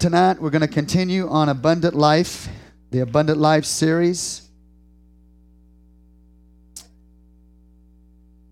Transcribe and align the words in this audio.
Tonight, 0.00 0.40
we're 0.42 0.50
going 0.50 0.60
to 0.62 0.68
continue 0.68 1.26
on 1.26 1.48
Abundant 1.48 1.94
Life, 1.94 2.48
the 2.90 2.98
Abundant 3.00 3.38
Life 3.38 3.64
series. 3.64 4.46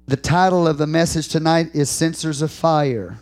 The 0.06 0.16
title 0.16 0.66
of 0.66 0.78
the 0.78 0.86
message 0.86 1.28
tonight 1.28 1.68
is 1.74 1.90
Censers 1.90 2.40
of 2.40 2.50
Fire. 2.50 3.18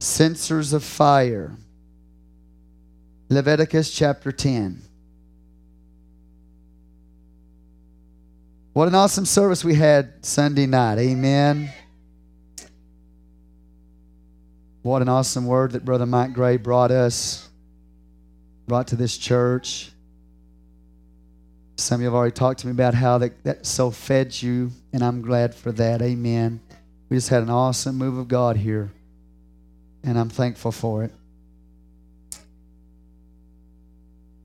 Censers 0.00 0.72
of 0.72 0.82
Fire. 0.82 1.54
Leviticus 3.28 3.92
chapter 3.92 4.32
10. 4.32 4.82
What 8.72 8.88
an 8.88 8.96
awesome 8.96 9.24
service 9.26 9.62
we 9.62 9.74
had 9.76 10.24
Sunday 10.26 10.66
night. 10.66 10.98
Amen. 10.98 11.70
What 14.82 15.02
an 15.02 15.08
awesome 15.10 15.46
word 15.46 15.72
that 15.72 15.84
Brother 15.84 16.06
Mike 16.06 16.32
Gray 16.32 16.56
brought 16.56 16.90
us, 16.90 17.46
brought 18.66 18.88
to 18.88 18.96
this 18.96 19.18
church. 19.18 19.90
Some 21.76 21.96
of 21.96 22.00
you 22.00 22.06
have 22.06 22.14
already 22.14 22.32
talked 22.32 22.60
to 22.60 22.66
me 22.66 22.70
about 22.70 22.94
how 22.94 23.18
that, 23.18 23.44
that 23.44 23.66
so 23.66 23.90
fed 23.90 24.40
you, 24.40 24.70
and 24.94 25.02
I'm 25.02 25.20
glad 25.20 25.54
for 25.54 25.70
that. 25.72 26.00
Amen. 26.00 26.60
We 27.10 27.18
just 27.18 27.28
had 27.28 27.42
an 27.42 27.50
awesome 27.50 27.96
move 27.98 28.16
of 28.16 28.26
God 28.28 28.56
here, 28.56 28.90
and 30.02 30.18
I'm 30.18 30.30
thankful 30.30 30.72
for 30.72 31.04
it. 31.04 31.12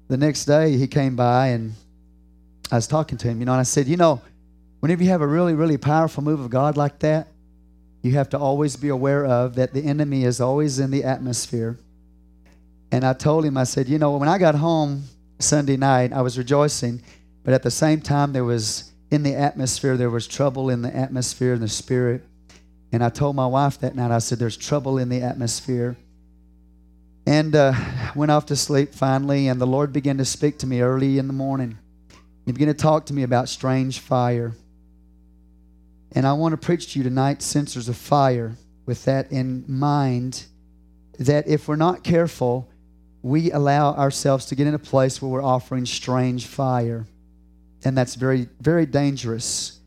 The 0.09 0.17
next 0.17 0.45
day, 0.45 0.75
he 0.75 0.87
came 0.87 1.15
by, 1.15 1.49
and 1.49 1.75
I 2.71 2.75
was 2.75 2.87
talking 2.87 3.17
to 3.19 3.29
him, 3.29 3.39
you 3.39 3.45
know, 3.45 3.53
and 3.53 3.61
I 3.61 3.63
said, 3.63 3.87
You 3.87 3.95
know, 3.95 4.21
whenever 4.81 5.01
you 5.01 5.09
have 5.11 5.21
a 5.21 5.27
really, 5.27 5.53
really 5.53 5.77
powerful 5.77 6.21
move 6.23 6.41
of 6.41 6.49
God 6.49 6.75
like 6.75 6.99
that, 6.99 7.27
you 8.05 8.11
have 8.11 8.29
to 8.29 8.37
always 8.37 8.75
be 8.75 8.89
aware 8.89 9.25
of 9.25 9.55
that 9.55 9.73
the 9.73 9.81
enemy 9.83 10.23
is 10.25 10.39
always 10.39 10.77
in 10.77 10.91
the 10.91 11.03
atmosphere. 11.03 11.75
And 12.91 13.03
I 13.03 13.13
told 13.13 13.43
him, 13.45 13.57
I 13.57 13.63
said, 13.63 13.89
you 13.89 13.97
know, 13.97 14.15
when 14.17 14.29
I 14.29 14.37
got 14.37 14.53
home 14.53 15.05
Sunday 15.39 15.75
night, 15.75 16.13
I 16.13 16.21
was 16.21 16.37
rejoicing, 16.37 17.01
but 17.43 17.55
at 17.55 17.63
the 17.63 17.71
same 17.71 18.01
time, 18.01 18.31
there 18.31 18.43
was 18.43 18.91
in 19.09 19.23
the 19.23 19.33
atmosphere, 19.33 19.97
there 19.97 20.11
was 20.11 20.27
trouble 20.27 20.69
in 20.69 20.83
the 20.83 20.95
atmosphere, 20.95 21.53
in 21.55 21.61
the 21.61 21.67
spirit. 21.67 22.23
And 22.91 23.03
I 23.03 23.09
told 23.09 23.35
my 23.35 23.47
wife 23.47 23.79
that 23.79 23.95
night, 23.95 24.11
I 24.11 24.19
said, 24.19 24.37
there's 24.37 24.55
trouble 24.57 24.99
in 24.99 25.09
the 25.09 25.21
atmosphere. 25.21 25.97
And 27.25 27.55
uh, 27.55 27.73
went 28.15 28.29
off 28.29 28.45
to 28.47 28.55
sleep 28.55 28.93
finally, 28.93 29.47
and 29.47 29.59
the 29.59 29.65
Lord 29.65 29.91
began 29.91 30.19
to 30.19 30.25
speak 30.25 30.59
to 30.59 30.67
me 30.67 30.81
early 30.81 31.17
in 31.17 31.25
the 31.25 31.33
morning. 31.33 31.79
He 32.45 32.51
began 32.51 32.67
to 32.67 32.75
talk 32.75 33.07
to 33.07 33.13
me 33.15 33.23
about 33.23 33.49
strange 33.49 33.97
fire. 33.97 34.53
And 36.15 36.25
I 36.25 36.31
want 36.31 36.53
to 36.53 36.57
preach 36.57 36.93
to 36.93 36.99
you 36.99 37.03
tonight, 37.03 37.41
Censers 37.41 37.89
of 37.89 37.97
Fire, 37.97 38.55
with 38.85 39.03
that 39.03 39.33
in 39.33 39.65
mind 39.67 40.45
that 41.19 41.45
if 41.49 41.67
we're 41.67 41.75
not 41.75 42.05
careful, 42.05 42.69
we 43.21 43.51
allow 43.51 43.93
ourselves 43.93 44.45
to 44.45 44.55
get 44.55 44.65
in 44.65 44.73
a 44.73 44.79
place 44.79 45.21
where 45.21 45.27
we're 45.29 45.43
offering 45.43 45.85
strange 45.85 46.45
fire. 46.45 47.05
And 47.83 47.97
that's 47.97 48.15
very, 48.15 48.47
very 48.61 48.85
dangerous. 48.85 49.79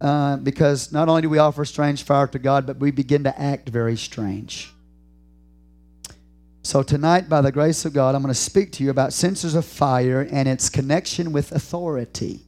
Uh, 0.00 0.36
because 0.36 0.92
not 0.92 1.08
only 1.08 1.22
do 1.22 1.30
we 1.30 1.38
offer 1.38 1.64
strange 1.64 2.04
fire 2.04 2.28
to 2.28 2.38
God, 2.38 2.64
but 2.64 2.76
we 2.78 2.92
begin 2.92 3.24
to 3.24 3.36
act 3.40 3.68
very 3.68 3.96
strange. 3.96 4.72
So, 6.62 6.82
tonight, 6.82 7.28
by 7.28 7.40
the 7.40 7.50
grace 7.52 7.84
of 7.84 7.92
God, 7.92 8.14
I'm 8.14 8.22
going 8.22 8.32
to 8.34 8.38
speak 8.38 8.72
to 8.72 8.84
you 8.84 8.90
about 8.90 9.12
censers 9.12 9.54
of 9.54 9.64
fire 9.64 10.28
and 10.30 10.48
its 10.48 10.68
connection 10.68 11.32
with 11.32 11.50
authority 11.52 12.45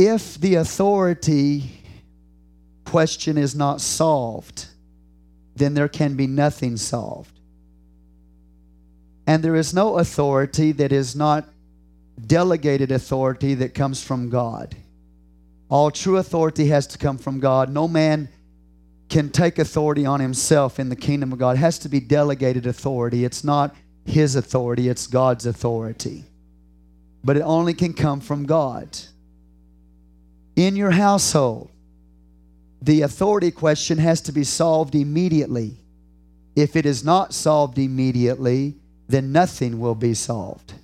if 0.00 0.40
the 0.40 0.54
authority 0.54 1.62
question 2.86 3.36
is 3.36 3.54
not 3.54 3.80
solved, 3.82 4.64
then 5.54 5.74
there 5.74 5.88
can 5.88 6.16
be 6.16 6.26
nothing 6.26 6.78
solved. 6.78 7.38
And 9.26 9.42
there 9.42 9.54
is 9.54 9.74
no 9.74 9.98
authority 9.98 10.72
that 10.72 10.90
is 10.90 11.14
not 11.14 11.44
delegated 12.26 12.90
authority 12.90 13.52
that 13.56 13.74
comes 13.74 14.02
from 14.02 14.30
God. 14.30 14.74
All 15.68 15.90
true 15.90 16.16
authority 16.16 16.68
has 16.68 16.86
to 16.88 16.98
come 16.98 17.18
from 17.18 17.38
God. 17.38 17.70
No 17.70 17.86
man 17.86 18.28
can 19.10 19.28
take 19.28 19.58
authority 19.58 20.06
on 20.06 20.20
himself 20.20 20.80
in 20.80 20.88
the 20.88 20.96
kingdom 20.96 21.30
of 21.32 21.38
God. 21.38 21.56
It 21.56 21.60
has 21.60 21.78
to 21.80 21.88
be 21.90 22.00
delegated 22.00 22.66
authority. 22.66 23.24
It's 23.26 23.44
not 23.44 23.76
his 24.06 24.34
authority, 24.34 24.88
it's 24.88 25.06
God's 25.06 25.44
authority. 25.46 26.24
But 27.22 27.36
it 27.36 27.42
only 27.42 27.74
can 27.74 27.92
come 27.92 28.20
from 28.20 28.46
God 28.46 28.96
in 30.60 30.76
your 30.76 30.90
household, 30.90 31.70
the 32.82 33.02
authority 33.02 33.50
question 33.50 33.98
has 33.98 34.20
to 34.22 34.32
be 34.32 34.44
solved 34.44 34.94
immediately. 34.94 35.76
If 36.54 36.76
it 36.76 36.84
is 36.86 37.02
not 37.04 37.32
solved 37.32 37.78
immediately, 37.78 38.76
then 39.08 39.32
nothing 39.32 39.80
will 39.80 39.94
be 39.94 40.14
solved. 40.14 40.74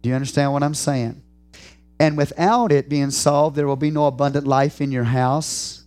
Do 0.00 0.08
you 0.08 0.14
understand 0.14 0.52
what 0.52 0.62
I'm 0.62 0.74
saying? 0.74 1.22
And 2.00 2.16
without 2.16 2.72
it 2.72 2.88
being 2.88 3.10
solved, 3.10 3.56
there 3.56 3.66
will 3.66 3.76
be 3.76 3.90
no 3.90 4.06
abundant 4.06 4.46
life 4.46 4.80
in 4.80 4.90
your 4.92 5.04
house, 5.04 5.84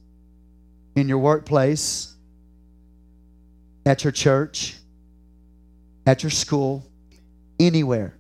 in 0.96 1.08
your 1.09 1.19
workplace, 1.19 2.16
at 3.86 4.03
your 4.03 4.12
church, 4.12 4.75
at 6.06 6.22
your 6.24 6.31
school, 6.31 6.84
anywhere. 7.59 8.16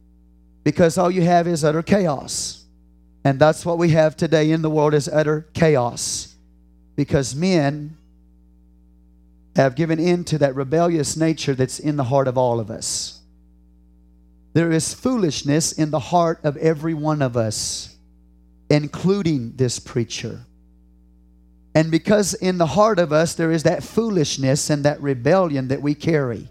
Because 0.63 0.97
all 0.97 1.09
you 1.11 1.23
have 1.23 1.47
is 1.47 1.63
utter 1.63 1.81
chaos. 1.83 2.58
And 3.23 3.39
that's 3.39 3.65
what 3.65 3.77
we 3.77 3.89
have 3.89 4.15
today 4.15 4.51
in 4.51 4.61
the 4.61 4.69
world 4.69 4.93
is 4.93 5.07
utter 5.07 5.47
chaos 5.53 6.35
because 6.95 7.35
men 7.35 7.97
have 9.55 9.75
given 9.75 9.99
in 9.99 10.23
to 10.23 10.37
that 10.37 10.55
rebellious 10.55 11.17
nature 11.17 11.53
that's 11.53 11.79
in 11.79 11.97
the 11.97 12.03
heart 12.05 12.27
of 12.27 12.37
all 12.37 12.59
of 12.59 12.71
us. 12.71 13.19
There 14.53 14.71
is 14.71 14.93
foolishness 14.93 15.71
in 15.73 15.91
the 15.91 15.99
heart 15.99 16.39
of 16.43 16.55
every 16.57 16.93
one 16.93 17.21
of 17.21 17.35
us, 17.35 17.95
including 18.69 19.53
this 19.57 19.79
preacher. 19.79 20.41
And 21.75 21.91
because 21.91 22.33
in 22.33 22.57
the 22.57 22.65
heart 22.65 22.99
of 22.99 23.11
us 23.11 23.33
there 23.35 23.51
is 23.51 23.63
that 23.63 23.83
foolishness 23.83 24.69
and 24.69 24.85
that 24.85 25.01
rebellion 25.01 25.67
that 25.67 25.81
we 25.81 25.93
carry, 25.93 26.49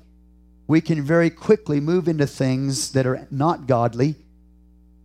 we 0.67 0.81
can 0.81 1.03
very 1.03 1.31
quickly 1.31 1.81
move 1.81 2.09
into 2.09 2.27
things 2.27 2.93
that 2.93 3.07
are 3.07 3.27
not 3.31 3.67
godly 3.67 4.17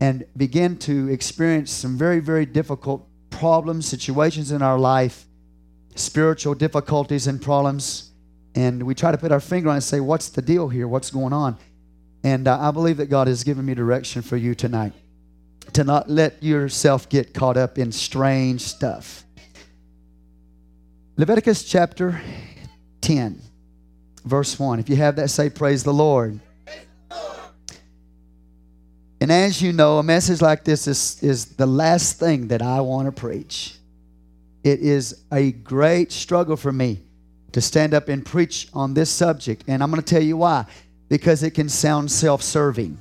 and 0.04 0.26
begin 0.36 0.76
to 0.78 1.08
experience 1.08 1.72
some 1.72 1.98
very, 1.98 2.20
very 2.20 2.46
difficult 2.46 3.08
problems, 3.30 3.86
situations 3.88 4.52
in 4.52 4.62
our 4.62 4.78
life, 4.78 5.26
spiritual 5.96 6.54
difficulties 6.54 7.26
and 7.26 7.42
problems. 7.42 8.12
And 8.54 8.84
we 8.84 8.96
try 8.96 9.12
to 9.14 9.18
put 9.18 9.32
our 9.32 9.40
finger 9.40 9.70
on 9.70 9.76
and 9.76 9.84
say, 9.92 10.02
What's 10.02 10.28
the 10.28 10.42
deal 10.42 10.68
here? 10.68 10.90
What's 10.90 11.10
going 11.10 11.32
on? 11.32 11.58
And 12.22 12.50
uh, 12.50 12.60
I 12.60 12.72
believe 12.72 12.98
that 12.98 13.06
God 13.06 13.30
has 13.30 13.46
given 13.46 13.66
me 13.66 13.76
direction 13.76 14.22
for 14.22 14.36
you 14.36 14.54
tonight 14.54 14.92
to 15.72 15.86
not 15.86 16.10
let 16.10 16.44
yourself 16.44 17.08
get 17.08 17.34
caught 17.34 17.56
up 17.56 17.78
in 17.78 17.94
strange 17.94 18.60
stuff. 18.60 19.24
Leviticus 21.16 21.64
chapter 21.64 22.22
10, 23.00 23.40
verse 24.26 24.60
1. 24.60 24.80
If 24.80 24.90
you 24.90 24.98
have 24.98 25.16
that, 25.16 25.30
say, 25.30 25.50
Praise 25.50 25.82
the 25.86 25.94
Lord. 25.94 26.42
And 29.24 29.32
as 29.32 29.62
you 29.62 29.72
know, 29.72 30.00
a 30.00 30.04
message 30.04 30.42
like 30.42 30.66
this 30.66 30.86
is, 30.86 31.18
is 31.24 31.46
the 31.56 31.66
last 31.66 32.20
thing 32.20 32.50
that 32.50 32.62
I 32.62 32.82
want 32.82 33.06
to 33.06 33.12
preach. 33.14 33.74
It 34.66 34.82
is 34.82 35.22
a 35.32 35.54
great 35.54 36.12
struggle 36.12 36.58
for 36.58 36.74
me 36.74 37.00
to 37.54 37.62
stand 37.62 37.94
up 37.94 38.10
and 38.10 38.26
preach 38.26 38.68
on 38.74 38.94
this 38.94 39.10
subject. 39.10 39.64
And 39.70 39.82
I'm 39.82 39.90
going 39.90 40.02
to 40.02 40.06
tell 40.06 40.22
you 40.22 40.36
why. 40.36 40.66
Because 41.08 41.42
it 41.42 41.52
can 41.52 41.70
sound 41.70 42.12
self 42.12 42.42
serving. 42.42 42.98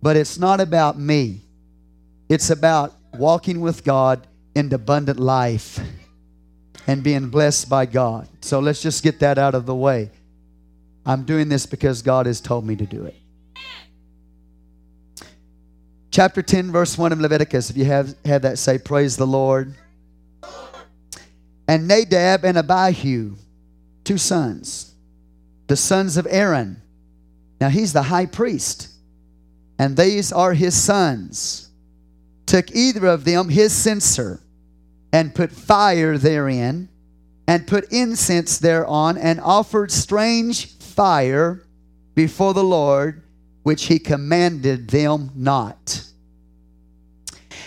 But 0.00 0.16
it's 0.16 0.38
not 0.38 0.60
about 0.60 0.96
me, 0.96 1.40
it's 2.28 2.48
about 2.50 2.94
walking 3.14 3.60
with 3.60 3.82
God 3.82 4.28
in 4.54 4.72
abundant 4.72 5.18
life 5.18 5.80
and 6.86 7.02
being 7.02 7.30
blessed 7.30 7.68
by 7.68 7.86
God. 7.86 8.28
So 8.42 8.60
let's 8.60 8.80
just 8.80 9.02
get 9.02 9.18
that 9.18 9.38
out 9.38 9.56
of 9.56 9.66
the 9.66 9.74
way. 9.74 10.12
I'm 11.04 11.24
doing 11.24 11.48
this 11.48 11.66
because 11.66 12.00
God 12.00 12.26
has 12.26 12.40
told 12.40 12.64
me 12.64 12.76
to 12.76 12.86
do 12.86 13.06
it. 13.06 13.16
Chapter 16.10 16.40
10, 16.40 16.72
verse 16.72 16.96
1 16.96 17.12
of 17.12 17.20
Leviticus. 17.20 17.68
If 17.70 17.76
you 17.76 17.84
have, 17.84 18.14
had 18.24 18.42
that, 18.42 18.58
say, 18.58 18.78
Praise 18.78 19.16
the 19.16 19.26
Lord. 19.26 19.74
And 21.66 21.86
Nadab 21.86 22.44
and 22.46 22.56
Abihu, 22.56 23.36
two 24.04 24.16
sons, 24.16 24.94
the 25.66 25.76
sons 25.76 26.16
of 26.16 26.26
Aaron. 26.30 26.80
Now 27.60 27.68
he's 27.68 27.92
the 27.92 28.04
high 28.04 28.24
priest, 28.24 28.88
and 29.78 29.96
these 29.96 30.32
are 30.32 30.54
his 30.54 30.74
sons. 30.80 31.68
Took 32.46 32.74
either 32.74 33.04
of 33.04 33.24
them 33.26 33.50
his 33.50 33.74
censer 33.74 34.40
and 35.12 35.34
put 35.34 35.52
fire 35.52 36.16
therein, 36.16 36.88
and 37.46 37.66
put 37.66 37.92
incense 37.92 38.56
thereon, 38.56 39.18
and 39.18 39.38
offered 39.40 39.90
strange 39.92 40.72
fire 40.78 41.64
before 42.14 42.54
the 42.54 42.64
Lord 42.64 43.22
which 43.68 43.84
he 43.84 43.98
commanded 43.98 44.88
them 44.88 45.30
not. 45.34 46.02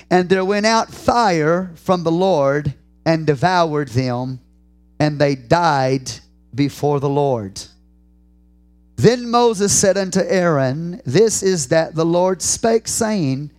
And 0.09 0.27
there 0.29 0.43
went 0.43 0.65
out 0.65 0.89
fire 0.91 1.69
from 1.75 2.01
the 2.03 2.11
Lord 2.11 2.73
and 3.05 3.27
devoured 3.27 3.89
them, 3.89 4.39
and 4.99 5.19
they 5.19 5.35
died 5.35 6.09
before 6.55 6.99
the 6.99 7.07
Lord. 7.07 7.61
Then 8.95 9.29
Moses 9.29 9.71
said 9.71 9.95
unto 9.95 10.21
Aaron, 10.21 11.01
This 11.05 11.43
is 11.43 11.67
that 11.67 11.93
the 11.93 12.05
Lord 12.05 12.41
spake, 12.41 12.87
saying, 12.87 13.51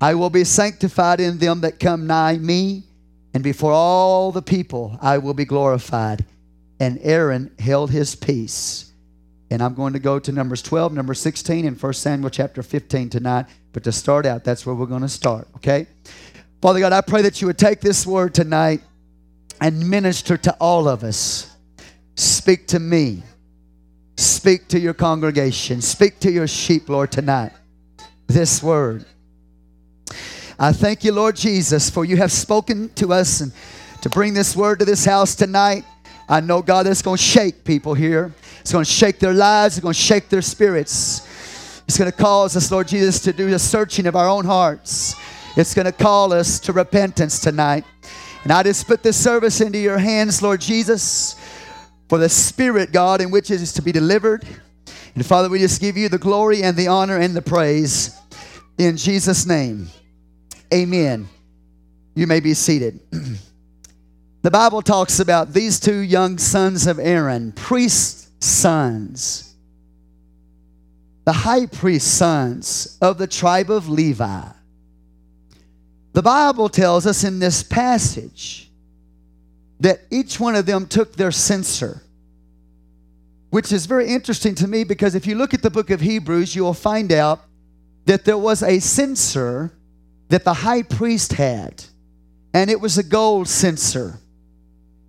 I 0.00 0.14
will 0.14 0.30
be 0.30 0.44
sanctified 0.44 1.18
in 1.18 1.38
them 1.38 1.62
that 1.62 1.80
come 1.80 2.06
nigh 2.06 2.36
me, 2.38 2.84
and 3.34 3.42
before 3.42 3.72
all 3.72 4.30
the 4.30 4.42
people 4.42 4.96
I 5.02 5.18
will 5.18 5.34
be 5.34 5.44
glorified. 5.44 6.24
And 6.78 7.00
Aaron 7.02 7.50
held 7.58 7.90
his 7.90 8.14
peace. 8.14 8.89
And 9.50 9.60
I'm 9.62 9.74
going 9.74 9.92
to 9.94 9.98
go 9.98 10.20
to 10.20 10.30
Numbers 10.30 10.62
12, 10.62 10.92
number 10.92 11.12
16, 11.12 11.64
and 11.66 11.80
1 11.80 11.92
Samuel 11.94 12.30
chapter 12.30 12.62
15 12.62 13.10
tonight. 13.10 13.46
But 13.72 13.82
to 13.84 13.90
start 13.92 14.24
out, 14.24 14.44
that's 14.44 14.64
where 14.64 14.76
we're 14.76 14.86
going 14.86 15.02
to 15.02 15.08
start, 15.08 15.48
okay? 15.56 15.88
Father 16.62 16.78
God, 16.78 16.92
I 16.92 17.00
pray 17.00 17.22
that 17.22 17.40
you 17.40 17.48
would 17.48 17.58
take 17.58 17.80
this 17.80 18.06
word 18.06 18.32
tonight 18.32 18.80
and 19.60 19.90
minister 19.90 20.36
to 20.36 20.52
all 20.60 20.88
of 20.88 21.02
us. 21.02 21.50
Speak 22.14 22.68
to 22.68 22.78
me. 22.78 23.24
Speak 24.16 24.68
to 24.68 24.78
your 24.78 24.94
congregation. 24.94 25.80
Speak 25.80 26.20
to 26.20 26.30
your 26.30 26.46
sheep, 26.46 26.88
Lord, 26.88 27.10
tonight. 27.10 27.52
This 28.28 28.62
word. 28.62 29.04
I 30.60 30.72
thank 30.72 31.02
you, 31.02 31.10
Lord 31.10 31.34
Jesus, 31.34 31.90
for 31.90 32.04
you 32.04 32.18
have 32.18 32.30
spoken 32.30 32.90
to 32.94 33.12
us 33.12 33.40
and 33.40 33.50
to 34.02 34.08
bring 34.10 34.32
this 34.32 34.54
word 34.54 34.78
to 34.78 34.84
this 34.84 35.04
house 35.04 35.34
tonight. 35.34 35.84
I 36.28 36.38
know, 36.40 36.62
God, 36.62 36.86
that's 36.86 37.02
going 37.02 37.16
to 37.16 37.22
shake 37.22 37.64
people 37.64 37.94
here. 37.94 38.32
It's 38.60 38.72
going 38.72 38.84
to 38.84 38.90
shake 38.90 39.18
their 39.18 39.32
lives, 39.32 39.76
it's 39.76 39.82
going 39.82 39.94
to 39.94 39.98
shake 40.00 40.28
their 40.28 40.42
spirits. 40.42 41.26
It's 41.88 41.98
going 41.98 42.10
to 42.10 42.16
cause 42.16 42.56
us, 42.56 42.70
Lord 42.70 42.88
Jesus, 42.88 43.20
to 43.20 43.32
do 43.32 43.50
the 43.50 43.58
searching 43.58 44.06
of 44.06 44.14
our 44.14 44.28
own 44.28 44.44
hearts. 44.44 45.14
It's 45.56 45.74
going 45.74 45.86
to 45.86 45.92
call 45.92 46.32
us 46.32 46.60
to 46.60 46.72
repentance 46.72 47.40
tonight. 47.40 47.84
And 48.44 48.52
I 48.52 48.62
just 48.62 48.86
put 48.86 49.02
this 49.02 49.16
service 49.16 49.60
into 49.60 49.78
your 49.78 49.98
hands, 49.98 50.40
Lord 50.40 50.60
Jesus, 50.60 51.34
for 52.08 52.18
the 52.18 52.28
spirit, 52.28 52.92
God, 52.92 53.20
in 53.20 53.30
which 53.30 53.50
it 53.50 53.60
is 53.60 53.72
to 53.74 53.82
be 53.82 53.92
delivered. 53.92 54.44
And 55.14 55.26
Father, 55.26 55.48
we 55.48 55.58
just 55.58 55.80
give 55.80 55.96
you 55.96 56.08
the 56.08 56.18
glory 56.18 56.62
and 56.62 56.76
the 56.76 56.88
honor 56.88 57.16
and 57.16 57.34
the 57.34 57.42
praise. 57.42 58.16
In 58.78 58.96
Jesus' 58.96 59.44
name, 59.46 59.88
amen. 60.72 61.28
You 62.14 62.26
may 62.26 62.40
be 62.40 62.54
seated. 62.54 63.00
the 64.42 64.50
Bible 64.50 64.80
talks 64.82 65.18
about 65.18 65.52
these 65.52 65.80
two 65.80 65.98
young 65.98 66.38
sons 66.38 66.86
of 66.86 66.98
Aaron, 67.00 67.50
priests 67.52 68.29
sons, 68.40 69.54
the 71.24 71.32
high 71.32 71.66
priest's 71.66 72.10
sons 72.10 72.98
of 73.00 73.18
the 73.18 73.26
tribe 73.26 73.70
of 73.70 73.88
Levi. 73.88 74.46
The 76.12 76.22
Bible 76.22 76.68
tells 76.68 77.06
us 77.06 77.22
in 77.22 77.38
this 77.38 77.62
passage 77.62 78.70
that 79.80 80.00
each 80.10 80.40
one 80.40 80.54
of 80.54 80.66
them 80.66 80.86
took 80.86 81.14
their 81.16 81.30
censer, 81.30 82.02
which 83.50 83.70
is 83.72 83.86
very 83.86 84.08
interesting 84.08 84.54
to 84.56 84.66
me 84.66 84.84
because 84.84 85.14
if 85.14 85.26
you 85.26 85.34
look 85.34 85.54
at 85.54 85.62
the 85.62 85.70
book 85.70 85.90
of 85.90 86.00
Hebrews, 86.00 86.56
you 86.56 86.62
will 86.64 86.74
find 86.74 87.12
out 87.12 87.40
that 88.06 88.24
there 88.24 88.38
was 88.38 88.62
a 88.62 88.80
censer 88.80 89.72
that 90.30 90.44
the 90.44 90.54
high 90.54 90.82
priest 90.82 91.34
had, 91.34 91.84
and 92.54 92.70
it 92.70 92.80
was 92.80 92.98
a 92.98 93.02
gold 93.02 93.46
censer. 93.48 94.19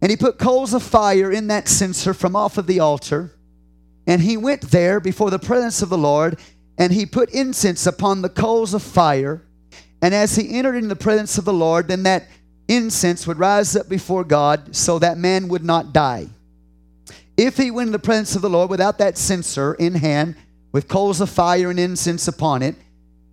And 0.02 0.10
he 0.10 0.18
put 0.18 0.40
coals 0.40 0.74
of 0.74 0.82
fire 0.84 1.32
in 1.32 1.48
that 1.48 1.68
censer 1.68 2.14
from 2.14 2.36
off 2.36 2.58
of 2.58 2.66
the 2.68 2.80
altar. 2.80 3.32
And 4.08 4.22
he 4.22 4.36
went 4.36 4.62
there 4.72 5.00
before 5.00 5.30
the 5.30 5.38
presence 5.40 5.84
of 5.84 5.90
the 5.90 5.98
Lord, 5.98 6.40
and 6.78 6.92
he 6.92 7.06
put 7.06 7.30
incense 7.30 7.86
upon 7.86 8.22
the 8.24 8.30
coals 8.30 8.74
of 8.74 8.82
fire. 8.82 9.44
And 10.02 10.16
as 10.16 10.36
he 10.36 10.54
entered 10.58 10.76
in 10.76 10.88
the 10.88 10.96
presence 10.96 11.38
of 11.38 11.46
the 11.46 11.54
Lord, 11.54 11.88
then 11.88 12.04
that 12.04 12.28
incense 12.68 13.28
would 13.28 13.38
rise 13.38 13.76
up 13.76 13.88
before 13.90 14.24
God 14.24 14.76
so 14.76 14.98
that 15.00 15.20
man 15.20 15.48
would 15.50 15.64
not 15.64 15.94
die. 15.94 16.28
If 17.38 17.58
he 17.58 17.70
went 17.70 17.90
in 17.90 17.94
the 17.94 18.00
presence 18.00 18.36
of 18.36 18.42
the 18.42 18.50
Lord 18.50 18.70
without 18.72 18.98
that 18.98 19.18
censer 19.20 19.76
in 19.76 19.94
hand, 19.96 20.36
with 20.72 20.88
coals 20.88 21.22
of 21.22 21.30
fire 21.30 21.70
and 21.70 21.80
incense 21.80 22.28
upon 22.28 22.64
it, 22.64 22.76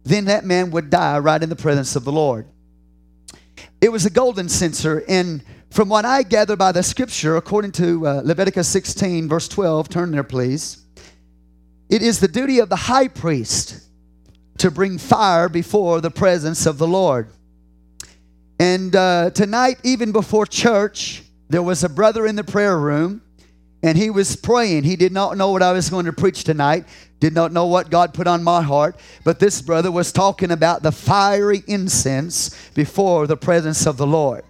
then 0.05 0.27
that 0.27 0.45
man 0.45 0.71
would 0.73 0.91
die 0.91 1.19
right 1.19 1.43
in 1.43 1.49
the 1.49 1.57
presence 1.57 1.97
of 1.97 2.05
the 2.05 2.13
Lord. 2.13 2.47
It 3.81 3.91
was 3.91 4.05
a 4.05 4.11
golden 4.11 4.49
censer, 4.49 5.05
and 5.09 5.43
from 5.71 5.89
what 5.91 6.05
I 6.05 6.23
gather 6.23 6.57
by 6.57 6.73
the 6.73 6.83
scripture, 6.83 7.37
according 7.37 7.73
to 7.73 8.05
uh, 8.07 8.21
Leviticus 8.25 8.67
16, 8.69 9.29
verse 9.29 9.49
12, 9.49 9.89
turn 9.89 10.11
there 10.11 10.25
please. 10.25 10.83
It 11.91 12.03
is 12.03 12.21
the 12.21 12.27
duty 12.29 12.59
of 12.59 12.69
the 12.69 12.77
high 12.77 13.07
priest 13.09 13.81
to 14.59 14.71
bring 14.71 14.99
fire 14.99 15.49
before 15.49 16.01
the 16.01 16.11
presence 16.11 16.65
of 16.67 16.79
the 16.79 16.87
Lord. 16.89 17.31
And 18.59 18.97
uh, 18.97 19.31
tonight, 19.35 19.79
even 19.85 20.11
before 20.11 20.47
church, 20.47 21.23
there 21.49 21.63
was 21.63 21.85
a 21.85 21.89
brother 21.89 22.27
in 22.27 22.35
the 22.35 22.45
prayer 22.45 22.77
room 22.79 23.23
and 23.83 23.97
he 23.97 24.11
was 24.11 24.35
praying. 24.37 24.83
He 24.85 24.97
did 24.97 25.13
not 25.13 25.37
know 25.37 25.51
what 25.51 25.63
I 25.63 25.73
was 25.73 25.91
going 25.91 26.07
to 26.07 26.13
preach 26.13 26.43
tonight, 26.45 26.87
did 27.21 27.35
not 27.35 27.53
know 27.53 27.67
what 27.67 27.91
God 27.91 28.15
put 28.15 28.27
on 28.27 28.43
my 28.43 28.63
heart, 28.63 28.99
but 29.23 29.39
this 29.39 29.63
brother 29.63 29.93
was 29.93 30.11
talking 30.13 30.51
about 30.51 30.83
the 30.83 30.93
fiery 30.93 31.63
incense 31.69 32.57
before 32.75 33.27
the 33.27 33.37
presence 33.37 33.87
of 33.87 33.97
the 33.97 34.07
Lord. 34.07 34.43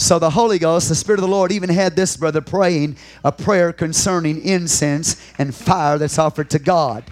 So 0.00 0.20
the 0.20 0.30
Holy 0.30 0.60
Ghost, 0.60 0.88
the 0.88 0.94
Spirit 0.94 1.18
of 1.18 1.22
the 1.26 1.32
Lord, 1.32 1.50
even 1.50 1.68
had 1.68 1.96
this 1.96 2.16
brother 2.16 2.40
praying 2.40 2.96
a 3.24 3.32
prayer 3.32 3.72
concerning 3.72 4.40
incense 4.40 5.20
and 5.38 5.52
fire 5.52 5.98
that's 5.98 6.18
offered 6.20 6.50
to 6.50 6.60
God. 6.60 7.02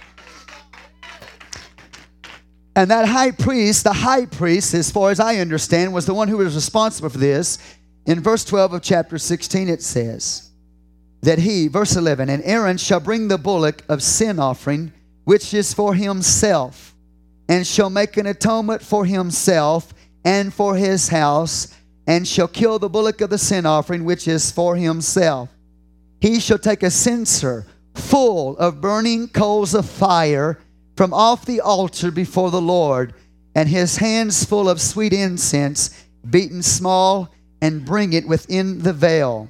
And 2.76 2.88
that 2.92 3.08
high 3.08 3.32
priest, 3.32 3.82
the 3.82 3.92
high 3.92 4.24
priest, 4.26 4.72
as 4.72 4.90
far 4.92 5.10
as 5.10 5.18
I 5.18 5.36
understand, 5.36 5.92
was 5.92 6.06
the 6.06 6.14
one 6.14 6.28
who 6.28 6.36
was 6.36 6.54
responsible 6.54 7.08
for 7.08 7.18
this. 7.18 7.58
In 8.06 8.20
verse 8.20 8.44
12 8.44 8.74
of 8.74 8.82
chapter 8.82 9.18
16, 9.18 9.68
it 9.68 9.82
says 9.82 10.48
that 11.22 11.40
he, 11.40 11.66
verse 11.66 11.96
11, 11.96 12.30
and 12.30 12.42
Aaron 12.44 12.76
shall 12.78 13.00
bring 13.00 13.26
the 13.26 13.38
bullock 13.38 13.82
of 13.88 14.00
sin 14.00 14.38
offering, 14.38 14.92
which 15.24 15.52
is 15.54 15.74
for 15.74 15.92
himself, 15.94 16.94
and 17.48 17.66
shall 17.66 17.90
make 17.90 18.16
an 18.16 18.26
atonement 18.26 18.80
for 18.80 19.04
himself 19.04 19.92
and 20.24 20.54
for 20.54 20.76
his 20.76 21.08
house 21.08 21.74
and 22.06 22.26
shall 22.26 22.48
kill 22.48 22.78
the 22.78 22.88
bullock 22.88 23.20
of 23.20 23.30
the 23.30 23.38
sin 23.38 23.66
offering, 23.66 24.04
which 24.04 24.28
is 24.28 24.50
for 24.50 24.76
himself. 24.76 25.48
He 26.20 26.40
shall 26.40 26.58
take 26.58 26.82
a 26.82 26.90
censer 26.90 27.66
full 27.94 28.56
of 28.58 28.80
burning 28.80 29.28
coals 29.28 29.74
of 29.74 29.88
fire 29.88 30.58
from 30.96 31.12
off 31.12 31.44
the 31.44 31.60
altar 31.60 32.10
before 32.10 32.50
the 32.50 32.60
Lord, 32.60 33.12
and 33.54 33.68
his 33.68 33.96
hands 33.96 34.44
full 34.44 34.68
of 34.68 34.80
sweet 34.80 35.12
incense, 35.12 35.90
beaten 36.28 36.62
small, 36.62 37.30
and 37.60 37.84
bring 37.84 38.12
it 38.12 38.26
within 38.28 38.80
the 38.80 38.92
veil. 38.92 39.48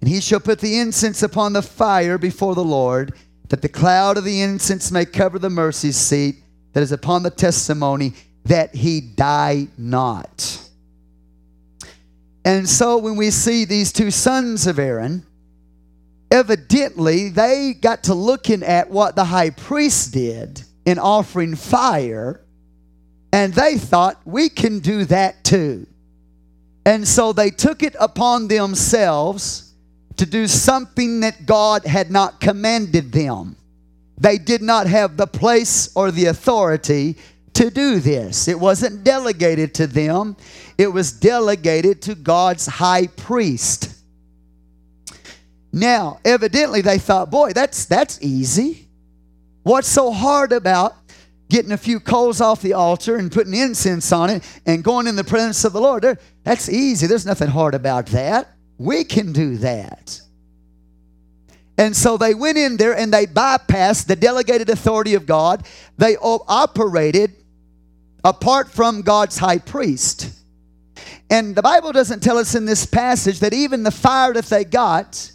And 0.00 0.08
he 0.08 0.20
shall 0.20 0.40
put 0.40 0.58
the 0.60 0.78
incense 0.78 1.22
upon 1.22 1.52
the 1.52 1.62
fire 1.62 2.18
before 2.18 2.54
the 2.54 2.64
Lord, 2.64 3.14
that 3.48 3.62
the 3.62 3.68
cloud 3.68 4.18
of 4.18 4.24
the 4.24 4.40
incense 4.40 4.90
may 4.92 5.04
cover 5.06 5.38
the 5.38 5.50
mercy 5.50 5.92
seat 5.92 6.36
that 6.74 6.82
is 6.82 6.92
upon 6.92 7.22
the 7.22 7.30
testimony 7.30 8.12
that 8.44 8.74
he 8.74 9.00
die 9.00 9.68
not. 9.78 10.63
And 12.44 12.68
so 12.68 12.98
when 12.98 13.16
we 13.16 13.30
see 13.30 13.64
these 13.64 13.90
two 13.92 14.10
sons 14.10 14.66
of 14.66 14.78
Aaron, 14.78 15.24
evidently 16.30 17.30
they 17.30 17.74
got 17.78 18.04
to 18.04 18.14
looking 18.14 18.62
at 18.62 18.90
what 18.90 19.16
the 19.16 19.24
high 19.24 19.50
priest 19.50 20.12
did 20.12 20.62
in 20.84 20.98
offering 20.98 21.54
fire, 21.56 22.40
and 23.32 23.54
they 23.54 23.78
thought, 23.78 24.20
we 24.26 24.50
can 24.50 24.80
do 24.80 25.06
that 25.06 25.42
too. 25.42 25.86
And 26.84 27.08
so 27.08 27.32
they 27.32 27.50
took 27.50 27.82
it 27.82 27.96
upon 27.98 28.48
themselves 28.48 29.72
to 30.18 30.26
do 30.26 30.46
something 30.46 31.20
that 31.20 31.46
God 31.46 31.86
had 31.86 32.10
not 32.10 32.40
commanded 32.40 33.10
them. 33.10 33.56
They 34.18 34.36
did 34.36 34.60
not 34.60 34.86
have 34.86 35.16
the 35.16 35.26
place 35.26 35.88
or 35.96 36.10
the 36.10 36.26
authority 36.26 37.16
to 37.54 37.70
do 37.70 38.00
this. 38.00 38.48
It 38.48 38.58
wasn't 38.58 39.04
delegated 39.04 39.74
to 39.76 39.86
them, 39.86 40.36
it 40.76 40.92
was 40.92 41.12
delegated 41.12 42.02
to 42.02 42.14
God's 42.14 42.66
high 42.66 43.06
priest. 43.06 43.92
Now, 45.72 46.20
evidently 46.24 46.82
they 46.82 46.98
thought, 46.98 47.30
boy, 47.30 47.52
that's 47.52 47.86
that's 47.86 48.20
easy. 48.22 48.88
What's 49.62 49.88
so 49.88 50.12
hard 50.12 50.52
about 50.52 50.92
getting 51.48 51.72
a 51.72 51.76
few 51.76 52.00
coals 52.00 52.40
off 52.40 52.60
the 52.62 52.74
altar 52.74 53.16
and 53.16 53.30
putting 53.30 53.54
incense 53.54 54.12
on 54.12 54.30
it 54.30 54.44
and 54.66 54.82
going 54.84 55.06
in 55.06 55.16
the 55.16 55.24
presence 55.24 55.64
of 55.64 55.72
the 55.72 55.80
Lord? 55.80 56.02
There, 56.02 56.18
that's 56.44 56.68
easy. 56.68 57.06
There's 57.06 57.24
nothing 57.26 57.48
hard 57.48 57.74
about 57.74 58.06
that. 58.08 58.48
We 58.78 59.04
can 59.04 59.32
do 59.32 59.56
that. 59.58 60.20
And 61.78 61.96
so 61.96 62.16
they 62.18 62.34
went 62.34 62.58
in 62.58 62.76
there 62.76 62.96
and 62.96 63.12
they 63.12 63.24
bypassed 63.26 64.06
the 64.06 64.14
delegated 64.16 64.68
authority 64.70 65.14
of 65.14 65.26
God. 65.26 65.64
They 65.96 66.16
operated 66.20 67.32
apart 68.24 68.70
from 68.70 69.02
God's 69.02 69.36
high 69.38 69.58
priest. 69.58 70.30
And 71.28 71.54
the 71.54 71.62
Bible 71.62 71.92
doesn't 71.92 72.22
tell 72.22 72.38
us 72.38 72.54
in 72.54 72.64
this 72.64 72.86
passage 72.86 73.40
that 73.40 73.52
even 73.52 73.82
the 73.82 73.90
fire 73.90 74.32
that 74.32 74.46
they 74.46 74.64
got 74.64 75.30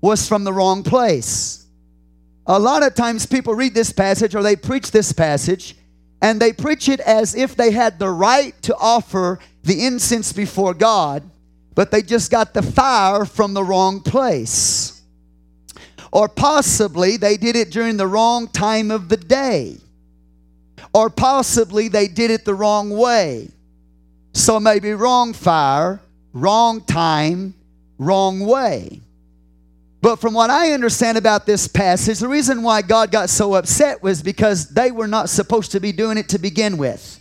was 0.00 0.28
from 0.28 0.44
the 0.44 0.52
wrong 0.52 0.82
place. 0.82 1.66
A 2.46 2.58
lot 2.58 2.82
of 2.82 2.94
times 2.94 3.26
people 3.26 3.54
read 3.54 3.74
this 3.74 3.90
passage 3.92 4.34
or 4.34 4.42
they 4.42 4.54
preach 4.54 4.90
this 4.90 5.12
passage 5.12 5.74
and 6.22 6.38
they 6.40 6.52
preach 6.52 6.88
it 6.88 7.00
as 7.00 7.34
if 7.34 7.56
they 7.56 7.70
had 7.72 7.98
the 7.98 8.10
right 8.10 8.54
to 8.62 8.76
offer 8.76 9.38
the 9.64 9.84
incense 9.84 10.32
before 10.32 10.74
God, 10.74 11.28
but 11.74 11.90
they 11.90 12.02
just 12.02 12.30
got 12.30 12.54
the 12.54 12.62
fire 12.62 13.24
from 13.24 13.52
the 13.54 13.64
wrong 13.64 14.00
place. 14.00 15.00
Or 16.12 16.28
possibly 16.28 17.16
they 17.16 17.36
did 17.36 17.56
it 17.56 17.70
during 17.70 17.96
the 17.96 18.06
wrong 18.06 18.46
time 18.48 18.90
of 18.90 19.08
the 19.08 19.16
day. 19.16 19.78
Or 20.92 21.10
possibly 21.10 21.88
they 21.88 22.08
did 22.08 22.30
it 22.30 22.44
the 22.44 22.54
wrong 22.54 22.90
way. 22.90 23.48
So 24.34 24.60
maybe 24.60 24.92
wrong 24.92 25.32
fire, 25.32 26.00
wrong 26.32 26.82
time, 26.82 27.54
wrong 27.98 28.40
way. 28.40 29.00
But 30.02 30.16
from 30.20 30.34
what 30.34 30.50
I 30.50 30.72
understand 30.72 31.18
about 31.18 31.46
this 31.46 31.66
passage, 31.66 32.18
the 32.18 32.28
reason 32.28 32.62
why 32.62 32.82
God 32.82 33.10
got 33.10 33.30
so 33.30 33.54
upset 33.54 34.02
was 34.02 34.22
because 34.22 34.68
they 34.68 34.90
were 34.92 35.08
not 35.08 35.28
supposed 35.30 35.72
to 35.72 35.80
be 35.80 35.92
doing 35.92 36.18
it 36.18 36.28
to 36.30 36.38
begin 36.38 36.76
with. 36.76 37.18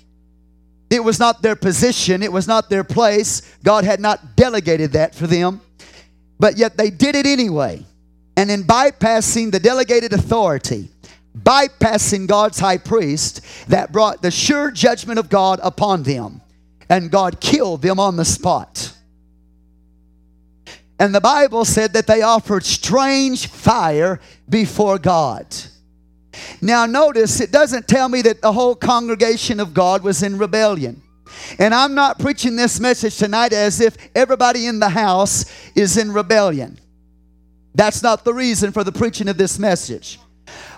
It 0.92 1.04
was 1.04 1.18
not 1.18 1.42
their 1.42 1.56
position, 1.56 2.22
it 2.22 2.32
was 2.32 2.48
not 2.48 2.70
their 2.70 2.84
place. 2.84 3.42
God 3.64 3.86
had 3.86 4.00
not 4.00 4.36
delegated 4.36 4.92
that 4.92 5.16
for 5.16 5.26
them. 5.26 5.62
But 6.38 6.58
yet 6.58 6.78
they 6.78 6.90
did 6.90 7.16
it 7.16 7.26
anyway. 7.26 7.86
And 8.38 8.52
in 8.52 8.64
bypassing 8.66 9.52
the 9.52 9.60
delegated 9.60 10.12
authority, 10.12 10.90
bypassing 11.36 12.28
God's 12.28 12.60
high 12.60 12.78
priest 12.78 13.42
that 13.68 13.92
brought 13.92 14.22
the 14.22 14.32
sure 14.32 14.72
judgment 14.72 15.20
of 15.20 15.30
God 15.30 15.60
upon 15.62 16.04
them. 16.04 16.42
And 16.90 17.12
God 17.12 17.40
killed 17.42 17.82
them 17.82 18.00
on 18.00 18.16
the 18.16 18.26
spot. 18.26 18.94
And 21.00 21.14
the 21.14 21.20
Bible 21.22 21.66
said 21.66 21.94
that 21.94 22.08
they 22.08 22.22
offered 22.22 22.64
strange 22.64 23.48
fire 23.48 24.20
before 24.48 24.98
God. 25.00 25.46
Now, 26.62 26.86
notice 26.86 27.42
it 27.42 27.52
doesn't 27.52 27.88
tell 27.88 28.08
me 28.08 28.22
that 28.22 28.42
the 28.42 28.54
whole 28.54 28.76
congregation 28.76 29.60
of 29.60 29.74
God 29.74 30.04
was 30.04 30.22
in 30.22 30.38
rebellion. 30.38 31.02
And 31.60 31.74
I'm 31.74 31.96
not 31.96 32.20
preaching 32.20 32.56
this 32.56 32.80
message 32.80 33.18
tonight 33.18 33.52
as 33.52 33.82
if 33.82 33.98
everybody 34.16 34.68
in 34.68 34.80
the 34.80 34.90
house 34.90 35.52
is 35.76 35.98
in 35.98 36.12
rebellion. 36.14 36.78
That's 37.74 38.04
not 38.04 38.24
the 38.24 38.34
reason 38.34 38.72
for 38.72 38.84
the 38.84 38.92
preaching 38.92 39.28
of 39.28 39.38
this 39.38 39.58
message. 39.60 40.20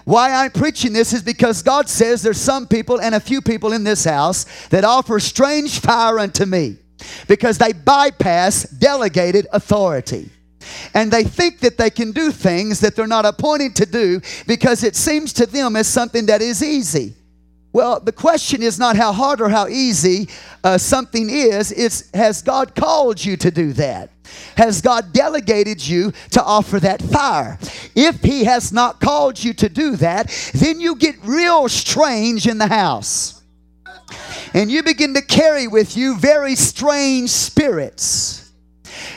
Why 0.08 0.32
I'm 0.32 0.52
preaching 0.52 0.94
this 0.94 1.12
is 1.12 1.22
because 1.22 1.62
God 1.62 1.90
says 1.90 2.22
there's 2.22 2.40
some 2.40 2.66
people 2.66 3.02
and 3.02 3.14
a 3.14 3.20
few 3.20 3.42
people 3.42 3.74
in 3.74 3.84
this 3.84 4.06
house 4.06 4.46
that 4.70 4.86
offer 4.86 5.20
strange 5.20 5.82
fire 5.82 6.18
unto 6.18 6.46
me 6.46 6.78
because 7.28 7.58
they 7.58 7.74
bypass 7.74 8.64
delegated 8.64 9.48
authority. 9.52 10.30
And 10.94 11.12
they 11.12 11.26
think 11.26 11.60
that 11.60 11.78
they 11.78 11.90
can 11.90 12.14
do 12.14 12.32
things 12.32 12.80
that 12.80 12.96
they're 12.96 13.06
not 13.06 13.26
appointed 13.26 13.76
to 13.76 13.86
do 13.86 14.22
because 14.48 14.82
it 14.86 14.96
seems 14.96 15.34
to 15.34 15.46
them 15.46 15.76
as 15.76 15.90
something 15.90 16.28
that 16.28 16.42
is 16.42 16.64
easy. 16.64 17.14
Well, 17.74 18.00
the 18.00 18.12
question 18.14 18.64
is 18.64 18.80
not 18.80 18.96
how 18.96 19.12
hard 19.12 19.42
or 19.42 19.50
how 19.50 19.68
easy 19.68 20.30
uh, 20.64 20.78
something 20.78 21.30
is, 21.30 21.72
it's 21.72 22.10
has 22.14 22.42
God 22.42 22.74
called 22.76 23.24
you 23.24 23.36
to 23.38 23.52
do 23.52 23.74
that? 23.74 24.10
Has 24.56 24.82
God 24.82 25.14
delegated 25.14 25.86
you 25.86 26.12
to 26.32 26.44
offer 26.44 26.80
that 26.80 27.02
fire? 27.02 27.60
If 27.96 28.22
He 28.24 28.46
has 28.46 28.72
not 28.72 29.00
called 29.00 29.42
you 29.44 29.54
to 29.54 29.70
do 29.70 29.96
that, 29.98 30.30
then 30.54 30.80
you 30.80 30.96
get 30.96 31.16
real 31.24 31.70
strange 31.70 32.48
in 32.48 32.58
the 32.58 32.68
house. 32.68 33.42
And 34.54 34.72
you 34.72 34.84
begin 34.84 35.14
to 35.16 35.22
carry 35.22 35.68
with 35.68 35.98
you 35.98 36.18
very 36.18 36.56
strange 36.56 37.30
spirits. 37.30 38.47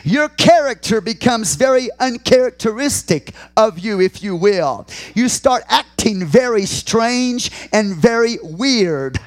Your 0.05 0.29
character 0.29 1.01
becomes 1.01 1.55
very 1.55 1.89
uncharacteristic 1.99 3.35
of 3.57 3.79
you, 3.79 4.01
if 4.01 4.23
you 4.23 4.37
will. 4.37 4.87
You 5.15 5.29
start 5.29 5.63
acting 5.69 6.25
very 6.25 6.67
strange 6.67 7.51
and 7.73 7.95
very 7.97 8.39
weird. 8.43 9.19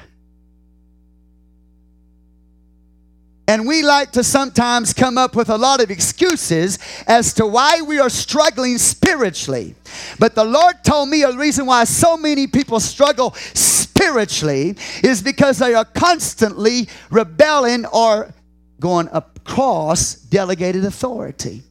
And 3.46 3.68
we 3.68 3.82
like 3.82 4.10
to 4.12 4.24
sometimes 4.24 4.94
come 4.94 5.18
up 5.18 5.36
with 5.36 5.50
a 5.50 5.58
lot 5.58 5.82
of 5.82 5.90
excuses 5.90 6.78
as 7.06 7.34
to 7.34 7.46
why 7.46 7.82
we 7.82 7.98
are 7.98 8.08
struggling 8.08 8.78
spiritually. 8.78 9.74
But 10.18 10.34
the 10.34 10.44
Lord 10.46 10.76
told 10.82 11.10
me 11.10 11.22
a 11.24 11.36
reason 11.36 11.66
why 11.66 11.84
so 11.84 12.16
many 12.16 12.46
people 12.46 12.80
struggle 12.80 13.34
spiritually 13.52 14.76
is 15.02 15.20
because 15.22 15.58
they 15.58 15.74
are 15.74 15.84
constantly 15.84 16.88
rebelling 17.10 17.84
or 17.84 18.32
going 18.80 19.10
up 19.10 19.33
cross 19.44 20.14
delegated 20.14 20.84
authority. 20.84 21.62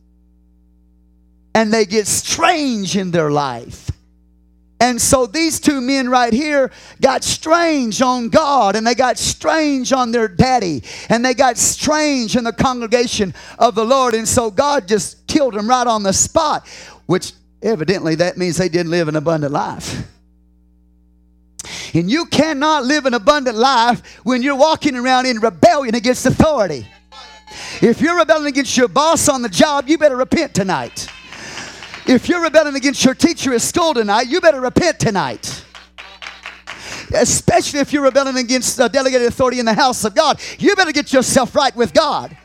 And 1.55 1.71
they 1.73 1.85
get 1.85 2.07
strange 2.07 2.95
in 2.97 3.11
their 3.11 3.29
life. 3.29 3.89
And 4.79 4.99
so 5.01 5.25
these 5.25 5.59
two 5.59 5.79
men 5.81 6.09
right 6.09 6.33
here 6.33 6.69
got 6.99 7.23
strange 7.23 8.01
on 8.01 8.29
God 8.29 8.75
and 8.75 8.85
they 8.85 8.95
got 8.95 9.17
strange 9.17 9.93
on 9.93 10.11
their 10.11 10.27
daddy 10.27 10.83
and 11.07 11.23
they 11.23 11.33
got 11.33 11.57
strange 11.57 12.35
in 12.35 12.43
the 12.43 12.51
congregation 12.51 13.33
of 13.59 13.75
the 13.75 13.85
Lord. 13.85 14.13
And 14.13 14.27
so 14.27 14.51
God 14.51 14.87
just 14.87 15.25
killed 15.25 15.53
them 15.53 15.69
right 15.69 15.87
on 15.87 16.03
the 16.03 16.11
spot, 16.11 16.67
which 17.05 17.31
evidently 17.61 18.15
that 18.15 18.35
means 18.37 18.57
they 18.57 18.67
didn't 18.67 18.89
live 18.91 19.07
an 19.07 19.15
abundant 19.15 19.53
life. 19.53 20.05
And 21.93 22.11
you 22.11 22.25
cannot 22.25 22.83
live 22.83 23.05
an 23.05 23.13
abundant 23.13 23.55
life 23.55 24.17
when 24.25 24.41
you're 24.41 24.57
walking 24.57 24.95
around 24.97 25.27
in 25.27 25.39
rebellion 25.39 25.95
against 25.95 26.25
authority. 26.25 26.85
If 27.81 28.01
you're 28.01 28.17
rebelling 28.17 28.47
against 28.47 28.77
your 28.77 28.87
boss 28.87 29.27
on 29.29 29.41
the 29.41 29.49
job, 29.49 29.87
you 29.89 29.97
better 29.97 30.15
repent 30.15 30.53
tonight. 30.53 31.07
If 32.05 32.27
you're 32.27 32.43
rebelling 32.43 32.75
against 32.75 33.03
your 33.05 33.13
teacher 33.13 33.53
at 33.53 33.61
school 33.61 33.93
tonight, 33.93 34.23
you 34.27 34.41
better 34.41 34.59
repent 34.61 34.99
tonight. 34.99 35.63
Especially 37.15 37.79
if 37.79 37.93
you're 37.93 38.03
rebelling 38.03 38.37
against 38.37 38.77
the 38.77 38.87
delegated 38.87 39.27
authority 39.27 39.59
in 39.59 39.65
the 39.65 39.73
house 39.73 40.03
of 40.03 40.13
God, 40.15 40.39
you 40.59 40.75
better 40.75 40.91
get 40.91 41.13
yourself 41.13 41.55
right 41.55 41.75
with 41.75 41.93
God 41.93 42.35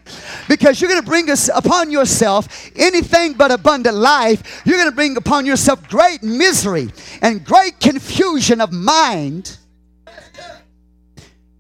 because 0.49 0.81
you're 0.81 0.91
going 0.91 1.03
to 1.03 1.07
bring 1.09 1.31
us 1.31 1.49
upon 1.55 1.91
yourself 1.91 2.71
anything 2.77 3.33
but 3.35 3.51
abundant 3.51 3.97
life. 3.97 4.63
You're 4.65 4.77
going 4.79 4.91
to 4.91 4.95
bring 4.95 5.17
upon 5.17 5.47
yourself 5.47 5.89
great 5.89 6.23
misery 6.23 6.89
and 7.23 7.45
great 7.45 7.81
confusion 7.81 8.61
of 8.61 8.73
mind 8.73 9.57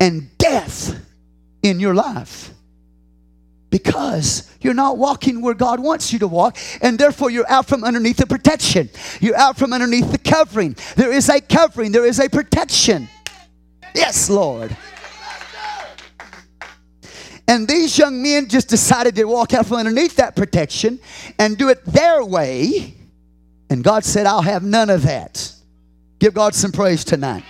and 0.00 0.36
death 0.38 0.94
in 1.62 1.80
your 1.80 1.94
life 1.94 2.52
because 3.70 4.50
you're 4.60 4.74
not 4.74 4.98
walking 4.98 5.42
where 5.42 5.54
God 5.54 5.80
wants 5.80 6.12
you 6.12 6.18
to 6.20 6.28
walk, 6.28 6.56
and 6.80 6.98
therefore 6.98 7.30
you're 7.30 7.48
out 7.50 7.66
from 7.66 7.84
underneath 7.84 8.16
the 8.16 8.26
protection. 8.26 8.88
You're 9.20 9.36
out 9.36 9.58
from 9.58 9.72
underneath 9.72 10.10
the 10.10 10.18
covering. 10.18 10.76
There 10.96 11.12
is 11.12 11.28
a 11.28 11.40
covering, 11.40 11.92
there 11.92 12.06
is 12.06 12.18
a 12.18 12.28
protection. 12.28 13.08
Yes, 13.94 14.30
Lord. 14.30 14.76
And 17.46 17.66
these 17.66 17.96
young 17.96 18.22
men 18.22 18.48
just 18.48 18.68
decided 18.68 19.14
to 19.16 19.24
walk 19.24 19.54
out 19.54 19.66
from 19.66 19.78
underneath 19.78 20.16
that 20.16 20.36
protection 20.36 20.98
and 21.38 21.56
do 21.56 21.70
it 21.70 21.82
their 21.86 22.22
way. 22.22 22.94
And 23.70 23.82
God 23.82 24.04
said, 24.04 24.26
I'll 24.26 24.42
have 24.42 24.62
none 24.62 24.90
of 24.90 25.02
that. 25.04 25.50
Give 26.18 26.34
God 26.34 26.54
some 26.54 26.72
praise 26.72 27.04
tonight. 27.04 27.44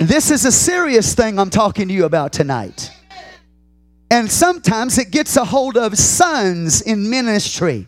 This 0.00 0.30
is 0.30 0.46
a 0.46 0.50
serious 0.50 1.14
thing 1.14 1.38
I'm 1.38 1.50
talking 1.50 1.88
to 1.88 1.92
you 1.92 2.06
about 2.06 2.32
tonight. 2.32 2.90
And 4.10 4.30
sometimes 4.32 4.96
it 4.96 5.10
gets 5.10 5.36
a 5.36 5.44
hold 5.44 5.76
of 5.76 5.98
sons 5.98 6.80
in 6.80 7.10
ministry. 7.10 7.86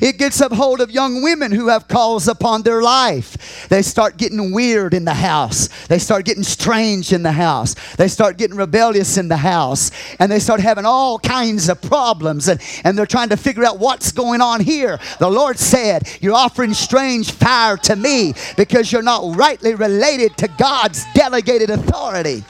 It 0.00 0.18
gets 0.18 0.40
a 0.40 0.54
hold 0.54 0.80
of 0.80 0.90
young 0.90 1.22
women 1.22 1.52
who 1.52 1.68
have 1.68 1.88
calls 1.88 2.28
upon 2.28 2.62
their 2.62 2.82
life. 2.82 3.66
They 3.68 3.82
start 3.82 4.16
getting 4.16 4.52
weird 4.52 4.94
in 4.94 5.04
the 5.04 5.14
house. 5.14 5.68
They 5.88 5.98
start 5.98 6.24
getting 6.24 6.42
strange 6.42 7.12
in 7.12 7.22
the 7.22 7.32
house. 7.32 7.74
They 7.96 8.08
start 8.08 8.38
getting 8.38 8.56
rebellious 8.56 9.16
in 9.16 9.28
the 9.28 9.36
house. 9.36 9.90
And 10.18 10.30
they 10.30 10.38
start 10.38 10.60
having 10.60 10.84
all 10.84 11.18
kinds 11.18 11.68
of 11.68 11.80
problems. 11.80 12.48
And, 12.48 12.60
and 12.84 12.96
they're 12.96 13.06
trying 13.06 13.30
to 13.30 13.36
figure 13.36 13.64
out 13.64 13.78
what's 13.78 14.12
going 14.12 14.40
on 14.40 14.60
here. 14.60 14.98
The 15.18 15.30
Lord 15.30 15.58
said, 15.58 16.08
You're 16.20 16.34
offering 16.34 16.74
strange 16.74 17.32
fire 17.32 17.76
to 17.78 17.96
me 17.96 18.34
because 18.56 18.92
you're 18.92 19.02
not 19.02 19.36
rightly 19.36 19.74
related 19.74 20.36
to 20.38 20.48
God's 20.58 21.04
delegated 21.14 21.70
authority. 21.70 22.44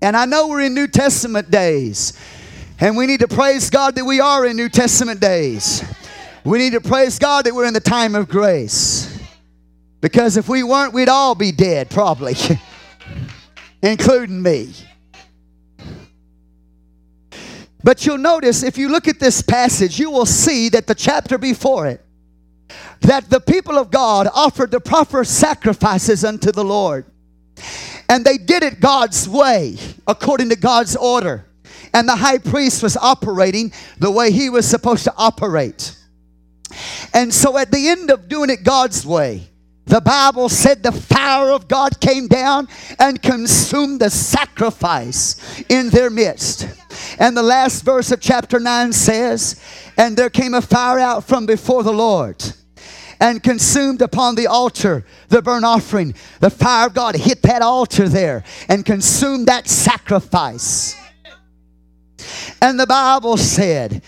And 0.00 0.16
I 0.16 0.24
know 0.24 0.48
we're 0.48 0.62
in 0.62 0.74
New 0.74 0.88
Testament 0.88 1.48
days. 1.48 2.18
And 2.82 2.96
we 2.96 3.06
need 3.06 3.20
to 3.20 3.28
praise 3.28 3.70
God 3.70 3.94
that 3.94 4.04
we 4.04 4.18
are 4.18 4.44
in 4.44 4.56
New 4.56 4.68
Testament 4.68 5.20
days. 5.20 5.84
We 6.42 6.58
need 6.58 6.72
to 6.72 6.80
praise 6.80 7.16
God 7.16 7.46
that 7.46 7.54
we're 7.54 7.66
in 7.66 7.74
the 7.74 7.78
time 7.78 8.16
of 8.16 8.28
grace. 8.28 9.20
Because 10.00 10.36
if 10.36 10.48
we 10.48 10.64
weren't, 10.64 10.92
we'd 10.92 11.08
all 11.08 11.36
be 11.36 11.52
dead, 11.52 11.90
probably, 11.90 12.34
including 13.84 14.42
me. 14.42 14.72
But 17.84 18.04
you'll 18.04 18.18
notice 18.18 18.64
if 18.64 18.76
you 18.76 18.88
look 18.88 19.06
at 19.06 19.20
this 19.20 19.42
passage, 19.42 20.00
you 20.00 20.10
will 20.10 20.26
see 20.26 20.68
that 20.70 20.88
the 20.88 20.94
chapter 20.96 21.38
before 21.38 21.86
it, 21.86 22.04
that 23.02 23.30
the 23.30 23.38
people 23.38 23.78
of 23.78 23.92
God 23.92 24.26
offered 24.34 24.72
the 24.72 24.80
proper 24.80 25.22
sacrifices 25.22 26.24
unto 26.24 26.50
the 26.50 26.64
Lord. 26.64 27.04
And 28.08 28.24
they 28.24 28.38
did 28.38 28.64
it 28.64 28.80
God's 28.80 29.28
way, 29.28 29.76
according 30.08 30.48
to 30.48 30.56
God's 30.56 30.96
order 30.96 31.46
and 31.94 32.08
the 32.08 32.16
high 32.16 32.38
priest 32.38 32.82
was 32.82 32.96
operating 32.96 33.72
the 33.98 34.10
way 34.10 34.30
he 34.32 34.50
was 34.50 34.66
supposed 34.66 35.04
to 35.04 35.14
operate. 35.16 35.96
And 37.12 37.32
so 37.32 37.58
at 37.58 37.70
the 37.70 37.88
end 37.88 38.10
of 38.10 38.28
doing 38.28 38.50
it 38.50 38.64
God's 38.64 39.04
way, 39.04 39.48
the 39.84 40.00
Bible 40.00 40.48
said 40.48 40.82
the 40.82 40.92
fire 40.92 41.50
of 41.50 41.66
God 41.68 42.00
came 42.00 42.28
down 42.28 42.68
and 42.98 43.20
consumed 43.20 44.00
the 44.00 44.10
sacrifice 44.10 45.36
in 45.68 45.90
their 45.90 46.08
midst. 46.08 46.68
And 47.18 47.36
the 47.36 47.42
last 47.42 47.82
verse 47.82 48.10
of 48.12 48.20
chapter 48.20 48.60
9 48.60 48.92
says, 48.92 49.60
And 49.98 50.16
there 50.16 50.30
came 50.30 50.54
a 50.54 50.62
fire 50.62 51.00
out 51.00 51.24
from 51.24 51.46
before 51.46 51.82
the 51.82 51.92
Lord 51.92 52.42
and 53.20 53.42
consumed 53.42 54.00
upon 54.02 54.34
the 54.36 54.46
altar 54.46 55.04
the 55.28 55.42
burnt 55.42 55.64
offering. 55.64 56.14
The 56.40 56.50
fire 56.50 56.86
of 56.86 56.94
God 56.94 57.16
hit 57.16 57.42
that 57.42 57.60
altar 57.60 58.08
there 58.08 58.44
and 58.68 58.86
consumed 58.86 59.48
that 59.48 59.68
sacrifice. 59.68 60.96
And 62.60 62.78
the 62.78 62.86
Bible 62.86 63.36
said, 63.36 64.02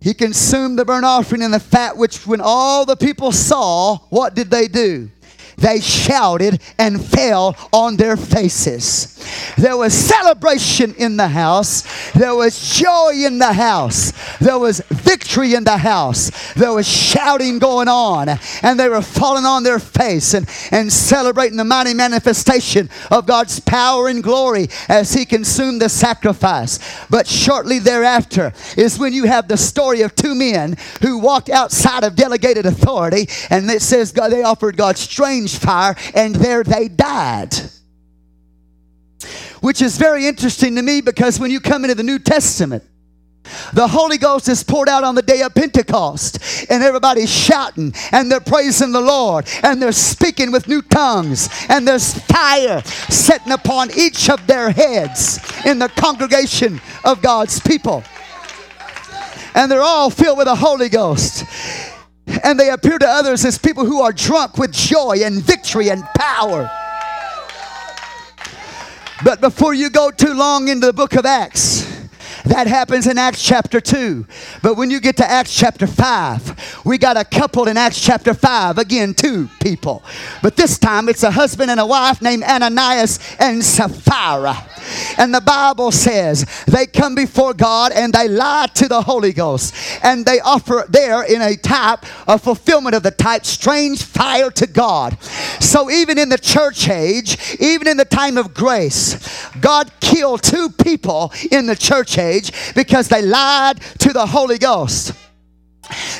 He 0.00 0.14
consumed 0.14 0.78
the 0.78 0.84
burnt 0.84 1.04
offering 1.04 1.42
and 1.42 1.52
the 1.54 1.60
fat, 1.60 1.96
which 1.96 2.26
when 2.26 2.40
all 2.42 2.84
the 2.86 2.96
people 2.96 3.32
saw, 3.32 3.98
what 4.10 4.34
did 4.34 4.50
they 4.50 4.68
do? 4.68 5.10
they 5.56 5.80
shouted 5.80 6.60
and 6.78 7.02
fell 7.04 7.56
on 7.72 7.96
their 7.96 8.16
faces. 8.16 9.10
There 9.56 9.76
was 9.76 9.94
celebration 9.94 10.94
in 10.96 11.16
the 11.16 11.28
house. 11.28 12.10
There 12.12 12.34
was 12.34 12.74
joy 12.76 13.12
in 13.14 13.38
the 13.38 13.52
house. 13.52 14.12
There 14.38 14.58
was 14.58 14.80
victory 14.88 15.54
in 15.54 15.64
the 15.64 15.76
house. 15.78 16.30
There 16.54 16.72
was 16.72 16.86
shouting 16.86 17.58
going 17.58 17.88
on. 17.88 18.28
And 18.62 18.78
they 18.78 18.88
were 18.88 19.02
falling 19.02 19.44
on 19.44 19.62
their 19.62 19.78
face 19.78 20.34
and, 20.34 20.48
and 20.70 20.92
celebrating 20.92 21.56
the 21.56 21.64
mighty 21.64 21.94
manifestation 21.94 22.90
of 23.10 23.26
God's 23.26 23.60
power 23.60 24.08
and 24.08 24.22
glory 24.22 24.68
as 24.88 25.14
He 25.14 25.24
consumed 25.24 25.80
the 25.80 25.88
sacrifice. 25.88 26.78
But 27.08 27.26
shortly 27.26 27.78
thereafter 27.78 28.52
is 28.76 28.98
when 28.98 29.12
you 29.12 29.24
have 29.24 29.48
the 29.48 29.56
story 29.56 30.02
of 30.02 30.14
two 30.14 30.34
men 30.34 30.76
who 31.00 31.18
walked 31.18 31.48
outside 31.48 32.04
of 32.04 32.16
delegated 32.16 32.66
authority. 32.66 33.28
And 33.50 33.70
it 33.70 33.80
says 33.82 34.12
God, 34.12 34.28
they 34.30 34.42
offered 34.42 34.76
God 34.76 34.98
strange 34.98 35.53
furnace 35.54 35.58
fire, 35.58 35.96
and 36.14 36.34
there 36.34 36.62
they 36.64 36.88
died. 36.88 37.52
Which 39.60 39.80
is 39.80 39.96
very 39.96 40.26
interesting 40.26 40.76
to 40.76 40.82
me 40.82 41.00
because 41.00 41.40
when 41.40 41.50
you 41.50 41.58
come 41.60 41.84
into 41.84 41.94
the 41.94 42.02
New 42.02 42.18
Testament, 42.18 42.82
the 43.74 43.86
Holy 43.88 44.16
Ghost 44.18 44.48
is 44.48 44.62
poured 44.62 44.88
out 44.88 45.04
on 45.04 45.14
the 45.14 45.22
day 45.22 45.42
of 45.42 45.54
Pentecost, 45.54 46.38
and 46.70 46.82
everybody's 46.82 47.30
shouting 47.30 47.92
and 48.12 48.30
they're 48.30 48.40
praising 48.40 48.92
the 48.92 49.00
Lord 49.00 49.46
and 49.62 49.80
they're 49.82 49.92
speaking 49.92 50.50
with 50.52 50.68
new 50.68 50.82
tongues, 50.82 51.48
and 51.68 51.86
there's 51.88 52.14
fire 52.24 52.82
setting 53.10 53.52
upon 53.52 53.88
each 53.98 54.28
of 54.30 54.46
their 54.46 54.70
heads 54.70 55.38
in 55.66 55.78
the 55.78 55.88
congregation 55.90 56.80
of 57.04 57.20
God's 57.22 57.60
people. 57.60 58.02
And 59.54 59.70
they're 59.70 59.80
all 59.80 60.10
filled 60.10 60.38
with 60.38 60.46
the 60.46 60.56
Holy 60.56 60.88
Ghost 60.88 61.44
and 62.42 62.58
they 62.58 62.70
appear 62.70 62.98
to 62.98 63.06
others 63.08 63.44
as 63.44 63.58
people 63.58 63.84
who 63.84 64.00
are 64.00 64.12
drunk 64.12 64.58
with 64.58 64.72
joy 64.72 65.18
and 65.22 65.42
victory 65.42 65.90
and 65.90 66.02
power. 66.16 66.70
But 69.22 69.40
before 69.40 69.74
you 69.74 69.90
go 69.90 70.10
too 70.10 70.34
long 70.34 70.68
into 70.68 70.86
the 70.86 70.92
book 70.92 71.14
of 71.14 71.24
Acts, 71.24 71.83
that 72.44 72.66
happens 72.66 73.06
in 73.06 73.16
Acts 73.16 73.42
chapter 73.42 73.80
2. 73.80 74.26
But 74.62 74.76
when 74.76 74.90
you 74.90 75.00
get 75.00 75.16
to 75.16 75.24
Acts 75.28 75.54
chapter 75.56 75.86
5, 75.86 76.82
we 76.84 76.98
got 76.98 77.16
a 77.16 77.24
couple 77.24 77.68
in 77.68 77.78
Acts 77.78 77.98
chapter 77.98 78.34
5. 78.34 78.76
Again, 78.76 79.14
two 79.14 79.48
people. 79.62 80.02
But 80.42 80.54
this 80.54 80.78
time 80.78 81.08
it's 81.08 81.22
a 81.22 81.30
husband 81.30 81.70
and 81.70 81.80
a 81.80 81.86
wife 81.86 82.20
named 82.20 82.42
Ananias 82.44 83.18
and 83.40 83.64
Sapphira. 83.64 84.56
And 85.16 85.32
the 85.34 85.40
Bible 85.40 85.90
says 85.90 86.44
they 86.66 86.84
come 86.86 87.14
before 87.14 87.54
God 87.54 87.92
and 87.92 88.12
they 88.12 88.28
lie 88.28 88.66
to 88.74 88.88
the 88.88 89.00
Holy 89.00 89.32
Ghost. 89.32 89.74
And 90.02 90.26
they 90.26 90.38
offer 90.40 90.84
there 90.90 91.22
in 91.24 91.40
a 91.40 91.56
type, 91.56 92.00
a 92.28 92.38
fulfillment 92.38 92.94
of 92.94 93.02
the 93.02 93.10
type, 93.10 93.46
strange 93.46 94.02
fire 94.02 94.50
to 94.50 94.66
God. 94.66 95.18
So 95.60 95.90
even 95.90 96.18
in 96.18 96.28
the 96.28 96.36
church 96.36 96.90
age, 96.90 97.38
even 97.58 97.88
in 97.88 97.96
the 97.96 98.04
time 98.04 98.36
of 98.36 98.52
grace, 98.52 99.48
God 99.62 99.90
killed 100.00 100.42
two 100.42 100.68
people 100.68 101.32
in 101.50 101.64
the 101.64 101.74
church 101.74 102.18
age 102.18 102.33
because 102.74 103.08
they 103.08 103.22
lied 103.22 103.80
to 103.98 104.12
the 104.12 104.26
Holy 104.26 104.58
Ghost. 104.58 105.12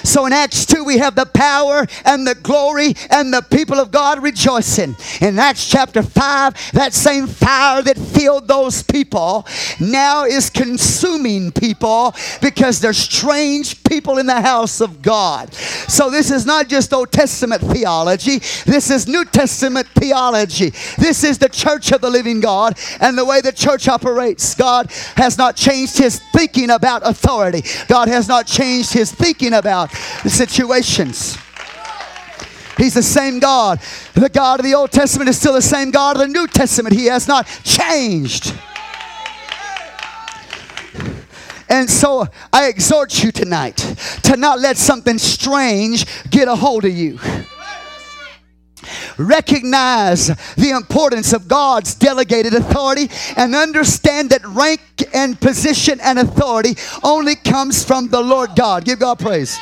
So 0.02 0.26
in 0.26 0.32
Acts 0.32 0.66
2, 0.66 0.84
we 0.84 0.98
have 0.98 1.14
the 1.14 1.26
power 1.26 1.86
and 2.04 2.26
the 2.26 2.34
glory 2.34 2.94
and 3.10 3.32
the 3.32 3.42
people 3.42 3.78
of 3.80 3.90
God 3.90 4.22
rejoicing. 4.22 4.96
In 5.20 5.38
Acts 5.38 5.68
chapter 5.68 6.02
5, 6.02 6.72
that 6.74 6.92
same 6.92 7.26
fire 7.26 7.82
that 7.82 7.96
filled 7.98 8.46
those 8.48 8.82
people 8.82 9.46
now 9.80 10.24
is 10.24 10.50
consuming 10.50 11.50
people 11.52 12.14
because 12.42 12.80
they're 12.80 12.92
strange 12.92 13.82
people 13.84 14.18
in 14.18 14.26
the 14.26 14.40
house 14.40 14.80
of 14.80 15.02
God. 15.02 15.52
So 15.54 16.10
this 16.10 16.30
is 16.30 16.44
not 16.46 16.68
just 16.68 16.92
Old 16.92 17.12
Testament 17.12 17.62
theology, 17.62 18.38
this 18.66 18.90
is 18.90 19.06
New 19.08 19.24
Testament 19.24 19.86
theology. 19.98 20.70
This 20.98 21.24
is 21.24 21.38
the 21.38 21.48
church 21.48 21.92
of 21.92 22.00
the 22.00 22.10
living 22.10 22.40
God 22.40 22.78
and 23.00 23.16
the 23.16 23.24
way 23.24 23.40
the 23.40 23.52
church 23.52 23.88
operates. 23.88 24.54
God 24.54 24.90
has 25.16 25.38
not 25.38 25.56
changed 25.56 25.98
his 25.98 26.20
thinking 26.34 26.70
about 26.70 27.02
authority, 27.08 27.62
God 27.88 28.08
has 28.08 28.28
not 28.28 28.46
changed 28.46 28.92
his 28.92 29.10
thinking 29.12 29.53
about 29.58 29.90
the 30.22 30.30
situations. 30.30 31.36
He's 32.76 32.94
the 32.94 33.02
same 33.02 33.38
God. 33.38 33.80
The 34.14 34.28
God 34.28 34.60
of 34.60 34.66
the 34.66 34.74
Old 34.74 34.90
Testament 34.90 35.28
is 35.28 35.38
still 35.38 35.52
the 35.52 35.62
same 35.62 35.90
God 35.90 36.16
of 36.16 36.22
the 36.22 36.28
New 36.28 36.46
Testament. 36.46 36.94
He 36.94 37.06
has 37.06 37.28
not 37.28 37.46
changed. 37.62 38.52
And 41.68 41.88
so 41.88 42.26
I 42.52 42.66
exhort 42.68 43.22
you 43.22 43.32
tonight 43.32 43.76
to 44.24 44.36
not 44.36 44.60
let 44.60 44.76
something 44.76 45.18
strange 45.18 46.04
get 46.30 46.46
a 46.48 46.54
hold 46.56 46.84
of 46.84 46.92
you. 46.92 47.18
Recognize 49.16 50.26
the 50.56 50.70
importance 50.70 51.32
of 51.32 51.48
God's 51.48 51.94
delegated 51.94 52.54
authority 52.54 53.08
and 53.36 53.54
understand 53.54 54.30
that 54.30 54.44
rank 54.46 54.80
and 55.12 55.40
position 55.40 56.00
and 56.00 56.18
authority 56.18 56.74
only 57.02 57.36
comes 57.36 57.84
from 57.84 58.08
the 58.08 58.20
Lord 58.20 58.50
God. 58.56 58.84
Give 58.84 58.98
God 58.98 59.18
praise. 59.18 59.58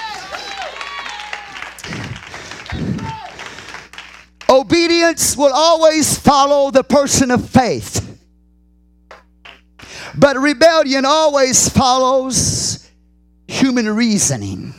Obedience 4.48 5.36
will 5.36 5.52
always 5.52 6.18
follow 6.18 6.70
the 6.70 6.84
person 6.84 7.30
of 7.30 7.48
faith. 7.48 8.00
But 10.14 10.36
rebellion 10.38 11.04
always 11.06 11.70
follows 11.70 12.86
human 13.48 13.88
reasoning. 13.88 14.74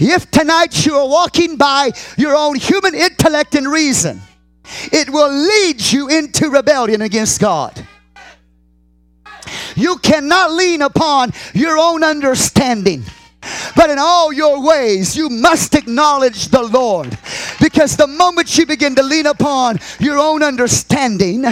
If 0.00 0.30
tonight 0.30 0.84
you 0.86 0.94
are 0.96 1.08
walking 1.08 1.56
by 1.56 1.90
your 2.16 2.34
own 2.34 2.56
human 2.56 2.94
intellect 2.94 3.54
and 3.54 3.70
reason, 3.70 4.20
it 4.92 5.10
will 5.10 5.30
lead 5.32 5.80
you 5.80 6.08
into 6.08 6.50
rebellion 6.50 7.02
against 7.02 7.40
God. 7.40 7.86
You 9.76 9.96
cannot 9.98 10.52
lean 10.52 10.82
upon 10.82 11.32
your 11.52 11.76
own 11.78 12.02
understanding. 12.02 13.04
But 13.76 13.90
in 13.90 13.98
all 13.98 14.32
your 14.32 14.66
ways, 14.66 15.16
you 15.16 15.28
must 15.28 15.74
acknowledge 15.74 16.46
the 16.48 16.62
Lord. 16.62 17.10
Because 17.60 17.96
the 17.96 18.06
moment 18.06 18.56
you 18.56 18.66
begin 18.66 18.94
to 18.94 19.02
lean 19.02 19.26
upon 19.26 19.78
your 20.00 20.18
own 20.18 20.42
understanding, 20.42 21.44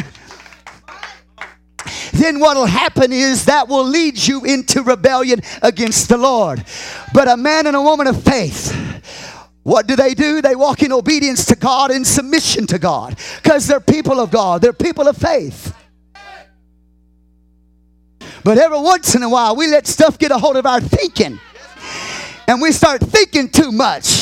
then 2.13 2.39
what 2.41 2.57
will 2.57 2.67
happen 2.67 3.13
is 3.13 3.47
that 3.47 3.69
will 3.69 3.85
lead 3.85 4.19
you 4.19 4.45
into 4.45 4.83
rebellion 4.83 5.41
against 5.63 6.09
the 6.09 6.19
Lord. 6.19 6.65
But 7.15 7.29
a 7.29 7.37
man 7.37 7.67
and 7.67 7.77
a 7.77 7.83
woman 7.83 8.07
of 8.07 8.23
faith, 8.23 8.73
what 9.63 9.87
do 9.87 9.97
they 9.97 10.15
do? 10.15 10.41
They 10.43 10.55
walk 10.57 10.83
in 10.83 10.93
obedience 10.93 11.47
to 11.47 11.57
God 11.57 11.91
and 11.91 12.07
submission 12.07 12.67
to 12.69 12.79
God 12.79 13.17
because 13.43 13.67
they're 13.67 13.81
people 13.81 14.21
of 14.21 14.31
God, 14.31 14.63
they're 14.63 14.73
people 14.73 15.09
of 15.09 15.17
faith. 15.17 15.75
But 18.45 18.59
every 18.59 18.81
once 18.81 19.15
in 19.15 19.23
a 19.23 19.29
while, 19.29 19.55
we 19.55 19.69
let 19.69 19.87
stuff 19.87 20.19
get 20.19 20.33
a 20.33 20.39
hold 20.39 20.57
of 20.57 20.67
our 20.67 20.81
thinking 20.81 21.39
and 22.49 22.61
we 22.61 22.73
start 22.73 23.01
thinking 23.01 23.49
too 23.49 23.71
much 23.71 24.21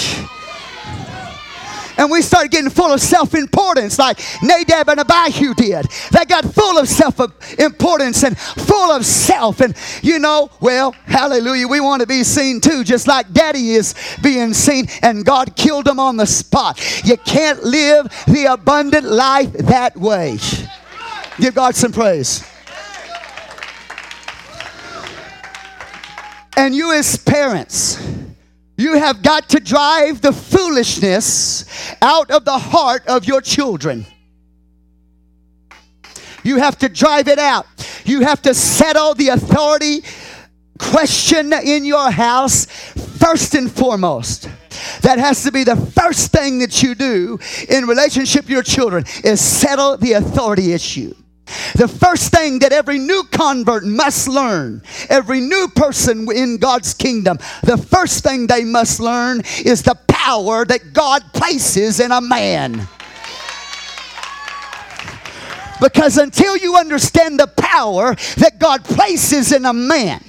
and 2.00 2.10
we 2.10 2.22
started 2.22 2.50
getting 2.50 2.70
full 2.70 2.90
of 2.90 3.00
self 3.00 3.34
importance, 3.34 3.98
like 3.98 4.18
Nadab 4.42 4.88
and 4.88 5.00
Abihu 5.00 5.52
did. 5.52 5.86
They 6.10 6.24
got 6.24 6.46
full 6.46 6.78
of 6.78 6.88
self 6.88 7.20
importance 7.60 8.24
and 8.24 8.38
full 8.38 8.90
of 8.90 9.04
self. 9.04 9.60
And 9.60 9.76
you 10.02 10.18
know, 10.18 10.50
well, 10.62 10.92
hallelujah, 10.92 11.68
we 11.68 11.78
want 11.80 12.00
to 12.00 12.08
be 12.08 12.24
seen 12.24 12.62
too, 12.62 12.84
just 12.84 13.06
like 13.06 13.30
daddy 13.32 13.72
is 13.72 13.94
being 14.22 14.54
seen, 14.54 14.86
and 15.02 15.26
God 15.26 15.54
killed 15.54 15.84
them 15.84 16.00
on 16.00 16.16
the 16.16 16.26
spot. 16.26 16.82
You 17.04 17.18
can't 17.18 17.64
live 17.64 18.06
the 18.26 18.46
abundant 18.50 19.04
life 19.04 19.52
that 19.52 19.94
way. 19.94 20.38
Give 21.38 21.54
God 21.54 21.74
some 21.74 21.92
praise. 21.92 22.46
And 26.56 26.74
you, 26.74 26.94
as 26.94 27.16
parents, 27.16 27.96
you 28.80 28.94
have 28.94 29.20
got 29.22 29.50
to 29.50 29.60
drive 29.60 30.22
the 30.22 30.32
foolishness 30.32 31.66
out 32.00 32.30
of 32.30 32.46
the 32.46 32.56
heart 32.58 33.06
of 33.08 33.26
your 33.26 33.42
children. 33.42 34.06
You 36.44 36.56
have 36.56 36.78
to 36.78 36.88
drive 36.88 37.28
it 37.28 37.38
out. 37.38 37.66
You 38.06 38.20
have 38.22 38.40
to 38.40 38.54
settle 38.54 39.14
the 39.14 39.28
authority 39.28 40.02
question 40.78 41.52
in 41.52 41.84
your 41.84 42.10
house 42.10 42.64
first 42.94 43.54
and 43.54 43.70
foremost. 43.70 44.48
That 45.02 45.18
has 45.18 45.42
to 45.42 45.52
be 45.52 45.62
the 45.62 45.76
first 45.76 46.32
thing 46.32 46.60
that 46.60 46.82
you 46.82 46.94
do 46.94 47.38
in 47.68 47.84
relationship 47.84 48.46
to 48.46 48.50
your 48.52 48.62
children 48.62 49.04
is 49.22 49.42
settle 49.42 49.98
the 49.98 50.12
authority 50.14 50.72
issue. 50.72 51.12
The 51.74 51.88
first 51.88 52.32
thing 52.32 52.60
that 52.60 52.72
every 52.72 52.98
new 52.98 53.24
convert 53.30 53.84
must 53.84 54.28
learn, 54.28 54.82
every 55.08 55.40
new 55.40 55.68
person 55.74 56.26
in 56.32 56.58
God's 56.58 56.94
kingdom, 56.94 57.38
the 57.62 57.76
first 57.76 58.22
thing 58.22 58.46
they 58.46 58.64
must 58.64 59.00
learn 59.00 59.42
is 59.64 59.82
the 59.82 59.94
power 60.08 60.64
that 60.66 60.92
God 60.92 61.22
places 61.32 62.00
in 62.00 62.12
a 62.12 62.20
man. 62.20 62.86
Because 65.80 66.18
until 66.18 66.56
you 66.58 66.76
understand 66.76 67.40
the 67.40 67.46
power 67.46 68.14
that 68.36 68.58
God 68.58 68.84
places 68.84 69.50
in 69.52 69.64
a 69.64 69.72
man, 69.72 70.22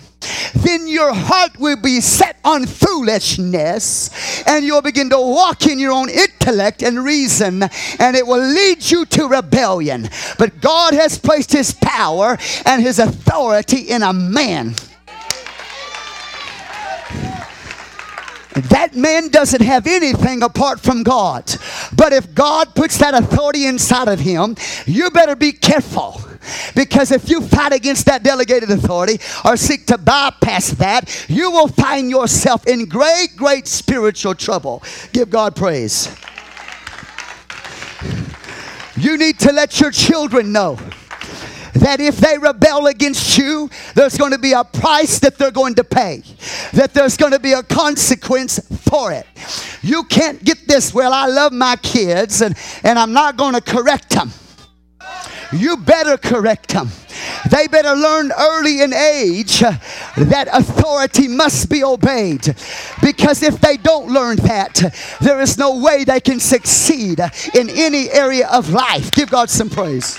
then 0.53 0.87
your 0.87 1.13
heart 1.13 1.57
will 1.57 1.77
be 1.77 2.01
set 2.01 2.37
on 2.43 2.65
foolishness 2.65 4.43
and 4.45 4.63
you'll 4.65 4.81
begin 4.81 5.09
to 5.09 5.17
walk 5.19 5.65
in 5.67 5.79
your 5.79 5.91
own 5.91 6.09
intellect 6.09 6.83
and 6.83 7.03
reason 7.03 7.63
and 7.99 8.15
it 8.15 8.25
will 8.25 8.41
lead 8.45 8.89
you 8.89 9.05
to 9.05 9.27
rebellion. 9.27 10.07
But 10.37 10.61
God 10.61 10.93
has 10.93 11.17
placed 11.17 11.51
his 11.51 11.73
power 11.73 12.37
and 12.65 12.81
his 12.81 12.99
authority 12.99 13.77
in 13.81 14.03
a 14.03 14.13
man. 14.13 14.75
That 18.69 18.95
man 18.95 19.29
doesn't 19.29 19.61
have 19.61 19.87
anything 19.87 20.43
apart 20.43 20.79
from 20.79 21.03
God. 21.03 21.43
But 21.95 22.13
if 22.13 22.33
God 22.35 22.75
puts 22.75 22.97
that 22.99 23.13
authority 23.13 23.65
inside 23.65 24.07
of 24.07 24.19
him, 24.19 24.55
you 24.85 25.09
better 25.09 25.35
be 25.35 25.51
careful. 25.51 26.21
Because 26.75 27.11
if 27.11 27.29
you 27.29 27.41
fight 27.41 27.71
against 27.71 28.05
that 28.07 28.23
delegated 28.23 28.69
authority 28.71 29.19
or 29.45 29.57
seek 29.57 29.85
to 29.87 29.97
bypass 29.97 30.69
that, 30.71 31.25
you 31.29 31.51
will 31.51 31.67
find 31.67 32.09
yourself 32.09 32.65
in 32.67 32.85
great, 32.85 33.35
great 33.35 33.67
spiritual 33.67 34.35
trouble. 34.35 34.83
Give 35.13 35.29
God 35.29 35.55
praise. 35.55 36.15
You 38.97 39.17
need 39.17 39.39
to 39.39 39.51
let 39.51 39.79
your 39.79 39.89
children 39.91 40.51
know 40.51 40.77
that 41.73 41.99
if 42.01 42.17
they 42.17 42.37
rebel 42.37 42.87
against 42.87 43.37
you, 43.37 43.69
there's 43.95 44.17
going 44.17 44.31
to 44.31 44.37
be 44.37 44.53
a 44.53 44.63
price 44.63 45.19
that 45.19 45.37
they're 45.37 45.51
going 45.51 45.75
to 45.75 45.83
pay, 45.83 46.23
that 46.73 46.93
there's 46.93 47.17
going 47.17 47.31
to 47.31 47.39
be 47.39 47.53
a 47.53 47.63
consequence 47.63 48.59
for 48.89 49.11
it. 49.11 49.25
You 49.81 50.03
can't 50.03 50.43
get 50.43 50.67
this, 50.67 50.93
well, 50.93 51.13
I 51.13 51.27
love 51.27 51.51
my 51.53 51.75
kids 51.77 52.41
and, 52.41 52.55
and 52.83 52.99
I'm 52.99 53.13
not 53.13 53.37
going 53.37 53.53
to 53.53 53.61
correct 53.61 54.11
them. 54.11 54.31
You 55.53 55.75
better 55.77 56.15
correct 56.17 56.69
them. 56.69 56.87
They 57.49 57.67
better 57.67 57.93
learn 57.93 58.31
early 58.39 58.81
in 58.81 58.93
age 58.93 59.61
uh, 59.61 59.73
that 60.15 60.47
authority 60.53 61.27
must 61.27 61.69
be 61.69 61.83
obeyed. 61.83 62.45
Because 63.01 63.43
if 63.43 63.59
they 63.59 63.75
don't 63.77 64.13
learn 64.13 64.37
that, 64.37 64.79
there 65.19 65.41
is 65.41 65.57
no 65.57 65.81
way 65.81 66.05
they 66.05 66.21
can 66.21 66.39
succeed 66.39 67.19
in 67.53 67.69
any 67.69 68.09
area 68.11 68.47
of 68.47 68.69
life. 68.69 69.11
Give 69.11 69.29
God 69.29 69.49
some 69.49 69.69
praise. 69.69 70.17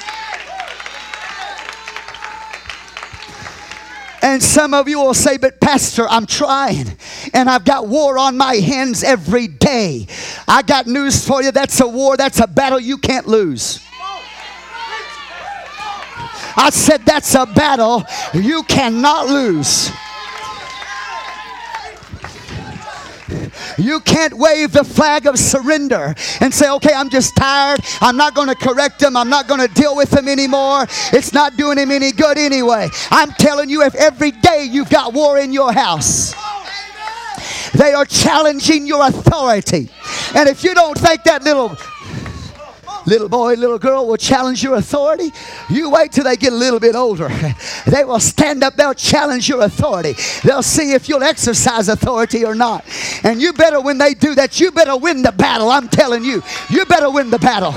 And 4.22 4.40
some 4.40 4.72
of 4.72 4.88
you 4.88 5.00
will 5.00 5.14
say, 5.14 5.36
But 5.36 5.60
Pastor, 5.60 6.08
I'm 6.08 6.26
trying 6.26 6.96
and 7.34 7.50
I've 7.50 7.64
got 7.64 7.88
war 7.88 8.16
on 8.16 8.36
my 8.38 8.54
hands 8.54 9.02
every 9.02 9.48
day. 9.48 10.06
I 10.46 10.62
got 10.62 10.86
news 10.86 11.26
for 11.26 11.42
you 11.42 11.50
that's 11.50 11.80
a 11.80 11.88
war, 11.88 12.16
that's 12.16 12.38
a 12.38 12.46
battle 12.46 12.78
you 12.80 12.98
can't 12.98 13.26
lose. 13.26 13.80
I 16.54 16.70
said, 16.70 17.04
That's 17.04 17.34
a 17.34 17.46
battle 17.46 18.04
you 18.32 18.62
cannot 18.62 19.26
lose. 19.26 19.90
You 23.78 24.00
can't 24.00 24.34
wave 24.34 24.72
the 24.72 24.84
flag 24.84 25.26
of 25.26 25.38
surrender 25.38 26.14
and 26.40 26.52
say, 26.52 26.70
okay, 26.72 26.92
I'm 26.94 27.10
just 27.10 27.34
tired. 27.36 27.80
I'm 28.00 28.16
not 28.16 28.34
going 28.34 28.48
to 28.48 28.54
correct 28.54 29.02
him. 29.02 29.16
I'm 29.16 29.28
not 29.28 29.48
going 29.48 29.60
to 29.66 29.72
deal 29.74 29.96
with 29.96 30.12
him 30.12 30.28
anymore. 30.28 30.84
It's 31.12 31.32
not 31.32 31.56
doing 31.56 31.78
him 31.78 31.90
any 31.90 32.12
good 32.12 32.38
anyway. 32.38 32.88
I'm 33.10 33.30
telling 33.32 33.70
you, 33.70 33.82
if 33.82 33.94
every 33.94 34.30
day 34.30 34.64
you've 34.70 34.90
got 34.90 35.12
war 35.12 35.38
in 35.38 35.52
your 35.52 35.72
house, 35.72 36.34
they 37.72 37.92
are 37.94 38.04
challenging 38.04 38.86
your 38.86 39.06
authority. 39.06 39.88
And 40.34 40.48
if 40.48 40.64
you 40.64 40.74
don't 40.74 40.96
think 40.98 41.24
that 41.24 41.42
little 41.42 41.76
Little 43.04 43.28
boy, 43.28 43.54
little 43.54 43.78
girl 43.78 44.06
will 44.06 44.16
challenge 44.16 44.62
your 44.62 44.74
authority. 44.76 45.32
You 45.68 45.90
wait 45.90 46.12
till 46.12 46.24
they 46.24 46.36
get 46.36 46.52
a 46.52 46.56
little 46.56 46.80
bit 46.80 46.94
older. 46.94 47.28
They 47.86 48.04
will 48.04 48.20
stand 48.20 48.62
up, 48.62 48.74
they'll 48.76 48.94
challenge 48.94 49.48
your 49.48 49.62
authority. 49.62 50.14
They'll 50.44 50.62
see 50.62 50.92
if 50.92 51.08
you'll 51.08 51.24
exercise 51.24 51.88
authority 51.88 52.44
or 52.44 52.54
not. 52.54 52.84
And 53.24 53.40
you 53.42 53.52
better, 53.52 53.80
when 53.80 53.98
they 53.98 54.14
do 54.14 54.34
that, 54.36 54.60
you 54.60 54.70
better 54.70 54.96
win 54.96 55.22
the 55.22 55.32
battle. 55.32 55.68
I'm 55.70 55.88
telling 55.88 56.24
you, 56.24 56.42
you 56.70 56.84
better 56.86 57.10
win 57.10 57.30
the 57.30 57.38
battle. 57.40 57.74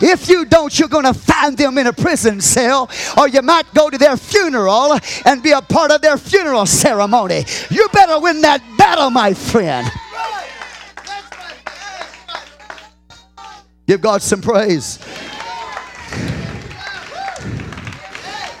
If 0.00 0.28
you 0.28 0.44
don't, 0.44 0.76
you're 0.78 0.88
going 0.88 1.04
to 1.06 1.14
find 1.14 1.56
them 1.56 1.78
in 1.78 1.86
a 1.86 1.92
prison 1.92 2.40
cell, 2.40 2.90
or 3.16 3.28
you 3.28 3.40
might 3.40 3.72
go 3.72 3.88
to 3.88 3.96
their 3.96 4.16
funeral 4.16 4.98
and 5.24 5.42
be 5.42 5.52
a 5.52 5.62
part 5.62 5.90
of 5.92 6.02
their 6.02 6.18
funeral 6.18 6.66
ceremony. 6.66 7.44
You 7.70 7.88
better 7.92 8.20
win 8.20 8.40
that 8.42 8.60
battle, 8.76 9.10
my 9.10 9.32
friend. 9.32 9.90
Give 13.86 14.00
God 14.00 14.22
some 14.22 14.40
praise. 14.40 14.98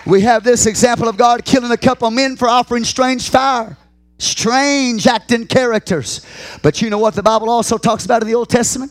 We 0.04 0.20
have 0.22 0.42
this 0.42 0.66
example 0.66 1.08
of 1.08 1.16
God 1.16 1.44
killing 1.44 1.70
a 1.70 1.76
couple 1.76 2.10
men 2.10 2.36
for 2.36 2.48
offering 2.48 2.82
strange 2.82 3.30
fire, 3.30 3.76
strange 4.18 5.06
acting 5.06 5.46
characters. 5.46 6.26
But 6.60 6.82
you 6.82 6.90
know 6.90 6.98
what 6.98 7.14
the 7.14 7.22
Bible 7.22 7.48
also 7.48 7.78
talks 7.78 8.04
about 8.04 8.20
in 8.20 8.26
the 8.28 8.34
Old 8.34 8.48
Testament? 8.48 8.90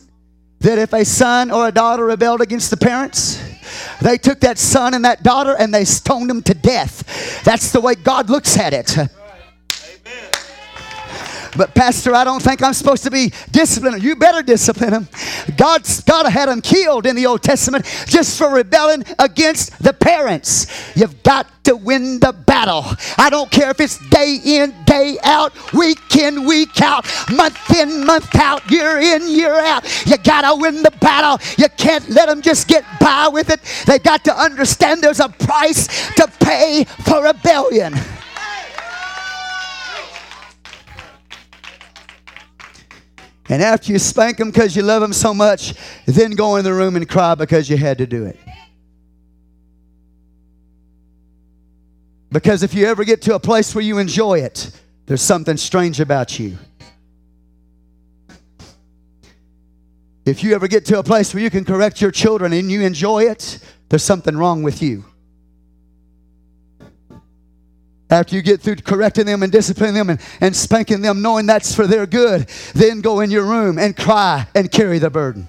That 0.62 0.78
if 0.80 0.94
a 0.94 1.04
son 1.04 1.52
or 1.52 1.68
a 1.68 1.72
daughter 1.72 2.06
rebelled 2.06 2.40
against 2.40 2.70
the 2.70 2.78
parents, 2.78 3.44
they 4.02 4.18
took 4.18 4.40
that 4.42 4.58
son 4.58 4.94
and 4.94 5.04
that 5.04 5.22
daughter 5.24 5.56
and 5.60 5.74
they 5.74 5.84
stoned 5.84 6.30
them 6.30 6.42
to 6.44 6.54
death. 6.54 7.44
That's 7.44 7.74
the 7.74 7.82
way 7.82 7.96
God 7.96 8.30
looks 8.30 8.58
at 8.58 8.72
it. 8.72 8.96
But, 11.58 11.76
Pastor, 11.76 12.16
I 12.16 12.24
don't 12.24 12.42
think 12.42 12.64
I'm 12.64 12.74
supposed 12.74 13.04
to 13.04 13.12
be 13.12 13.34
disciplining. 13.52 14.02
You 14.02 14.16
better 14.16 14.42
discipline 14.42 14.94
him. 14.94 15.08
God's, 15.58 16.02
God 16.02 16.30
had 16.30 16.48
him 16.50 16.62
killed 16.62 17.06
in 17.06 17.16
the 17.16 17.26
Old 17.26 17.44
Testament 17.44 17.86
just 18.08 18.38
for 18.38 18.50
rebelling 18.52 19.04
against 19.20 19.82
the 19.84 19.92
parents. 19.94 20.68
You've 20.96 21.22
got 21.24 21.48
to 21.66 21.76
win 21.76 22.20
the 22.20 22.34
battle. 22.34 22.84
I 23.18 23.30
don't 23.30 23.52
care 23.52 23.70
if 23.70 23.80
it's 23.82 23.98
day 24.10 24.40
in, 24.44 24.74
day 24.86 25.18
out, 25.24 25.54
week 25.74 26.00
in, 26.18 26.46
week 26.46 26.82
out, 26.82 27.06
month 27.36 27.76
in, 27.76 28.06
month 28.06 28.34
out, 28.36 28.70
year 28.72 28.98
in, 28.98 29.28
year 29.28 29.54
out. 29.54 29.84
You 30.06 30.18
gotta 30.18 30.60
win 30.60 30.82
the 30.82 30.92
battle. 31.02 31.38
You 31.60 31.68
can't 31.78 32.10
let 32.10 32.30
them 32.30 32.42
just 32.42 32.68
get 32.68 32.84
by 33.00 33.28
with 33.28 33.52
it. 33.52 33.60
They 33.86 34.00
got 34.00 34.24
to 34.26 34.38
understand 34.42 35.04
there's 35.04 35.20
a 35.20 35.30
price 35.30 35.88
to 36.16 36.32
pay 36.40 36.86
for 37.06 37.24
rebellion. 37.26 37.94
And 43.52 43.62
after 43.62 43.92
you 43.92 44.00
spank 44.00 44.38
them 44.38 44.50
because 44.50 44.78
you 44.78 44.82
love 44.82 45.02
them 45.02 45.12
so 45.12 45.34
much, 45.34 45.74
then 46.06 46.32
go 46.32 46.56
in 46.56 46.64
the 46.64 46.74
room 46.74 46.96
and 46.96 47.08
cry 47.08 47.36
because 47.36 47.70
you 47.70 47.76
had 47.76 47.98
to 47.98 48.08
do 48.08 48.26
it. 48.26 48.40
Because 52.32 52.64
if 52.64 52.74
you 52.74 52.86
ever 52.88 53.04
get 53.04 53.22
to 53.24 53.36
a 53.36 53.40
place 53.42 53.76
where 53.76 53.84
you 53.84 53.98
enjoy 53.98 54.40
it, 54.40 54.72
there's 55.06 55.22
something 55.22 55.58
strange 55.58 56.00
about 56.00 56.40
you. 56.40 56.58
If 60.26 60.46
you 60.46 60.56
ever 60.56 60.70
get 60.70 60.86
to 60.86 61.00
a 61.00 61.04
place 61.04 61.34
where 61.34 61.44
you 61.44 61.50
can 61.50 61.66
correct 61.66 62.00
your 62.00 62.12
children 62.12 62.54
and 62.54 62.72
you 62.72 62.84
enjoy 62.84 63.24
it, 63.26 63.60
there's 63.90 64.04
something 64.04 64.38
wrong 64.38 64.64
with 64.64 64.82
you. 64.82 65.04
After 68.12 68.36
you 68.36 68.42
get 68.42 68.60
through 68.60 68.76
correcting 68.76 69.26
them 69.26 69.42
and 69.42 69.52
disciplining 69.52 69.96
them 69.96 70.10
and, 70.10 70.20
and 70.42 70.54
spanking 70.54 71.00
them, 71.02 71.22
knowing 71.22 71.46
that's 71.46 71.74
for 71.74 71.88
their 71.88 72.06
good, 72.06 72.46
then 72.76 73.00
go 73.00 73.22
in 73.22 73.32
your 73.32 73.46
room 73.46 73.80
and 73.80 73.96
cry 73.96 74.46
and 74.54 74.70
carry 74.70 75.00
the 75.00 75.10
burden. 75.10 75.48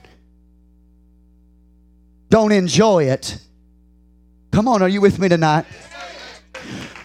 Don't 2.30 2.52
enjoy 2.52 3.04
it. 3.08 3.36
Come 4.52 4.68
on, 4.68 4.80
are 4.80 4.88
you 4.88 5.00
with 5.00 5.18
me 5.18 5.28
tonight? 5.28 5.66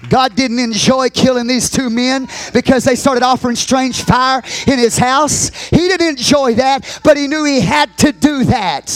God 0.10 0.36
didn't 0.36 0.60
enjoy 0.60 1.10
killing 1.10 1.48
these 1.48 1.72
two 1.72 1.90
men 1.90 2.28
because 2.54 2.84
they 2.84 2.96
started 2.96 3.24
offering 3.24 3.56
strange 3.56 4.04
fire 4.04 4.44
in 4.68 4.78
his 4.78 4.96
house. 4.98 5.50
He 5.70 5.78
didn't 5.90 6.08
enjoy 6.20 6.54
that, 6.56 7.02
but 7.04 7.18
he 7.18 7.28
knew 7.28 7.44
he 7.46 7.60
had 7.62 7.98
to 8.00 8.12
do 8.12 8.44
that. 8.46 8.90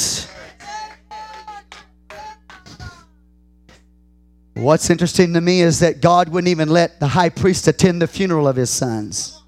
What's 4.62 4.92
interesting 4.92 5.34
to 5.34 5.42
me 5.42 5.62
is 5.62 5.80
that 5.80 6.02
God 6.02 6.30
wouldn't 6.30 6.50
even 6.50 6.70
let 6.70 7.00
the 7.00 7.08
high 7.08 7.30
priest 7.30 7.68
attend 7.68 8.00
the 8.00 8.06
funeral 8.06 8.48
of 8.48 8.56
his 8.56 8.70
sons. 8.70 9.42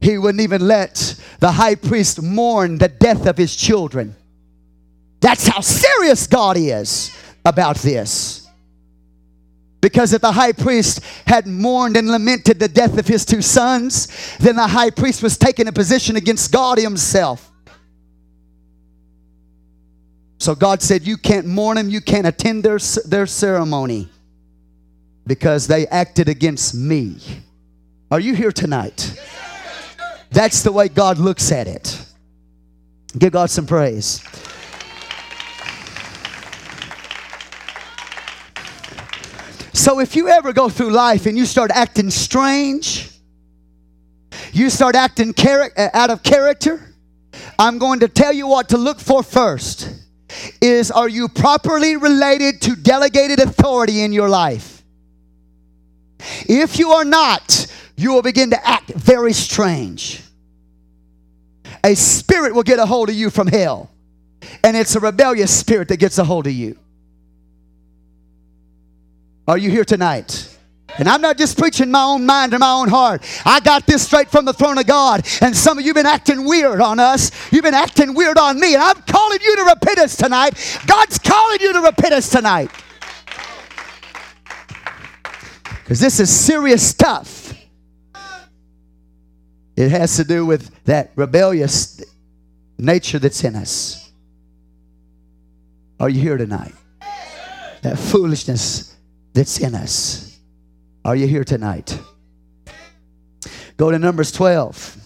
He 0.00 0.16
wouldn't 0.16 0.40
even 0.40 0.66
let 0.66 1.16
the 1.40 1.52
high 1.52 1.74
priest 1.74 2.22
mourn 2.22 2.78
the 2.78 2.88
death 2.88 3.26
of 3.26 3.36
his 3.36 3.54
children. 3.54 4.16
That's 5.20 5.48
how 5.48 5.60
serious 5.60 6.26
God 6.26 6.56
is 6.56 7.14
about 7.44 7.76
this. 7.76 8.48
Because 9.82 10.14
if 10.14 10.22
the 10.22 10.32
high 10.32 10.52
priest 10.52 11.00
had 11.26 11.46
mourned 11.46 11.98
and 11.98 12.08
lamented 12.08 12.58
the 12.58 12.68
death 12.68 12.96
of 12.96 13.06
his 13.06 13.26
two 13.26 13.42
sons, 13.42 14.08
then 14.38 14.56
the 14.56 14.66
high 14.66 14.88
priest 14.90 15.22
was 15.22 15.36
taking 15.36 15.68
a 15.68 15.72
position 15.72 16.16
against 16.16 16.50
God 16.50 16.78
himself. 16.78 17.49
So 20.40 20.54
God 20.54 20.80
said, 20.80 21.06
You 21.06 21.18
can't 21.18 21.46
mourn 21.46 21.76
them, 21.76 21.90
you 21.90 22.00
can't 22.00 22.26
attend 22.26 22.64
their, 22.64 22.78
their 23.06 23.26
ceremony 23.26 24.08
because 25.26 25.66
they 25.66 25.86
acted 25.86 26.30
against 26.30 26.74
me. 26.74 27.18
Are 28.10 28.18
you 28.18 28.34
here 28.34 28.50
tonight? 28.50 29.14
That's 30.30 30.62
the 30.62 30.72
way 30.72 30.88
God 30.88 31.18
looks 31.18 31.52
at 31.52 31.68
it. 31.68 32.02
Give 33.18 33.32
God 33.32 33.50
some 33.50 33.66
praise. 33.66 34.22
So 39.74 40.00
if 40.00 40.16
you 40.16 40.28
ever 40.28 40.52
go 40.54 40.68
through 40.70 40.90
life 40.90 41.26
and 41.26 41.36
you 41.36 41.44
start 41.44 41.70
acting 41.72 42.10
strange, 42.10 43.10
you 44.52 44.70
start 44.70 44.94
acting 44.94 45.34
char- 45.34 45.70
uh, 45.76 45.88
out 45.92 46.10
of 46.10 46.22
character, 46.22 46.94
I'm 47.58 47.76
going 47.78 48.00
to 48.00 48.08
tell 48.08 48.32
you 48.32 48.46
what 48.46 48.70
to 48.70 48.78
look 48.78 49.00
for 49.00 49.22
first 49.22 49.99
is 50.60 50.90
are 50.90 51.08
you 51.08 51.28
properly 51.28 51.96
related 51.96 52.60
to 52.62 52.76
delegated 52.76 53.40
authority 53.40 54.02
in 54.02 54.12
your 54.12 54.28
life? 54.28 54.82
If 56.42 56.78
you 56.78 56.90
are 56.92 57.04
not, 57.04 57.66
you 57.96 58.12
will 58.12 58.22
begin 58.22 58.50
to 58.50 58.66
act 58.68 58.90
very 58.90 59.32
strange. 59.32 60.22
A 61.82 61.94
spirit 61.94 62.54
will 62.54 62.62
get 62.62 62.78
a 62.78 62.86
hold 62.86 63.08
of 63.08 63.14
you 63.14 63.30
from 63.30 63.46
hell, 63.46 63.90
and 64.62 64.76
it's 64.76 64.94
a 64.96 65.00
rebellious 65.00 65.56
spirit 65.56 65.88
that 65.88 65.96
gets 65.98 66.18
a 66.18 66.24
hold 66.24 66.46
of 66.46 66.52
you. 66.52 66.78
Are 69.48 69.56
you 69.58 69.70
here 69.70 69.84
tonight? 69.84 70.49
And 71.00 71.08
I'm 71.08 71.22
not 71.22 71.38
just 71.38 71.56
preaching 71.58 71.90
my 71.90 72.02
own 72.02 72.26
mind 72.26 72.52
or 72.52 72.58
my 72.58 72.72
own 72.72 72.86
heart. 72.88 73.24
I 73.46 73.60
got 73.60 73.86
this 73.86 74.04
straight 74.04 74.30
from 74.30 74.44
the 74.44 74.52
throne 74.52 74.76
of 74.76 74.86
God. 74.86 75.26
And 75.40 75.56
some 75.56 75.78
of 75.78 75.82
you 75.82 75.88
have 75.88 75.94
been 75.96 76.04
acting 76.04 76.44
weird 76.44 76.78
on 76.82 76.98
us. 77.00 77.30
You've 77.50 77.62
been 77.64 77.72
acting 77.72 78.12
weird 78.12 78.36
on 78.36 78.60
me. 78.60 78.74
And 78.74 78.82
I'm 78.82 79.00
calling 79.06 79.38
you 79.42 79.56
to 79.56 79.62
repent 79.64 79.98
us 79.98 80.14
tonight. 80.14 80.52
God's 80.86 81.18
calling 81.18 81.58
you 81.62 81.72
to 81.72 81.80
repent 81.80 82.12
us 82.12 82.28
tonight. 82.28 82.70
Because 85.82 86.00
this 86.00 86.20
is 86.20 86.28
serious 86.28 86.86
stuff. 86.90 87.54
It 89.78 89.90
has 89.90 90.16
to 90.16 90.24
do 90.24 90.44
with 90.44 90.70
that 90.84 91.12
rebellious 91.16 92.04
nature 92.76 93.18
that's 93.18 93.42
in 93.42 93.56
us. 93.56 94.10
Are 95.98 96.10
you 96.10 96.20
here 96.20 96.36
tonight? 96.36 96.74
That 97.80 97.98
foolishness 97.98 98.94
that's 99.32 99.60
in 99.60 99.74
us. 99.74 100.26
Are 101.04 101.16
you 101.16 101.26
here 101.26 101.44
tonight? 101.44 101.98
Go 103.76 103.90
to 103.90 103.98
Numbers 103.98 104.32
12. 104.32 104.96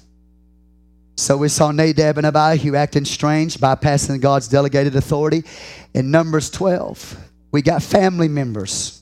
So 1.16 1.37
we 1.37 1.48
saw 1.48 1.70
Nadab 1.70 2.18
and 2.18 2.26
Abihu 2.26 2.74
acting 2.74 3.04
strange, 3.04 3.59
bypassing 3.59 4.20
God's 4.20 4.48
delegated 4.48 4.96
authority. 4.96 5.44
In 5.94 6.11
Numbers 6.11 6.50
12, 6.50 7.16
we 7.52 7.62
got 7.62 7.83
family 7.83 8.26
members. 8.26 9.00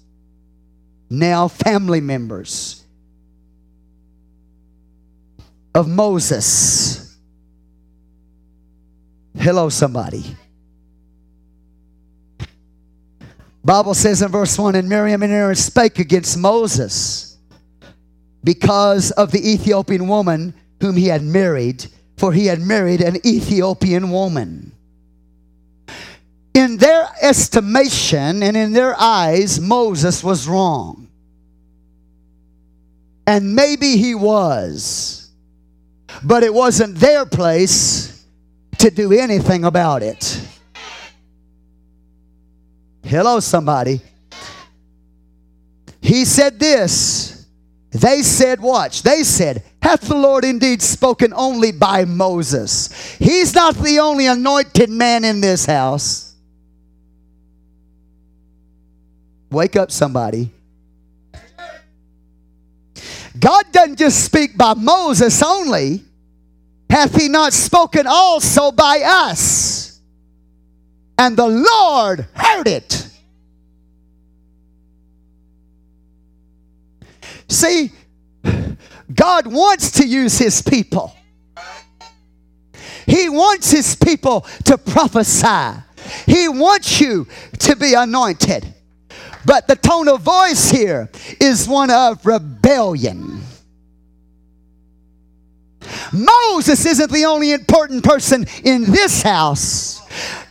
Now, 1.08 1.48
family 1.48 2.02
members 2.02 2.84
of 5.74 5.88
Moses. 5.88 7.16
Hello, 9.38 9.70
somebody. 9.70 10.36
Bible 13.64 13.94
says 13.94 14.22
in 14.22 14.28
verse 14.28 14.58
1 14.58 14.74
And 14.74 14.88
Miriam 14.88 15.22
and 15.22 15.32
Aaron 15.32 15.54
spake 15.54 15.98
against 16.00 16.36
Moses 16.36 17.36
because 18.42 19.12
of 19.12 19.30
the 19.30 19.38
Ethiopian 19.48 20.08
woman 20.08 20.52
whom 20.80 20.96
he 20.96 21.06
had 21.06 21.22
married, 21.22 21.86
for 22.16 22.32
he 22.32 22.46
had 22.46 22.60
married 22.60 23.00
an 23.00 23.24
Ethiopian 23.24 24.10
woman. 24.10 24.72
In 26.54 26.76
their 26.76 27.08
estimation 27.22 28.42
and 28.42 28.56
in 28.56 28.72
their 28.72 29.00
eyes, 29.00 29.60
Moses 29.60 30.24
was 30.24 30.48
wrong. 30.48 31.08
And 33.28 33.54
maybe 33.54 33.96
he 33.96 34.16
was, 34.16 35.30
but 36.24 36.42
it 36.42 36.52
wasn't 36.52 36.96
their 36.96 37.24
place 37.24 38.26
to 38.78 38.90
do 38.90 39.12
anything 39.12 39.64
about 39.64 40.02
it. 40.02 40.41
Hello, 43.04 43.40
somebody. 43.40 44.00
He 46.00 46.24
said 46.24 46.58
this. 46.58 47.46
They 47.90 48.22
said, 48.22 48.60
Watch, 48.60 49.02
they 49.02 49.22
said, 49.22 49.64
Hath 49.82 50.02
the 50.02 50.14
Lord 50.16 50.44
indeed 50.44 50.80
spoken 50.80 51.34
only 51.34 51.72
by 51.72 52.04
Moses? 52.04 52.90
He's 53.18 53.54
not 53.54 53.74
the 53.74 53.98
only 53.98 54.26
anointed 54.26 54.88
man 54.88 55.24
in 55.24 55.40
this 55.40 55.66
house. 55.66 56.34
Wake 59.50 59.76
up, 59.76 59.90
somebody. 59.90 60.48
God 63.38 63.64
doesn't 63.72 63.98
just 63.98 64.24
speak 64.24 64.56
by 64.56 64.72
Moses 64.74 65.42
only, 65.42 66.02
hath 66.88 67.20
he 67.20 67.28
not 67.28 67.52
spoken 67.52 68.06
also 68.06 68.70
by 68.72 69.02
us? 69.04 69.81
and 71.22 71.36
the 71.36 71.46
Lord 71.46 72.26
heard 72.34 72.66
it. 72.66 73.08
See, 77.48 77.92
God 79.14 79.46
wants 79.46 79.92
to 79.92 80.04
use 80.04 80.36
his 80.36 80.60
people. 80.62 81.14
He 83.06 83.28
wants 83.28 83.70
his 83.70 83.94
people 83.94 84.40
to 84.64 84.76
prophesy. 84.76 85.80
He 86.26 86.48
wants 86.48 87.00
you 87.00 87.28
to 87.60 87.76
be 87.76 87.94
anointed. 87.94 88.74
But 89.44 89.68
the 89.68 89.76
tone 89.76 90.08
of 90.08 90.22
voice 90.22 90.70
here 90.70 91.08
is 91.40 91.68
one 91.68 91.90
of 91.92 92.26
rebellion. 92.26 93.41
Moses 96.12 96.84
isn't 96.84 97.10
the 97.10 97.24
only 97.24 97.52
important 97.52 98.04
person 98.04 98.44
in 98.64 98.84
this 98.90 99.22
house. 99.22 100.00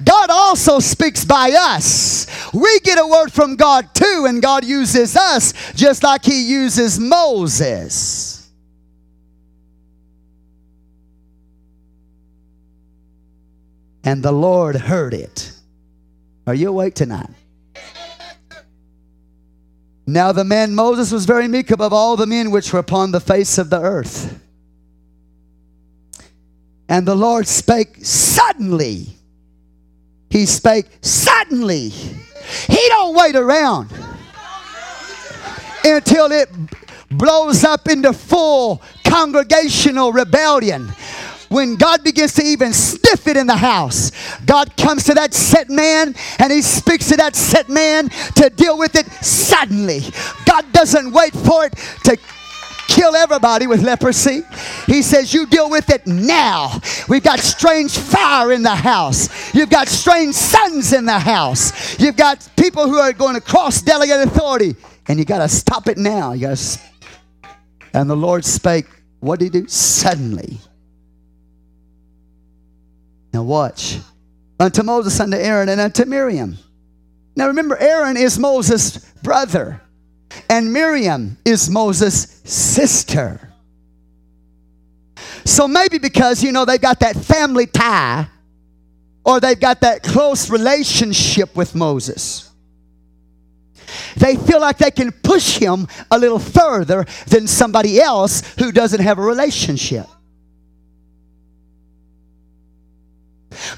God 0.03 0.29
also 0.31 0.79
speaks 0.79 1.23
by 1.23 1.53
us. 1.57 2.25
We 2.53 2.79
get 2.79 2.99
a 2.99 3.05
word 3.05 3.31
from 3.31 3.55
God 3.55 3.93
too, 3.93 4.25
and 4.27 4.41
God 4.41 4.65
uses 4.65 5.15
us 5.15 5.53
just 5.75 6.01
like 6.03 6.25
He 6.25 6.49
uses 6.49 6.99
Moses. 6.99 8.49
And 14.03 14.23
the 14.23 14.31
Lord 14.31 14.75
heard 14.75 15.13
it. 15.13 15.51
Are 16.47 16.55
you 16.55 16.69
awake 16.69 16.95
tonight? 16.95 17.29
Now 20.07 20.31
the 20.31 20.43
man 20.43 20.73
Moses 20.73 21.11
was 21.11 21.25
very 21.25 21.47
meek 21.47 21.69
above 21.69 21.93
all 21.93 22.17
the 22.17 22.25
men 22.25 22.49
which 22.49 22.73
were 22.73 22.79
upon 22.79 23.11
the 23.11 23.19
face 23.19 23.59
of 23.59 23.69
the 23.69 23.79
earth. 23.79 24.41
And 26.91 27.07
the 27.07 27.15
Lord 27.15 27.47
spake 27.47 27.99
suddenly. 28.01 29.07
He 30.29 30.45
spake 30.45 30.87
suddenly. 30.99 31.87
He 31.87 32.83
don't 32.89 33.15
wait 33.15 33.33
around 33.37 33.89
until 35.85 36.29
it 36.33 36.49
blows 37.09 37.63
up 37.63 37.87
into 37.87 38.11
full 38.11 38.81
congregational 39.05 40.11
rebellion. 40.11 40.89
When 41.47 41.77
God 41.77 42.03
begins 42.03 42.33
to 42.33 42.43
even 42.43 42.73
sniff 42.73 43.25
it 43.25 43.37
in 43.37 43.47
the 43.47 43.55
house, 43.55 44.11
God 44.45 44.75
comes 44.75 45.05
to 45.05 45.13
that 45.13 45.33
set 45.33 45.69
man 45.69 46.13
and 46.39 46.51
he 46.51 46.61
speaks 46.61 47.07
to 47.07 47.15
that 47.15 47.37
set 47.37 47.69
man 47.69 48.09
to 48.35 48.49
deal 48.49 48.77
with 48.77 48.95
it 48.97 49.05
suddenly. 49.23 50.01
God 50.45 50.65
doesn't 50.73 51.09
wait 51.13 51.31
for 51.33 51.63
it 51.67 51.73
to 52.03 52.17
kill 52.91 53.15
everybody 53.15 53.67
with 53.67 53.81
leprosy. 53.83 54.43
He 54.85 55.01
says, 55.01 55.33
You 55.33 55.45
deal 55.45 55.69
with 55.69 55.89
it 55.89 56.05
now. 56.05 56.71
We've 57.07 57.23
got 57.23 57.39
strange 57.39 57.97
fire 57.97 58.51
in 58.51 58.63
the 58.63 58.75
house. 58.75 59.53
You've 59.53 59.69
got 59.69 59.87
strange 59.87 60.35
sons 60.35 60.93
in 60.93 61.05
the 61.05 61.17
house. 61.19 61.99
You've 61.99 62.17
got 62.17 62.47
people 62.55 62.87
who 62.89 62.97
are 62.99 63.13
going 63.13 63.35
to 63.35 63.41
cross 63.41 63.81
delegate 63.81 64.27
authority. 64.27 64.75
And 65.07 65.17
you 65.17 65.25
got 65.25 65.39
to 65.39 65.49
stop 65.49 65.87
it 65.87 65.97
now. 65.97 66.33
Yes. 66.33 66.85
And 67.93 68.09
the 68.09 68.15
Lord 68.17 68.45
spake, 68.45 68.85
What 69.19 69.39
did 69.39 69.53
he 69.53 69.61
do? 69.61 69.67
Suddenly. 69.67 70.57
Now 73.33 73.43
watch. 73.43 73.97
Unto 74.59 74.83
Moses, 74.83 75.19
unto 75.19 75.37
Aaron, 75.37 75.69
and 75.69 75.81
unto 75.81 76.05
Miriam. 76.05 76.57
Now 77.35 77.47
remember, 77.47 77.77
Aaron 77.79 78.17
is 78.17 78.37
Moses' 78.37 78.97
brother. 79.23 79.81
And 80.49 80.71
Miriam 80.73 81.37
is 81.45 81.69
Moses' 81.69 82.41
sister. 82.43 83.49
So 85.45 85.67
maybe 85.67 85.97
because, 85.97 86.43
you 86.43 86.51
know, 86.51 86.65
they've 86.65 86.79
got 86.79 86.99
that 86.99 87.15
family 87.15 87.65
tie 87.65 88.27
or 89.25 89.39
they've 89.39 89.59
got 89.59 89.81
that 89.81 90.03
close 90.03 90.49
relationship 90.49 91.55
with 91.55 91.75
Moses. 91.75 92.49
They 94.17 94.35
feel 94.35 94.61
like 94.61 94.77
they 94.77 94.91
can 94.91 95.11
push 95.11 95.57
him 95.57 95.87
a 96.11 96.17
little 96.17 96.39
further 96.39 97.05
than 97.27 97.47
somebody 97.47 97.99
else 98.01 98.41
who 98.59 98.71
doesn't 98.71 99.01
have 99.01 99.17
a 99.17 99.21
relationship. 99.21 100.07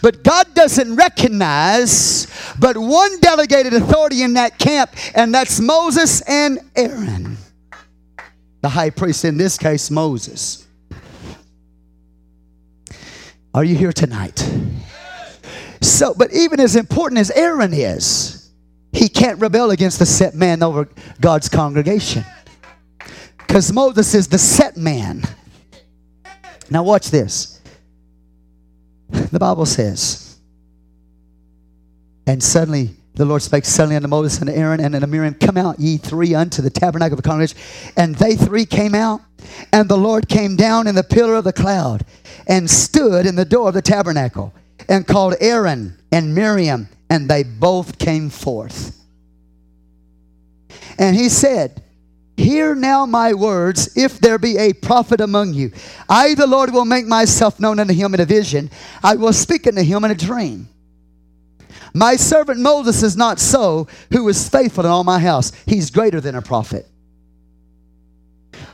But 0.02 0.24
God 0.24 0.54
doesn't 0.54 0.96
recognize 0.96 2.23
but 2.60 2.78
one 2.78 3.20
delegated 3.20 3.74
authority 3.74 4.22
in 4.24 4.34
that 4.34 4.58
camp, 4.60 4.92
and 5.16 5.34
that's 5.34 5.60
Moses 5.60 6.22
and 6.22 6.60
Aaron. 6.76 7.38
The 8.62 8.70
high 8.70 8.90
priest, 8.92 9.26
in 9.26 9.38
this 9.38 9.58
case, 9.58 9.92
Moses. 9.92 10.66
Are 13.54 13.64
you 13.64 13.76
here 13.76 13.92
tonight? 13.94 14.50
So, 15.82 16.14
but 16.18 16.32
even 16.34 16.60
as 16.60 16.76
important 16.76 17.20
as 17.20 17.30
Aaron 17.32 17.74
is, 17.74 18.50
he 18.94 19.10
can't 19.10 19.40
rebel 19.40 19.72
against 19.72 20.00
the 20.00 20.06
set 20.06 20.34
man 20.34 20.64
over 20.64 20.88
God's 21.20 21.50
congregation. 21.50 22.24
Because 23.40 23.72
Moses 23.72 24.16
is 24.16 24.28
the 24.28 24.38
set 24.38 24.78
man. 24.78 25.24
Now, 26.70 26.84
watch 26.84 27.12
this. 27.12 27.60
The 29.10 29.40
Bible 29.40 29.66
says, 29.66 30.23
and 32.26 32.42
suddenly 32.44 32.92
the 33.16 33.26
Lord 33.26 33.42
spake 33.42 33.66
suddenly 33.66 33.96
unto 33.96 34.08
Moses 34.08 34.40
and 34.40 34.50
Aaron 34.50 34.80
and 34.80 34.96
unto 34.96 35.08
Miriam, 35.08 35.34
Come 35.36 35.58
out, 35.58 35.80
ye 35.80 35.98
three, 35.98 36.34
unto 36.34 36.62
the 36.62 36.70
tabernacle 36.70 37.18
of 37.18 37.24
the 37.24 37.28
congregation. 37.30 37.58
And 37.98 38.16
they 38.16 38.36
three 38.36 38.66
came 38.66 38.96
out, 38.96 39.22
and 39.72 39.90
the 39.90 39.98
Lord 39.98 40.30
came 40.30 40.56
down 40.56 40.88
in 40.88 40.96
the 40.96 41.04
pillar 41.04 41.36
of 41.36 41.44
the 41.44 41.54
cloud 41.54 42.06
and 42.48 42.70
stood 42.70 43.26
in 43.26 43.36
the 43.36 43.46
door 43.46 43.68
of 43.68 43.74
the 43.74 43.82
tabernacle 43.82 44.54
and 44.90 45.06
called 45.06 45.36
Aaron 45.40 45.98
and 46.12 46.34
Miriam, 46.34 46.90
and 47.10 47.30
they 47.30 47.44
both 47.44 48.00
came 48.00 48.30
forth. 48.30 49.00
And 50.98 51.16
he 51.16 51.30
said, 51.30 51.84
Hear 52.36 52.74
now 52.74 53.06
my 53.06 53.34
words, 53.36 53.96
if 53.96 54.20
there 54.20 54.40
be 54.40 54.58
a 54.58 54.74
prophet 54.74 55.22
among 55.22 55.54
you. 55.54 55.72
I, 56.10 56.34
the 56.34 56.48
Lord, 56.48 56.74
will 56.74 56.86
make 56.86 57.06
myself 57.06 57.60
known 57.60 57.80
unto 57.80 57.94
him 57.94 58.14
in 58.16 58.20
a 58.20 58.26
vision, 58.26 58.72
I 59.04 59.18
will 59.18 59.34
speak 59.34 59.68
unto 59.68 59.84
him 59.84 60.04
in 60.04 60.10
a 60.12 60.16
dream. 60.16 60.70
My 61.94 62.16
servant 62.16 62.60
Moses 62.60 63.04
is 63.04 63.16
not 63.16 63.40
so, 63.40 63.88
who 64.12 64.28
is 64.28 64.50
faithful 64.50 64.84
in 64.84 64.90
all 64.90 65.04
my 65.04 65.20
house. 65.20 65.52
He's 65.68 65.92
greater 65.92 66.20
than 66.20 66.36
a 66.36 66.42
prophet. 66.42 66.88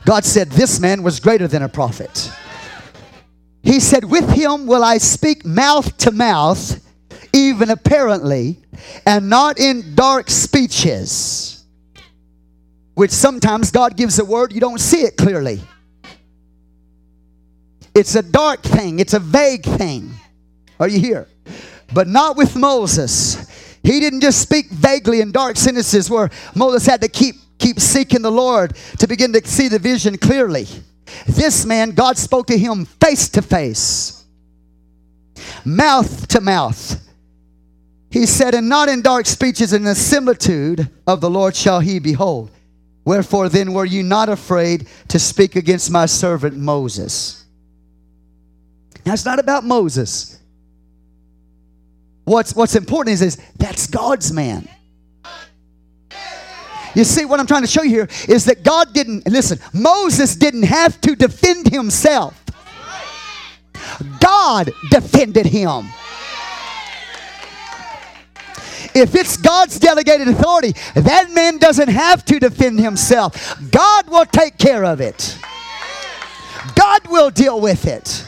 God 0.06 0.24
said, 0.24 0.48
This 0.50 0.80
man 0.80 1.02
was 1.02 1.20
greater 1.20 1.46
than 1.46 1.62
a 1.62 1.68
prophet. 1.68 2.30
He 3.62 3.78
said, 3.78 4.04
With 4.04 4.30
him 4.30 4.66
will 4.66 4.82
I 4.82 4.96
speak 4.98 5.44
mouth 5.44 5.94
to 5.98 6.12
mouth, 6.12 6.82
even 7.34 7.68
apparently, 7.68 8.58
and 9.06 9.28
not 9.28 9.60
in 9.60 9.94
dark 9.94 10.30
speeches. 10.30 11.62
Which 12.94 13.10
sometimes 13.10 13.70
God 13.70 13.96
gives 13.98 14.18
a 14.18 14.24
word, 14.24 14.52
you 14.52 14.60
don't 14.60 14.80
see 14.80 15.02
it 15.02 15.16
clearly. 15.18 15.60
It's 17.94 18.14
a 18.14 18.22
dark 18.22 18.62
thing, 18.62 18.98
it's 18.98 19.12
a 19.14 19.18
vague 19.20 19.64
thing. 19.64 20.14
Are 20.78 20.88
you 20.88 20.98
here? 20.98 21.26
but 21.92 22.06
not 22.06 22.36
with 22.36 22.56
Moses. 22.56 23.46
He 23.82 24.00
didn't 24.00 24.20
just 24.20 24.40
speak 24.40 24.70
vaguely 24.70 25.20
in 25.20 25.32
dark 25.32 25.56
sentences 25.56 26.10
where 26.10 26.30
Moses 26.54 26.86
had 26.86 27.00
to 27.02 27.08
keep 27.08 27.36
keep 27.58 27.78
seeking 27.78 28.22
the 28.22 28.32
Lord 28.32 28.74
to 28.98 29.06
begin 29.06 29.34
to 29.34 29.46
see 29.46 29.68
the 29.68 29.78
vision 29.78 30.16
clearly. 30.16 30.66
This 31.26 31.66
man, 31.66 31.90
God 31.90 32.16
spoke 32.16 32.46
to 32.46 32.56
him 32.56 32.86
face 32.86 33.28
to 33.30 33.42
face, 33.42 34.24
mouth 35.64 36.26
to 36.28 36.40
mouth. 36.40 37.06
He 38.10 38.26
said, 38.26 38.54
And 38.54 38.68
not 38.68 38.88
in 38.88 39.02
dark 39.02 39.26
speeches, 39.26 39.72
in 39.72 39.84
the 39.84 39.94
similitude 39.94 40.88
of 41.06 41.20
the 41.20 41.30
Lord 41.30 41.54
shall 41.54 41.80
he 41.80 41.98
behold. 41.98 42.50
Wherefore 43.04 43.48
then 43.48 43.72
were 43.72 43.84
you 43.84 44.02
not 44.02 44.28
afraid 44.28 44.88
to 45.08 45.18
speak 45.18 45.56
against 45.56 45.90
my 45.90 46.06
servant 46.06 46.56
Moses? 46.56 47.44
Now 49.06 49.12
it's 49.12 49.24
not 49.24 49.38
about 49.38 49.64
Moses. 49.64 50.39
What's, 52.24 52.54
what's 52.54 52.74
important 52.74 53.14
is, 53.14 53.22
is 53.22 53.36
that's 53.58 53.86
God's 53.86 54.32
man. 54.32 54.68
You 56.94 57.04
see, 57.04 57.24
what 57.24 57.38
I'm 57.38 57.46
trying 57.46 57.62
to 57.62 57.68
show 57.68 57.82
you 57.82 57.90
here 57.90 58.08
is 58.28 58.46
that 58.46 58.64
God 58.64 58.92
didn't, 58.92 59.26
listen, 59.28 59.60
Moses 59.72 60.34
didn't 60.34 60.64
have 60.64 61.00
to 61.02 61.14
defend 61.14 61.68
himself. 61.72 62.36
God 64.20 64.70
defended 64.90 65.46
him. 65.46 65.86
If 68.92 69.14
it's 69.14 69.36
God's 69.36 69.78
delegated 69.78 70.26
authority, 70.28 70.72
that 70.96 71.30
man 71.30 71.58
doesn't 71.58 71.88
have 71.88 72.24
to 72.24 72.40
defend 72.40 72.80
himself. 72.80 73.56
God 73.70 74.08
will 74.08 74.26
take 74.26 74.58
care 74.58 74.84
of 74.84 75.00
it, 75.00 75.38
God 76.74 77.06
will 77.06 77.30
deal 77.30 77.60
with 77.60 77.86
it. 77.86 78.26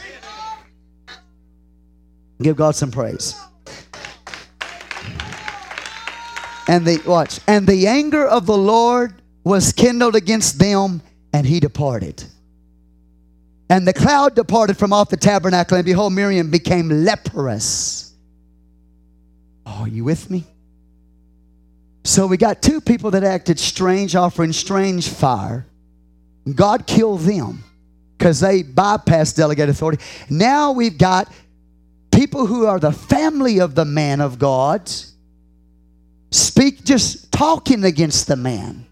Give 2.40 2.56
God 2.56 2.74
some 2.76 2.92
praise. 2.92 3.40
And 6.66 6.86
the 6.86 6.98
watch. 7.06 7.40
And 7.46 7.66
the 7.66 7.86
anger 7.86 8.26
of 8.26 8.46
the 8.46 8.56
Lord 8.56 9.20
was 9.44 9.72
kindled 9.72 10.14
against 10.14 10.58
them, 10.58 11.02
and 11.32 11.46
he 11.46 11.60
departed. 11.60 12.24
And 13.68 13.86
the 13.86 13.92
cloud 13.92 14.34
departed 14.34 14.76
from 14.76 14.92
off 14.92 15.08
the 15.08 15.16
tabernacle, 15.16 15.76
and 15.76 15.84
behold, 15.84 16.12
Miriam 16.12 16.50
became 16.50 16.88
leprous. 16.88 18.12
are 19.66 19.88
you 19.88 20.04
with 20.04 20.30
me? 20.30 20.44
So 22.04 22.26
we 22.26 22.36
got 22.36 22.62
two 22.62 22.80
people 22.80 23.12
that 23.12 23.24
acted 23.24 23.58
strange, 23.58 24.14
offering 24.16 24.52
strange 24.52 25.08
fire. 25.08 25.66
God 26.52 26.86
killed 26.86 27.20
them 27.20 27.64
because 28.18 28.40
they 28.40 28.62
bypassed 28.62 29.36
delegate 29.36 29.68
authority. 29.68 30.02
Now 30.28 30.72
we've 30.72 30.98
got 30.98 31.32
people 32.10 32.46
who 32.46 32.66
are 32.66 32.78
the 32.78 32.92
family 32.92 33.60
of 33.60 33.74
the 33.74 33.84
man 33.84 34.20
of 34.20 34.38
God 34.38 34.90
speak 36.34 36.82
just 36.84 37.30
talking 37.30 37.84
against 37.84 38.26
the 38.26 38.36
man 38.36 38.86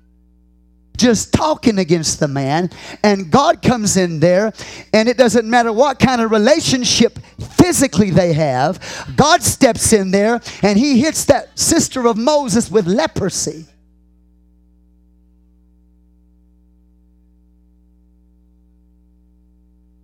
just 0.98 1.32
talking 1.32 1.78
against 1.78 2.20
the 2.20 2.28
man 2.28 2.68
and 3.02 3.30
god 3.30 3.62
comes 3.62 3.96
in 3.96 4.20
there 4.20 4.52
and 4.92 5.08
it 5.08 5.16
doesn't 5.16 5.48
matter 5.48 5.72
what 5.72 5.98
kind 5.98 6.20
of 6.20 6.30
relationship 6.30 7.18
physically 7.56 8.10
they 8.10 8.34
have 8.34 8.78
god 9.16 9.42
steps 9.42 9.94
in 9.94 10.10
there 10.10 10.38
and 10.62 10.78
he 10.78 11.00
hits 11.00 11.24
that 11.24 11.58
sister 11.58 12.06
of 12.06 12.18
moses 12.18 12.70
with 12.70 12.86
leprosy 12.86 13.64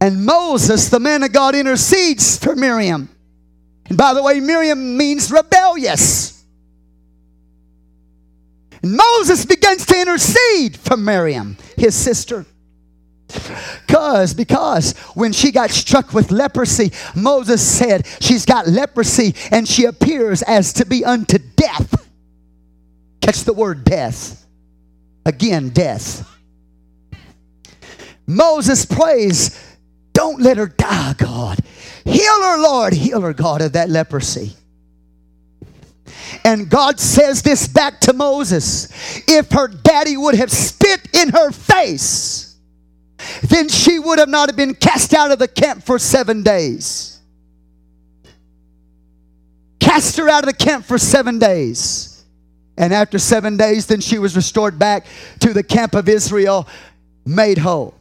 and 0.01 0.25
moses 0.25 0.89
the 0.89 0.99
man 1.01 1.23
of 1.23 1.31
god 1.31 1.55
intercedes 1.55 2.39
for 2.39 2.57
miriam 2.57 3.07
and 3.91 3.99
by 3.99 4.15
the 4.15 4.23
way 4.23 4.41
miriam 4.41 4.97
means 4.97 5.31
rebellious 5.31 6.36
Moses 8.95 9.45
begins 9.45 9.85
to 9.87 10.01
intercede 10.01 10.77
for 10.77 10.97
Miriam, 10.97 11.57
his 11.77 11.95
sister. 11.95 12.45
Because, 13.87 14.35
because 14.35 14.93
when 15.15 15.33
she 15.33 15.51
got 15.51 15.71
struck 15.71 16.15
with 16.15 16.31
leprosy, 16.31 16.93
Moses 17.17 17.61
said 17.67 18.07
she's 18.21 18.45
got 18.45 18.69
leprosy 18.69 19.35
and 19.51 19.67
she 19.67 19.85
appears 19.85 20.43
as 20.43 20.73
to 20.75 20.87
be 20.87 21.05
unto 21.05 21.39
death. 21.57 22.07
Catch 23.21 23.43
the 23.45 23.53
word 23.53 23.85
death. 23.85 24.47
Again, 25.25 25.71
death. 25.71 26.29
Moses 28.29 28.85
prays, 28.87 29.61
Don't 30.13 30.41
let 30.41 30.57
her 30.57 30.69
die, 30.69 31.15
God. 31.19 31.59
Heal 32.05 32.43
her, 32.45 32.59
Lord. 32.63 32.93
Heal 32.93 33.21
her, 33.23 33.33
God, 33.33 33.61
of 33.63 33.73
that 33.73 33.89
leprosy. 33.91 34.55
And 36.45 36.69
God 36.69 37.01
says 37.01 37.43
this 37.43 37.67
back 37.67 38.01
to 38.03 38.13
Moses 38.13 38.89
if 39.29 39.51
her 39.53 39.69
daddy 39.69 40.17
would 40.17 40.35
have 40.35 40.51
spit 40.51 41.01
in 41.15 41.31
her 41.31 41.51
face, 41.51 42.57
then 43.49 43.69
she 43.69 43.99
would 43.99 44.19
have 44.19 44.29
not 44.29 44.49
have 44.49 44.57
been 44.57 44.75
cast 44.75 45.15
out 45.15 45.31
of 45.31 45.39
the 45.39 45.49
camp 45.49 45.83
for 45.85 45.99
seven 45.99 46.43
days. 46.43 47.19
Cast 49.81 50.17
her 50.17 50.29
out 50.29 50.45
of 50.47 50.47
the 50.51 50.57
camp 50.65 50.85
for 50.85 50.99
seven 50.99 51.39
days. 51.39 52.25
And 52.79 52.93
after 52.93 53.19
seven 53.19 53.57
days, 53.57 53.87
then 53.87 54.01
she 54.01 54.19
was 54.19 54.37
restored 54.37 54.79
back 54.79 55.07
to 55.41 55.53
the 55.55 55.63
camp 55.63 55.95
of 55.95 56.09
Israel, 56.09 56.69
made 57.25 57.57
whole. 57.59 57.95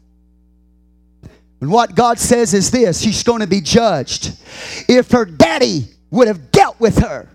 And 1.61 1.71
what 1.71 1.95
God 1.95 2.19
says 2.19 2.53
is 2.53 2.71
this 2.71 2.99
she's 3.01 3.23
going 3.23 3.39
to 3.39 3.47
be 3.47 3.61
judged. 3.61 4.35
If 4.89 5.11
her 5.11 5.25
daddy 5.25 5.85
would 6.11 6.27
have 6.27 6.51
dealt 6.51 6.79
with 6.79 6.97
her, 6.99 7.29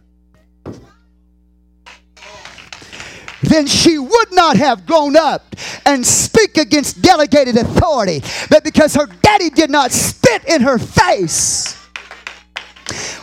then 3.42 3.66
she 3.66 3.98
would 3.98 4.32
not 4.32 4.56
have 4.56 4.86
grown 4.86 5.16
up 5.16 5.54
and 5.86 6.06
speak 6.06 6.56
against 6.58 7.00
delegated 7.02 7.56
authority. 7.56 8.22
But 8.50 8.64
because 8.64 8.94
her 8.94 9.06
daddy 9.22 9.50
did 9.50 9.70
not 9.70 9.92
spit 9.92 10.44
in 10.46 10.62
her 10.62 10.78
face 10.78 11.74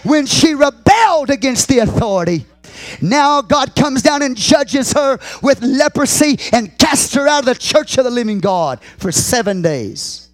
when 0.04 0.26
she 0.26 0.54
rebelled 0.54 1.30
against 1.30 1.68
the 1.68 1.80
authority, 1.80 2.46
now 3.02 3.42
God 3.42 3.76
comes 3.76 4.02
down 4.02 4.22
and 4.24 4.36
judges 4.36 4.94
her 4.94 5.20
with 5.44 5.62
leprosy 5.62 6.40
and 6.52 6.76
casts 6.78 7.14
her 7.16 7.28
out 7.28 7.40
of 7.40 7.46
the 7.46 7.56
church 7.56 7.98
of 7.98 8.04
the 8.06 8.12
living 8.12 8.40
God 8.40 8.82
for 8.98 9.12
seven 9.12 9.62
days. 9.62 10.30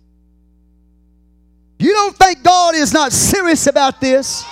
You 1.80 1.92
don't 1.92 2.16
think 2.16 2.44
God 2.44 2.76
is 2.76 2.94
not 2.94 3.12
serious 3.12 3.68
about 3.68 4.00
this? 4.00 4.46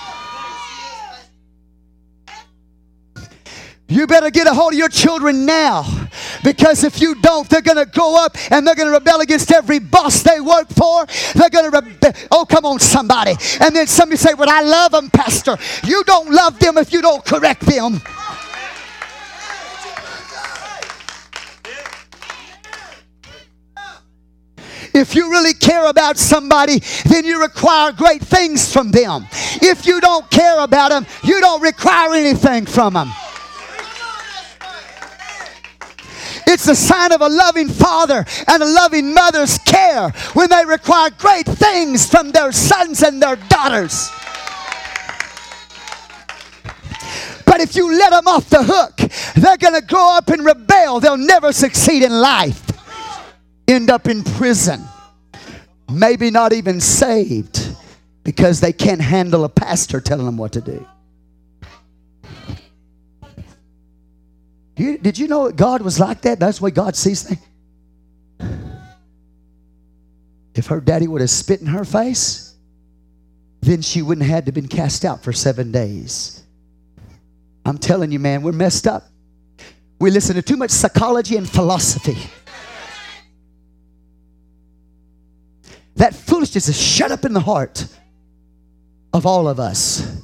You 3.91 4.07
better 4.07 4.29
get 4.31 4.47
a 4.47 4.53
hold 4.53 4.71
of 4.71 4.79
your 4.79 4.87
children 4.87 5.45
now 5.45 5.83
because 6.45 6.85
if 6.85 7.01
you 7.01 7.13
don't, 7.15 7.49
they're 7.49 7.61
going 7.61 7.75
to 7.75 7.85
go 7.85 8.23
up 8.23 8.37
and 8.49 8.65
they're 8.65 8.73
going 8.75 8.87
to 8.87 8.93
rebel 8.93 9.19
against 9.19 9.51
every 9.51 9.79
boss 9.79 10.23
they 10.23 10.39
work 10.39 10.69
for. 10.69 11.05
They're 11.35 11.49
going 11.49 11.69
to 11.69 11.77
rebel. 11.77 12.11
Oh, 12.31 12.45
come 12.47 12.63
on, 12.65 12.79
somebody. 12.79 13.33
And 13.59 13.75
then 13.75 13.87
somebody 13.87 14.15
say, 14.15 14.33
Well, 14.33 14.49
I 14.49 14.61
love 14.61 14.91
them, 14.93 15.09
Pastor. 15.09 15.57
You 15.83 16.03
don't 16.05 16.31
love 16.31 16.57
them 16.59 16.77
if 16.77 16.93
you 16.93 17.01
don't 17.01 17.23
correct 17.25 17.61
them. 17.65 17.95
If 24.93 25.15
you 25.15 25.29
really 25.31 25.53
care 25.53 25.87
about 25.89 26.17
somebody, 26.17 26.79
then 27.09 27.25
you 27.25 27.41
require 27.41 27.91
great 27.91 28.21
things 28.21 28.71
from 28.71 28.91
them. 28.91 29.27
If 29.61 29.85
you 29.85 29.99
don't 29.99 30.29
care 30.29 30.59
about 30.61 30.89
them, 30.91 31.05
you 31.25 31.41
don't 31.41 31.61
require 31.61 32.13
anything 32.13 32.65
from 32.65 32.93
them. 32.93 33.09
It's 36.47 36.67
a 36.67 36.75
sign 36.75 37.11
of 37.11 37.21
a 37.21 37.27
loving 37.27 37.69
father 37.69 38.25
and 38.47 38.63
a 38.63 38.65
loving 38.65 39.13
mother's 39.13 39.57
care 39.59 40.09
when 40.33 40.49
they 40.49 40.63
require 40.65 41.09
great 41.17 41.45
things 41.45 42.05
from 42.09 42.31
their 42.31 42.51
sons 42.51 43.01
and 43.03 43.21
their 43.21 43.35
daughters. 43.35 44.09
But 47.45 47.59
if 47.59 47.75
you 47.75 47.93
let 47.97 48.11
them 48.11 48.27
off 48.27 48.49
the 48.49 48.63
hook, 48.63 48.97
they're 49.35 49.57
going 49.57 49.73
to 49.79 49.85
grow 49.85 50.13
up 50.15 50.29
and 50.29 50.45
rebel. 50.45 50.99
They'll 50.99 51.17
never 51.17 51.51
succeed 51.51 52.01
in 52.03 52.11
life, 52.11 52.63
end 53.67 53.89
up 53.89 54.07
in 54.07 54.23
prison, 54.23 54.81
maybe 55.91 56.31
not 56.31 56.53
even 56.53 56.79
saved 56.79 57.75
because 58.23 58.61
they 58.61 58.71
can't 58.71 59.01
handle 59.01 59.43
a 59.43 59.49
pastor 59.49 59.99
telling 59.99 60.25
them 60.25 60.37
what 60.37 60.53
to 60.53 60.61
do. 60.61 60.85
You, 64.81 64.97
did 64.97 65.19
you 65.19 65.27
know 65.27 65.45
that 65.45 65.55
God 65.57 65.83
was 65.83 65.99
like 65.99 66.21
that? 66.21 66.39
That's 66.39 66.57
the 66.57 66.63
way 66.65 66.71
God 66.71 66.95
sees 66.95 67.21
things. 67.21 67.39
If 70.55 70.67
her 70.67 70.81
daddy 70.81 71.07
would 71.07 71.21
have 71.21 71.29
spit 71.29 71.61
in 71.61 71.67
her 71.67 71.85
face, 71.85 72.55
then 73.61 73.83
she 73.83 74.01
wouldn't 74.01 74.25
have 74.25 74.33
had 74.37 74.45
to 74.45 74.49
have 74.49 74.55
been 74.55 74.67
cast 74.67 75.05
out 75.05 75.21
for 75.23 75.31
seven 75.33 75.71
days. 75.71 76.41
I'm 77.63 77.77
telling 77.77 78.11
you, 78.11 78.17
man, 78.17 78.41
we're 78.41 78.53
messed 78.53 78.87
up. 78.87 79.03
We 79.99 80.09
listen 80.09 80.35
to 80.37 80.41
too 80.41 80.57
much 80.57 80.71
psychology 80.71 81.37
and 81.37 81.47
philosophy. 81.47 82.17
That 85.97 86.15
foolishness 86.15 86.67
is 86.69 86.81
shut 86.81 87.11
up 87.11 87.23
in 87.23 87.33
the 87.33 87.39
heart 87.39 87.85
of 89.13 89.27
all 89.27 89.47
of 89.47 89.59
us. 89.59 90.20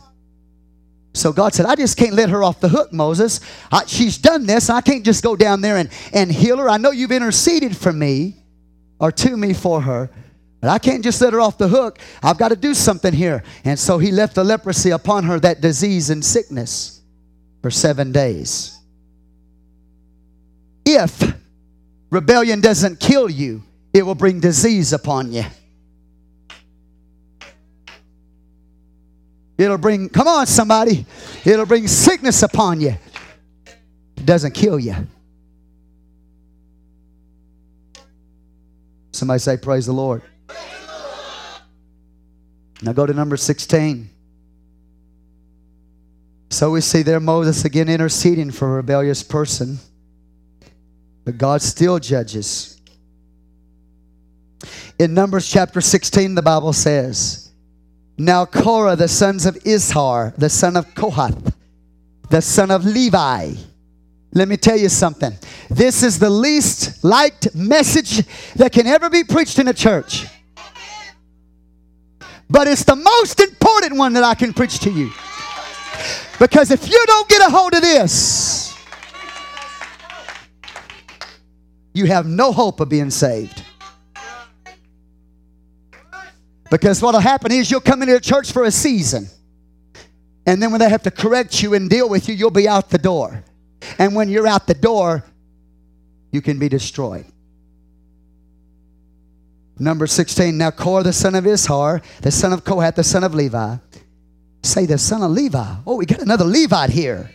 So 1.17 1.33
God 1.33 1.53
said, 1.53 1.65
I 1.65 1.75
just 1.75 1.97
can't 1.97 2.13
let 2.13 2.29
her 2.29 2.43
off 2.43 2.59
the 2.59 2.69
hook, 2.69 2.93
Moses. 2.93 3.39
I, 3.71 3.85
she's 3.85 4.17
done 4.17 4.45
this. 4.45 4.69
I 4.69 4.81
can't 4.81 5.03
just 5.03 5.23
go 5.23 5.35
down 5.35 5.61
there 5.61 5.77
and, 5.77 5.89
and 6.13 6.31
heal 6.31 6.57
her. 6.57 6.69
I 6.69 6.77
know 6.77 6.91
you've 6.91 7.11
interceded 7.11 7.75
for 7.75 7.91
me 7.91 8.35
or 8.99 9.11
to 9.11 9.35
me 9.35 9.53
for 9.53 9.81
her, 9.81 10.09
but 10.61 10.69
I 10.69 10.77
can't 10.79 11.03
just 11.03 11.19
let 11.21 11.33
her 11.33 11.41
off 11.41 11.57
the 11.57 11.67
hook. 11.67 11.99
I've 12.23 12.37
got 12.37 12.49
to 12.49 12.55
do 12.55 12.73
something 12.73 13.13
here. 13.13 13.43
And 13.65 13.77
so 13.79 13.97
he 13.97 14.11
left 14.11 14.35
the 14.35 14.43
leprosy 14.43 14.91
upon 14.91 15.23
her, 15.25 15.39
that 15.39 15.59
disease 15.59 16.09
and 16.09 16.23
sickness, 16.23 17.01
for 17.61 17.71
seven 17.71 18.11
days. 18.11 18.79
If 20.85 21.33
rebellion 22.11 22.61
doesn't 22.61 22.99
kill 22.99 23.29
you, 23.29 23.63
it 23.93 24.05
will 24.05 24.15
bring 24.15 24.39
disease 24.39 24.93
upon 24.93 25.31
you. 25.31 25.43
It'll 29.57 29.77
bring, 29.77 30.09
come 30.09 30.27
on, 30.27 30.45
somebody. 30.45 31.05
It'll 31.43 31.65
bring 31.65 31.87
sickness 31.87 32.43
upon 32.43 32.79
you. 32.79 32.95
It 34.17 34.25
doesn't 34.25 34.51
kill 34.53 34.79
you. 34.79 34.95
Somebody 39.11 39.39
say, 39.39 39.57
Praise 39.57 39.87
the 39.87 39.93
Lord. 39.93 40.21
Praise 40.47 40.61
the 40.85 40.91
Lord. 40.93 41.37
Now 42.83 42.93
go 42.93 43.07
to 43.07 43.13
number 43.13 43.35
16. 43.35 44.09
So 46.49 46.71
we 46.71 46.81
see 46.81 47.01
there 47.01 47.19
Moses 47.19 47.65
again 47.65 47.89
interceding 47.89 48.51
for 48.51 48.69
a 48.71 48.75
rebellious 48.77 49.23
person, 49.23 49.79
but 51.25 51.37
God 51.37 51.61
still 51.61 51.99
judges. 51.99 52.79
In 54.99 55.13
Numbers 55.13 55.47
chapter 55.49 55.81
16, 55.81 56.33
the 56.35 56.41
Bible 56.41 56.73
says, 56.73 57.46
now 58.17 58.45
Korah, 58.45 58.95
the 58.95 59.07
sons 59.07 59.45
of 59.45 59.55
Izhar, 59.57 60.35
the 60.37 60.49
son 60.49 60.75
of 60.75 60.93
Kohath, 60.95 61.55
the 62.29 62.41
son 62.41 62.71
of 62.71 62.83
Levi. 62.83 63.53
Let 64.33 64.47
me 64.47 64.57
tell 64.57 64.77
you 64.77 64.89
something. 64.89 65.33
This 65.69 66.01
is 66.01 66.17
the 66.17 66.29
least 66.29 67.03
liked 67.03 67.53
message 67.55 68.25
that 68.55 68.71
can 68.71 68.87
ever 68.87 69.09
be 69.11 69.23
preached 69.23 69.59
in 69.59 69.67
a 69.67 69.73
church. 69.73 70.25
But 72.49 72.67
it's 72.67 72.83
the 72.85 72.95
most 72.95 73.39
important 73.39 73.97
one 73.97 74.13
that 74.13 74.23
I 74.23 74.33
can 74.33 74.51
preach 74.51 74.79
to 74.79 74.89
you. 74.89 75.11
Because 76.39 76.71
if 76.71 76.89
you 76.89 77.03
don't 77.05 77.29
get 77.29 77.47
a 77.47 77.51
hold 77.51 77.73
of 77.75 77.81
this, 77.81 78.73
you 81.93 82.05
have 82.07 82.25
no 82.25 82.51
hope 82.51 82.79
of 82.79 82.89
being 82.89 83.11
saved. 83.11 83.63
Because 86.69 87.01
what'll 87.01 87.21
happen 87.21 87.51
is 87.51 87.69
you'll 87.71 87.79
come 87.81 88.01
into 88.01 88.13
the 88.13 88.19
church 88.19 88.51
for 88.51 88.63
a 88.65 88.71
season. 88.71 89.27
And 90.45 90.61
then 90.61 90.71
when 90.71 90.79
they 90.79 90.89
have 90.89 91.03
to 91.03 91.11
correct 91.11 91.61
you 91.61 91.73
and 91.73 91.89
deal 91.89 92.07
with 92.09 92.27
you, 92.29 92.35
you'll 92.35 92.51
be 92.51 92.67
out 92.67 92.89
the 92.89 92.97
door. 92.97 93.43
And 93.99 94.15
when 94.15 94.29
you're 94.29 94.47
out 94.47 94.67
the 94.67 94.73
door, 94.73 95.23
you 96.31 96.41
can 96.41 96.59
be 96.59 96.69
destroyed. 96.69 97.25
Number 99.79 100.07
16. 100.07 100.57
Now 100.57 100.71
Kor, 100.71 101.03
the 101.03 101.13
son 101.13 101.35
of 101.35 101.43
Izhar, 101.43 102.01
the 102.21 102.31
son 102.31 102.53
of 102.53 102.63
Kohath, 102.63 102.95
the 102.95 103.03
son 103.03 103.23
of 103.23 103.33
Levi. 103.33 103.77
Say, 104.63 104.85
the 104.85 104.97
son 104.97 105.21
of 105.21 105.31
Levi. 105.31 105.75
Oh, 105.85 105.95
we 105.97 106.05
got 106.05 106.21
another 106.21 106.45
Levite 106.45 106.89
here. 106.89 107.31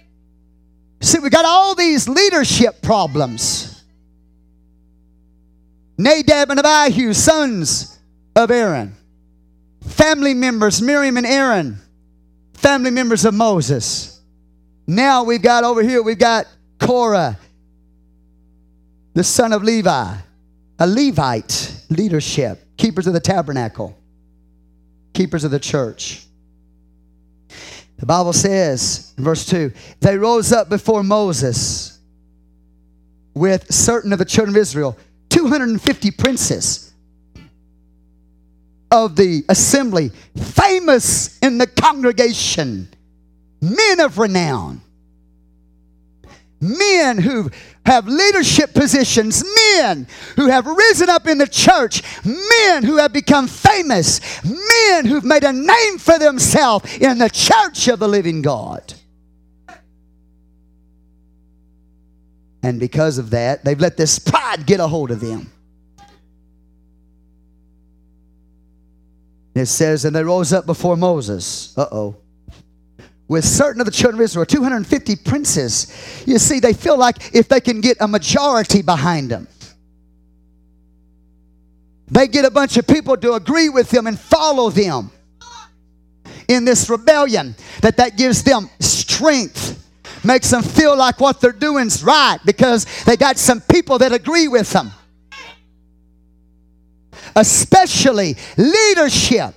See, 1.01 1.19
we 1.19 1.31
got 1.31 1.45
all 1.45 1.75
these 1.75 2.09
leadership 2.09 2.83
problems. 2.83 3.83
Nadab 5.99 6.51
and 6.51 6.61
Abihu, 6.61 7.13
sons 7.13 7.99
of 8.35 8.51
Aaron 8.51 8.95
family 9.93 10.35
members, 10.35 10.83
Miriam 10.83 11.17
and 11.17 11.27
Aaron, 11.27 11.77
family 12.55 12.91
members 12.91 13.25
of 13.25 13.35
Moses. 13.35 14.21
Now 14.87 15.23
we've 15.25 15.43
got 15.43 15.63
over 15.65 15.83
here, 15.83 16.03
we've 16.03 16.19
got 16.19 16.47
Korah, 16.81 17.39
the 19.15 19.23
son 19.23 19.53
of 19.53 19.63
Levi, 19.63 20.17
a 20.79 20.87
Levite, 20.87 21.81
leadership, 21.91 22.61
keepers 22.77 23.07
of 23.07 23.13
the 23.13 23.21
tabernacle, 23.21 23.97
keepers 25.13 25.45
of 25.45 25.51
the 25.51 25.61
church. 25.61 26.25
The 27.99 28.07
Bible 28.07 28.33
says 28.33 29.15
in 29.17 29.23
verse 29.23 29.47
2 29.47 29.73
they 30.01 30.17
rose 30.19 30.51
up 30.51 30.69
before 30.69 31.05
Moses 31.05 32.01
with 33.35 33.73
certain 33.73 34.13
of 34.13 34.19
the 34.19 34.25
children 34.25 34.57
of 34.57 34.61
Israel, 34.61 34.97
250 35.29 36.11
princes 36.13 36.92
of 38.93 39.17
the 39.17 39.43
assembly, 39.49 40.11
famous 40.37 41.39
in 41.39 41.57
the 41.59 41.67
congregation, 41.67 42.87
men 43.63 44.01
of 44.01 44.19
renown, 44.19 44.83
men 46.61 47.17
who 47.19 47.49
have 47.87 48.07
leadership 48.07 48.75
positions, 48.75 49.43
men 49.77 50.07
who 50.37 50.47
have 50.47 50.67
risen 50.67 51.09
up 51.09 51.27
in 51.27 51.39
the 51.39 51.47
church, 51.47 52.03
men 52.25 52.85
who 52.85 52.99
have 52.99 53.15
become 53.15 53.49
famous, 53.49 54.21
men 54.45 55.07
who've 55.07 55.25
made 55.25 55.43
a 55.43 55.53
name 55.53 55.97
for 55.99 56.19
themselves 56.19 56.95
in 56.99 57.17
the 57.17 57.31
church 57.31 57.89
of 57.89 57.99
the 57.99 58.07
living 58.07 58.43
God. 58.43 58.93
And 62.63 62.79
because 62.79 63.17
of 63.19 63.31
that, 63.31 63.65
they've 63.65 63.81
let 63.81 63.97
this 63.97 64.19
pride 64.19 64.67
get 64.67 64.79
a 64.81 64.87
hold 64.87 65.11
of 65.11 65.19
them. 65.21 65.51
It 69.55 69.67
says, 69.67 70.05
And 70.05 70.15
they 70.15 70.23
rose 70.25 70.53
up 70.53 70.67
before 70.67 70.97
Moses. 70.97 71.77
Uh 71.77 71.87
oh. 71.93 72.17
With 73.29 73.45
certain 73.45 73.81
of 73.81 73.87
the 73.87 73.93
children 73.93 74.21
of 74.21 74.25
Israel, 74.25 74.45
250 74.45 75.17
princes. 75.17 76.23
You 76.27 76.39
see, 76.39 76.61
they 76.61 76.73
feel 76.73 76.99
like 76.99 77.35
if 77.35 77.49
they 77.49 77.61
can 77.61 77.81
get 77.81 77.97
a 78.01 78.09
majority 78.09 78.83
behind 78.83 79.31
them, 79.31 79.49
they 82.09 82.27
get 82.29 82.45
a 82.45 82.51
bunch 82.51 82.77
of 82.77 82.87
people 82.87 83.17
to 83.17 83.33
agree 83.35 83.71
with 83.71 83.89
them 83.91 84.07
and 84.07 84.19
follow 84.19 84.69
them 84.69 85.11
in 86.49 86.67
this 86.67 86.91
rebellion, 86.91 87.55
that 87.81 87.97
that 87.99 88.17
gives 88.17 88.43
them 88.43 88.69
strength 88.81 89.81
makes 90.25 90.51
them 90.51 90.63
feel 90.63 90.97
like 90.97 91.19
what 91.19 91.41
they're 91.41 91.51
doing's 91.53 92.05
right 92.05 92.39
because 92.45 92.87
they 93.07 93.17
got 93.17 93.37
some 93.37 93.61
people 93.63 93.99
that 93.99 94.13
agree 94.13 94.47
with 94.47 94.71
them 94.73 94.93
especially 97.37 98.37
leadership. 98.57 99.55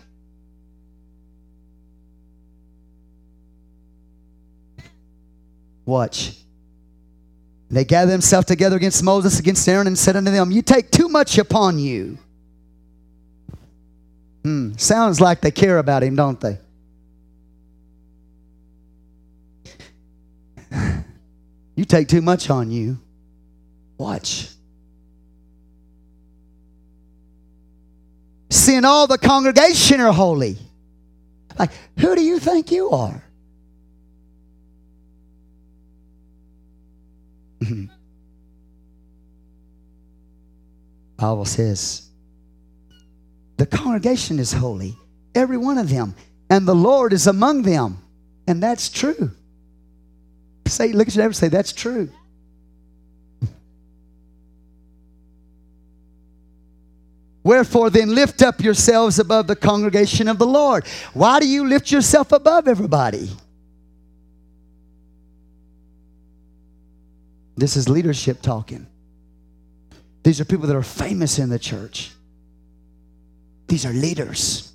Watch. 5.85 6.33
They 7.69 7.83
gather 7.85 8.11
themselves 8.11 8.47
together 8.47 8.75
against 8.77 9.03
Moses, 9.03 9.39
against 9.39 9.67
Aaron, 9.67 9.87
and 9.87 9.97
said 9.97 10.15
unto 10.15 10.31
them, 10.31 10.51
You 10.51 10.61
take 10.61 10.89
too 10.91 11.09
much 11.09 11.37
upon 11.37 11.77
you. 11.79 12.17
Hmm, 14.43 14.73
sounds 14.77 15.19
like 15.19 15.41
they 15.41 15.51
care 15.51 15.77
about 15.79 16.03
him, 16.03 16.15
don't 16.15 16.39
they? 16.39 16.59
You 21.77 21.83
take 21.83 22.07
too 22.07 22.21
much 22.21 22.49
on 22.49 22.71
you. 22.71 22.97
Watch. 23.97 24.47
seeing 28.55 28.85
all 28.85 29.07
the 29.07 29.17
congregation 29.17 29.99
are 30.01 30.13
holy. 30.13 30.57
Like, 31.59 31.69
who 31.99 32.15
do 32.15 32.21
you 32.21 32.39
think 32.39 32.71
you 32.71 32.89
are? 32.91 33.23
Bible 41.17 41.45
says 41.45 42.09
the 43.57 43.65
congregation 43.65 44.37
is 44.37 44.51
holy, 44.51 44.95
every 45.33 45.55
one 45.57 45.77
of 45.77 45.87
them, 45.89 46.13
and 46.49 46.67
the 46.67 46.75
Lord 46.75 47.13
is 47.13 47.25
among 47.27 47.61
them. 47.61 47.99
And 48.47 48.61
that's 48.61 48.89
true. 48.89 49.31
Say, 50.67 50.91
look 50.91 51.07
at 51.07 51.15
your 51.15 51.23
neighbor 51.23 51.31
say, 51.33 51.47
that's 51.47 51.71
true. 51.71 52.09
Wherefore 57.45 57.91
then 57.91 58.15
lift 58.15 58.41
up 58.41 58.59
yourselves 58.59 59.19
above 59.19 59.45
the 59.45 59.55
congregation 59.55 60.27
of 60.27 60.39
the 60.39 60.47
Lord. 60.47 60.83
Why 61.13 61.39
do 61.39 61.47
you 61.47 61.67
lift 61.67 61.91
yourself 61.91 62.31
above 62.31 62.67
everybody? 62.67 63.29
This 67.55 67.77
is 67.77 67.87
leadership 67.87 68.41
talking. 68.41 68.87
These 70.23 70.41
are 70.41 70.45
people 70.45 70.65
that 70.65 70.75
are 70.75 70.81
famous 70.81 71.37
in 71.37 71.49
the 71.49 71.59
church. 71.59 72.11
These 73.67 73.85
are 73.85 73.93
leaders 73.93 74.71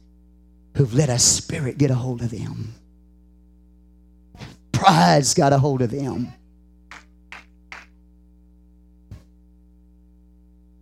who've 0.77 0.95
let 0.95 1.09
a 1.09 1.19
spirit 1.19 1.77
get 1.77 1.91
a 1.91 1.95
hold 1.97 2.23
of 2.23 2.31
them. 2.31 2.75
Pride's 4.71 5.35
got 5.35 5.53
a 5.53 5.59
hold 5.59 5.83
of 5.83 5.91
them. 5.91 6.33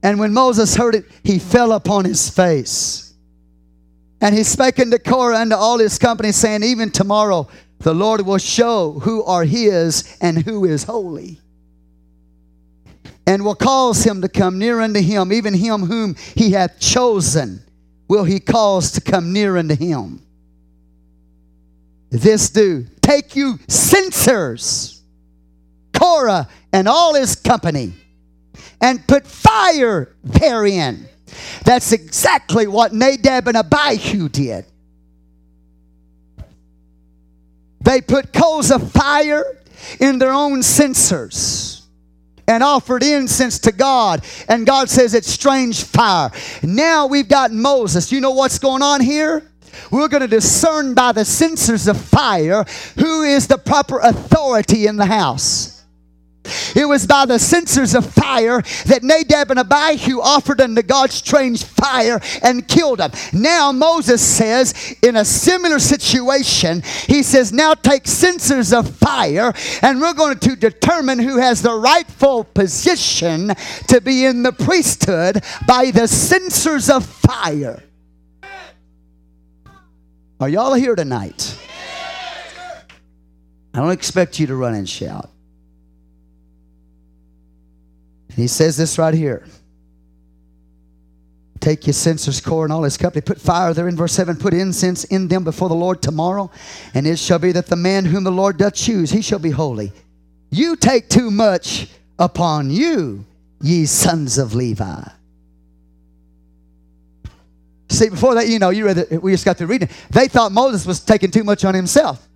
And 0.08 0.18
when 0.18 0.32
Moses 0.32 0.74
heard 0.74 0.94
it, 0.94 1.04
he 1.22 1.38
fell 1.38 1.70
upon 1.70 2.06
his 2.06 2.30
face. 2.30 3.12
And 4.22 4.34
he 4.34 4.42
spake 4.42 4.80
unto 4.80 4.96
Korah 4.96 5.38
and 5.38 5.50
to 5.50 5.56
all 5.58 5.78
his 5.78 5.98
company, 5.98 6.32
saying, 6.32 6.62
Even 6.62 6.90
tomorrow 6.90 7.46
the 7.80 7.92
Lord 7.92 8.22
will 8.22 8.38
show 8.38 8.92
who 9.00 9.22
are 9.24 9.44
his 9.44 10.16
and 10.22 10.38
who 10.42 10.64
is 10.64 10.84
holy, 10.84 11.42
and 13.26 13.44
will 13.44 13.54
cause 13.54 14.02
him 14.04 14.22
to 14.22 14.30
come 14.30 14.58
near 14.58 14.80
unto 14.80 14.98
him, 14.98 15.30
even 15.30 15.52
him 15.52 15.82
whom 15.84 16.16
he 16.34 16.52
hath 16.52 16.80
chosen 16.80 17.60
will 18.08 18.24
he 18.24 18.40
cause 18.40 18.92
to 18.92 19.02
come 19.02 19.34
near 19.34 19.58
unto 19.58 19.76
him. 19.76 20.22
This 22.08 22.48
do 22.48 22.86
take 23.02 23.36
you 23.36 23.58
censers, 23.68 25.02
Korah 25.92 26.48
and 26.72 26.88
all 26.88 27.12
his 27.12 27.34
company 27.34 27.92
and 28.80 29.04
put 29.06 29.26
fire 29.26 30.14
therein. 30.24 31.08
That's 31.64 31.92
exactly 31.92 32.66
what 32.66 32.92
Nadab 32.92 33.48
and 33.48 33.56
Abihu 33.56 34.28
did. 34.28 34.64
They 37.80 38.00
put 38.00 38.32
coals 38.32 38.70
of 38.70 38.90
fire 38.92 39.44
in 40.00 40.18
their 40.18 40.32
own 40.32 40.62
censers 40.62 41.86
and 42.46 42.62
offered 42.62 43.02
incense 43.02 43.58
to 43.60 43.72
God. 43.72 44.24
And 44.48 44.66
God 44.66 44.88
says 44.88 45.14
it's 45.14 45.30
strange 45.30 45.84
fire. 45.84 46.30
Now 46.62 47.06
we've 47.06 47.28
got 47.28 47.50
Moses. 47.52 48.10
You 48.10 48.20
know 48.20 48.32
what's 48.32 48.58
going 48.58 48.82
on 48.82 49.00
here? 49.00 49.50
We're 49.90 50.08
going 50.08 50.22
to 50.22 50.28
discern 50.28 50.94
by 50.94 51.12
the 51.12 51.24
censers 51.24 51.86
of 51.88 51.98
fire 52.00 52.64
who 52.98 53.22
is 53.22 53.46
the 53.46 53.58
proper 53.58 54.00
authority 54.00 54.86
in 54.86 54.96
the 54.96 55.06
house. 55.06 55.77
It 56.74 56.88
was 56.88 57.06
by 57.06 57.26
the 57.26 57.38
censers 57.38 57.94
of 57.94 58.06
fire 58.10 58.62
that 58.86 59.02
Nadab 59.02 59.50
and 59.50 59.60
Abihu 59.60 60.20
offered 60.20 60.60
unto 60.60 60.82
God 60.82 61.10
strange 61.10 61.64
fire 61.64 62.20
and 62.42 62.66
killed 62.66 62.98
them. 63.00 63.10
Now 63.32 63.72
Moses 63.72 64.20
says, 64.22 64.74
in 65.02 65.16
a 65.16 65.24
similar 65.24 65.78
situation, 65.78 66.82
he 67.06 67.22
says, 67.22 67.52
Now 67.52 67.74
take 67.74 68.06
censers 68.06 68.72
of 68.72 68.88
fire, 68.96 69.52
and 69.82 70.00
we're 70.00 70.14
going 70.14 70.38
to 70.38 70.56
determine 70.56 71.18
who 71.18 71.38
has 71.38 71.62
the 71.62 71.74
rightful 71.78 72.44
position 72.44 73.52
to 73.88 74.00
be 74.00 74.24
in 74.24 74.42
the 74.42 74.52
priesthood 74.52 75.44
by 75.66 75.90
the 75.90 76.08
censers 76.08 76.88
of 76.90 77.04
fire. 77.04 77.82
Are 80.40 80.48
y'all 80.48 80.74
here 80.74 80.94
tonight? 80.94 81.56
I 83.74 83.80
don't 83.80 83.90
expect 83.90 84.38
you 84.40 84.46
to 84.46 84.56
run 84.56 84.74
and 84.74 84.88
shout 84.88 85.30
he 88.38 88.46
says 88.46 88.76
this 88.76 88.98
right 88.98 89.12
here. 89.14 89.44
Take 91.60 91.86
your 91.86 91.92
censer's 91.94 92.40
Korah 92.40 92.64
and 92.64 92.72
all 92.72 92.84
his 92.84 92.96
They 92.96 93.20
put 93.20 93.40
fire 93.40 93.74
therein. 93.74 93.96
Verse 93.96 94.12
7 94.12 94.36
Put 94.36 94.54
incense 94.54 95.02
in 95.04 95.26
them 95.26 95.42
before 95.42 95.68
the 95.68 95.74
Lord 95.74 96.00
tomorrow, 96.00 96.50
and 96.94 97.04
it 97.06 97.18
shall 97.18 97.40
be 97.40 97.50
that 97.52 97.66
the 97.66 97.74
man 97.76 98.04
whom 98.04 98.22
the 98.22 98.30
Lord 98.30 98.56
doth 98.58 98.74
choose, 98.74 99.10
he 99.10 99.22
shall 99.22 99.40
be 99.40 99.50
holy. 99.50 99.92
You 100.50 100.76
take 100.76 101.08
too 101.08 101.32
much 101.32 101.88
upon 102.18 102.70
you, 102.70 103.24
ye 103.60 103.86
sons 103.86 104.38
of 104.38 104.54
Levi. 104.54 105.02
See, 107.90 108.08
before 108.10 108.34
that, 108.36 108.46
you 108.48 108.58
know, 108.60 108.70
you 108.70 108.86
read 108.86 109.20
we 109.20 109.32
just 109.32 109.44
got 109.44 109.56
through 109.58 109.66
reading. 109.66 109.88
They 110.10 110.28
thought 110.28 110.52
Moses 110.52 110.86
was 110.86 111.00
taking 111.00 111.32
too 111.32 111.42
much 111.42 111.64
on 111.64 111.74
himself. 111.74 112.27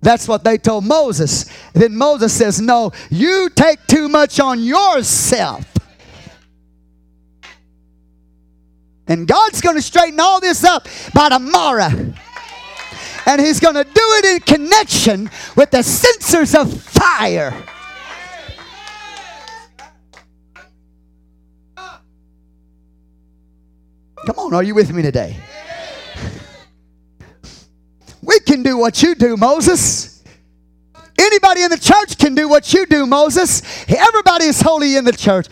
That's 0.00 0.28
what 0.28 0.44
they 0.44 0.58
told 0.58 0.84
Moses. 0.84 1.46
Then 1.72 1.96
Moses 1.96 2.32
says, 2.32 2.60
No, 2.60 2.92
you 3.10 3.50
take 3.54 3.84
too 3.86 4.08
much 4.08 4.38
on 4.40 4.62
yourself. 4.62 5.64
And 9.08 9.26
God's 9.26 9.60
going 9.60 9.76
to 9.76 9.82
straighten 9.82 10.20
all 10.20 10.38
this 10.40 10.62
up 10.64 10.86
by 11.14 11.30
tomorrow. 11.30 11.88
And 13.26 13.40
He's 13.40 13.58
going 13.58 13.74
to 13.74 13.84
do 13.84 13.92
it 13.94 14.24
in 14.26 14.40
connection 14.40 15.30
with 15.56 15.70
the 15.70 15.82
censers 15.82 16.54
of 16.54 16.72
fire. 16.82 17.52
Come 24.26 24.38
on, 24.38 24.54
are 24.54 24.62
you 24.62 24.74
with 24.74 24.92
me 24.92 25.02
today? 25.02 25.36
can 28.48 28.62
do 28.62 28.78
what 28.78 29.02
you 29.02 29.14
do, 29.14 29.36
Moses. 29.36 30.24
Anybody 31.20 31.62
in 31.62 31.70
the 31.70 31.76
church 31.78 32.16
can 32.16 32.34
do 32.34 32.48
what 32.48 32.72
you 32.72 32.86
do, 32.86 33.04
Moses. 33.04 33.62
Everybody 33.86 34.46
is 34.46 34.60
holy 34.60 34.96
in 34.96 35.04
the 35.04 35.12
church. 35.12 35.46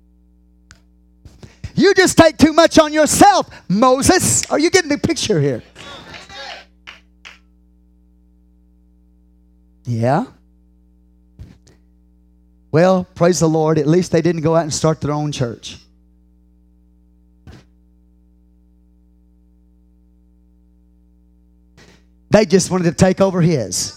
you 1.74 1.92
just 1.94 2.16
take 2.16 2.38
too 2.38 2.54
much 2.54 2.78
on 2.78 2.92
yourself, 2.94 3.46
Moses. 3.68 4.50
Are 4.50 4.58
you 4.58 4.70
getting 4.70 4.88
the 4.88 4.96
picture 4.98 5.38
here? 5.40 5.62
Yeah. 9.84 10.24
Well, 12.70 13.06
praise 13.14 13.40
the 13.40 13.48
Lord. 13.48 13.78
At 13.78 13.86
least 13.86 14.12
they 14.12 14.22
didn't 14.22 14.42
go 14.42 14.54
out 14.56 14.62
and 14.62 14.72
start 14.72 15.00
their 15.02 15.12
own 15.12 15.32
church. 15.32 15.76
They 22.30 22.44
just 22.44 22.70
wanted 22.70 22.84
to 22.84 22.92
take 22.92 23.20
over 23.20 23.40
his. 23.40 23.94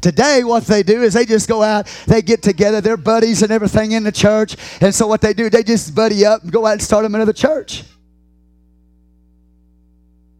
Today, 0.00 0.44
what 0.44 0.64
they 0.64 0.82
do 0.82 1.02
is 1.02 1.12
they 1.12 1.26
just 1.26 1.46
go 1.46 1.62
out, 1.62 1.86
they 2.06 2.22
get 2.22 2.42
together, 2.42 2.80
their 2.80 2.96
buddies 2.96 3.42
and 3.42 3.52
everything 3.52 3.92
in 3.92 4.02
the 4.02 4.12
church. 4.12 4.56
And 4.80 4.94
so, 4.94 5.06
what 5.06 5.20
they 5.20 5.34
do, 5.34 5.50
they 5.50 5.62
just 5.62 5.94
buddy 5.94 6.24
up 6.24 6.42
and 6.42 6.50
go 6.50 6.64
out 6.64 6.72
and 6.72 6.82
start 6.82 7.02
them 7.02 7.14
another 7.14 7.34
church. 7.34 7.84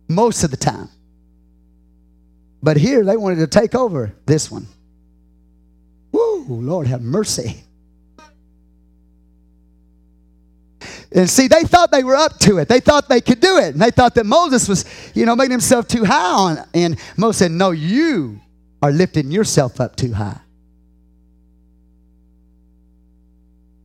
Most 0.09 0.45
of 0.45 0.51
the 0.51 0.57
time. 0.57 0.89
But 2.63 2.79
here, 2.79 3.05
they 3.05 3.19
wanted 3.19 3.37
to 3.41 3.47
take 3.47 3.75
over 3.75 4.15
this 4.25 4.51
one. 4.51 4.67
Woo! 6.11 6.47
Lord 6.49 6.87
have 6.87 7.03
mercy. 7.03 7.63
And 11.13 11.29
see, 11.29 11.49
they 11.49 11.63
thought 11.63 11.91
they 11.91 12.05
were 12.05 12.15
up 12.15 12.39
to 12.41 12.59
it. 12.59 12.69
They 12.69 12.79
thought 12.81 13.09
they 13.09 13.21
could 13.21 13.41
do 13.41 13.59
it. 13.59 13.73
And 13.75 13.81
they 13.81 13.91
thought 13.91 14.15
that 14.15 14.27
Moses 14.27 14.69
was, 14.69 14.85
you 15.15 15.27
know, 15.27 15.35
making 15.35 15.51
himself 15.53 15.89
too 15.89 16.05
high 16.05 16.31
on. 16.33 16.59
And 16.73 16.97
Moses 17.17 17.39
said, 17.39 17.51
No, 17.51 17.73
you 17.73 18.41
are 18.83 18.93
lifting 18.93 19.31
yourself 19.31 19.81
up 19.81 19.97
too 19.97 20.13
high. 20.13 20.39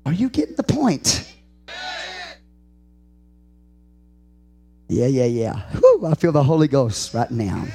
Are 0.06 0.14
you 0.14 0.30
getting 0.30 0.56
the 0.56 0.64
point? 0.64 1.28
Yeah, 4.88 5.08
yeah, 5.08 5.26
yeah. 5.26 5.54
Whew, 5.72 6.04
I 6.06 6.14
feel 6.14 6.32
the 6.32 6.44
Holy 6.44 6.68
Ghost 6.68 7.12
right 7.16 7.32
now. 7.32 7.66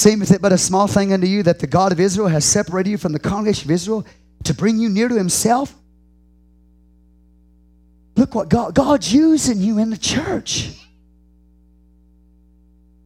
Seemeth 0.00 0.30
it 0.30 0.40
but 0.40 0.50
a 0.50 0.56
small 0.56 0.86
thing 0.86 1.12
unto 1.12 1.26
you 1.26 1.42
that 1.42 1.58
the 1.58 1.66
God 1.66 1.92
of 1.92 2.00
Israel 2.00 2.28
has 2.28 2.42
separated 2.46 2.88
you 2.88 2.96
from 2.96 3.12
the 3.12 3.18
congregation 3.18 3.66
of 3.66 3.74
Israel 3.74 4.06
to 4.44 4.54
bring 4.54 4.78
you 4.78 4.88
near 4.88 5.08
to 5.08 5.14
himself? 5.14 5.74
Look 8.16 8.34
what 8.34 8.48
God, 8.48 8.74
God's 8.74 9.12
using 9.12 9.60
you 9.60 9.76
in 9.76 9.90
the 9.90 9.98
church. 9.98 10.70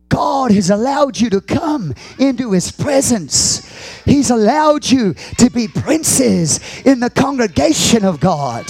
God 0.09 0.53
has 0.53 0.71
allowed 0.71 1.19
you 1.19 1.31
to 1.31 1.41
come 1.41 1.95
into 2.21 2.53
his 2.53 2.71
presence. 2.71 3.67
He's 4.05 4.31
allowed 4.31 4.89
you 4.89 5.15
to 5.39 5.51
be 5.51 5.67
princes 5.67 6.61
in 6.85 7.01
the 7.01 7.11
congregation 7.11 8.05
of 8.05 8.21
God. 8.21 8.67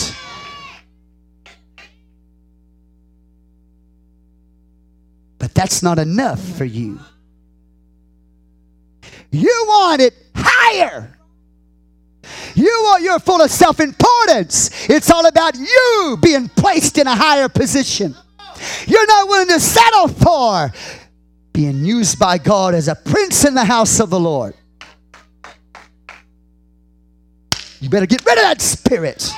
But 5.38 5.52
that's 5.52 5.82
not 5.82 5.98
enough 5.98 6.40
for 6.40 6.64
you. 6.64 7.00
You 9.34 9.64
want 9.68 10.00
it 10.00 10.14
higher. 10.36 11.18
You 12.54 12.70
are 12.70 13.00
you're 13.00 13.18
full 13.18 13.42
of 13.42 13.50
self-importance. 13.50 14.88
It's 14.88 15.10
all 15.10 15.26
about 15.26 15.58
you 15.58 16.16
being 16.22 16.48
placed 16.48 16.98
in 16.98 17.08
a 17.08 17.14
higher 17.16 17.48
position. 17.48 18.14
You're 18.86 19.06
not 19.08 19.26
willing 19.28 19.48
to 19.48 19.58
settle 19.58 20.06
for 20.06 20.72
being 21.52 21.84
used 21.84 22.16
by 22.16 22.38
God 22.38 22.74
as 22.76 22.86
a 22.86 22.94
prince 22.94 23.44
in 23.44 23.54
the 23.54 23.64
house 23.64 23.98
of 23.98 24.08
the 24.10 24.20
Lord. 24.20 24.54
You 27.80 27.90
better 27.90 28.06
get 28.06 28.24
rid 28.24 28.38
of 28.38 28.42
that 28.42 28.60
spirit. 28.60 29.28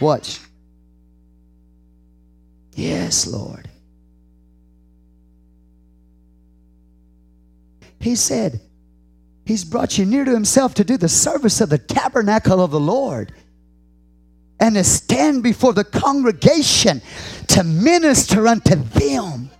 Watch. 0.00 0.38
Yes, 2.76 3.26
Lord. 3.26 3.68
He 8.00 8.14
said, 8.16 8.60
He's 9.44 9.64
brought 9.64 9.96
you 9.96 10.04
near 10.04 10.24
to 10.24 10.32
Himself 10.32 10.74
to 10.74 10.84
do 10.84 10.96
the 10.96 11.08
service 11.08 11.60
of 11.60 11.68
the 11.68 11.78
tabernacle 11.78 12.60
of 12.62 12.70
the 12.72 12.80
Lord 12.80 13.32
and 14.58 14.74
to 14.74 14.82
stand 14.82 15.42
before 15.42 15.72
the 15.72 15.84
congregation 15.84 17.00
to 17.48 17.62
minister 17.62 18.48
unto 18.48 18.74
them. 18.74 19.50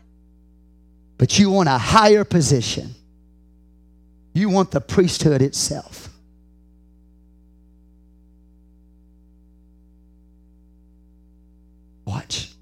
But 1.19 1.39
you 1.39 1.51
want 1.51 1.69
a 1.69 1.79
higher 1.79 2.25
position, 2.25 2.95
you 4.35 4.51
want 4.51 4.71
the 4.71 4.81
priesthood 4.81 5.41
itself. 5.41 6.09
Watch. 12.05 12.53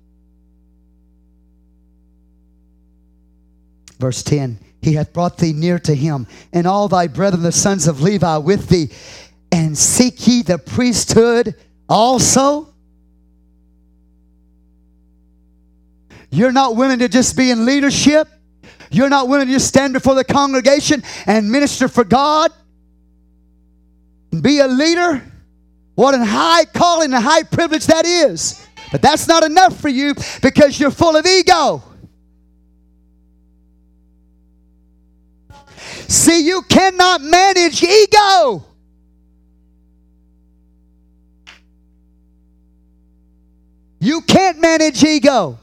Verse 3.98 4.22
10 4.22 4.58
he 4.84 4.92
hath 4.92 5.14
brought 5.14 5.38
thee 5.38 5.54
near 5.54 5.78
to 5.80 5.94
him, 5.94 6.26
and 6.52 6.66
all 6.66 6.88
thy 6.88 7.06
brethren, 7.06 7.42
the 7.42 7.52
sons 7.52 7.86
of 7.88 8.02
Levi, 8.02 8.36
with 8.36 8.68
thee. 8.68 8.90
And 9.50 9.78
seek 9.78 10.26
ye 10.28 10.42
the 10.42 10.58
priesthood 10.58 11.54
also? 11.88 12.68
You're 16.30 16.52
not 16.52 16.76
willing 16.76 16.98
to 16.98 17.08
just 17.08 17.34
be 17.34 17.50
in 17.50 17.64
leadership. 17.64 18.28
You're 18.90 19.08
not 19.08 19.26
willing 19.28 19.46
to 19.46 19.52
just 19.54 19.68
stand 19.68 19.94
before 19.94 20.14
the 20.16 20.24
congregation 20.24 21.02
and 21.26 21.50
minister 21.50 21.88
for 21.88 22.04
God. 22.04 22.52
Be 24.38 24.58
a 24.58 24.68
leader. 24.68 25.22
What 25.94 26.14
a 26.14 26.22
high 26.22 26.66
calling, 26.66 27.10
a 27.14 27.20
high 27.22 27.44
privilege 27.44 27.86
that 27.86 28.04
is. 28.04 28.66
But 28.92 29.00
that's 29.00 29.26
not 29.28 29.44
enough 29.44 29.80
for 29.80 29.88
you 29.88 30.14
because 30.42 30.78
you're 30.78 30.90
full 30.90 31.16
of 31.16 31.24
ego. 31.24 31.82
See, 36.14 36.42
you 36.46 36.62
cannot 36.62 37.20
manage 37.22 37.82
ego. 37.82 38.64
You 44.00 44.20
can't 44.22 44.60
manage 44.60 45.02
ego. 45.02 45.58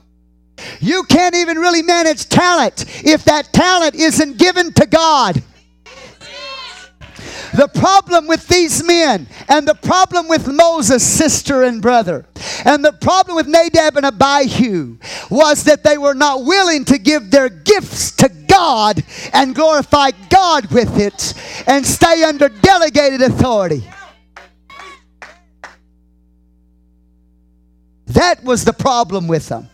You 0.81 1.03
can't 1.03 1.35
even 1.35 1.57
really 1.57 1.83
manage 1.83 2.27
talent 2.27 2.83
if 3.05 3.23
that 3.25 3.53
talent 3.53 3.95
isn't 3.95 4.37
given 4.37 4.73
to 4.73 4.85
God. 4.87 5.41
The 7.53 7.67
problem 7.67 8.27
with 8.27 8.47
these 8.47 8.83
men 8.83 9.27
and 9.49 9.67
the 9.67 9.73
problem 9.75 10.27
with 10.29 10.47
Moses' 10.47 11.05
sister 11.05 11.63
and 11.63 11.81
brother 11.81 12.25
and 12.63 12.83
the 12.83 12.93
problem 12.93 13.35
with 13.35 13.45
Nadab 13.47 13.97
and 13.97 14.05
Abihu 14.05 14.97
was 15.29 15.65
that 15.65 15.83
they 15.83 15.97
were 15.97 16.13
not 16.13 16.45
willing 16.45 16.85
to 16.85 16.97
give 16.97 17.29
their 17.29 17.49
gifts 17.49 18.11
to 18.17 18.29
God 18.47 19.03
and 19.33 19.53
glorify 19.53 20.11
God 20.29 20.67
with 20.71 20.97
it 20.97 21.33
and 21.67 21.85
stay 21.85 22.23
under 22.23 22.47
delegated 22.47 23.21
authority. 23.21 23.83
That 28.07 28.43
was 28.45 28.63
the 28.63 28.73
problem 28.73 29.27
with 29.27 29.49
them. 29.49 29.69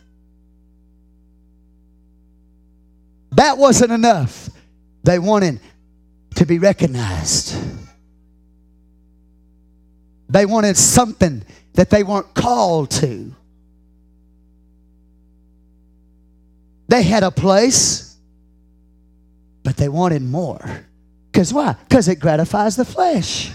That 3.33 3.57
wasn't 3.59 3.91
enough. 3.91 4.49
They 5.03 5.19
wanted 5.19 5.59
to 6.37 6.45
be 6.45 6.59
recognized. 6.59 7.55
They 10.29 10.45
wanted 10.45 10.77
something 10.77 11.41
that 11.73 11.89
they 11.89 12.03
weren't 12.03 12.31
called 12.35 12.91
to. 12.91 13.33
They 16.89 17.01
had 17.01 17.23
a 17.23 17.31
place, 17.31 18.15
but 19.63 19.77
they 19.77 19.89
wanted 19.89 20.21
more. 20.21 20.63
Because 21.31 21.51
why? 21.51 21.75
Because 21.89 22.07
it 22.07 22.17
gratifies 22.19 22.75
the 22.75 22.85
flesh. 22.85 23.51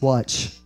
Watch. 0.00 0.56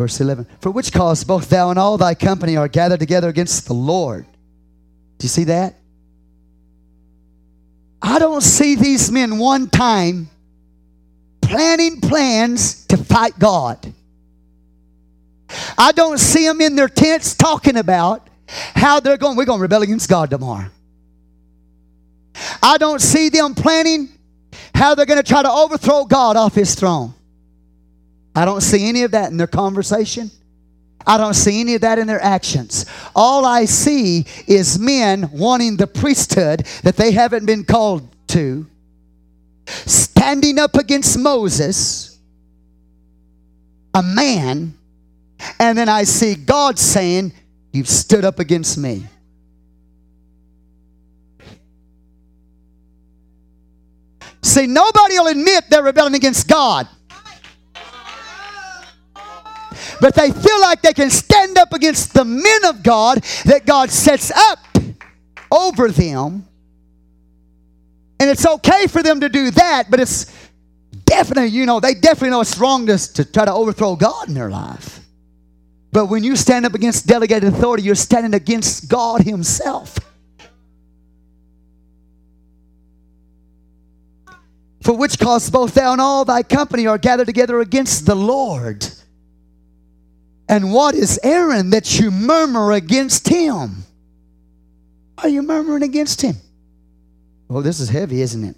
Verse 0.00 0.18
11 0.18 0.46
For 0.62 0.70
which 0.70 0.92
cause 0.94 1.24
both 1.24 1.50
thou 1.50 1.68
and 1.68 1.78
all 1.78 1.98
thy 1.98 2.14
company 2.14 2.56
are 2.56 2.68
gathered 2.68 3.00
together 3.00 3.28
against 3.28 3.66
the 3.66 3.74
Lord. 3.74 4.24
Do 5.18 5.24
you 5.24 5.28
see 5.28 5.44
that? 5.44 5.74
I 8.00 8.18
don't 8.18 8.40
see 8.42 8.76
these 8.76 9.12
men 9.12 9.36
one 9.36 9.68
time 9.68 10.30
planning 11.42 12.00
plans 12.00 12.86
to 12.86 12.96
fight 12.96 13.38
God. 13.38 13.92
I 15.76 15.92
don't 15.92 16.16
see 16.18 16.46
them 16.48 16.62
in 16.62 16.76
their 16.76 16.88
tents 16.88 17.34
talking 17.34 17.76
about 17.76 18.26
how 18.74 19.00
they're 19.00 19.18
going, 19.18 19.36
we're 19.36 19.44
going 19.44 19.58
to 19.58 19.62
rebel 19.62 19.82
against 19.82 20.08
God 20.08 20.30
tomorrow. 20.30 20.70
I 22.62 22.78
don't 22.78 23.02
see 23.02 23.28
them 23.28 23.54
planning 23.54 24.08
how 24.74 24.94
they're 24.94 25.04
going 25.04 25.22
to 25.22 25.28
try 25.28 25.42
to 25.42 25.52
overthrow 25.52 26.06
God 26.06 26.38
off 26.38 26.54
his 26.54 26.74
throne. 26.74 27.12
I 28.40 28.46
don't 28.46 28.62
see 28.62 28.88
any 28.88 29.02
of 29.02 29.10
that 29.10 29.30
in 29.30 29.36
their 29.36 29.46
conversation. 29.46 30.30
I 31.06 31.18
don't 31.18 31.34
see 31.34 31.60
any 31.60 31.74
of 31.74 31.82
that 31.82 31.98
in 31.98 32.06
their 32.06 32.22
actions. 32.22 32.86
All 33.14 33.44
I 33.44 33.66
see 33.66 34.24
is 34.46 34.78
men 34.78 35.28
wanting 35.30 35.76
the 35.76 35.86
priesthood 35.86 36.66
that 36.82 36.96
they 36.96 37.10
haven't 37.12 37.44
been 37.44 37.64
called 37.66 38.08
to, 38.28 38.66
standing 39.66 40.58
up 40.58 40.74
against 40.76 41.18
Moses, 41.18 42.18
a 43.92 44.02
man, 44.02 44.72
and 45.58 45.76
then 45.76 45.90
I 45.90 46.04
see 46.04 46.34
God 46.34 46.78
saying, 46.78 47.34
You've 47.74 47.90
stood 47.90 48.24
up 48.24 48.38
against 48.38 48.78
me. 48.78 49.04
See, 54.40 54.66
nobody 54.66 55.18
will 55.18 55.26
admit 55.26 55.64
they're 55.68 55.82
rebelling 55.82 56.14
against 56.14 56.48
God 56.48 56.88
but 60.00 60.14
they 60.14 60.30
feel 60.30 60.60
like 60.60 60.82
they 60.82 60.92
can 60.94 61.10
stand 61.10 61.58
up 61.58 61.72
against 61.72 62.14
the 62.14 62.24
men 62.24 62.64
of 62.66 62.82
God 62.82 63.18
that 63.44 63.64
God 63.66 63.90
sets 63.90 64.30
up 64.34 64.58
over 65.52 65.88
them. 65.90 66.46
And 68.18 68.28
it's 68.30 68.46
okay 68.46 68.86
for 68.86 69.02
them 69.02 69.20
to 69.20 69.28
do 69.28 69.50
that, 69.52 69.84
but 69.90 70.00
it's 70.00 70.32
definitely, 71.04 71.50
you 71.50 71.66
know, 71.66 71.80
they 71.80 71.94
definitely 71.94 72.30
know 72.30 72.40
it's 72.40 72.58
wrong 72.58 72.86
to, 72.86 73.12
to 73.14 73.24
try 73.24 73.44
to 73.44 73.52
overthrow 73.52 73.96
God 73.96 74.28
in 74.28 74.34
their 74.34 74.50
life. 74.50 75.00
But 75.92 76.06
when 76.06 76.22
you 76.22 76.36
stand 76.36 76.66
up 76.66 76.74
against 76.74 77.06
delegated 77.06 77.52
authority, 77.52 77.82
you're 77.82 77.94
standing 77.94 78.34
against 78.34 78.88
God 78.88 79.22
Himself. 79.22 79.98
For 84.82 84.96
which 84.96 85.18
cause 85.18 85.50
both 85.50 85.74
thou 85.74 85.92
and 85.92 86.00
all 86.00 86.24
thy 86.24 86.42
company 86.42 86.86
are 86.86 86.96
gathered 86.96 87.26
together 87.26 87.60
against 87.60 88.06
the 88.06 88.14
Lord. 88.14 88.86
And 90.50 90.72
what 90.72 90.96
is 90.96 91.18
Aaron 91.22 91.70
that 91.70 92.00
you 92.00 92.10
murmur 92.10 92.72
against 92.72 93.28
him? 93.28 93.84
Are 95.16 95.28
you 95.28 95.42
murmuring 95.42 95.84
against 95.84 96.20
him? 96.22 96.34
Well, 97.48 97.62
this 97.62 97.78
is 97.78 97.88
heavy, 97.88 98.20
isn't 98.20 98.44
it? 98.44 98.56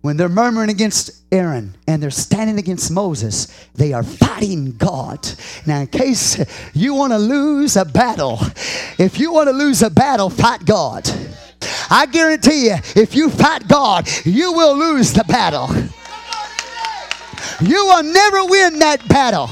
When 0.00 0.16
they're 0.16 0.28
murmuring 0.28 0.70
against 0.70 1.10
Aaron 1.32 1.74
and 1.88 2.00
they're 2.00 2.10
standing 2.12 2.60
against 2.60 2.92
Moses, 2.92 3.48
they 3.74 3.92
are 3.92 4.04
fighting 4.04 4.76
God. 4.76 5.26
Now, 5.66 5.80
in 5.80 5.86
case 5.88 6.40
you 6.72 6.94
want 6.94 7.12
to 7.12 7.18
lose 7.18 7.76
a 7.76 7.84
battle, 7.84 8.38
if 8.96 9.18
you 9.18 9.32
want 9.32 9.48
to 9.48 9.54
lose 9.54 9.82
a 9.82 9.90
battle, 9.90 10.30
fight 10.30 10.64
God. 10.64 11.10
I 11.90 12.06
guarantee 12.06 12.66
you, 12.66 12.76
if 12.94 13.16
you 13.16 13.28
fight 13.28 13.66
God, 13.66 14.08
you 14.24 14.52
will 14.52 14.76
lose 14.76 15.12
the 15.12 15.24
battle. 15.24 15.68
You 17.66 17.86
will 17.86 18.02
never 18.02 18.44
win 18.46 18.78
that 18.80 19.06
battle. 19.08 19.48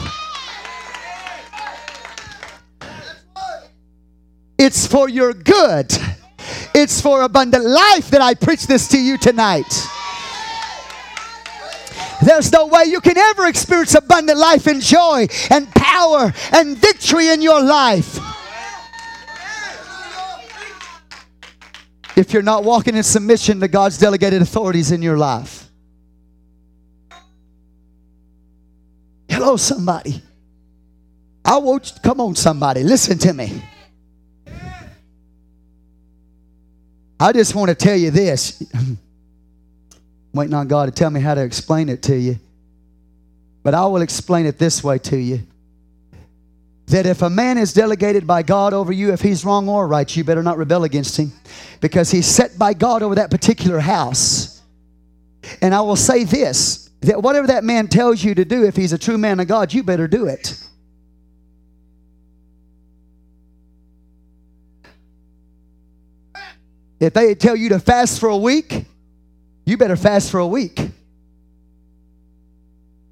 It's 4.59 4.85
for 4.87 5.09
your 5.09 5.33
good. 5.33 5.93
It's 6.75 7.01
for 7.01 7.23
abundant 7.23 7.65
life 7.65 8.11
that 8.11 8.21
I 8.21 8.35
preach 8.35 8.67
this 8.67 8.89
to 8.89 8.99
you 8.99 9.17
tonight. 9.17 9.73
There's 12.25 12.51
no 12.53 12.67
way 12.67 12.85
you 12.87 13.01
can 13.01 13.17
ever 13.17 13.47
experience 13.47 13.95
abundant 13.95 14.39
life 14.41 14.67
and 14.67 14.83
joy 14.83 15.29
and 15.51 15.71
power 15.75 16.33
and 16.53 16.77
victory 16.77 17.29
in 17.29 17.41
your 17.41 17.63
life 17.63 18.19
if 22.17 22.33
you're 22.35 22.43
not 22.43 22.65
walking 22.65 22.97
in 22.97 23.03
submission 23.05 23.61
to 23.61 23.69
God's 23.69 23.97
delegated 23.99 24.43
authorities 24.43 24.91
in 24.91 25.01
your 25.01 25.17
life. 25.17 25.60
Hello, 29.41 29.57
somebody. 29.57 30.21
I 31.47 31.57
want 31.57 31.95
you, 31.95 32.01
come 32.03 32.21
on, 32.21 32.37
somebody. 32.37 32.83
Listen 32.83 33.17
to 33.21 33.33
me. 33.33 33.63
I 37.19 37.33
just 37.33 37.55
want 37.55 37.71
to 37.71 37.75
tell 37.75 37.97
you 37.97 38.11
this. 38.11 38.63
Waiting 40.35 40.53
on 40.53 40.69
God 40.69 40.87
to 40.87 40.91
tell 40.93 41.09
me 41.09 41.21
how 41.21 41.35
to 41.35 41.43
explain 41.43 41.89
it 41.89 42.03
to 42.03 42.19
you. 42.19 42.39
But 43.63 43.73
I 43.73 43.87
will 43.87 44.03
explain 44.03 44.45
it 44.45 44.59
this 44.59 44.85
way 44.85 44.99
to 44.99 45.17
you 45.17 45.41
that 46.89 47.07
if 47.07 47.23
a 47.23 47.31
man 47.31 47.57
is 47.57 47.73
delegated 47.73 48.27
by 48.27 48.43
God 48.43 48.75
over 48.75 48.93
you, 48.93 49.11
if 49.15 49.23
he's 49.23 49.43
wrong 49.43 49.71
or 49.71 49.89
right, 49.89 50.15
you 50.15 50.23
better 50.23 50.43
not 50.43 50.59
rebel 50.59 50.85
against 50.85 51.17
him 51.19 51.33
because 51.81 52.11
he's 52.11 52.27
set 52.27 52.59
by 52.59 52.75
God 52.75 53.03
over 53.03 53.15
that 53.15 53.31
particular 53.31 53.81
house. 53.81 54.61
And 55.63 55.75
I 55.75 55.81
will 55.81 55.97
say 55.97 56.25
this 56.25 56.90
that 57.03 57.23
whatever 57.23 57.47
that 57.49 57.65
man 57.65 57.89
tells 57.89 58.23
you 58.23 58.35
to 58.35 58.45
do, 58.45 58.65
if 58.65 58.77
he's 58.77 58.93
a 58.93 58.99
true 58.99 59.17
man 59.19 59.41
of 59.41 59.49
God, 59.49 59.73
you 59.73 59.83
better 59.83 60.07
do 60.07 60.27
it. 60.27 60.57
If 66.99 67.15
they 67.15 67.35
tell 67.35 67.57
you 67.57 67.71
to 67.71 67.79
fast 67.79 68.21
for 68.21 68.29
a 68.29 68.37
week, 68.37 68.85
you 69.65 69.79
better 69.79 69.97
fast 69.97 70.31
for 70.31 70.41
a 70.41 70.47
week. 70.47 70.81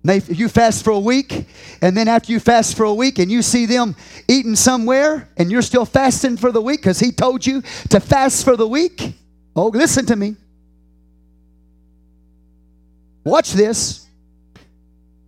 If 0.05 0.39
you 0.39 0.49
fast 0.49 0.85
for 0.85 0.91
a 0.91 0.99
week, 0.99 1.47
and 1.83 1.97
then 1.97 2.07
after 2.09 2.31
you 2.33 2.41
fast 2.41 2.77
for 2.77 2.85
a 2.85 2.93
week 2.95 3.19
and 3.19 3.31
you 3.31 3.41
see 3.43 3.65
them 3.67 3.95
eating 4.27 4.57
somewhere 4.57 5.29
and 5.39 5.51
you're 5.51 5.61
still 5.63 5.85
fasting 5.87 6.37
for 6.39 6.51
the 6.53 6.61
week 6.63 6.81
because 6.81 6.99
he 7.01 7.11
told 7.13 7.47
you 7.47 7.63
to 7.91 8.01
fast 8.01 8.45
for 8.45 8.57
the 8.57 8.67
week. 8.69 9.15
Oh, 9.57 9.67
listen 9.69 10.05
to 10.07 10.17
me. 10.17 10.37
Watch 13.25 13.53
this. 13.53 14.07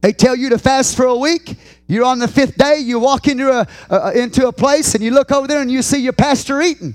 They 0.01 0.12
tell 0.12 0.34
you 0.34 0.51
to 0.51 0.59
fast 0.59 0.97
for 0.97 1.05
a 1.07 1.16
week. 1.16 1.57
You're 1.86 2.05
on 2.05 2.18
the 2.18 2.28
fifth 2.28 2.57
day. 2.57 2.78
You 2.78 2.99
walk 3.01 3.28
into 3.28 3.51
a, 3.53 4.12
into 4.16 4.49
a 4.49 4.53
place 4.53 4.95
and 4.95 5.03
you 5.05 5.11
look 5.11 5.30
over 5.30 5.47
there 5.47 5.61
and 5.61 5.70
you 5.70 5.82
see 5.82 5.99
your 5.99 6.12
pastor 6.12 6.62
eating. 6.62 6.95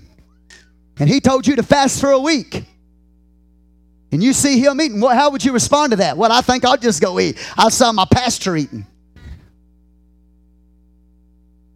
And 0.99 1.09
he 1.09 1.19
told 1.19 1.45
you 1.45 1.55
to 1.57 1.63
fast 1.63 1.99
for 1.99 2.09
a 2.09 2.19
week. 2.19 2.63
And 4.11 4.23
you 4.23 4.33
see 4.33 4.59
him 4.59 4.79
eating. 4.79 5.01
What, 5.01 5.15
how 5.17 5.29
would 5.31 5.43
you 5.43 5.51
respond 5.51 5.91
to 5.91 5.97
that? 5.97 6.17
Well, 6.17 6.31
I 6.31 6.41
think 6.41 6.63
I'll 6.63 6.77
just 6.77 7.01
go 7.01 7.19
eat. 7.19 7.37
I 7.57 7.69
saw 7.69 7.91
my 7.91 8.05
pastor 8.11 8.55
eating. 8.55 8.87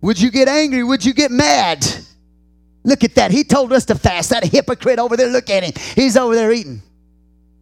Would 0.01 0.19
you 0.19 0.31
get 0.31 0.47
angry? 0.47 0.83
Would 0.83 1.03
you 1.03 1.13
get 1.13 1.29
mad? 1.29 1.85
Look 2.85 3.03
at 3.03 3.15
that. 3.15 3.31
He 3.31 3.43
told 3.43 3.73
us 3.73 3.83
to 3.85 3.95
fast. 3.95 4.29
That 4.29 4.45
hypocrite 4.45 4.97
over 4.99 5.17
there, 5.17 5.27
look 5.27 5.49
at 5.49 5.63
him. 5.63 5.73
He's 6.01 6.15
over 6.15 6.33
there 6.33 6.53
eating. 6.53 6.81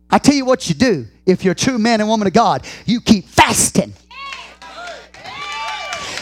I 0.10 0.18
tell 0.20 0.36
you 0.36 0.46
what 0.46 0.70
you 0.70 0.76
do 0.76 1.06
if 1.26 1.44
you're 1.44 1.52
a 1.54 1.56
true 1.56 1.78
man 1.78 2.00
and 2.00 2.10
woman 2.10 2.28
of 2.28 2.34
God, 2.34 2.66
you 2.86 3.02
keep 3.02 3.26
fasting. 3.26 3.94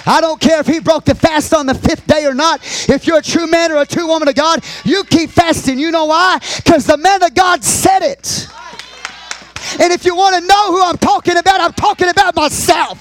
I 0.08 0.20
don't 0.22 0.40
care 0.40 0.60
if 0.60 0.68
he 0.68 0.80
broke 0.80 1.06
the 1.06 1.16
fast 1.16 1.52
on 1.54 1.66
the 1.66 1.74
fifth 1.74 2.06
day 2.06 2.26
or 2.26 2.36
not. 2.36 2.62
If 2.88 3.08
you're 3.08 3.18
a 3.20 3.24
true 3.24 3.48
man 3.48 3.72
or 3.72 3.78
a 3.82 3.86
true 3.88 4.08
woman 4.08 4.28
of 4.28 4.36
God, 4.36 4.64
you 4.84 5.04
keep 5.04 5.32
fasting. 5.32 5.80
You 5.80 5.90
know 5.92 6.06
why? 6.06 6.40
Because 6.58 6.86
the 6.86 6.98
man 6.98 7.24
of 7.24 7.34
God 7.34 7.64
said 7.64 8.02
it. 8.04 8.48
And 9.80 9.92
if 9.92 10.06
you 10.06 10.16
want 10.16 10.36
to 10.36 10.42
know 10.42 10.72
who 10.72 10.84
I'm 10.84 10.98
talking 11.00 11.38
about, 11.38 11.60
I'm 11.60 11.74
talking 11.74 12.08
about 12.10 12.36
myself. 12.36 13.00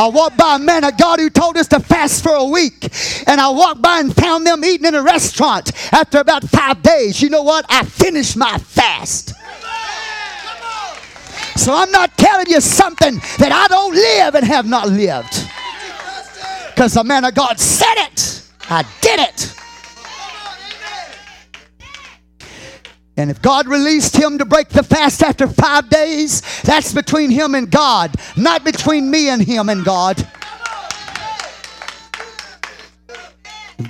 I 0.00 0.08
walked 0.08 0.38
by 0.38 0.56
a 0.56 0.58
man 0.58 0.82
of 0.84 0.96
God 0.96 1.20
who 1.20 1.28
told 1.28 1.58
us 1.58 1.68
to 1.68 1.78
fast 1.78 2.22
for 2.22 2.32
a 2.32 2.44
week. 2.46 2.84
And 3.28 3.38
I 3.38 3.50
walked 3.50 3.82
by 3.82 4.00
and 4.00 4.16
found 4.16 4.46
them 4.46 4.64
eating 4.64 4.86
in 4.86 4.94
a 4.94 5.02
restaurant 5.02 5.72
after 5.92 6.20
about 6.20 6.42
five 6.44 6.82
days. 6.82 7.20
You 7.20 7.28
know 7.28 7.42
what? 7.42 7.66
I 7.68 7.84
finished 7.84 8.34
my 8.34 8.56
fast. 8.56 9.34
So 11.58 11.74
I'm 11.74 11.90
not 11.90 12.16
telling 12.16 12.46
you 12.48 12.62
something 12.62 13.16
that 13.38 13.52
I 13.52 13.66
don't 13.68 13.92
live 13.94 14.36
and 14.36 14.44
have 14.46 14.64
not 14.66 14.88
lived. 14.88 15.46
Because 16.74 16.94
the 16.94 17.04
man 17.04 17.26
of 17.26 17.34
God 17.34 17.60
said 17.60 18.06
it. 18.06 18.42
I 18.70 18.86
did 19.02 19.20
it. 19.20 19.54
And 23.20 23.30
if 23.30 23.42
God 23.42 23.68
released 23.68 24.16
him 24.16 24.38
to 24.38 24.46
break 24.46 24.70
the 24.70 24.82
fast 24.82 25.22
after 25.22 25.46
five 25.46 25.90
days, 25.90 26.40
that's 26.62 26.94
between 26.94 27.30
him 27.30 27.54
and 27.54 27.70
God, 27.70 28.14
not 28.34 28.64
between 28.64 29.10
me 29.10 29.28
and 29.28 29.42
him 29.42 29.68
and 29.68 29.84
God. 29.84 30.26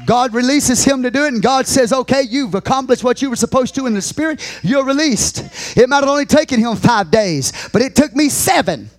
God 0.04 0.34
releases 0.34 0.82
him 0.84 1.04
to 1.04 1.12
do 1.12 1.24
it, 1.26 1.34
and 1.34 1.40
God 1.40 1.68
says, 1.68 1.92
Okay, 1.92 2.22
you've 2.22 2.56
accomplished 2.56 3.04
what 3.04 3.22
you 3.22 3.30
were 3.30 3.36
supposed 3.36 3.76
to 3.76 3.86
in 3.86 3.94
the 3.94 4.02
spirit, 4.02 4.40
you're 4.64 4.84
released. 4.84 5.76
It 5.76 5.88
might 5.88 6.00
have 6.00 6.08
only 6.08 6.26
taken 6.26 6.58
him 6.58 6.74
five 6.74 7.12
days, 7.12 7.52
but 7.72 7.82
it 7.82 7.94
took 7.94 8.12
me 8.16 8.28
seven. 8.30 8.90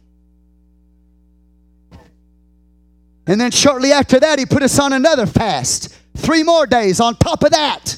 And 3.28 3.40
then 3.40 3.52
shortly 3.52 3.92
after 3.92 4.18
that, 4.22 4.40
he 4.40 4.46
put 4.46 4.64
us 4.64 4.80
on 4.80 4.94
another 4.94 5.26
fast, 5.26 5.94
three 6.16 6.44
more 6.44 6.66
days 6.66 7.02
on 7.02 7.18
top 7.18 7.44
of 7.44 7.52
that. 7.52 7.98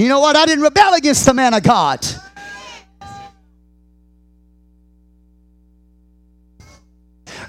You 0.00 0.08
know 0.08 0.20
what? 0.20 0.34
I 0.34 0.46
didn't 0.46 0.64
rebel 0.64 0.94
against 0.94 1.26
the 1.26 1.34
man 1.34 1.52
of 1.52 1.62
God. 1.62 2.06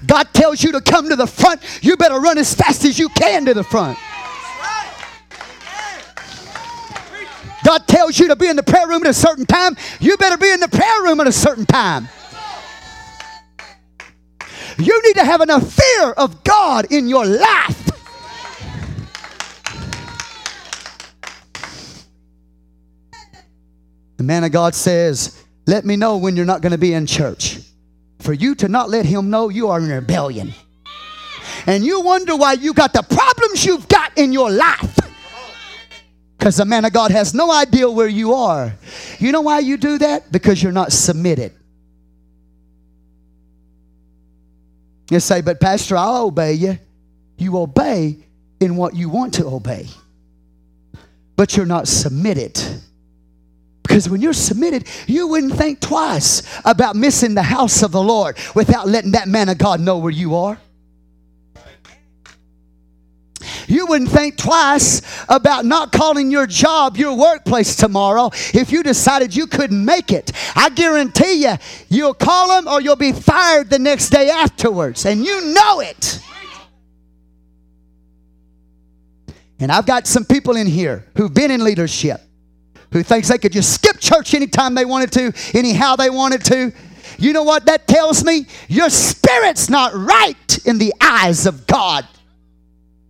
God 0.06 0.28
tells 0.34 0.62
you 0.62 0.74
to 0.74 0.82
come 0.82 1.08
to 1.08 1.16
the 1.16 1.28
front, 1.28 1.62
you 1.82 1.96
better 1.96 2.20
run 2.20 2.38
as 2.38 2.54
fast 2.54 2.84
as 2.84 3.00
you 3.00 3.08
can 3.08 3.46
to 3.46 3.54
the 3.54 3.64
front. 3.64 3.98
God 7.64 7.88
tells 7.88 8.20
you 8.20 8.28
to 8.28 8.36
be 8.36 8.48
in 8.48 8.58
the 8.58 8.64
prayer 8.64 8.86
room 8.88 9.02
at 9.06 9.10
a 9.10 9.14
certain 9.14 9.46
time, 9.46 9.78
you 10.02 10.18
better 10.18 10.38
be 10.38 10.50
in 10.52 10.60
the 10.60 10.68
prayer 10.68 11.04
room 11.04 11.22
at 11.22 11.28
a 11.28 11.32
certain 11.32 11.66
time. 11.66 12.10
You 14.78 15.02
need 15.06 15.14
to 15.16 15.24
have 15.24 15.40
enough 15.40 15.72
fear 15.72 16.12
of 16.18 16.44
God 16.44 16.92
in 16.92 17.08
your 17.08 17.26
life 17.26 17.91
The 24.22 24.28
man 24.28 24.44
of 24.44 24.52
God 24.52 24.76
says, 24.76 25.36
Let 25.66 25.84
me 25.84 25.96
know 25.96 26.18
when 26.18 26.36
you're 26.36 26.46
not 26.46 26.62
going 26.62 26.74
to 26.74 26.78
be 26.78 26.94
in 26.94 27.08
church. 27.08 27.58
For 28.20 28.34
you 28.34 28.54
to 28.54 28.68
not 28.68 28.88
let 28.88 29.04
him 29.04 29.32
know 29.32 29.50
you 29.50 29.70
are 29.70 29.80
in 29.80 29.90
rebellion. 29.90 30.54
And 31.66 31.84
you 31.84 32.02
wonder 32.02 32.36
why 32.36 32.54
you 32.54 32.76
got 32.76 32.94
the 32.94 33.02
problems 33.02 33.66
you've 33.66 33.88
got 33.88 34.12
in 34.20 34.32
your 34.32 34.52
life. 34.52 34.96
Because 36.38 36.58
the 36.58 36.66
man 36.66 36.86
of 36.86 36.94
God 36.94 37.10
has 37.10 37.34
no 37.34 37.52
idea 37.52 37.90
where 37.90 38.08
you 38.08 38.36
are. 38.36 38.76
You 39.18 39.32
know 39.32 39.42
why 39.42 39.58
you 39.58 39.76
do 39.76 39.98
that? 39.98 40.32
Because 40.32 40.62
you're 40.62 40.72
not 40.72 40.92
submitted. 40.94 41.52
You 45.10 45.20
say, 45.20 45.42
but 45.42 45.60
Pastor, 45.60 45.98
I'll 45.98 46.28
obey 46.28 46.54
you. 46.54 46.78
You 47.40 47.58
obey 47.58 48.18
in 48.60 48.76
what 48.76 48.94
you 48.96 49.10
want 49.10 49.34
to 49.34 49.48
obey, 49.48 49.88
but 51.36 51.58
you're 51.58 51.66
not 51.66 51.88
submitted 51.88 52.62
because 53.84 54.10
when 54.10 54.22
you're 54.22 54.34
submitted, 54.34 54.88
you 55.08 55.28
wouldn't 55.28 55.54
think 55.54 55.80
twice 55.80 56.44
about 56.66 56.96
missing 56.96 57.34
the 57.34 57.44
house 57.44 57.82
of 57.84 57.92
the 57.92 58.02
Lord 58.02 58.38
without 58.56 58.88
letting 58.88 59.12
that 59.12 59.28
man 59.28 59.50
of 59.50 59.58
God 59.58 59.80
know 59.80 59.98
where 59.98 60.12
you 60.12 60.36
are. 60.36 60.58
You 63.68 63.88
wouldn't 63.88 64.12
think 64.12 64.38
twice 64.38 65.02
about 65.30 65.66
not 65.66 65.92
calling 65.92 66.30
your 66.30 66.46
job 66.46 66.98
your 66.98 67.18
workplace 67.18 67.76
tomorrow 67.76 68.30
if 68.54 68.72
you 68.72 68.84
decided 68.84 69.36
you 69.36 69.48
couldn't 69.48 69.84
make 69.84 70.12
it. 70.12 70.32
I 70.56 70.70
guarantee 70.70 71.44
you, 71.46 71.54
you'll 71.90 72.14
call 72.14 72.50
them 72.50 72.68
or 72.68 72.82
you'll 72.82 72.98
be 72.98 73.14
fired 73.14 73.70
the 73.70 73.80
next 73.80 74.10
day 74.10 74.30
afterwards, 74.30 75.06
and 75.06 75.24
you 75.24 75.54
know 75.54 75.80
it. 75.80 76.20
And 79.60 79.72
I've 79.72 79.86
got 79.86 80.06
some 80.06 80.26
people 80.26 80.56
in 80.58 80.68
here 80.68 81.06
who've 81.16 81.34
been 81.34 81.50
in 81.50 81.64
leadership 81.64 82.20
who 82.92 83.04
thinks 83.04 83.30
they 83.30 83.38
could 83.38 83.54
just 83.54 83.74
skip 83.74 84.00
church 84.00 84.34
anytime 84.34 84.76
they 84.76 84.86
wanted 84.86 85.12
to, 85.14 85.58
anyhow 85.58 85.96
they 85.96 86.10
wanted 86.10 86.44
to. 86.46 86.74
You 87.18 87.34
know 87.34 87.44
what 87.44 87.66
that 87.66 87.88
tells 87.88 88.24
me? 88.24 88.48
Your 88.68 88.90
spirit's 88.90 89.70
not 89.70 89.94
right 89.94 90.60
in 90.66 90.78
the 90.78 90.94
eyes 91.00 91.46
of 91.46 91.68
God. 91.68 92.06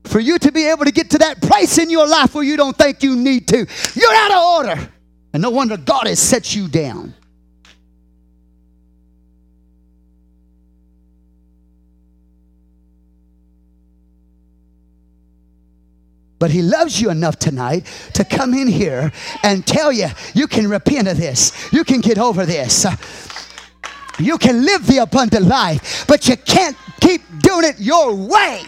For 0.06 0.20
you 0.20 0.38
to 0.40 0.52
be 0.52 0.68
able 0.68 0.86
to 0.86 0.92
get 0.92 1.12
to 1.12 1.18
that 1.20 1.42
place 1.42 1.78
in 1.78 1.90
your 1.90 2.08
life 2.08 2.36
where 2.36 2.44
you 2.44 2.58
don't 2.58 2.78
think 2.78 3.04
you 3.04 3.16
need 3.16 3.48
to, 3.50 3.66
you're 3.94 4.14
out 4.16 4.32
of 4.32 4.68
order. 4.76 4.90
And 5.34 5.42
no 5.42 5.50
wonder 5.50 5.78
God 5.78 6.08
has 6.08 6.20
set 6.20 6.56
you 6.56 6.68
down. 6.68 7.14
But 16.42 16.50
he 16.50 16.64
loves 16.64 17.00
you 17.00 17.12
enough 17.12 17.38
tonight 17.38 17.86
to 18.16 18.26
come 18.26 18.56
in 18.56 18.68
here 18.68 19.12
and 19.44 19.64
tell 19.64 19.92
you 19.92 20.08
you 20.34 20.48
can 20.48 20.68
repent 20.68 21.08
of 21.08 21.16
this. 21.16 21.52
You 21.72 21.84
can 21.84 22.02
get 22.02 22.18
over 22.18 22.48
this. 22.48 22.84
You 24.18 24.40
can 24.40 24.66
live 24.66 24.88
the 24.88 24.98
abundant 25.04 25.46
life, 25.46 26.06
but 26.08 26.28
you 26.28 26.36
can't 26.36 26.76
keep 27.00 27.22
doing 27.44 27.66
it 27.66 27.80
your 27.80 28.16
way. 28.16 28.64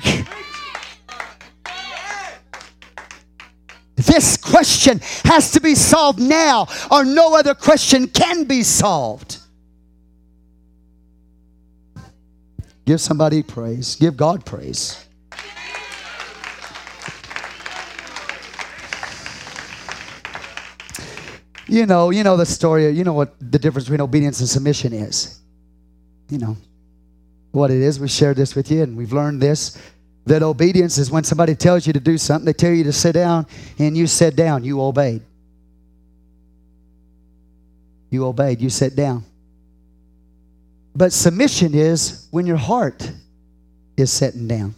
This 3.96 4.38
question 4.38 5.00
has 5.26 5.50
to 5.54 5.60
be 5.60 5.74
solved 5.74 6.20
now, 6.20 6.68
or 6.92 7.04
no 7.04 7.34
other 7.36 7.56
question 7.56 8.08
can 8.08 8.44
be 8.44 8.62
solved. 8.62 9.40
Give 12.86 13.02
somebody 13.02 13.42
praise. 13.42 13.96
Give 13.96 14.16
God 14.16 14.46
praise. 14.46 15.04
you 21.74 21.86
know, 21.88 22.12
you 22.12 22.24
know 22.24 22.38
the 22.38 22.46
story. 22.46 22.88
You 22.90 23.04
know 23.04 23.14
what 23.14 23.34
the 23.40 23.58
difference 23.60 23.86
between 23.86 24.02
obedience 24.02 24.40
and 24.40 24.48
submission 24.48 24.94
is. 24.94 25.40
You 26.30 26.38
know 26.38 26.56
what 27.52 27.72
it 27.72 27.78
is. 27.82 28.00
We 28.00 28.08
shared 28.08 28.38
this 28.38 28.54
with 28.56 28.70
you, 28.72 28.84
and 28.84 28.96
we've 28.96 29.12
learned 29.14 29.42
this 29.42 29.76
that 30.26 30.42
obedience 30.44 30.98
is 31.00 31.10
when 31.12 31.24
somebody 31.26 31.54
tells 31.56 31.86
you 31.88 31.92
to 31.94 32.00
do 32.00 32.18
something, 32.18 32.46
they 32.46 32.54
tell 32.54 32.72
you 32.72 32.84
to 32.86 32.94
sit 32.94 33.14
down, 33.14 33.46
and 33.80 33.98
you 33.98 34.06
sit 34.08 34.36
down. 34.36 34.64
You 34.64 34.82
obeyed. 34.82 35.22
You 38.12 38.26
obeyed. 38.28 38.62
You 38.62 38.70
sit 38.70 38.96
down. 38.96 39.26
But 40.96 41.12
submission 41.12 41.74
is 41.74 42.28
when 42.32 42.46
your 42.46 42.58
heart 42.58 43.12
is 43.98 44.12
sitting 44.12 44.48
down. 44.48 44.76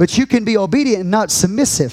But 0.00 0.16
you 0.16 0.24
can 0.26 0.44
be 0.44 0.56
obedient 0.56 1.02
and 1.02 1.10
not 1.10 1.30
submissive, 1.30 1.92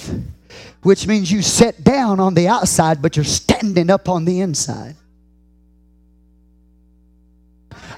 which 0.82 1.05
means 1.08 1.30
you 1.30 1.41
sit 1.41 1.84
down 1.84 2.22
on 2.22 2.36
the 2.36 2.47
outside, 2.47 3.01
but 3.01 3.18
you're 3.18 3.26
standing 3.26 3.89
up 3.89 4.08
on 4.08 4.24
the 4.24 4.39
inside. 4.39 4.95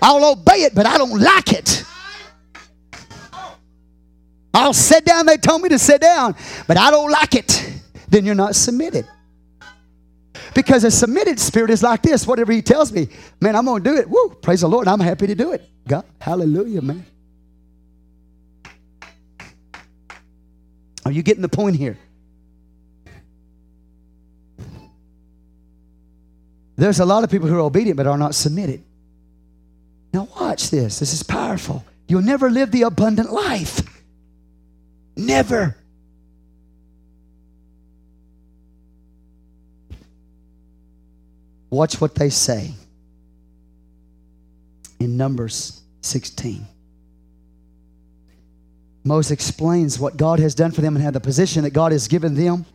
I'll 0.01 0.31
obey 0.31 0.63
it, 0.63 0.73
but 0.73 0.87
I 0.87 0.97
don't 0.97 1.19
like 1.21 1.53
it. 1.53 1.83
I'll 4.51 4.73
sit 4.73 5.05
down, 5.05 5.27
they 5.27 5.37
told 5.37 5.61
me 5.61 5.69
to 5.69 5.77
sit 5.77 6.01
down, 6.01 6.33
but 6.67 6.75
I 6.75 6.89
don't 6.89 7.11
like 7.11 7.35
it. 7.35 7.71
Then 8.07 8.25
you're 8.25 8.33
not 8.45 8.55
submitted. 8.55 9.05
Because 10.55 10.83
a 10.85 10.89
submitted 10.89 11.39
spirit 11.39 11.69
is 11.69 11.83
like 11.83 12.01
this 12.01 12.25
whatever 12.25 12.51
he 12.51 12.63
tells 12.63 12.91
me, 12.91 13.09
man, 13.39 13.55
I'm 13.55 13.63
going 13.65 13.83
to 13.83 13.89
do 13.91 13.95
it. 13.95 14.09
Woo, 14.09 14.35
praise 14.41 14.61
the 14.61 14.69
Lord, 14.69 14.87
I'm 14.87 15.01
happy 15.01 15.27
to 15.27 15.35
do 15.35 15.51
it. 15.51 15.69
God, 15.87 16.03
hallelujah, 16.19 16.81
man. 16.81 17.05
Are 21.05 21.11
you 21.11 21.23
getting 21.23 21.41
the 21.41 21.49
point 21.49 21.75
here? 21.75 21.97
There's 26.75 26.99
a 26.99 27.05
lot 27.05 27.23
of 27.23 27.29
people 27.29 27.47
who 27.47 27.55
are 27.57 27.61
obedient 27.61 27.97
but 27.97 28.07
are 28.07 28.17
not 28.17 28.35
submitted. 28.35 28.83
Now, 30.13 30.27
watch 30.39 30.69
this. 30.69 30.99
This 30.99 31.13
is 31.13 31.23
powerful. 31.23 31.83
You'll 32.07 32.21
never 32.21 32.49
live 32.49 32.71
the 32.71 32.83
abundant 32.83 33.31
life. 33.31 33.81
Never. 35.15 35.75
Watch 41.69 41.99
what 42.01 42.15
they 42.15 42.29
say 42.29 42.73
in 44.99 45.17
Numbers 45.17 45.81
16. 46.01 46.65
Moses 49.03 49.31
explains 49.31 49.97
what 49.99 50.17
God 50.17 50.39
has 50.39 50.55
done 50.55 50.71
for 50.71 50.81
them 50.81 50.95
and 50.95 51.03
how 51.03 51.11
the 51.11 51.19
position 51.21 51.63
that 51.63 51.71
God 51.71 51.91
has 51.91 52.07
given 52.07 52.35
them. 52.35 52.65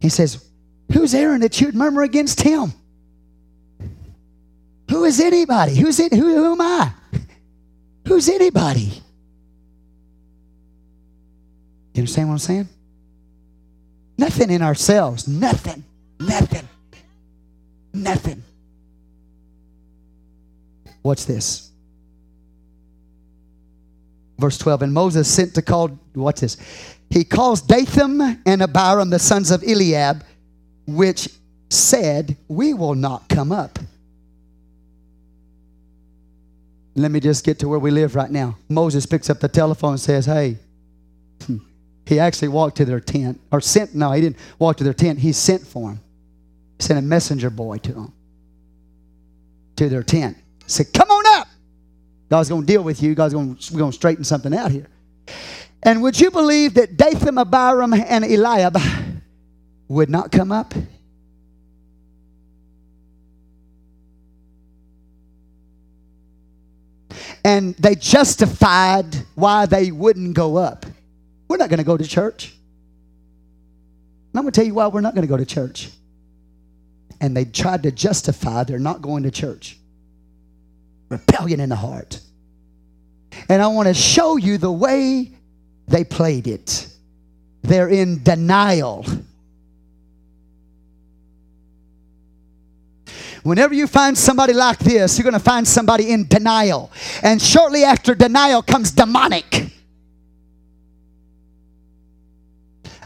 He 0.00 0.08
says, 0.08 0.44
Who's 0.92 1.14
Aaron 1.14 1.40
that 1.40 1.60
you'd 1.60 1.74
murmur 1.74 2.02
against 2.02 2.40
him? 2.42 2.72
Who 4.90 5.04
is 5.04 5.18
anybody? 5.20 5.74
Who's 5.76 5.98
it? 5.98 6.12
Who, 6.12 6.22
who 6.34 6.52
am 6.52 6.60
I? 6.60 6.92
Who's 8.06 8.28
anybody? 8.28 9.00
You 11.94 12.00
understand 12.00 12.28
what 12.28 12.34
I'm 12.34 12.38
saying? 12.38 12.68
Nothing 14.18 14.50
in 14.50 14.60
ourselves. 14.60 15.26
Nothing. 15.26 15.84
Nothing. 16.20 16.68
Nothing. 17.94 18.42
Watch 21.02 21.24
this 21.24 21.70
verse 24.38 24.58
12. 24.58 24.82
And 24.82 24.92
Moses 24.94 25.28
sent 25.32 25.54
to 25.54 25.62
call, 25.62 25.88
what's 26.14 26.40
this? 26.40 26.56
He 27.10 27.24
calls 27.24 27.60
Dathan 27.62 28.40
and 28.46 28.62
Abiram, 28.62 29.10
the 29.10 29.18
sons 29.18 29.50
of 29.50 29.62
Eliab, 29.62 30.24
which 30.86 31.28
said, 31.70 32.36
We 32.48 32.74
will 32.74 32.94
not 32.94 33.28
come 33.28 33.52
up. 33.52 33.78
Let 36.96 37.10
me 37.10 37.20
just 37.20 37.44
get 37.44 37.58
to 37.60 37.68
where 37.68 37.78
we 37.78 37.90
live 37.90 38.14
right 38.14 38.30
now. 38.30 38.56
Moses 38.68 39.04
picks 39.06 39.28
up 39.28 39.38
the 39.40 39.48
telephone 39.48 39.90
and 39.92 40.00
says, 40.00 40.26
Hey, 40.26 40.56
he 42.06 42.18
actually 42.20 42.48
walked 42.48 42.76
to 42.78 42.84
their 42.84 43.00
tent, 43.00 43.38
or 43.52 43.60
sent, 43.60 43.94
no, 43.94 44.12
he 44.12 44.20
didn't 44.20 44.36
walk 44.58 44.76
to 44.78 44.84
their 44.84 44.94
tent. 44.94 45.18
He 45.18 45.32
sent 45.32 45.62
for 45.64 45.90
him, 45.90 46.00
he 46.78 46.84
sent 46.84 46.98
a 46.98 47.02
messenger 47.02 47.50
boy 47.50 47.78
to 47.78 47.92
him, 47.92 48.12
to 49.76 49.88
their 49.88 50.02
tent. 50.02 50.36
said, 50.66 50.86
Come 50.92 51.10
on 51.10 51.38
up. 51.38 51.43
God's 52.34 52.48
going 52.48 52.62
to 52.62 52.66
deal 52.66 52.82
with 52.82 53.00
you. 53.00 53.14
God's 53.14 53.32
going 53.32 53.54
to, 53.54 53.72
we're 53.72 53.78
going 53.78 53.92
to 53.92 53.96
straighten 53.96 54.24
something 54.24 54.52
out 54.52 54.72
here. 54.72 54.88
And 55.84 56.02
would 56.02 56.18
you 56.18 56.32
believe 56.32 56.74
that 56.74 56.96
Dathan, 56.96 57.38
Abiram, 57.38 57.94
and 57.94 58.24
Eliab 58.24 58.76
would 59.86 60.10
not 60.10 60.32
come 60.32 60.50
up? 60.50 60.74
And 67.44 67.76
they 67.76 67.94
justified 67.94 69.14
why 69.36 69.66
they 69.66 69.92
wouldn't 69.92 70.34
go 70.34 70.56
up. 70.56 70.86
We're 71.46 71.58
not 71.58 71.68
going 71.70 71.78
to 71.78 71.84
go 71.84 71.96
to 71.96 72.04
church. 72.04 72.46
And 74.32 74.38
I'm 74.38 74.42
going 74.42 74.50
to 74.52 74.58
tell 74.58 74.66
you 74.66 74.74
why 74.74 74.88
we're 74.88 75.02
not 75.02 75.14
going 75.14 75.22
to 75.22 75.30
go 75.30 75.36
to 75.36 75.46
church. 75.46 75.88
And 77.20 77.36
they 77.36 77.44
tried 77.44 77.84
to 77.84 77.92
justify 77.92 78.64
their 78.64 78.80
not 78.80 79.02
going 79.02 79.22
to 79.22 79.30
church. 79.30 79.76
Rebellion 81.10 81.60
in 81.60 81.68
the 81.68 81.76
heart. 81.76 82.18
And 83.48 83.62
I 83.62 83.66
want 83.68 83.88
to 83.88 83.94
show 83.94 84.36
you 84.36 84.58
the 84.58 84.72
way 84.72 85.30
they 85.88 86.04
played 86.04 86.46
it. 86.46 86.88
They're 87.62 87.88
in 87.88 88.22
denial. 88.22 89.04
Whenever 93.42 93.74
you 93.74 93.86
find 93.86 94.16
somebody 94.16 94.54
like 94.54 94.78
this, 94.78 95.18
you're 95.18 95.22
going 95.24 95.32
to 95.34 95.38
find 95.38 95.68
somebody 95.68 96.10
in 96.12 96.26
denial. 96.28 96.90
And 97.22 97.40
shortly 97.40 97.84
after 97.84 98.14
denial 98.14 98.62
comes 98.62 98.90
demonic. 98.90 99.66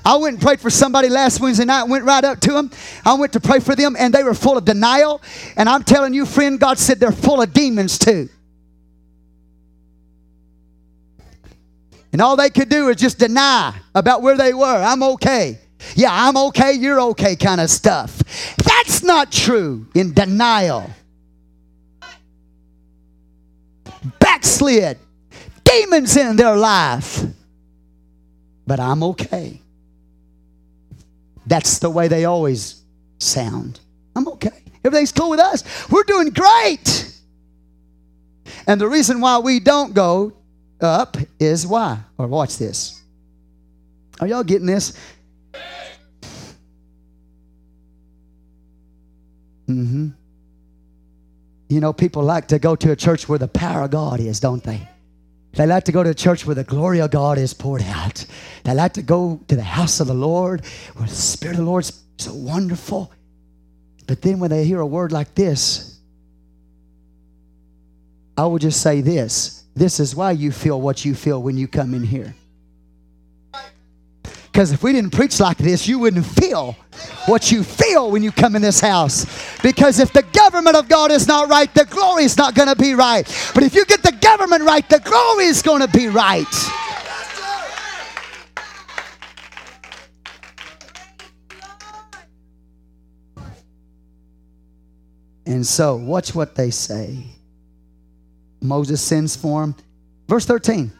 I 0.05 0.17
went 0.17 0.35
and 0.35 0.43
prayed 0.43 0.61
for 0.61 0.71
somebody 0.71 1.09
last 1.09 1.41
Wednesday 1.41 1.65
night, 1.67 1.83
went 1.85 2.05
right 2.05 2.25
up 2.25 2.41
to 2.41 2.53
them. 2.53 2.71
I 3.05 3.15
went 3.15 3.33
to 3.35 3.41
pray 3.41 3.59
for 3.61 3.75
them, 3.75 3.95
and 3.99 4.15
they 4.15 4.23
were 4.23 4.33
full 4.33 4.57
of 4.57 4.65
denial. 4.65 5.21
And 5.57 5.69
I'm 5.69 5.83
telling 5.83 6.15
you, 6.15 6.25
friend, 6.25 6.59
God 6.59 6.79
said 6.79 6.99
they're 7.01 7.13
full 7.13 7.43
of 7.43 7.53
demons 7.53 7.99
too. 7.99 8.29
And 12.13 12.23
all 12.23 12.37
they 12.37 12.51
could 12.51 12.69
do 12.69 12.89
is 12.89 12.97
just 12.97 13.19
deny 13.19 13.75
about 13.95 14.23
where 14.23 14.37
they 14.37 14.55
were. 14.55 14.77
I'm 14.83 15.03
okay. 15.03 15.59
Yeah, 15.95 16.09
I'm 16.11 16.37
okay, 16.49 16.73
you're 16.73 17.01
okay 17.13 17.37
kind 17.37 17.61
of 17.61 17.71
stuff. 17.71 18.23
That's 18.65 19.03
not 19.03 19.31
true 19.31 19.87
in 19.95 20.15
denial. 20.15 20.91
Backslid, 24.19 24.99
demons 25.65 26.17
in 26.17 26.37
their 26.37 26.57
life, 26.57 27.23
but 28.67 28.81
I'm 28.81 29.03
okay. 29.03 29.61
That's 31.47 31.79
the 31.79 31.91
way 31.91 32.09
they 32.09 32.25
always 32.25 32.83
sound. 33.19 33.81
I'm 34.17 34.27
okay. 34.29 34.51
Everything's 34.85 35.13
cool 35.13 35.31
with 35.31 35.41
us. 35.41 35.63
We're 35.91 36.03
doing 36.05 36.31
great. 36.31 37.13
And 38.67 38.81
the 38.81 38.89
reason 38.89 39.21
why 39.21 39.39
we 39.39 39.61
don't 39.61 39.95
go 39.95 40.33
up 40.83 41.17
is 41.39 41.67
why. 41.67 42.01
Or 42.17 42.27
watch 42.27 42.59
this. 42.59 43.01
Are 44.21 44.27
y'all 44.27 44.45
getting 44.45 44.67
this? 44.67 44.93
Mm-hmm. 49.69 50.09
You 51.69 51.81
know, 51.81 51.93
people 51.93 52.23
like 52.23 52.49
to 52.49 52.59
go 52.59 52.75
to 52.77 52.93
a 52.93 52.97
church 52.97 53.29
where 53.29 53.39
the 53.39 53.49
power 53.49 53.85
of 53.85 53.91
God 53.91 54.21
is, 54.21 54.41
don't 54.41 54.65
they? 54.65 54.89
They 55.53 55.67
like 55.67 55.85
to 55.85 55.93
go 55.93 56.03
to 56.03 56.11
a 56.11 56.15
church 56.15 56.47
where 56.47 56.55
the 56.55 56.65
glory 56.65 57.01
of 57.01 57.11
God 57.11 57.37
is 57.39 57.53
poured 57.53 57.83
out. 57.83 58.25
They 58.65 58.75
like 58.75 58.95
to 58.95 59.03
go 59.03 59.41
to 59.49 59.57
the 59.57 59.63
house 59.63 60.01
of 60.01 60.07
the 60.07 60.15
Lord 60.15 60.65
where 60.97 61.07
the 61.09 61.15
Spirit 61.15 61.55
of 61.59 61.65
the 61.65 61.71
Lord 61.71 61.85
is 61.85 62.01
so 62.19 62.33
wonderful. 62.35 63.13
But 64.07 64.23
then 64.23 64.39
when 64.41 64.51
they 64.51 64.65
hear 64.65 64.81
a 64.81 64.87
word 64.87 65.13
like 65.13 65.35
this, 65.35 65.99
I 68.37 68.45
will 68.47 68.59
just 68.59 68.81
say 68.81 69.01
this 69.01 69.58
this 69.79 70.01
is 70.01 70.17
why 70.17 70.33
you 70.33 70.51
feel 70.51 70.81
what 70.81 71.05
you 71.05 71.15
feel 71.15 71.41
when 71.41 71.57
you 71.57 71.69
come 71.69 71.95
in 71.95 72.03
here. 72.03 72.35
Because 74.51 74.73
if 74.73 74.83
we 74.83 74.93
didn't 74.93 75.13
preach 75.13 75.39
like 75.39 75.57
this, 75.57 75.87
you 75.87 76.01
wouldn't 76.01 76.27
feel 76.27 76.73
what 77.27 77.53
you 77.53 77.63
feel 77.63 78.11
when 78.11 78.21
you 78.25 78.33
come 78.33 78.57
in 78.57 78.61
this 78.63 78.81
house. 78.81 79.25
Because 79.63 80.01
if 80.01 80.13
the 80.13 80.23
government 80.37 80.75
of 80.75 80.89
God 80.89 81.13
is 81.13 81.29
not 81.29 81.49
right, 81.49 81.73
the 81.75 81.85
glory 81.85 82.25
is 82.25 82.37
not 82.37 82.57
going 82.57 82.69
to 82.69 82.75
be 82.75 82.95
right. 82.95 83.23
But 83.55 83.63
if 83.63 83.73
you 83.77 83.85
get 83.87 84.03
the 84.03 84.11
government 84.11 84.65
right, 84.65 84.87
the 84.91 84.99
glory 84.99 85.45
is 85.45 85.63
going 85.63 85.81
to 85.81 85.87
be 85.89 86.09
right. 86.09 86.45
And 95.47 95.65
so, 95.65 95.95
watch 95.95 96.35
what 96.35 96.57
they 96.57 96.73
say. 96.73 97.25
Moses 98.61 99.01
sends 99.03 99.37
for 99.37 99.61
them. 99.63 99.75
Verse 100.29 100.45
13. 100.47 100.93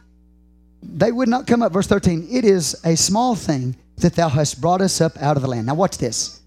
They 0.81 1.11
would 1.11 1.27
not 1.29 1.47
come 1.47 1.61
up. 1.61 1.71
Verse 1.73 1.87
13. 1.87 2.27
It 2.31 2.45
is 2.45 2.75
a 2.85 2.95
small 2.95 3.35
thing 3.35 3.75
that 3.97 4.15
thou 4.15 4.29
hast 4.29 4.61
brought 4.61 4.81
us 4.81 5.01
up 5.01 5.17
out 5.21 5.35
of 5.35 5.41
the 5.43 5.49
land. 5.49 5.67
Now, 5.67 5.75
watch 5.75 5.97
this. 5.97 6.39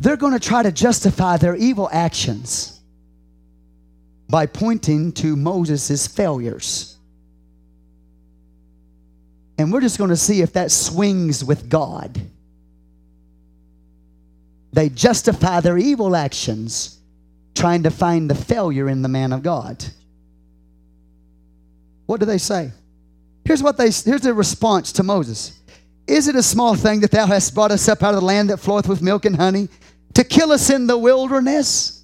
They're 0.00 0.16
going 0.16 0.32
to 0.32 0.40
try 0.40 0.62
to 0.62 0.72
justify 0.72 1.36
their 1.36 1.54
evil 1.54 1.88
actions 1.92 2.80
by 4.28 4.46
pointing 4.46 5.12
to 5.12 5.36
Moses' 5.36 6.06
failures. 6.08 6.96
And 9.58 9.72
we're 9.72 9.82
just 9.82 9.98
going 9.98 10.10
to 10.10 10.16
see 10.16 10.42
if 10.42 10.54
that 10.54 10.72
swings 10.72 11.44
with 11.44 11.68
God. 11.68 12.20
They 14.72 14.88
justify 14.88 15.60
their 15.60 15.78
evil 15.78 16.16
actions 16.16 16.98
trying 17.54 17.82
to 17.84 17.90
find 17.90 18.30
the 18.30 18.34
failure 18.34 18.88
in 18.88 19.02
the 19.02 19.08
man 19.08 19.32
of 19.32 19.42
God. 19.42 19.84
What 22.06 22.20
do 22.20 22.26
they 22.26 22.38
say? 22.38 22.70
Here's 23.44 23.62
what 23.62 23.76
they 23.76 23.86
here's 23.90 24.22
their 24.22 24.34
response 24.34 24.92
to 24.92 25.02
Moses. 25.02 25.58
Is 26.06 26.28
it 26.28 26.34
a 26.34 26.42
small 26.42 26.74
thing 26.74 27.00
that 27.00 27.10
thou 27.10 27.26
hast 27.26 27.54
brought 27.54 27.70
us 27.70 27.88
up 27.88 28.02
out 28.02 28.14
of 28.14 28.20
the 28.20 28.26
land 28.26 28.50
that 28.50 28.56
floweth 28.58 28.88
with 28.88 29.02
milk 29.02 29.24
and 29.24 29.36
honey 29.36 29.68
to 30.14 30.24
kill 30.24 30.52
us 30.52 30.70
in 30.70 30.86
the 30.86 30.98
wilderness? 30.98 32.02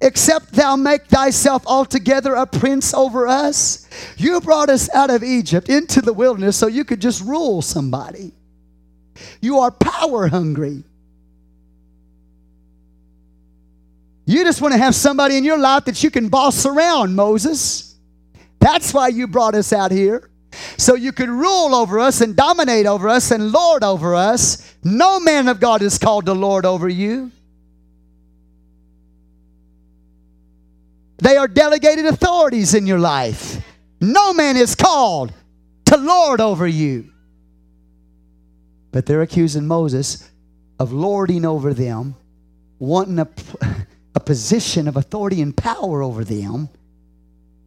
Except 0.00 0.52
thou 0.52 0.76
make 0.76 1.06
thyself 1.06 1.66
altogether 1.66 2.34
a 2.34 2.44
prince 2.46 2.92
over 2.92 3.26
us? 3.26 3.88
You 4.18 4.40
brought 4.40 4.68
us 4.68 4.92
out 4.94 5.10
of 5.10 5.22
Egypt 5.22 5.68
into 5.68 6.02
the 6.02 6.12
wilderness 6.12 6.56
so 6.56 6.66
you 6.66 6.84
could 6.84 7.00
just 7.00 7.22
rule 7.24 7.62
somebody. 7.62 8.32
You 9.40 9.60
are 9.60 9.70
power 9.70 10.28
hungry. 10.28 10.82
You 14.26 14.42
just 14.44 14.62
want 14.62 14.72
to 14.72 14.78
have 14.78 14.94
somebody 14.94 15.36
in 15.36 15.44
your 15.44 15.58
life 15.58 15.84
that 15.84 16.02
you 16.02 16.10
can 16.10 16.28
boss 16.28 16.64
around, 16.64 17.14
Moses. 17.14 17.94
That's 18.58 18.94
why 18.94 19.08
you 19.08 19.26
brought 19.26 19.54
us 19.54 19.72
out 19.72 19.90
here. 19.90 20.30
So 20.78 20.94
you 20.94 21.12
could 21.12 21.28
rule 21.28 21.74
over 21.74 21.98
us 21.98 22.20
and 22.20 22.34
dominate 22.34 22.86
over 22.86 23.08
us 23.08 23.30
and 23.30 23.52
lord 23.52 23.82
over 23.84 24.14
us. 24.14 24.74
No 24.82 25.20
man 25.20 25.48
of 25.48 25.60
God 25.60 25.82
is 25.82 25.98
called 25.98 26.26
to 26.26 26.32
lord 26.32 26.64
over 26.64 26.88
you. 26.88 27.30
They 31.18 31.36
are 31.36 31.48
delegated 31.48 32.06
authorities 32.06 32.74
in 32.74 32.86
your 32.86 32.98
life. 32.98 33.62
No 34.00 34.32
man 34.32 34.56
is 34.56 34.74
called 34.74 35.32
to 35.86 35.96
lord 35.96 36.40
over 36.40 36.66
you. 36.66 37.10
But 38.92 39.06
they're 39.06 39.22
accusing 39.22 39.66
Moses 39.66 40.30
of 40.78 40.92
lording 40.92 41.44
over 41.44 41.74
them, 41.74 42.14
wanting 42.78 43.16
to 43.16 43.28
a 44.14 44.20
position 44.20 44.86
of 44.88 44.96
authority 44.96 45.42
and 45.42 45.56
power 45.56 46.02
over 46.02 46.24
them. 46.24 46.68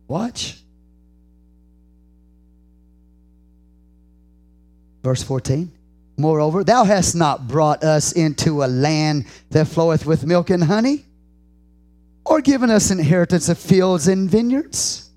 Watch. 0.07 0.57
Verse 5.03 5.21
14. 5.23 5.71
Moreover, 6.17 6.63
thou 6.63 6.83
hast 6.83 7.15
not 7.15 7.47
brought 7.47 7.83
us 7.83 8.11
into 8.13 8.63
a 8.63 8.65
land 8.67 9.25
that 9.51 9.67
floweth 9.67 10.05
with 10.05 10.25
milk 10.25 10.49
and 10.49 10.63
honey, 10.63 11.05
or 12.25 12.41
given 12.41 12.71
us 12.71 12.91
inheritance 12.91 13.49
of 13.49 13.57
fields 13.57 14.07
and 14.07 14.29
vineyards. 14.29 15.09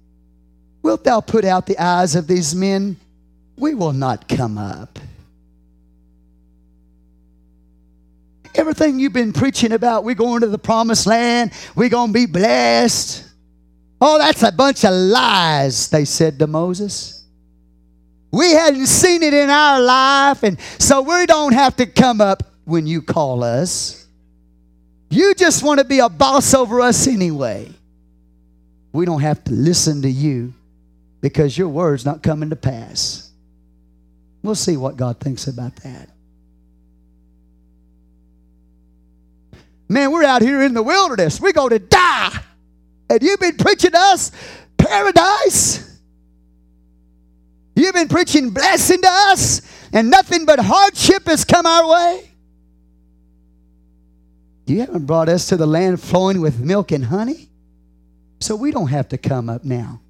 Wilt 0.82 1.04
thou 1.04 1.20
put 1.20 1.44
out 1.44 1.66
the 1.66 1.78
eyes 1.78 2.16
of 2.16 2.26
these 2.26 2.54
men? 2.54 2.96
We 3.56 3.74
will 3.74 3.92
not 3.92 4.28
come 4.28 4.58
up. 4.58 4.98
everything 8.54 8.98
you've 8.98 9.12
been 9.12 9.32
preaching 9.32 9.72
about, 9.72 10.04
we're 10.04 10.14
going 10.14 10.40
to 10.40 10.46
the 10.48 10.58
promised 10.58 11.06
land, 11.06 11.52
we're 11.74 11.88
going 11.88 12.08
to 12.08 12.12
be 12.12 12.26
blessed. 12.26 13.26
Oh, 14.00 14.18
that's 14.18 14.42
a 14.42 14.52
bunch 14.52 14.84
of 14.84 14.92
lies, 14.92 15.88
they 15.88 16.04
said 16.04 16.38
to 16.38 16.46
Moses. 16.46 17.24
We 18.32 18.52
hadn't 18.52 18.86
seen 18.86 19.22
it 19.22 19.34
in 19.34 19.50
our 19.50 19.80
life, 19.80 20.42
and 20.42 20.58
so 20.78 21.02
we 21.02 21.26
don't 21.26 21.52
have 21.52 21.76
to 21.76 21.86
come 21.86 22.20
up 22.20 22.44
when 22.64 22.86
you 22.86 23.02
call 23.02 23.42
us. 23.42 24.06
You 25.10 25.34
just 25.34 25.62
want 25.64 25.80
to 25.80 25.84
be 25.84 25.98
a 25.98 26.08
boss 26.08 26.54
over 26.54 26.80
us 26.80 27.08
anyway. 27.08 27.68
We 28.92 29.04
don't 29.04 29.20
have 29.20 29.42
to 29.44 29.52
listen 29.52 30.02
to 30.02 30.10
you 30.10 30.54
because 31.20 31.58
your 31.58 31.68
word's 31.68 32.04
not 32.04 32.22
coming 32.22 32.50
to 32.50 32.56
pass. 32.56 33.30
We'll 34.42 34.54
see 34.54 34.76
what 34.76 34.96
God 34.96 35.18
thinks 35.20 35.48
about 35.48 35.76
that. 35.76 36.08
Man, 39.90 40.12
we're 40.12 40.22
out 40.22 40.40
here 40.40 40.62
in 40.62 40.72
the 40.72 40.84
wilderness. 40.84 41.40
We're 41.40 41.52
going 41.52 41.70
to 41.70 41.80
die. 41.80 42.30
And 43.10 43.20
you've 43.24 43.40
been 43.40 43.56
preaching 43.56 43.90
us 43.92 44.30
paradise. 44.78 45.98
You've 47.74 47.94
been 47.94 48.06
preaching 48.06 48.50
blessing 48.50 49.02
to 49.02 49.08
us, 49.10 49.62
and 49.92 50.08
nothing 50.08 50.44
but 50.44 50.60
hardship 50.60 51.26
has 51.26 51.44
come 51.44 51.66
our 51.66 51.88
way. 51.88 52.30
You 54.66 54.78
haven't 54.78 55.06
brought 55.06 55.28
us 55.28 55.48
to 55.48 55.56
the 55.56 55.66
land 55.66 56.00
flowing 56.00 56.40
with 56.40 56.60
milk 56.60 56.92
and 56.92 57.06
honey, 57.06 57.48
so 58.38 58.54
we 58.54 58.70
don't 58.70 58.86
have 58.88 59.08
to 59.08 59.18
come 59.18 59.50
up 59.50 59.64
now. 59.64 60.00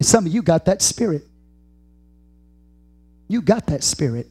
some 0.00 0.26
of 0.26 0.32
you 0.34 0.42
got 0.42 0.66
that 0.66 0.82
spirit. 0.82 1.22
You 3.26 3.40
got 3.40 3.66
that 3.68 3.82
spirit 3.82 4.26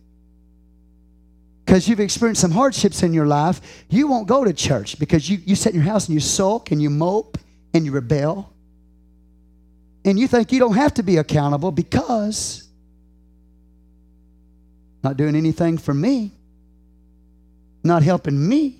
because 1.65 1.87
you've 1.87 1.99
experienced 1.99 2.41
some 2.41 2.51
hardships 2.51 3.03
in 3.03 3.13
your 3.13 3.25
life, 3.25 3.61
you 3.89 4.07
won't 4.07 4.27
go 4.27 4.43
to 4.43 4.53
church 4.53 4.99
because 4.99 5.29
you, 5.29 5.39
you 5.45 5.55
sit 5.55 5.73
in 5.73 5.81
your 5.81 5.89
house 5.89 6.07
and 6.07 6.13
you 6.13 6.19
sulk 6.19 6.71
and 6.71 6.81
you 6.81 6.89
mope 6.89 7.37
and 7.73 7.85
you 7.85 7.91
rebel. 7.91 8.51
And 10.05 10.19
you 10.19 10.27
think 10.27 10.51
you 10.51 10.59
don't 10.59 10.75
have 10.75 10.93
to 10.95 11.03
be 11.03 11.17
accountable 11.17 11.71
because 11.71 12.67
not 15.03 15.15
doing 15.15 15.35
anything 15.35 15.77
for 15.77 15.93
me, 15.93 16.31
not 17.83 18.03
helping 18.03 18.47
me. 18.49 18.79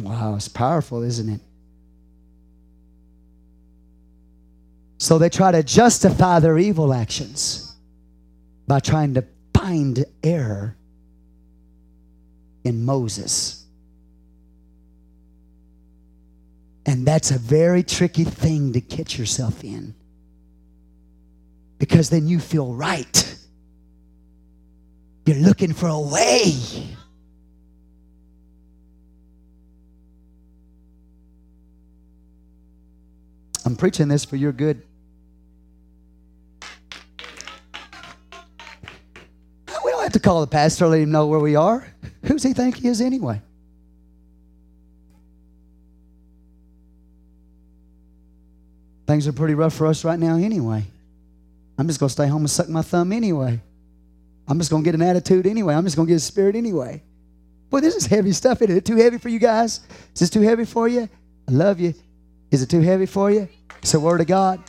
Wow, 0.00 0.36
it's 0.36 0.48
powerful, 0.48 1.02
isn't 1.02 1.28
it? 1.28 1.40
So 4.98 5.18
they 5.18 5.28
try 5.28 5.50
to 5.50 5.62
justify 5.64 6.38
their 6.38 6.58
evil 6.58 6.94
actions 6.94 7.63
by 8.66 8.80
trying 8.80 9.14
to 9.14 9.24
find 9.56 10.04
error 10.22 10.76
in 12.64 12.84
Moses. 12.84 13.64
And 16.86 17.06
that's 17.06 17.30
a 17.30 17.38
very 17.38 17.82
tricky 17.82 18.24
thing 18.24 18.72
to 18.74 18.80
get 18.80 19.18
yourself 19.18 19.64
in 19.64 19.94
because 21.78 22.10
then 22.10 22.26
you 22.28 22.38
feel 22.40 22.74
right. 22.74 23.30
You're 25.26 25.38
looking 25.38 25.72
for 25.72 25.88
a 25.88 25.98
way. 25.98 26.52
I'm 33.64 33.76
preaching 33.76 34.08
this 34.08 34.26
for 34.26 34.36
your 34.36 34.52
good. 34.52 34.82
to 40.14 40.20
call 40.20 40.40
the 40.40 40.46
pastor, 40.46 40.86
let 40.86 41.00
him 41.00 41.10
know 41.10 41.26
where 41.26 41.40
we 41.40 41.56
are. 41.56 41.86
Who's 42.24 42.42
he 42.44 42.52
think 42.52 42.76
he 42.76 42.88
is 42.88 43.00
anyway? 43.00 43.42
Things 49.08 49.28
are 49.28 49.32
pretty 49.32 49.54
rough 49.54 49.74
for 49.74 49.86
us 49.88 50.04
right 50.04 50.18
now 50.18 50.36
anyway. 50.36 50.84
I'm 51.76 51.88
just 51.88 51.98
going 52.00 52.08
to 52.08 52.12
stay 52.12 52.28
home 52.28 52.42
and 52.42 52.50
suck 52.50 52.68
my 52.68 52.80
thumb 52.82 53.12
anyway. 53.12 53.60
I'm 54.46 54.58
just 54.58 54.70
going 54.70 54.84
to 54.84 54.86
get 54.86 54.94
an 54.94 55.02
attitude 55.02 55.46
anyway. 55.48 55.74
I'm 55.74 55.84
just 55.84 55.96
going 55.96 56.06
to 56.06 56.10
get 56.10 56.16
a 56.16 56.20
spirit 56.20 56.54
anyway. 56.54 57.02
Boy, 57.70 57.80
this 57.80 57.96
is 57.96 58.06
heavy 58.06 58.32
stuff. 58.32 58.62
Is 58.62 58.70
it 58.70 58.84
too 58.84 58.96
heavy 58.96 59.18
for 59.18 59.28
you 59.28 59.40
guys? 59.40 59.80
Is 60.14 60.20
this 60.20 60.30
too 60.30 60.42
heavy 60.42 60.64
for 60.64 60.86
you? 60.86 61.08
I 61.48 61.50
love 61.50 61.80
you. 61.80 61.92
Is 62.52 62.62
it 62.62 62.66
too 62.66 62.80
heavy 62.80 63.06
for 63.06 63.30
you? 63.32 63.48
It's 63.82 63.92
the 63.92 64.00
Word 64.00 64.20
of 64.20 64.28
God. 64.28 64.62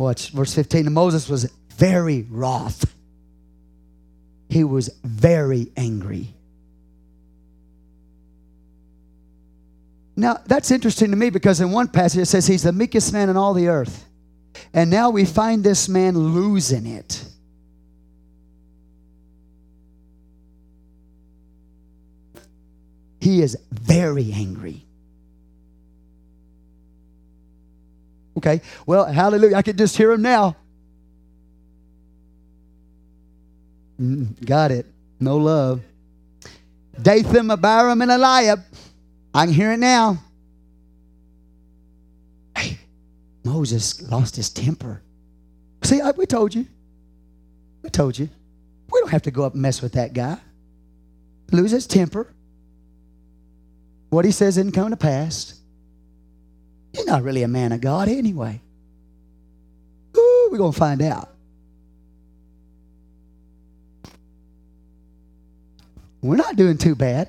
Watch 0.00 0.30
verse 0.30 0.54
15. 0.54 0.90
Moses 0.90 1.28
was 1.28 1.44
very 1.76 2.22
wroth. 2.30 2.86
He 4.48 4.64
was 4.64 4.88
very 5.04 5.70
angry. 5.76 6.28
Now, 10.16 10.38
that's 10.46 10.70
interesting 10.70 11.10
to 11.10 11.16
me 11.18 11.28
because 11.28 11.60
in 11.60 11.70
one 11.70 11.88
passage 11.88 12.22
it 12.22 12.26
says 12.26 12.46
he's 12.46 12.62
the 12.62 12.72
meekest 12.72 13.12
man 13.12 13.28
in 13.28 13.36
all 13.36 13.52
the 13.52 13.68
earth. 13.68 14.06
And 14.72 14.88
now 14.88 15.10
we 15.10 15.26
find 15.26 15.62
this 15.62 15.86
man 15.86 16.16
losing 16.16 16.86
it. 16.86 17.22
He 23.20 23.42
is 23.42 23.54
very 23.70 24.32
angry. 24.32 24.86
Okay, 28.36 28.60
well, 28.86 29.06
hallelujah. 29.06 29.56
I 29.56 29.62
could 29.62 29.76
just 29.76 29.96
hear 29.96 30.12
him 30.12 30.22
now. 30.22 30.56
got 34.46 34.70
it. 34.70 34.86
No 35.18 35.36
love. 35.36 35.82
Dathan, 37.02 37.50
Abiram, 37.50 38.00
and 38.00 38.10
Eliab. 38.10 38.62
I 39.34 39.44
can 39.44 39.52
hear 39.54 39.72
it 39.72 39.76
now. 39.76 40.16
Hey, 42.56 42.78
Moses 43.44 44.00
lost 44.10 44.36
his 44.36 44.48
temper. 44.48 45.02
See, 45.82 46.00
I, 46.00 46.12
we 46.12 46.24
told 46.24 46.54
you. 46.54 46.66
We 47.82 47.90
told 47.90 48.18
you. 48.18 48.30
We 48.90 49.00
don't 49.00 49.10
have 49.10 49.22
to 49.22 49.30
go 49.30 49.44
up 49.44 49.52
and 49.52 49.60
mess 49.60 49.82
with 49.82 49.92
that 49.92 50.14
guy. 50.14 50.38
Lose 51.52 51.72
his 51.72 51.86
temper. 51.86 52.26
What 54.08 54.24
he 54.24 54.30
says 54.30 54.54
didn't 54.54 54.72
come 54.72 54.88
to 54.90 54.96
pass. 54.96 55.59
He's 56.92 57.06
not 57.06 57.22
really 57.22 57.42
a 57.42 57.48
man 57.48 57.72
of 57.72 57.80
God 57.80 58.08
anyway. 58.08 58.60
Ooh, 60.16 60.48
we're 60.50 60.58
going 60.58 60.72
to 60.72 60.78
find 60.78 61.02
out. 61.02 61.28
We're 66.22 66.36
not 66.36 66.56
doing 66.56 66.76
too 66.76 66.94
bad. 66.94 67.28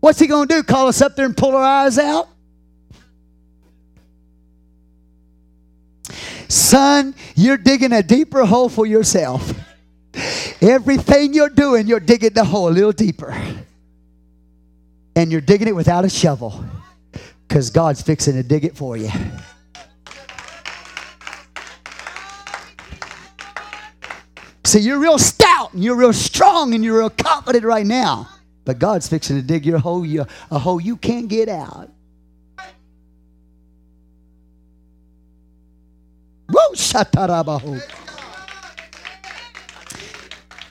What's 0.00 0.18
he 0.18 0.26
going 0.26 0.48
to 0.48 0.54
do? 0.54 0.62
Call 0.62 0.88
us 0.88 1.00
up 1.00 1.16
there 1.16 1.24
and 1.24 1.36
pull 1.36 1.56
our 1.56 1.62
eyes 1.62 1.96
out? 1.98 2.28
Son, 6.48 7.14
you're 7.34 7.56
digging 7.56 7.92
a 7.92 8.02
deeper 8.02 8.44
hole 8.44 8.68
for 8.68 8.84
yourself. 8.84 9.54
Everything 10.60 11.32
you're 11.32 11.48
doing, 11.48 11.86
you're 11.86 12.00
digging 12.00 12.34
the 12.34 12.44
hole 12.44 12.68
a 12.68 12.70
little 12.70 12.92
deeper. 12.92 13.34
And 15.16 15.32
you're 15.32 15.40
digging 15.40 15.68
it 15.68 15.74
without 15.74 16.04
a 16.04 16.10
shovel 16.10 16.62
because 17.52 17.68
God's 17.68 18.00
fixing 18.00 18.32
to 18.32 18.42
dig 18.42 18.64
it 18.64 18.74
for 18.78 18.96
you. 18.96 19.10
See, 24.64 24.80
you're 24.80 24.98
real 24.98 25.18
stout 25.18 25.74
and 25.74 25.84
you're 25.84 25.96
real 25.96 26.14
strong 26.14 26.72
and 26.74 26.82
you're 26.82 26.98
real 27.00 27.10
confident 27.10 27.62
right 27.66 27.84
now. 27.84 28.30
But 28.64 28.78
God's 28.78 29.06
fixing 29.06 29.36
to 29.36 29.42
dig 29.42 29.66
your 29.66 29.76
hole, 29.78 30.02
your, 30.06 30.26
a 30.50 30.58
hole 30.58 30.80
you 30.80 30.96
can't 30.96 31.28
get 31.28 31.50
out. 31.50 31.90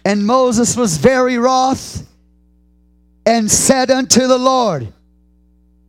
And 0.04 0.26
Moses 0.26 0.76
was 0.76 0.98
very 0.98 1.38
wroth 1.38 2.08
and 3.28 3.52
said 3.52 3.92
unto 3.92 4.26
the 4.26 4.40
Lord, 4.40 4.92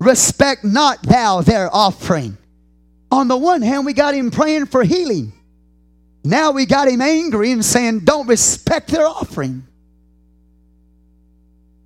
respect 0.03 0.65
not 0.65 1.03
thou 1.03 1.41
their 1.41 1.75
offering. 1.75 2.37
On 3.11 3.29
the 3.29 3.37
one 3.37 3.63
hand, 3.63 3.87
we 3.87 3.93
got 3.93 4.15
him 4.15 4.31
praying 4.31 4.67
for 4.67 4.83
healing. 4.85 5.33
Now 6.25 6.53
we 6.53 6.67
got 6.67 6.89
him 6.89 7.01
angry 7.01 7.53
and 7.53 7.65
saying, 7.65 8.01
Don't 8.01 8.27
respect 8.27 8.89
their 8.89 9.07
offering. 9.07 9.65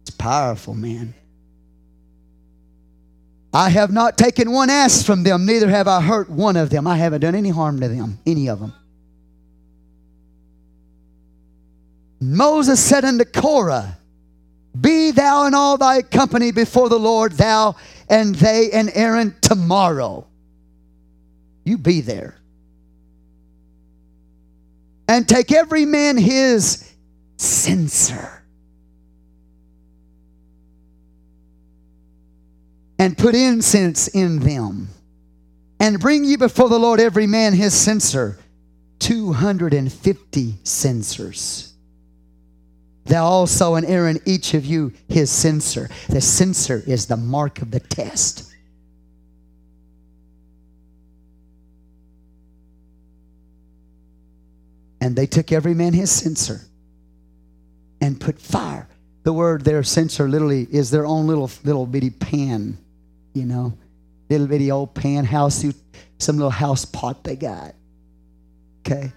It's 0.02 0.10
powerful, 0.10 0.74
man. 0.74 1.14
I 3.52 3.70
have 3.70 3.90
not 3.90 4.18
taken 4.18 4.50
one 4.52 4.68
ass 4.68 5.02
from 5.02 5.22
them, 5.22 5.46
neither 5.46 5.68
have 5.70 5.88
I 5.88 6.02
hurt 6.02 6.28
one 6.28 6.56
of 6.56 6.68
them. 6.68 6.86
I 6.86 6.96
haven't 6.96 7.22
done 7.22 7.34
any 7.34 7.48
harm 7.48 7.80
to 7.80 7.88
them, 7.88 8.18
any 8.26 8.48
of 8.48 8.60
them. 8.60 8.74
Moses 12.20 12.78
said 12.82 13.04
unto 13.06 13.24
Korah, 13.24 13.96
Be 14.78 15.10
thou 15.12 15.46
in 15.46 15.54
all 15.54 15.78
thy 15.78 16.02
company 16.02 16.50
before 16.52 16.90
the 16.90 16.98
Lord, 16.98 17.32
thou 17.32 17.76
and 18.08 18.34
they 18.34 18.70
and 18.72 18.90
Aaron 18.94 19.34
tomorrow. 19.40 20.26
You 21.64 21.78
be 21.78 22.00
there. 22.00 22.38
And 25.08 25.28
take 25.28 25.52
every 25.52 25.84
man 25.84 26.16
his 26.16 26.88
censer. 27.38 28.42
And 32.98 33.18
put 33.18 33.34
incense 33.34 34.08
in 34.08 34.40
them. 34.40 34.88
And 35.80 35.98
bring 36.00 36.24
ye 36.24 36.36
before 36.36 36.68
the 36.68 36.78
Lord 36.78 37.00
every 37.00 37.26
man 37.26 37.52
his 37.52 37.74
censer. 37.74 38.38
250 39.00 40.54
censers. 40.62 41.75
Thou 43.06 43.24
also 43.24 43.76
and 43.76 43.86
Aaron, 43.86 44.18
each 44.24 44.54
of 44.54 44.64
you, 44.66 44.92
his 45.08 45.30
censer. 45.30 45.88
The 46.08 46.20
censer 46.20 46.82
is 46.86 47.06
the 47.06 47.16
mark 47.16 47.62
of 47.62 47.70
the 47.70 47.78
test. 47.78 48.48
And 55.00 55.14
they 55.14 55.26
took 55.26 55.52
every 55.52 55.74
man 55.74 55.92
his 55.92 56.10
censer 56.10 56.60
and 58.00 58.20
put 58.20 58.40
fire. 58.40 58.88
The 59.22 59.32
word 59.32 59.62
their 59.62 59.84
censer 59.84 60.28
literally 60.28 60.64
is 60.70 60.90
their 60.90 61.06
own 61.06 61.26
little 61.28 61.50
little 61.64 61.86
bitty 61.86 62.10
pan, 62.10 62.76
you 63.34 63.44
know, 63.44 63.72
little 64.28 64.46
bitty 64.48 64.70
old 64.72 64.94
pan 64.94 65.24
house, 65.24 65.64
some 66.18 66.36
little 66.36 66.50
house 66.50 66.84
pot 66.84 67.22
they 67.22 67.36
got. 67.36 67.74
Okay. 68.80 69.12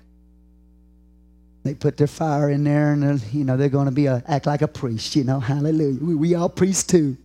They 1.64 1.74
put 1.76 1.98
their 1.98 2.08
fire 2.08 2.50
in 2.50 2.64
there, 2.64 2.94
and 2.94 3.04
uh, 3.04 3.18
you 3.32 3.44
know 3.44 3.58
they're 3.58 3.70
going 3.70 3.86
to 3.88 3.92
be 3.92 4.06
a, 4.06 4.24
act 4.28 4.46
like 4.46 4.62
a 4.62 4.68
priest. 4.68 5.16
You 5.16 5.26
know, 5.26 5.40
hallelujah. 5.40 6.00
We, 6.02 6.16
we 6.16 6.36
all 6.36 6.50
priests 6.50 6.86
too. 6.86 7.18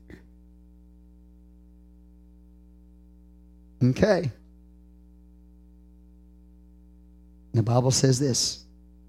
Okay. 3.83 4.31
The 7.53 7.63
Bible 7.63 7.91
says 7.93 8.19
this. 8.19 8.63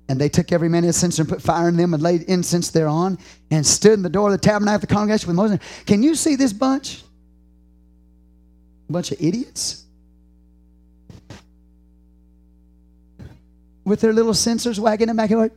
And 0.07 0.21
they 0.21 0.29
took 0.29 0.51
every 0.51 0.69
man 0.69 0.83
incense 0.83 1.17
and 1.17 1.27
put 1.27 1.41
fire 1.41 1.67
in 1.67 1.77
them 1.77 1.95
and 1.95 2.03
laid 2.03 2.23
incense 2.23 2.69
thereon 2.69 3.17
and 3.49 3.65
stood 3.65 3.93
in 3.93 4.03
the 4.03 4.09
door 4.09 4.27
of 4.27 4.33
the 4.33 4.37
tabernacle 4.37 4.75
of 4.75 4.81
the 4.81 4.87
congregation 4.87 5.25
with 5.27 5.35
Moses. 5.35 5.59
Can 5.87 6.03
you 6.03 6.13
see 6.13 6.35
this 6.35 6.53
bunch? 6.53 7.01
A 8.87 8.91
bunch 8.93 9.11
of 9.11 9.19
idiots? 9.19 9.84
with 13.85 14.01
their 14.01 14.11
little 14.11 14.33
censers 14.33 14.79
wagging 14.79 15.07
them 15.07 15.15
back 15.15 15.29
and 15.31 15.39
like, 15.39 15.51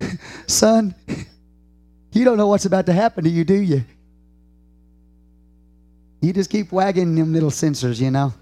Son, 0.46 0.94
you 2.12 2.24
don't 2.24 2.36
know 2.36 2.46
what's 2.46 2.66
about 2.66 2.86
to 2.86 2.92
happen 2.92 3.24
to 3.24 3.30
you, 3.30 3.42
do 3.42 3.54
you? 3.54 3.82
You 6.20 6.32
just 6.32 6.50
keep 6.50 6.70
wagging 6.70 7.14
them 7.14 7.32
little 7.32 7.50
censers, 7.50 8.00
you 8.00 8.10
know? 8.10 8.32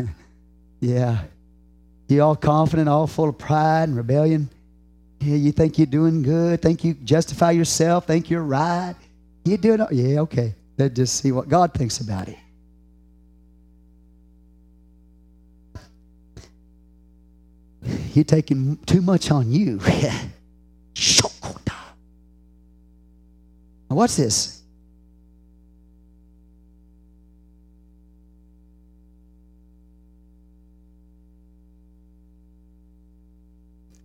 yeah. 0.80 1.22
You 2.08 2.22
all 2.22 2.36
confident, 2.36 2.88
all 2.88 3.06
full 3.06 3.30
of 3.30 3.38
pride 3.38 3.88
and 3.88 3.96
rebellion. 3.96 4.48
Yeah, 5.20 5.36
you 5.36 5.50
think 5.50 5.78
you're 5.78 5.86
doing 5.86 6.22
good, 6.22 6.60
think 6.62 6.84
you 6.84 6.92
justify 6.94 7.50
yourself, 7.50 8.06
think 8.06 8.30
you're 8.30 8.42
right. 8.42 8.94
You're 9.44 9.58
doing, 9.58 9.80
yeah, 9.90 10.20
okay. 10.20 10.54
Let's 10.78 10.94
just 10.94 11.16
see 11.16 11.32
what 11.32 11.48
God 11.48 11.72
thinks 11.72 11.98
about 12.00 12.28
it. 12.28 12.36
You're 18.16 18.24
taking 18.24 18.78
too 18.86 19.02
much 19.02 19.30
on 19.30 19.52
you. 19.52 19.78
now, 21.46 21.86
watch 23.90 24.16
this. 24.16 24.62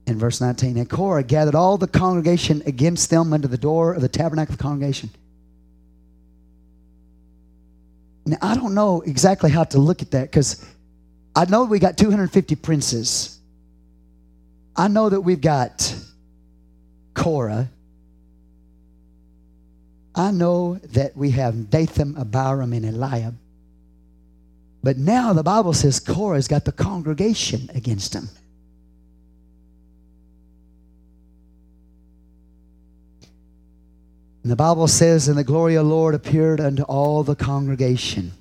in 0.07 0.19
verse 0.19 0.41
19. 0.41 0.75
And 0.75 0.89
Korah 0.89 1.23
gathered 1.23 1.55
all 1.55 1.77
the 1.77 1.87
congregation 1.87 2.61
against 2.65 3.09
them 3.09 3.31
under 3.31 3.47
the 3.47 3.57
door 3.57 3.93
of 3.93 4.01
the 4.01 4.09
tabernacle 4.09 4.51
of 4.51 4.57
the 4.57 4.61
congregation. 4.61 5.09
Now, 8.25 8.35
I 8.41 8.55
don't 8.55 8.73
know 8.73 8.99
exactly 9.03 9.51
how 9.51 9.63
to 9.63 9.77
look 9.77 10.01
at 10.01 10.11
that 10.11 10.23
because 10.29 10.65
I 11.33 11.45
know 11.45 11.63
we 11.63 11.79
got 11.79 11.97
250 11.97 12.55
princes. 12.57 13.37
I 14.81 14.87
know 14.87 15.09
that 15.09 15.21
we've 15.21 15.39
got 15.39 15.93
Korah. 17.13 17.69
I 20.15 20.31
know 20.31 20.79
that 20.95 21.15
we 21.15 21.29
have 21.29 21.69
Dathan, 21.69 22.15
Abiram, 22.19 22.73
and 22.73 22.85
Eliab. 22.85 23.37
But 24.81 24.97
now 24.97 25.33
the 25.33 25.43
Bible 25.43 25.73
says 25.73 25.99
Korah's 25.99 26.47
got 26.47 26.65
the 26.65 26.71
congregation 26.71 27.69
against 27.75 28.15
him. 28.15 28.27
And 34.41 34.51
the 34.51 34.55
Bible 34.55 34.87
says, 34.87 35.27
And 35.27 35.37
the 35.37 35.43
glory 35.43 35.75
of 35.75 35.83
the 35.85 35.91
Lord 35.91 36.15
appeared 36.15 36.59
unto 36.59 36.81
all 36.81 37.21
the 37.23 37.35
congregation. 37.35 38.31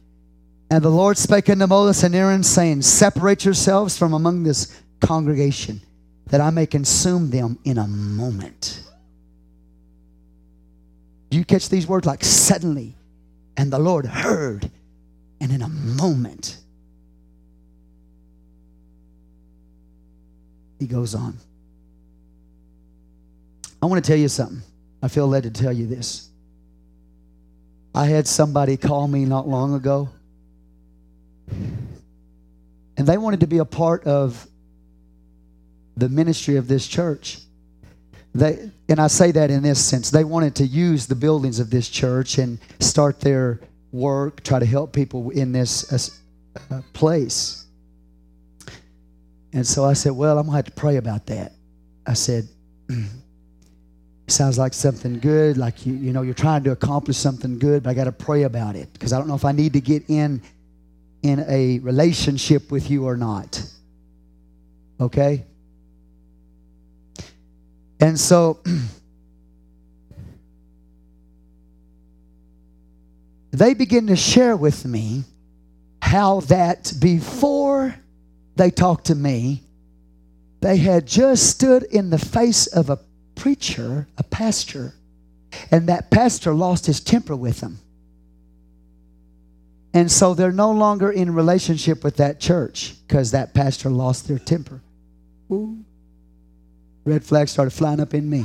And 0.70 0.82
the 0.82 0.88
Lord 0.88 1.18
spake 1.18 1.50
unto 1.50 1.66
Moses 1.66 2.02
and 2.02 2.14
Aaron, 2.14 2.42
saying, 2.42 2.80
Separate 2.80 3.44
yourselves 3.44 3.98
from 3.98 4.14
among 4.14 4.44
this 4.44 4.74
congregation 5.02 5.82
that 6.30 6.40
I 6.40 6.50
may 6.50 6.64
consume 6.66 7.30
them 7.30 7.58
in 7.64 7.76
a 7.76 7.86
moment. 7.88 8.82
Do 11.28 11.38
you 11.38 11.44
catch 11.44 11.68
these 11.68 11.86
words 11.86 12.06
like 12.06 12.24
suddenly? 12.24 12.94
And 13.56 13.70
the 13.72 13.78
Lord 13.80 14.06
heard, 14.06 14.70
and 15.40 15.52
in 15.52 15.60
a 15.60 15.68
moment, 15.68 16.56
he 20.78 20.86
goes 20.86 21.14
on. 21.14 21.36
I 23.82 23.86
want 23.86 24.02
to 24.02 24.08
tell 24.08 24.16
you 24.18 24.28
something. 24.28 24.62
I 25.02 25.08
feel 25.08 25.26
led 25.26 25.42
to 25.42 25.50
tell 25.50 25.72
you 25.72 25.86
this. 25.86 26.28
I 27.94 28.06
had 28.06 28.26
somebody 28.28 28.76
call 28.76 29.08
me 29.08 29.24
not 29.24 29.46
long 29.48 29.74
ago, 29.74 30.08
and 31.50 33.06
they 33.06 33.18
wanted 33.18 33.40
to 33.40 33.46
be 33.48 33.58
a 33.58 33.64
part 33.64 34.04
of 34.04 34.46
the 36.00 36.08
ministry 36.08 36.56
of 36.56 36.66
this 36.66 36.86
church. 36.88 37.38
They, 38.34 38.70
and 38.88 38.98
I 38.98 39.06
say 39.06 39.30
that 39.32 39.50
in 39.50 39.62
this 39.62 39.84
sense, 39.84 40.10
they 40.10 40.24
wanted 40.24 40.56
to 40.56 40.66
use 40.66 41.06
the 41.06 41.14
buildings 41.14 41.60
of 41.60 41.70
this 41.70 41.88
church 41.88 42.38
and 42.38 42.58
start 42.80 43.20
their 43.20 43.60
work, 43.92 44.42
try 44.42 44.58
to 44.58 44.66
help 44.66 44.92
people 44.92 45.30
in 45.30 45.52
this 45.52 45.92
uh, 45.92 46.20
uh 46.74 46.80
place. 46.92 47.66
And 49.52 49.66
so 49.66 49.84
I 49.84 49.92
said, 49.94 50.12
Well, 50.12 50.38
I'm 50.38 50.46
going 50.46 50.52
to 50.52 50.56
have 50.56 50.64
to 50.66 50.70
pray 50.80 50.96
about 50.96 51.26
that. 51.26 51.52
I 52.06 52.14
said, 52.14 52.48
Sounds 54.28 54.56
like 54.58 54.72
something 54.72 55.18
good, 55.18 55.56
like 55.56 55.84
you, 55.84 55.92
you 55.92 56.12
know, 56.12 56.22
you're 56.22 56.34
trying 56.34 56.62
to 56.62 56.70
accomplish 56.70 57.16
something 57.16 57.58
good, 57.58 57.82
but 57.82 57.90
I 57.90 57.94
got 57.94 58.04
to 58.04 58.12
pray 58.12 58.44
about 58.44 58.76
it 58.76 58.92
because 58.92 59.12
I 59.12 59.18
don't 59.18 59.26
know 59.26 59.34
if 59.34 59.44
I 59.44 59.50
need 59.50 59.72
to 59.72 59.80
get 59.80 60.04
in 60.08 60.40
in 61.24 61.44
a 61.48 61.80
relationship 61.80 62.70
with 62.70 62.90
you 62.92 63.08
or 63.08 63.16
not. 63.16 63.60
Okay? 65.00 65.44
And 68.00 68.18
so 68.18 68.58
they 73.52 73.74
begin 73.74 74.06
to 74.08 74.16
share 74.16 74.56
with 74.56 74.84
me 74.84 75.22
how 76.00 76.40
that 76.40 76.92
before 76.98 77.94
they 78.56 78.70
talked 78.70 79.04
to 79.06 79.14
me, 79.14 79.62
they 80.62 80.78
had 80.78 81.06
just 81.06 81.46
stood 81.48 81.82
in 81.84 82.10
the 82.10 82.18
face 82.18 82.66
of 82.66 82.90
a 82.90 82.98
preacher, 83.34 84.08
a 84.18 84.22
pastor, 84.22 84.94
and 85.70 85.88
that 85.88 86.10
pastor 86.10 86.52
lost 86.54 86.86
his 86.86 86.98
temper 87.00 87.36
with 87.36 87.60
them. 87.60 87.78
And 89.92 90.10
so 90.10 90.32
they're 90.34 90.50
no 90.52 90.70
longer 90.70 91.10
in 91.12 91.34
relationship 91.34 92.02
with 92.04 92.16
that 92.16 92.40
church 92.40 92.94
because 93.06 93.32
that 93.32 93.52
pastor 93.54 93.90
lost 93.90 94.28
their 94.28 94.38
temper. 94.38 94.80
Ooh 95.50 95.78
red 97.10 97.24
flags 97.24 97.50
started 97.50 97.72
flying 97.72 97.98
up 98.00 98.14
in 98.14 98.28
me. 98.28 98.44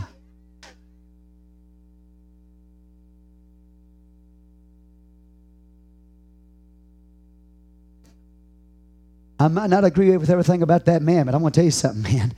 I 9.37 9.47
might 9.49 9.69
not 9.69 9.83
agree 9.85 10.15
with 10.17 10.29
everything 10.29 10.63
about 10.63 10.85
that 10.85 11.01
man, 11.03 11.25
but 11.25 11.35
I'm 11.35 11.41
going 11.41 11.51
to 11.51 11.55
tell 11.57 11.65
you 11.65 11.69
something, 11.71 12.01
man. 12.13 12.33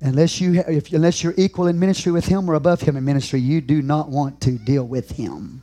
Unless 0.00 0.40
you, 0.40 0.54
if, 0.66 0.92
unless 0.92 1.22
you're 1.22 1.34
equal 1.36 1.68
in 1.68 1.78
ministry 1.78 2.10
with 2.10 2.26
him 2.26 2.50
or 2.50 2.54
above 2.54 2.80
him 2.80 2.96
in 2.96 3.04
ministry, 3.04 3.38
you 3.38 3.60
do 3.60 3.82
not 3.82 4.08
want 4.08 4.40
to 4.40 4.52
deal 4.52 4.84
with 4.84 5.12
him. 5.12 5.62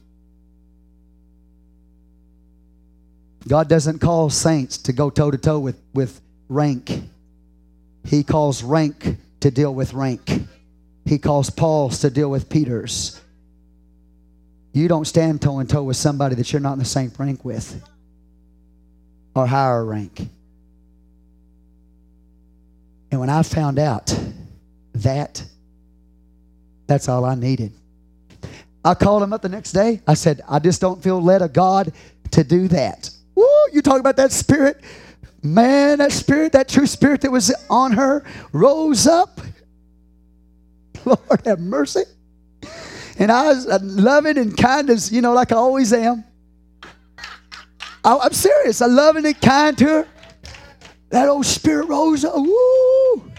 God 3.48 3.68
doesn't 3.68 4.00
call 4.00 4.30
saints 4.30 4.78
to 4.80 4.94
go 4.94 5.10
toe 5.10 5.32
to 5.32 5.38
toe 5.38 5.60
with 5.60 5.82
with 5.94 6.22
rank. 6.50 7.04
He 8.06 8.24
calls 8.24 8.64
rank 8.64 9.16
to 9.42 9.52
deal 9.52 9.74
with 9.74 9.94
rank. 9.94 10.32
He 11.06 11.18
calls 11.18 11.50
Paul's 11.50 12.00
to 12.00 12.10
deal 12.10 12.30
with 12.30 12.50
Peter's. 12.50 13.20
You 14.74 14.88
don't 14.88 15.06
stand 15.06 15.42
toe 15.42 15.60
and 15.60 15.70
toe 15.70 15.84
with 15.84 15.98
somebody 15.98 16.36
that 16.36 16.54
you're 16.54 16.60
not 16.60 16.74
in 16.74 16.80
the 16.80 16.86
same 16.86 17.12
rank 17.18 17.44
with 17.44 17.82
or 19.36 19.48
higher 19.48 19.84
rank. 19.84 20.22
And 23.12 23.20
when 23.20 23.30
I 23.30 23.42
found 23.42 23.80
out 23.80 24.14
that, 24.96 25.44
that's 26.86 27.10
all 27.10 27.26
I 27.26 27.34
needed. 27.34 27.74
I 28.86 28.94
called 28.94 29.24
him 29.24 29.34
up 29.34 29.42
the 29.42 29.50
next 29.50 29.72
day. 29.72 30.02
I 30.08 30.14
said, 30.14 30.42
I 30.48 30.60
just 30.60 30.80
don't 30.80 31.02
feel 31.02 31.20
led 31.20 31.42
of 31.42 31.52
God 31.52 31.92
to 32.32 32.44
do 32.44 32.68
that. 32.68 33.10
Woo, 33.34 33.48
you 33.74 33.82
talk 33.82 34.00
about 34.00 34.18
that 34.18 34.32
spirit 34.32 34.80
Man, 35.44 36.00
that 36.00 36.12
spirit, 36.12 36.52
that 36.54 36.68
true 36.68 36.86
spirit 36.88 37.22
that 37.22 37.32
was 37.32 37.54
on 37.70 37.94
her, 37.94 38.24
rose 38.52 39.08
up. 39.08 39.40
Lord 41.06 41.46
have 41.46 41.60
mercy. 41.60 42.02
And 43.18 43.32
I 43.32 43.48
was 43.48 43.66
loving 43.82 44.38
and 44.38 44.56
kind 44.56 44.90
as, 44.90 45.12
you 45.12 45.22
know, 45.22 45.34
like 45.34 45.52
I 45.52 45.56
always 45.56 45.92
am. 45.94 46.24
I, 48.04 48.16
am 48.26 48.34
serious. 48.34 48.82
I 48.82 48.88
loving 48.88 49.26
and 49.26 49.40
kind 49.40 49.78
to 49.80 49.86
her. 49.86 50.08
That 51.10 51.28
old 51.28 51.46
spirit 51.46 51.88
rose 51.88 52.24
up. 52.26 52.36
Woo! 52.36 53.32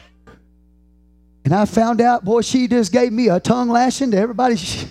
And 1.45 1.55
I 1.55 1.65
found 1.65 2.01
out, 2.01 2.25
boy, 2.25 2.43
she 2.43 2.69
just 2.69 2.93
gave 2.93 3.13
me 3.13 3.29
a 3.29 3.41
tongue 3.41 3.69
lashing 3.71 4.11
to 4.11 4.19
everybody. 4.19 4.57
She, 4.57 4.89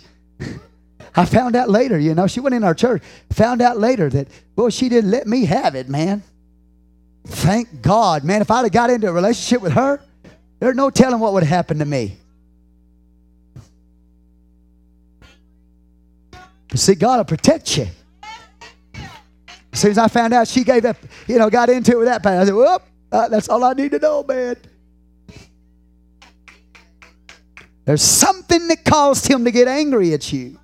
I 1.16 1.26
found 1.26 1.56
out 1.56 1.70
later, 1.70 2.00
you 2.00 2.16
know, 2.16 2.28
she 2.28 2.40
went 2.40 2.56
in 2.56 2.64
our 2.64 2.74
church. 2.74 3.04
Found 3.34 3.62
out 3.62 3.78
later 3.78 4.10
that, 4.10 4.28
boy, 4.56 4.70
she 4.70 4.90
didn't 4.90 5.12
let 5.12 5.28
me 5.28 5.46
have 5.46 5.76
it, 5.76 5.88
man. 5.90 6.24
Thank 7.32 7.82
God, 7.84 8.24
man. 8.24 8.42
If 8.42 8.50
I'd 8.50 8.64
have 8.64 8.72
got 8.72 8.90
into 8.90 9.08
a 9.08 9.12
relationship 9.12 9.62
with 9.62 9.74
her, 9.74 10.02
there's 10.60 10.76
no 10.76 10.90
telling 10.90 11.20
what 11.20 11.34
would 11.34 11.44
have 11.44 11.50
happened 11.56 11.80
to 11.80 11.86
me. 11.86 12.18
But 16.32 16.80
see, 16.80 16.96
God 16.96 17.18
will 17.18 17.26
protect 17.26 17.78
you. 17.78 17.88
As 19.72 19.80
soon 19.80 19.92
as 19.92 20.00
I 20.00 20.08
found 20.08 20.34
out 20.34 20.48
she 20.48 20.64
gave 20.64 20.84
up, 20.86 20.98
you 21.28 21.38
know, 21.38 21.52
got 21.52 21.70
into 21.70 21.92
it 21.92 21.98
with 22.00 22.08
that 22.08 22.24
pastor, 22.24 22.42
I 22.42 22.46
said, 22.46 22.56
whoop, 22.56 22.82
uh, 23.12 23.28
that's 23.30 23.48
all 23.48 23.64
I 23.64 23.74
need 23.74 23.92
to 23.92 24.00
know, 24.00 24.24
man. 24.24 24.56
There's 27.86 28.02
something 28.02 28.68
that 28.70 28.84
caused 28.86 29.28
him 29.28 29.46
to 29.46 29.52
get 29.52 29.68
angry 29.68 30.14
at 30.16 30.34
you. 30.34 30.59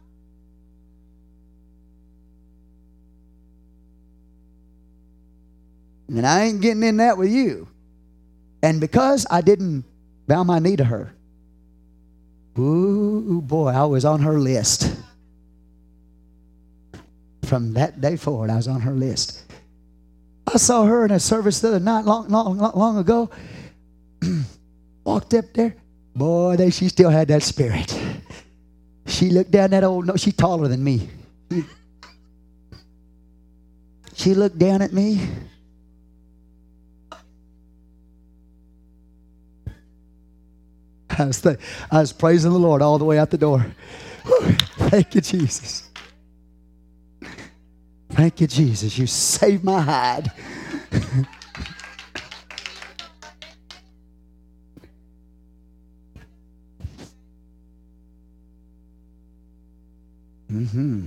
And 6.08 6.26
I 6.26 6.46
ain't 6.46 6.62
getting 6.62 6.84
in 6.84 6.98
that 6.98 7.18
with 7.18 7.32
you. 7.32 7.68
And 8.62 8.80
because 8.80 9.26
I 9.30 9.42
didn't 9.42 9.86
bow 10.28 10.44
my 10.44 10.60
knee 10.60 10.76
to 10.76 10.84
her, 10.84 11.14
ooh 12.60 13.42
boy, 13.42 13.70
I 13.70 13.84
was 13.86 14.06
on 14.06 14.22
her 14.22 14.40
list. 14.40 14.94
From 17.46 17.74
that 17.74 18.02
day 18.02 18.18
forward, 18.18 18.50
I 18.50 18.56
was 18.56 18.68
on 18.68 18.82
her 18.82 18.92
list. 18.94 19.42
I 20.48 20.58
saw 20.58 20.86
her 20.86 21.06
in 21.06 21.12
a 21.12 21.20
service 21.20 21.60
the 21.60 21.70
other 21.70 21.80
night, 21.80 22.06
long, 22.06 22.28
long, 22.30 22.58
long, 22.58 22.76
long 22.76 22.98
ago. 22.98 23.30
Walked 25.04 25.34
up 25.34 25.46
there, 25.54 25.76
boy, 26.16 26.56
they, 26.56 26.70
she 26.72 26.88
still 26.88 27.10
had 27.10 27.28
that 27.28 27.44
spirit. 27.44 27.96
She 29.08 29.30
looked 29.30 29.52
down 29.52 29.70
that 29.72 29.84
old. 29.84 30.08
No, 30.08 30.16
she's 30.16 30.36
taller 30.36 30.68
than 30.68 30.84
me. 30.84 31.10
She 34.16 34.34
looked 34.34 34.58
down 34.58 34.82
at 34.82 34.94
me. 34.94 35.20
I 41.18 41.26
was, 41.26 41.42
th- 41.42 41.60
I 41.92 42.00
was 42.02 42.12
praising 42.12 42.52
the 42.52 42.60
Lord 42.60 42.82
all 42.82 42.98
the 42.98 43.06
way 43.06 43.18
out 43.18 43.30
the 43.30 43.38
door. 43.38 43.66
Thank 44.26 45.16
you, 45.16 45.22
Jesus. 45.22 45.90
Thank 48.12 48.42
you, 48.42 48.48
Jesus. 48.48 48.98
You 48.98 49.08
saved 49.08 49.64
my 49.64 49.82
hide. 49.82 50.32
hmm 60.50 61.06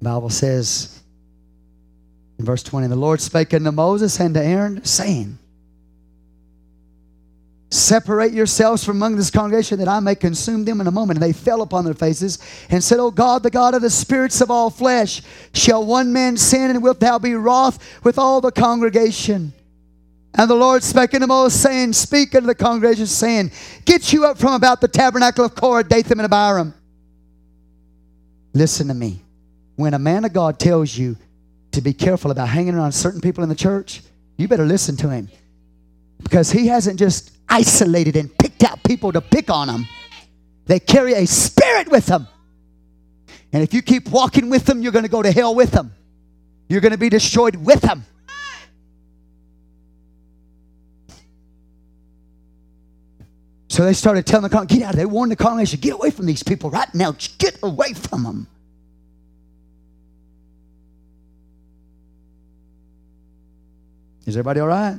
Bible 0.00 0.30
says 0.30 0.93
in 2.38 2.44
verse 2.44 2.62
20, 2.62 2.88
the 2.88 2.96
Lord 2.96 3.20
spake 3.20 3.54
unto 3.54 3.70
Moses 3.70 4.18
and 4.20 4.34
to 4.34 4.42
Aaron, 4.42 4.84
saying, 4.84 5.38
Separate 7.70 8.32
yourselves 8.32 8.84
from 8.84 8.98
among 8.98 9.16
this 9.16 9.30
congregation 9.32 9.78
that 9.80 9.88
I 9.88 9.98
may 9.98 10.14
consume 10.14 10.64
them 10.64 10.80
in 10.80 10.86
a 10.86 10.92
moment. 10.92 11.16
And 11.18 11.22
they 11.22 11.32
fell 11.36 11.60
upon 11.60 11.84
their 11.84 11.94
faces 11.94 12.38
and 12.70 12.82
said, 12.82 13.00
O 13.00 13.10
God, 13.10 13.42
the 13.42 13.50
God 13.50 13.74
of 13.74 13.82
the 13.82 13.90
spirits 13.90 14.40
of 14.40 14.50
all 14.50 14.70
flesh, 14.70 15.22
shall 15.52 15.84
one 15.84 16.12
man 16.12 16.36
sin 16.36 16.70
and 16.70 16.82
wilt 16.82 17.00
thou 17.00 17.18
be 17.18 17.34
wroth 17.34 17.78
with 18.04 18.16
all 18.16 18.40
the 18.40 18.52
congregation? 18.52 19.52
And 20.36 20.48
the 20.50 20.54
Lord 20.54 20.82
spake 20.82 21.14
unto 21.14 21.26
Moses, 21.26 21.60
saying, 21.60 21.92
Speak 21.94 22.34
unto 22.34 22.46
the 22.46 22.54
congregation, 22.54 23.06
saying, 23.06 23.50
Get 23.84 24.12
you 24.12 24.24
up 24.24 24.38
from 24.38 24.54
about 24.54 24.80
the 24.80 24.88
tabernacle 24.88 25.44
of 25.44 25.54
Korah, 25.54 25.84
Dathan, 25.84 26.20
and 26.20 26.32
Abiram. 26.32 26.74
Listen 28.52 28.88
to 28.88 28.94
me. 28.94 29.20
When 29.76 29.94
a 29.94 29.98
man 29.98 30.24
of 30.24 30.32
God 30.32 30.60
tells 30.60 30.96
you 30.96 31.16
to 31.74 31.80
be 31.82 31.92
careful 31.92 32.30
about 32.30 32.48
hanging 32.48 32.74
around 32.74 32.92
certain 32.92 33.20
people 33.20 33.42
in 33.42 33.48
the 33.48 33.54
church, 33.54 34.00
you 34.36 34.48
better 34.48 34.64
listen 34.64 34.96
to 34.96 35.08
him. 35.10 35.28
Because 36.22 36.50
he 36.50 36.68
hasn't 36.68 36.98
just 36.98 37.32
isolated 37.48 38.16
and 38.16 38.36
picked 38.38 38.64
out 38.64 38.82
people 38.84 39.12
to 39.12 39.20
pick 39.20 39.50
on 39.50 39.66
them, 39.68 39.86
they 40.66 40.80
carry 40.80 41.12
a 41.14 41.26
spirit 41.26 41.90
with 41.90 42.06
them. 42.06 42.26
And 43.52 43.62
if 43.62 43.74
you 43.74 43.82
keep 43.82 44.08
walking 44.08 44.50
with 44.50 44.64
them, 44.64 44.82
you're 44.82 44.92
going 44.92 45.04
to 45.04 45.10
go 45.10 45.22
to 45.22 45.30
hell 45.30 45.54
with 45.54 45.72
them, 45.72 45.92
you're 46.68 46.80
going 46.80 46.92
to 46.92 46.98
be 46.98 47.08
destroyed 47.08 47.56
with 47.56 47.80
them. 47.82 48.04
So 53.68 53.84
they 53.84 53.92
started 53.92 54.24
telling 54.24 54.44
the 54.44 54.48
congregation, 54.50 54.78
get 54.82 54.88
out. 54.90 54.94
They 54.94 55.04
warned 55.04 55.32
the 55.32 55.36
congregation, 55.36 55.80
get 55.80 55.94
away 55.94 56.10
from 56.12 56.26
these 56.26 56.44
people 56.44 56.70
right 56.70 56.88
now. 56.94 57.10
Just 57.10 57.38
get 57.38 57.58
away 57.60 57.92
from 57.92 58.22
them. 58.22 58.46
Is 64.26 64.36
everybody 64.36 64.60
all 64.60 64.68
right? 64.68 64.98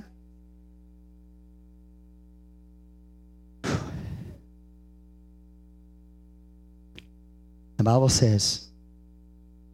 The 7.78 7.84
Bible 7.84 8.10
says, 8.10 8.68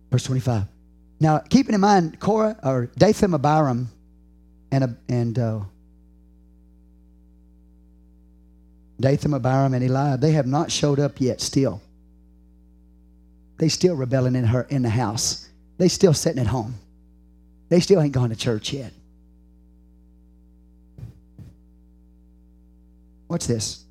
verse 0.09 0.23
25. 0.23 0.63
Now, 1.19 1.39
keeping 1.39 1.75
in 1.75 1.81
mind, 1.81 2.19
Korah 2.19 2.57
or 2.63 2.87
Dathan, 2.97 3.33
Abiram, 3.33 3.89
and 4.71 4.97
and 5.07 5.37
uh, 5.37 5.59
Dathan, 8.99 9.33
Abiram, 9.33 9.73
and 9.73 9.83
Eliab, 9.83 10.19
they 10.21 10.31
have 10.31 10.47
not 10.47 10.71
showed 10.71 10.99
up 10.99 11.19
yet. 11.21 11.41
Still, 11.41 11.81
they 13.59 13.67
still 13.69 13.95
rebelling 13.95 14.35
in 14.35 14.45
her 14.45 14.61
in 14.69 14.81
the 14.81 14.89
house. 14.89 15.47
They 15.77 15.87
still 15.89 16.13
sitting 16.13 16.39
at 16.39 16.47
home. 16.47 16.75
They 17.69 17.79
still 17.81 18.01
ain't 18.01 18.13
gone 18.13 18.29
to 18.29 18.35
church 18.35 18.73
yet. 18.73 18.93
Watch 23.31 23.47
this. 23.47 23.85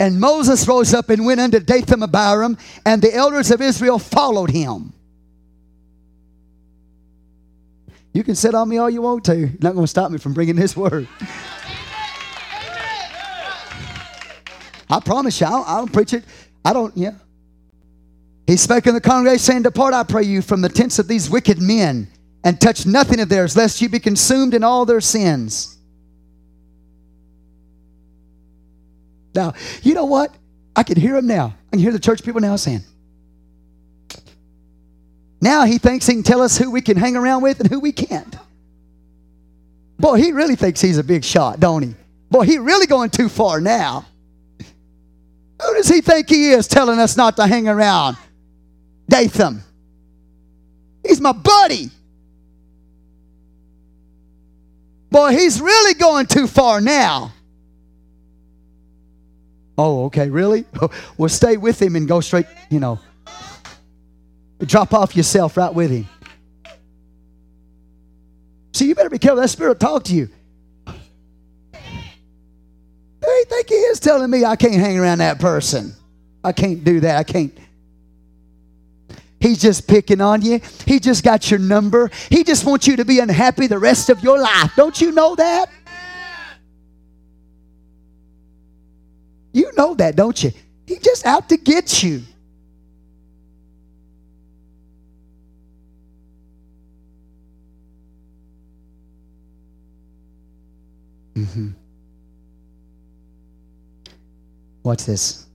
And 0.00 0.18
Moses 0.18 0.66
rose 0.66 0.94
up 0.94 1.10
and 1.10 1.26
went 1.26 1.38
unto 1.38 1.60
Dathan 1.60 2.02
and 2.02 2.04
Abiram, 2.04 2.56
and 2.86 3.02
the 3.02 3.14
elders 3.14 3.50
of 3.50 3.60
Israel 3.60 3.98
followed 3.98 4.50
him. 4.50 4.94
You 8.14 8.24
can 8.24 8.34
sit 8.36 8.54
on 8.54 8.66
me 8.70 8.78
all 8.78 8.88
you 8.88 9.02
want 9.02 9.24
to. 9.26 9.36
You're 9.36 9.50
not 9.60 9.74
going 9.74 9.84
to 9.84 9.86
stop 9.86 10.10
me 10.10 10.16
from 10.16 10.32
bringing 10.32 10.56
this 10.56 10.74
word. 10.74 11.06
I 14.88 14.98
promise 15.04 15.38
you, 15.40 15.46
I 15.46 15.50
don't, 15.50 15.68
I 15.68 15.76
don't 15.78 15.92
preach 15.92 16.14
it. 16.14 16.24
I 16.64 16.72
don't, 16.72 16.96
yeah. 16.96 17.12
He 18.46 18.56
spake 18.56 18.86
in 18.86 18.94
the 18.94 19.00
congregation, 19.00 19.40
saying, 19.40 19.62
Depart, 19.64 19.92
I 19.92 20.04
pray 20.04 20.22
you, 20.22 20.40
from 20.40 20.62
the 20.62 20.68
tents 20.70 20.98
of 20.98 21.06
these 21.06 21.28
wicked 21.28 21.60
men, 21.60 22.08
and 22.44 22.58
touch 22.58 22.86
nothing 22.86 23.20
of 23.20 23.28
theirs, 23.28 23.54
lest 23.56 23.82
you 23.82 23.90
be 23.90 24.00
consumed 24.00 24.54
in 24.54 24.64
all 24.64 24.86
their 24.86 25.02
sins. 25.02 25.76
Now, 29.34 29.54
you 29.82 29.94
know 29.94 30.04
what? 30.04 30.34
I 30.76 30.82
can 30.82 30.96
hear 30.98 31.16
him 31.16 31.26
now. 31.26 31.54
I 31.68 31.70
can 31.70 31.80
hear 31.80 31.92
the 31.92 31.98
church 32.00 32.22
people 32.24 32.40
now 32.40 32.56
saying, 32.56 32.82
now 35.40 35.64
he 35.64 35.78
thinks 35.78 36.06
he 36.06 36.14
can 36.14 36.22
tell 36.22 36.40
us 36.40 36.56
who 36.56 36.70
we 36.70 36.80
can 36.80 36.96
hang 36.96 37.16
around 37.16 37.42
with 37.42 37.58
and 37.60 37.68
who 37.68 37.80
we 37.80 37.90
can't. 37.92 38.36
Boy, 39.98 40.14
he 40.14 40.30
really 40.32 40.54
thinks 40.56 40.80
he's 40.80 40.98
a 40.98 41.04
big 41.04 41.24
shot, 41.24 41.58
don't 41.60 41.82
he? 41.82 41.94
Boy, 42.30 42.42
he 42.44 42.58
really 42.58 42.86
going 42.86 43.10
too 43.10 43.28
far 43.28 43.60
now. 43.60 44.04
Who 44.60 45.74
does 45.74 45.88
he 45.88 46.00
think 46.00 46.28
he 46.28 46.50
is 46.52 46.66
telling 46.68 46.98
us 47.00 47.16
not 47.16 47.36
to 47.36 47.46
hang 47.46 47.68
around? 47.68 48.16
Dathan? 49.08 49.62
He's 51.06 51.20
my 51.20 51.32
buddy. 51.32 51.90
Boy, 55.10 55.32
he's 55.32 55.60
really 55.60 55.94
going 55.94 56.26
too 56.26 56.46
far 56.46 56.80
now. 56.80 57.32
Oh, 59.78 60.04
okay, 60.06 60.28
really? 60.28 60.64
well, 61.16 61.28
stay 61.28 61.56
with 61.56 61.80
him 61.80 61.96
and 61.96 62.06
go 62.06 62.20
straight, 62.20 62.46
you 62.70 62.80
know. 62.80 63.00
Drop 64.60 64.94
off 64.94 65.16
yourself 65.16 65.56
right 65.56 65.72
with 65.74 65.90
him. 65.90 66.06
See, 68.74 68.88
you 68.88 68.94
better 68.94 69.10
be 69.10 69.18
careful. 69.18 69.40
That 69.40 69.48
spirit 69.48 69.78
talk 69.80 70.04
to 70.04 70.14
you. 70.14 70.28
They 73.20 73.42
think 73.48 73.68
he 73.68 73.74
is 73.74 73.98
telling 74.00 74.30
me 74.30 74.44
I 74.44 74.56
can't 74.56 74.74
hang 74.74 74.98
around 74.98 75.18
that 75.18 75.40
person. 75.40 75.94
I 76.44 76.52
can't 76.52 76.82
do 76.84 77.00
that. 77.00 77.16
I 77.18 77.22
can't. 77.24 77.56
He's 79.40 79.60
just 79.60 79.88
picking 79.88 80.20
on 80.20 80.42
you. 80.42 80.60
He 80.86 81.00
just 81.00 81.24
got 81.24 81.50
your 81.50 81.58
number. 81.58 82.10
He 82.30 82.44
just 82.44 82.64
wants 82.64 82.86
you 82.86 82.96
to 82.96 83.04
be 83.04 83.18
unhappy 83.18 83.66
the 83.66 83.78
rest 83.78 84.08
of 84.10 84.22
your 84.22 84.38
life. 84.40 84.72
Don't 84.76 85.00
you 85.00 85.10
know 85.12 85.34
that? 85.34 85.68
You 89.52 89.70
know 89.76 89.94
that, 89.94 90.16
don't 90.16 90.42
you? 90.42 90.50
He 90.86 90.98
just 90.98 91.26
out 91.26 91.48
to 91.50 91.56
get 91.56 92.02
you. 92.02 92.22
Mm-hmm. 101.34 101.68
Watch 104.82 105.04
this. 105.06 105.46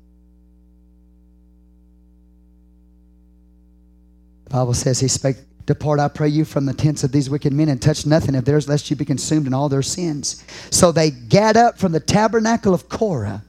The 4.46 4.50
Bible 4.52 4.74
says 4.74 5.00
he 5.00 5.08
spake, 5.08 5.36
Depart, 5.66 6.00
I 6.00 6.08
pray 6.08 6.30
you, 6.30 6.46
from 6.46 6.66
the 6.66 6.74
tents 6.74 7.04
of 7.04 7.12
these 7.12 7.30
wicked 7.30 7.52
men, 7.52 7.68
and 7.68 7.82
touch 7.82 8.06
nothing 8.06 8.36
of 8.36 8.46
theirs, 8.46 8.70
lest 8.70 8.90
you 8.90 8.96
be 8.96 9.04
consumed 9.06 9.46
in 9.46 9.54
all 9.54 9.70
their 9.70 9.82
sins. 9.82 10.44
So 10.72 10.92
they 10.92 11.12
gat 11.12 11.58
up 11.58 11.78
from 11.78 11.92
the 11.92 12.00
tabernacle 12.00 12.74
of 12.74 12.88
Korah 12.88 13.44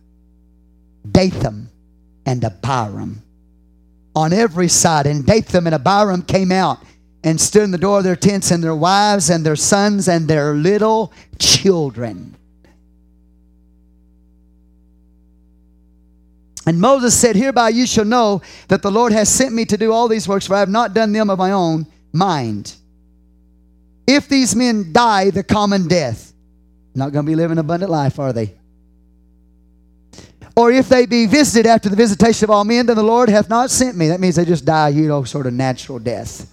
Dathan 1.11 1.69
and 2.27 2.45
Abiram 2.45 3.23
on 4.15 4.33
every 4.33 4.69
side. 4.69 5.07
And 5.07 5.25
Dathan 5.25 5.67
and 5.67 5.75
Abiram 5.75 6.23
came 6.23 6.53
out 6.53 6.79
and 7.25 7.41
stood 7.41 7.63
in 7.65 7.71
the 7.71 7.79
door 7.79 7.99
of 7.99 8.05
their 8.05 8.15
tents, 8.17 8.51
and 8.53 8.63
their 8.63 8.75
wives 8.77 9.29
and 9.29 9.45
their 9.45 9.57
sons 9.57 10.09
and 10.09 10.29
their 10.29 10.55
little 10.55 11.13
children. 11.39 12.37
And 16.65 16.81
Moses 16.81 17.19
said, 17.19 17.35
Hereby 17.35 17.71
you 17.71 17.87
shall 17.87 18.05
know 18.05 18.41
that 18.69 18.83
the 18.83 18.91
Lord 18.91 19.11
has 19.13 19.29
sent 19.29 19.53
me 19.55 19.65
to 19.65 19.77
do 19.77 19.93
all 19.93 20.07
these 20.07 20.29
works, 20.29 20.47
for 20.47 20.55
I 20.55 20.61
have 20.61 20.69
not 20.69 20.95
done 20.95 21.13
them 21.13 21.29
of 21.29 21.39
my 21.39 21.51
own 21.53 21.87
mind. 22.13 22.75
If 24.07 24.29
these 24.29 24.55
men 24.55 24.93
die 24.93 25.31
the 25.31 25.43
common 25.43 25.89
death, 25.89 26.33
not 26.95 27.13
going 27.13 27.25
to 27.27 27.31
be 27.31 27.37
living 27.37 27.59
abundant 27.59 27.91
life, 27.91 28.19
are 28.21 28.33
they? 28.33 28.58
Or 30.59 30.73
if 30.73 30.89
they 30.89 31.07
be 31.07 31.27
visited 31.27 31.69
after 31.69 31.89
the 31.89 31.95
visitation 31.95 32.43
of 32.47 32.51
all 32.51 32.65
men, 32.65 32.87
then 32.87 32.97
the 32.97 33.03
Lord 33.05 33.29
hath 33.29 33.49
not 33.49 33.71
sent 33.71 33.97
me. 33.97 34.09
That 34.09 34.19
means 34.19 34.35
they 34.35 34.45
just 34.45 34.65
die, 34.65 34.89
you 34.89 35.07
know, 35.07 35.23
sort 35.23 35.47
of 35.47 35.53
natural 35.53 36.01
death. 36.01 36.53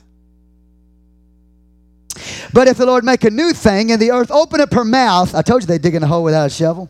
But 2.53 2.67
if 2.67 2.77
the 2.77 2.85
Lord 2.85 3.03
make 3.03 3.23
a 3.23 3.31
new 3.31 3.51
thing, 3.51 3.91
and 3.91 3.99
the 3.99 4.11
earth 4.11 4.29
open 4.29 4.61
up 4.61 4.71
her 4.75 4.85
mouth, 4.85 5.33
I 5.33 5.41
told 5.41 5.63
you 5.63 5.65
they 5.65 5.79
dig 5.79 5.95
in 5.95 6.03
a 6.03 6.07
hole 6.07 6.21
without 6.21 6.45
a 6.45 6.49
shovel, 6.51 6.87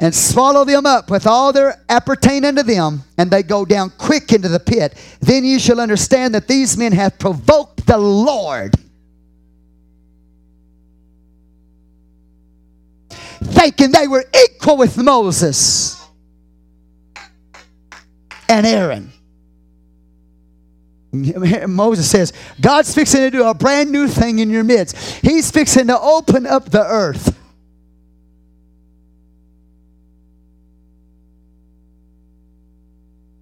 and 0.00 0.14
swallow 0.14 0.64
them 0.64 0.86
up 0.86 1.10
with 1.10 1.26
all 1.26 1.52
their 1.52 1.78
appertain 1.90 2.46
unto 2.46 2.62
them, 2.62 3.02
and 3.18 3.30
they 3.30 3.42
go 3.42 3.66
down 3.66 3.92
quick 3.98 4.32
into 4.32 4.48
the 4.48 4.58
pit, 4.60 4.96
then 5.20 5.44
you 5.44 5.58
shall 5.58 5.80
understand 5.80 6.34
that 6.34 6.48
these 6.48 6.78
men 6.78 6.92
have 6.92 7.18
provoked 7.18 7.86
the 7.86 7.98
Lord. 7.98 8.74
thinking 13.38 13.92
they 13.92 14.08
were 14.08 14.24
equal 14.46 14.76
with 14.76 14.96
Moses 14.96 16.04
and 18.48 18.66
Aaron. 18.66 19.12
Moses 21.12 22.10
says, 22.10 22.32
God's 22.60 22.94
fixing 22.94 23.20
to 23.20 23.30
do 23.30 23.44
a 23.44 23.54
brand 23.54 23.90
new 23.90 24.08
thing 24.08 24.40
in 24.40 24.50
your 24.50 24.64
midst. 24.64 24.96
He's 25.24 25.50
fixing 25.50 25.86
to 25.86 25.98
open 25.98 26.46
up 26.46 26.70
the 26.70 26.82
earth. 26.82 27.36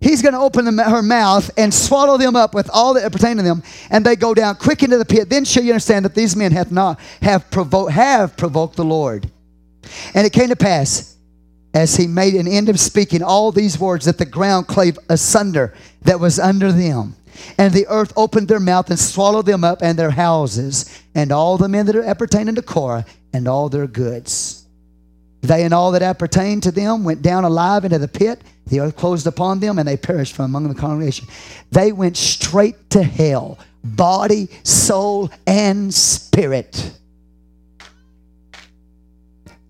He's 0.01 0.23
going 0.23 0.35
to 0.35 0.39
open 0.39 0.65
them, 0.65 0.79
her 0.79 1.03
mouth 1.03 1.51
and 1.57 1.75
swallow 1.75 2.17
them 2.17 2.37
up 2.37 2.55
with 2.55 2.71
all 2.73 2.95
that 2.95 3.11
pertain 3.11 3.39
to 3.39 3.43
them, 3.43 3.63
and 3.91 4.05
they 4.07 4.15
go 4.15 4.35
down 4.35 4.55
quick 4.55 4.83
into 4.85 4.99
the 4.99 5.05
pit. 5.05 5.29
Then 5.29 5.45
shall 5.45 5.65
you 5.65 5.73
understand 5.73 6.05
that 6.05 6.15
these 6.15 6.37
men 6.37 6.53
have 6.53 6.71
not 6.71 7.01
have 7.23 7.51
provoked 7.51 7.91
have 7.91 8.37
provoked 8.37 8.77
the 8.77 8.85
Lord. 8.85 9.29
And 10.15 10.27
it 10.27 10.33
came 10.33 10.49
to 10.49 10.57
pass, 10.57 11.17
as 11.75 11.97
he 11.97 12.07
made 12.07 12.35
an 12.35 12.49
end 12.49 12.69
of 12.69 12.81
speaking 12.81 13.23
all 13.23 13.53
these 13.53 13.79
words, 13.79 14.05
that 14.07 14.19
the 14.19 14.25
ground 14.27 14.67
clave 14.67 14.99
asunder 15.09 15.75
that 16.03 16.21
was 16.21 16.39
under 16.39 16.73
them. 16.73 17.17
And 17.59 17.75
the 17.75 17.87
earth 17.89 18.13
opened 18.17 18.49
their 18.49 18.61
mouth 18.61 18.89
and 18.89 18.99
swallowed 18.99 19.45
them 19.45 19.63
up 19.63 19.83
and 19.83 19.99
their 19.99 20.11
houses, 20.11 20.87
and 21.15 21.31
all 21.33 21.59
the 21.59 21.69
men 21.69 21.85
that 21.87 21.95
appertained 21.97 22.11
appertaining 22.11 22.55
to 22.55 22.63
Korah, 22.63 23.05
and 23.33 23.47
all 23.47 23.69
their 23.69 23.87
goods. 23.87 24.65
They 25.43 25.65
and 25.65 25.75
all 25.75 25.93
that 25.93 26.03
appertained 26.03 26.63
to 26.65 26.73
them 26.73 27.05
went 27.05 27.21
down 27.23 27.45
alive 27.45 27.85
into 27.85 27.99
the 27.99 28.09
pit. 28.09 28.41
The 28.69 28.81
earth 28.81 28.97
closed 28.97 29.27
upon 29.27 29.61
them, 29.61 29.79
and 29.79 29.87
they 29.87 29.99
perished 29.99 30.35
from 30.35 30.47
among 30.47 30.69
the 30.69 30.75
congregation. 30.75 31.29
They 31.71 31.93
went 31.93 32.17
straight 32.17 32.89
to 32.91 33.03
hell, 33.03 33.59
body, 33.85 34.49
soul, 34.63 35.29
and 35.47 35.93
spirit. 35.93 36.91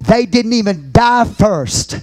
They 0.01 0.27
didn't 0.27 0.53
even 0.53 0.93
die 0.93 1.25
first. 1.25 1.99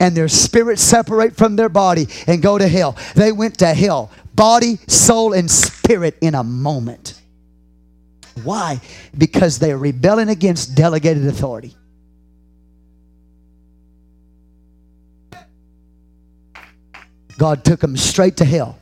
And 0.00 0.16
their 0.16 0.28
spirit 0.28 0.78
separate 0.78 1.36
from 1.36 1.56
their 1.56 1.68
body 1.68 2.06
and 2.28 2.40
go 2.40 2.56
to 2.56 2.68
hell. 2.68 2.96
They 3.16 3.32
went 3.32 3.58
to 3.58 3.66
hell, 3.66 4.10
body, 4.34 4.76
soul, 4.86 5.32
and 5.32 5.50
spirit 5.50 6.16
in 6.20 6.34
a 6.36 6.44
moment. 6.44 7.20
Why? 8.44 8.80
Because 9.16 9.58
they're 9.58 9.76
rebelling 9.78 10.28
against 10.28 10.76
delegated 10.76 11.26
authority. 11.26 11.74
God 17.36 17.64
took 17.64 17.80
them 17.80 17.96
straight 17.96 18.36
to 18.36 18.44
hell. 18.44 18.78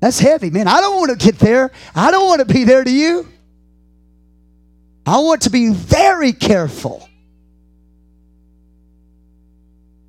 That's 0.00 0.18
heavy, 0.18 0.50
man. 0.50 0.68
I 0.68 0.80
don't 0.82 0.96
want 0.98 1.18
to 1.18 1.26
get 1.26 1.38
there. 1.38 1.72
I 1.94 2.10
don't 2.10 2.26
want 2.26 2.46
to 2.46 2.52
be 2.54 2.64
there 2.64 2.84
to 2.84 2.90
you. 2.90 3.26
I 5.06 5.18
want 5.18 5.42
to 5.42 5.50
be 5.50 5.72
very 5.72 6.32
careful 6.32 7.08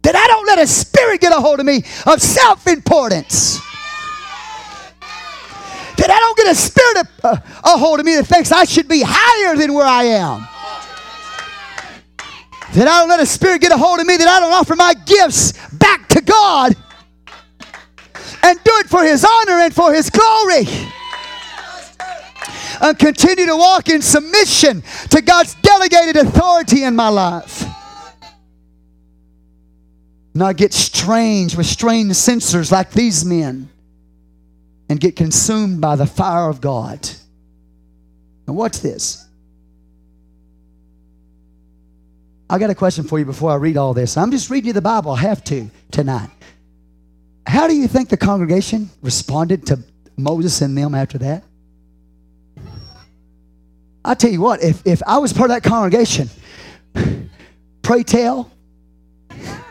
that 0.01 0.15
I 0.15 0.27
don't 0.27 0.47
let 0.47 0.57
a 0.57 0.65
spirit 0.65 1.21
get 1.21 1.31
a 1.31 1.39
hold 1.39 1.59
of 1.59 1.65
me 1.67 1.83
of 2.07 2.19
self 2.21 2.65
importance. 2.67 3.59
That 5.97 6.09
I 6.11 6.19
don't 6.19 6.37
get 6.37 6.47
a 6.47 6.55
spirit 6.55 7.07
uh, 7.23 7.37
a 7.63 7.77
hold 7.77 7.99
of 7.99 8.05
me 8.05 8.15
that 8.15 8.25
thinks 8.25 8.51
I 8.51 8.63
should 8.63 8.87
be 8.87 9.03
higher 9.05 9.55
than 9.55 9.73
where 9.73 9.85
I 9.85 10.03
am. 10.03 10.39
That 12.73 12.87
I 12.87 12.99
don't 12.99 13.09
let 13.09 13.19
a 13.19 13.25
spirit 13.25 13.61
get 13.61 13.71
a 13.71 13.77
hold 13.77 13.99
of 13.99 14.07
me 14.07 14.17
that 14.17 14.27
I 14.27 14.39
don't 14.39 14.53
offer 14.53 14.75
my 14.75 14.93
gifts 15.05 15.51
back 15.73 16.07
to 16.09 16.21
God 16.21 16.73
and 18.43 18.59
do 18.63 18.71
it 18.79 18.87
for 18.87 19.03
His 19.03 19.23
honor 19.25 19.59
and 19.59 19.73
for 19.73 19.93
His 19.93 20.09
glory 20.09 20.65
and 22.81 22.97
continue 22.97 23.45
to 23.45 23.55
walk 23.55 23.89
in 23.89 24.01
submission 24.01 24.81
to 25.09 25.21
God's 25.21 25.55
delegated 25.55 26.17
authority 26.17 26.83
in 26.83 26.95
my 26.95 27.09
life. 27.09 27.65
Not 30.33 30.57
get 30.57 30.73
strange 30.73 31.55
with 31.57 31.65
strange 31.65 32.13
censers 32.15 32.71
like 32.71 32.91
these 32.91 33.25
men 33.25 33.69
and 34.89 34.99
get 34.99 35.15
consumed 35.15 35.81
by 35.81 35.95
the 35.95 36.05
fire 36.05 36.49
of 36.49 36.61
God. 36.61 37.09
And 38.45 38.55
watch 38.55 38.79
this. 38.81 39.25
I 42.49 42.59
got 42.59 42.69
a 42.69 42.75
question 42.75 43.03
for 43.03 43.19
you 43.19 43.25
before 43.25 43.51
I 43.51 43.55
read 43.55 43.75
all 43.75 43.93
this. 43.93 44.15
I'm 44.15 44.31
just 44.31 44.49
reading 44.49 44.67
you 44.67 44.73
the 44.73 44.81
Bible. 44.81 45.11
I 45.11 45.17
have 45.17 45.43
to 45.45 45.69
tonight. 45.91 46.29
How 47.45 47.67
do 47.67 47.75
you 47.75 47.87
think 47.87 48.07
the 48.07 48.15
congregation 48.17 48.89
responded 49.01 49.65
to 49.67 49.79
Moses 50.15 50.61
and 50.61 50.77
them 50.77 50.95
after 50.95 51.17
that? 51.17 51.43
I 54.07 54.13
tell 54.13 54.31
you 54.31 54.39
what, 54.39 54.63
if, 54.63 54.87
if 54.87 55.01
I 55.05 55.17
was 55.17 55.33
part 55.33 55.51
of 55.51 55.61
that 55.61 55.67
congregation, 55.67 56.29
pray 57.81 58.03
tell. 58.03 58.49
and 59.29 59.61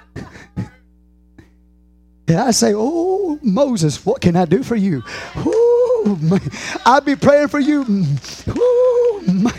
I 2.38 2.50
say, 2.50 2.74
oh, 2.76 3.38
Moses, 3.42 4.04
what 4.04 4.20
can 4.20 4.36
I 4.36 4.44
do 4.44 4.62
for 4.62 4.76
you? 4.76 5.02
Ooh, 5.38 6.38
I'll 6.84 7.00
be 7.00 7.16
praying 7.16 7.48
for 7.48 7.60
you. 7.60 7.80
Ooh, 7.88 9.22
my, 9.26 9.54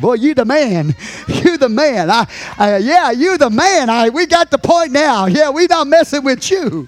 boy, 0.00 0.14
you 0.14 0.32
the 0.34 0.44
man. 0.44 0.94
You 1.26 1.58
the 1.58 1.68
man. 1.68 2.08
I, 2.08 2.28
I, 2.56 2.76
yeah, 2.76 3.10
you 3.10 3.36
the 3.36 3.50
man. 3.50 3.90
I, 3.90 4.10
we 4.10 4.26
got 4.26 4.52
the 4.52 4.58
point 4.58 4.92
now. 4.92 5.26
Yeah, 5.26 5.50
we 5.50 5.66
not 5.66 5.88
messing 5.88 6.22
with 6.22 6.48
you. 6.52 6.86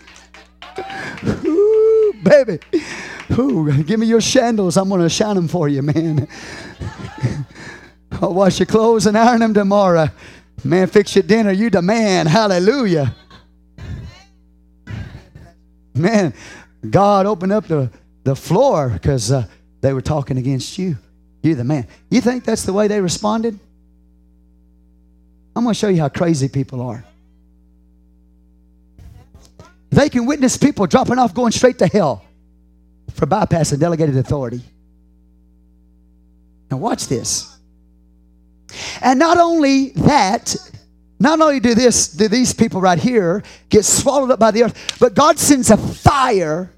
Ooh, 1.27 2.15
baby. 2.23 2.61
Ooh, 3.37 3.83
give 3.83 3.99
me 3.99 4.07
your 4.07 4.21
sandals. 4.21 4.77
I'm 4.77 4.89
going 4.89 5.01
to 5.01 5.09
shine 5.09 5.35
them 5.35 5.49
for 5.49 5.69
you, 5.69 5.83
man. 5.83 6.29
I'll 8.11 8.35
wash 8.35 8.59
your 8.59 8.67
clothes 8.67 9.07
and 9.07 9.17
iron 9.17 9.41
them 9.41 9.55
tomorrow. 9.55 10.09
Man, 10.65 10.87
fix 10.89 11.15
your 11.17 11.23
dinner. 11.23 11.53
You 11.53 11.71
the 11.71 11.83
man. 11.83 12.27
Hallelujah. 12.27 13.15
Man, 15.95 16.33
God 16.89 17.27
opened 17.27 17.53
up 17.53 17.67
the, 17.67 17.91
the 18.25 18.37
floor 18.37 18.89
because 18.91 19.33
uh, 19.33 19.47
they 19.81 19.93
were 19.93 20.01
talking 20.03 20.39
against 20.39 20.79
you. 20.79 20.97
You're 21.43 21.57
the 21.57 21.65
man. 21.65 21.89
You 22.11 22.21
think 22.21 22.45
that's 22.45 22.63
the 22.65 22.73
way 22.73 22.89
they 22.89 23.01
responded? 23.01 23.59
I'm 25.57 25.65
going 25.65 25.75
to 25.75 25.79
show 25.79 25.89
you 25.89 26.01
how 26.01 26.09
crazy 26.09 26.49
people 26.49 26.81
are. 26.83 27.05
They 29.91 30.09
can 30.09 30.27
witness 30.27 30.57
people 30.57 30.87
dropping 30.87 31.19
off, 31.19 31.35
going 31.35 31.51
straight 31.53 31.79
to 31.79 31.87
hell 31.89 32.25
for 33.15 33.27
bypassing 33.27 33.81
delegated 33.81 34.17
authority. 34.17 34.61
Now, 36.71 36.77
watch 36.77 37.09
this. 37.09 37.59
And 39.03 39.19
not 39.19 39.39
only 39.39 39.91
that, 39.91 40.57
not 41.19 41.41
only 41.41 41.61
do 41.61 41.75
this 41.75 42.09
do 42.09 42.29
these 42.29 42.53
people 42.55 42.81
right 42.81 42.99
here 42.99 43.43
get 43.69 43.85
swallowed 43.85 44.31
up 44.31 44.39
by 44.39 44.51
the 44.51 44.65
earth, 44.65 44.97
but 45.01 45.15
God 45.15 45.39
sends 45.39 45.71
a 45.71 45.77
fire 45.77 46.71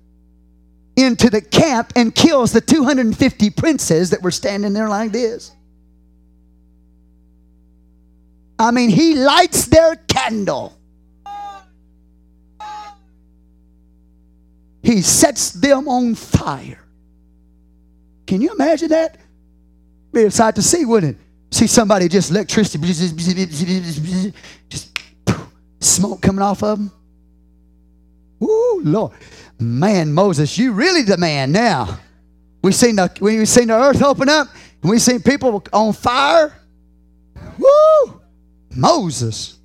into 0.97 1.31
the 1.31 1.41
camp 1.41 1.93
and 1.97 2.15
kills 2.15 2.53
the 2.53 2.61
250 2.61 3.51
princes 3.51 4.11
that 4.11 4.23
were 4.23 4.31
standing 4.31 4.73
there 4.73 4.89
like 4.89 5.11
this. 5.13 5.51
I 8.59 8.71
mean, 8.71 8.91
he 8.91 9.15
lights 9.17 9.67
their 9.67 9.97
candle. 9.97 10.77
He 14.83 15.01
sets 15.03 15.53
them 15.53 15.89
on 15.89 16.15
fire. 16.17 16.85
Can 18.27 18.41
you 18.41 18.53
imagine 18.53 18.89
that? 18.89 19.17
Be 20.13 20.25
a 20.25 20.31
sight 20.31 20.57
to 20.57 20.63
see, 20.63 20.85
wouldn't 20.85 21.17
it? 21.17 21.23
See 21.53 21.67
somebody 21.67 22.09
just 22.09 22.31
electricity, 22.31 22.89
just 24.71 24.99
smoke 25.81 26.23
coming 26.23 26.41
off 26.41 26.63
of 26.63 26.79
them. 26.79 26.91
Ooh, 28.43 28.81
Lord. 28.83 29.13
Man, 29.61 30.15
Moses, 30.15 30.57
you 30.57 30.73
really 30.73 31.03
the 31.03 31.19
man 31.19 31.53
now. 31.53 31.99
We 32.63 32.73
seen 32.73 32.97
the 32.97 33.13
we 33.21 33.45
seen 33.45 33.69
the 33.69 33.75
earth 33.79 34.03
open 34.03 34.31
up, 34.31 34.49
and 34.81 34.91
we 34.91 34.99
seen 34.99 35.21
people 35.21 35.63
on 35.75 35.93
fire. 35.93 36.55
Woo! 37.59 38.21
Moses. 38.75 39.59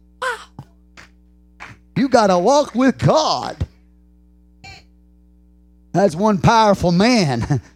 You 1.96 2.10
gotta 2.10 2.38
walk 2.38 2.76
with 2.76 2.98
God. 2.98 3.56
That's 5.94 6.18
one 6.18 6.40
powerful 6.40 6.92
man. 6.92 7.62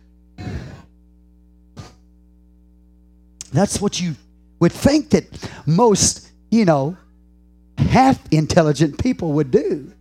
That's 3.52 3.82
what 3.82 4.00
you 4.00 4.16
would 4.60 4.72
think 4.72 5.10
that 5.12 5.26
most, 5.66 6.28
you 6.50 6.66
know, 6.66 6.98
half 7.78 8.20
intelligent 8.32 8.98
people 8.98 9.34
would 9.34 9.52
do. 9.52 9.92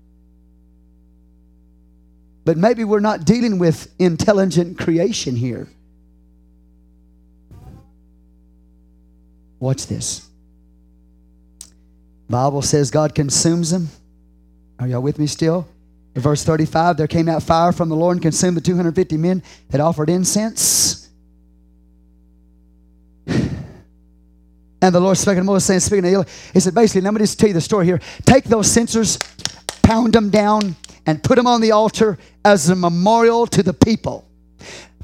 But 2.44 2.56
maybe 2.56 2.84
we're 2.84 3.00
not 3.00 3.24
dealing 3.24 3.58
with 3.58 3.92
intelligent 3.98 4.78
creation 4.78 5.36
here. 5.36 5.68
Watch 9.58 9.86
this. 9.88 10.26
Bible 12.30 12.62
says 12.62 12.90
God 12.90 13.14
consumes 13.14 13.70
them. 13.70 13.88
Are 14.78 14.86
y'all 14.86 15.02
with 15.02 15.18
me 15.18 15.26
still? 15.26 15.66
In 16.14 16.22
verse 16.22 16.42
35, 16.44 16.96
there 16.96 17.06
came 17.06 17.28
out 17.28 17.42
fire 17.42 17.72
from 17.72 17.88
the 17.88 17.96
Lord 17.96 18.16
and 18.16 18.22
consumed 18.22 18.56
the 18.56 18.60
250 18.60 19.16
men 19.18 19.42
that 19.70 19.80
offered 19.80 20.08
incense. 20.08 21.09
And 24.82 24.94
the 24.94 25.00
Lord 25.00 25.18
speaking 25.18 25.38
to 25.40 25.44
Moses, 25.44 25.66
saying, 25.66 25.80
speaking 25.80 26.04
to 26.04 26.08
Eli, 26.10 26.24
he 26.54 26.60
said, 26.60 26.74
basically, 26.74 27.02
let 27.02 27.12
me 27.12 27.20
just 27.20 27.38
tell 27.38 27.48
you 27.48 27.54
the 27.54 27.60
story 27.60 27.84
here. 27.84 28.00
Take 28.24 28.44
those 28.44 28.66
censers, 28.70 29.18
pound 29.82 30.12
them 30.14 30.30
down, 30.30 30.74
and 31.06 31.22
put 31.22 31.36
them 31.36 31.46
on 31.46 31.60
the 31.60 31.72
altar 31.72 32.18
as 32.44 32.68
a 32.70 32.74
memorial 32.76 33.46
to 33.48 33.62
the 33.62 33.74
people 33.74 34.26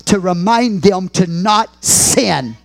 to 0.06 0.18
remind 0.18 0.82
them 0.82 1.08
to 1.10 1.26
not 1.26 1.84
sin 1.84 2.56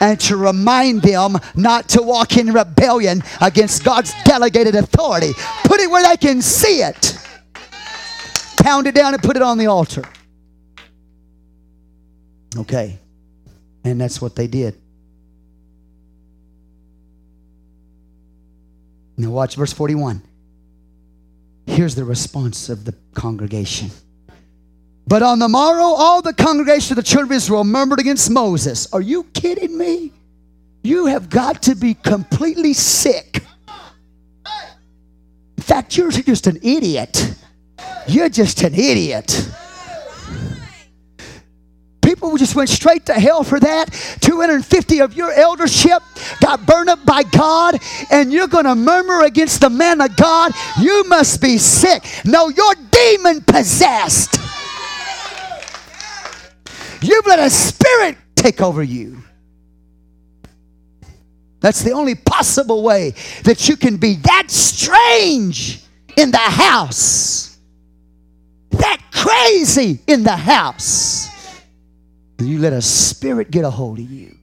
and 0.00 0.20
to 0.20 0.36
remind 0.36 1.02
them 1.02 1.36
not 1.54 1.88
to 1.90 2.02
walk 2.02 2.36
in 2.36 2.52
rebellion 2.52 3.22
against 3.42 3.84
God's 3.84 4.12
delegated 4.24 4.74
authority. 4.74 5.32
Put 5.64 5.80
it 5.80 5.90
where 5.90 6.02
they 6.08 6.16
can 6.16 6.40
see 6.40 6.82
it. 6.82 7.16
Pound 8.62 8.86
it 8.86 8.94
down 8.94 9.12
and 9.14 9.22
put 9.22 9.36
it 9.36 9.42
on 9.42 9.58
the 9.58 9.66
altar. 9.66 10.04
Okay. 12.56 12.98
And 13.84 14.00
that's 14.00 14.20
what 14.22 14.34
they 14.36 14.46
did. 14.46 14.78
Now, 19.22 19.30
watch 19.30 19.54
verse 19.54 19.72
41. 19.72 20.20
Here's 21.64 21.94
the 21.94 22.04
response 22.04 22.68
of 22.68 22.84
the 22.84 22.92
congregation. 23.14 23.92
But 25.06 25.22
on 25.22 25.38
the 25.38 25.46
morrow, 25.46 25.84
all 25.84 26.22
the 26.22 26.32
congregation 26.32 26.94
of 26.98 27.04
the 27.04 27.08
children 27.08 27.30
of 27.30 27.36
Israel 27.36 27.62
murmured 27.62 28.00
against 28.00 28.28
Moses. 28.32 28.92
Are 28.92 29.00
you 29.00 29.22
kidding 29.32 29.78
me? 29.78 30.10
You 30.82 31.06
have 31.06 31.30
got 31.30 31.62
to 31.64 31.76
be 31.76 31.94
completely 31.94 32.72
sick. 32.72 33.44
In 35.56 35.62
fact, 35.62 35.96
you're 35.96 36.10
just 36.10 36.48
an 36.48 36.56
idiot. 36.60 37.32
You're 38.08 38.28
just 38.28 38.60
an 38.64 38.74
idiot 38.74 39.48
people 42.22 42.36
just 42.38 42.54
went 42.54 42.70
straight 42.70 43.06
to 43.06 43.14
hell 43.14 43.42
for 43.42 43.58
that. 43.60 43.86
250 44.20 45.00
of 45.00 45.14
your 45.14 45.32
eldership 45.32 46.02
got 46.40 46.64
burned 46.66 46.88
up 46.88 47.04
by 47.04 47.22
God, 47.24 47.76
and 48.10 48.32
you're 48.32 48.46
going 48.46 48.64
to 48.64 48.74
murmur 48.74 49.22
against 49.24 49.60
the 49.60 49.70
man 49.70 50.00
of 50.00 50.14
God. 50.16 50.52
You 50.80 51.04
must 51.08 51.40
be 51.40 51.58
sick. 51.58 52.04
No, 52.24 52.48
you're 52.48 52.74
demon 52.90 53.40
possessed. 53.42 54.36
You've 57.02 57.26
let 57.26 57.40
a 57.40 57.50
spirit 57.50 58.16
take 58.36 58.60
over 58.60 58.82
you. 58.82 59.18
That's 61.60 61.82
the 61.82 61.92
only 61.92 62.14
possible 62.14 62.82
way 62.82 63.14
that 63.44 63.68
you 63.68 63.76
can 63.76 63.96
be 63.96 64.16
that 64.16 64.50
strange 64.50 65.80
in 66.16 66.30
the 66.30 66.38
house, 66.38 67.56
that 68.70 69.00
crazy 69.12 70.00
in 70.08 70.22
the 70.24 70.36
house. 70.36 71.31
You 72.40 72.58
let 72.58 72.72
a 72.72 72.82
spirit 72.82 73.50
get 73.50 73.64
a 73.64 73.70
hold 73.70 73.98
of 73.98 74.10
you. 74.10 74.36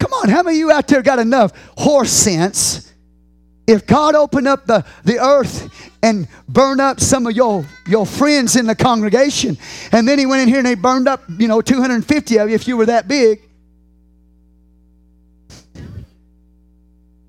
Come 0.00 0.12
on, 0.12 0.28
how 0.28 0.42
many 0.42 0.56
of 0.56 0.58
you 0.60 0.72
out 0.72 0.88
there 0.88 1.02
got 1.02 1.18
enough 1.18 1.52
horse 1.78 2.10
sense? 2.10 2.86
If 3.66 3.86
God 3.86 4.14
opened 4.16 4.48
up 4.48 4.66
the, 4.66 4.84
the 5.04 5.18
earth 5.24 5.68
and 6.02 6.26
burned 6.48 6.80
up 6.80 6.98
some 6.98 7.26
of 7.26 7.34
your, 7.34 7.64
your 7.86 8.04
friends 8.04 8.56
in 8.56 8.66
the 8.66 8.74
congregation, 8.74 9.56
and 9.92 10.08
then 10.08 10.18
he 10.18 10.26
went 10.26 10.42
in 10.42 10.48
here 10.48 10.58
and 10.58 10.66
they 10.66 10.74
burned 10.74 11.06
up, 11.06 11.22
you 11.38 11.46
know, 11.46 11.60
250 11.60 12.36
of 12.38 12.48
you 12.48 12.54
if 12.54 12.66
you 12.66 12.76
were 12.76 12.86
that 12.86 13.06
big, 13.08 13.40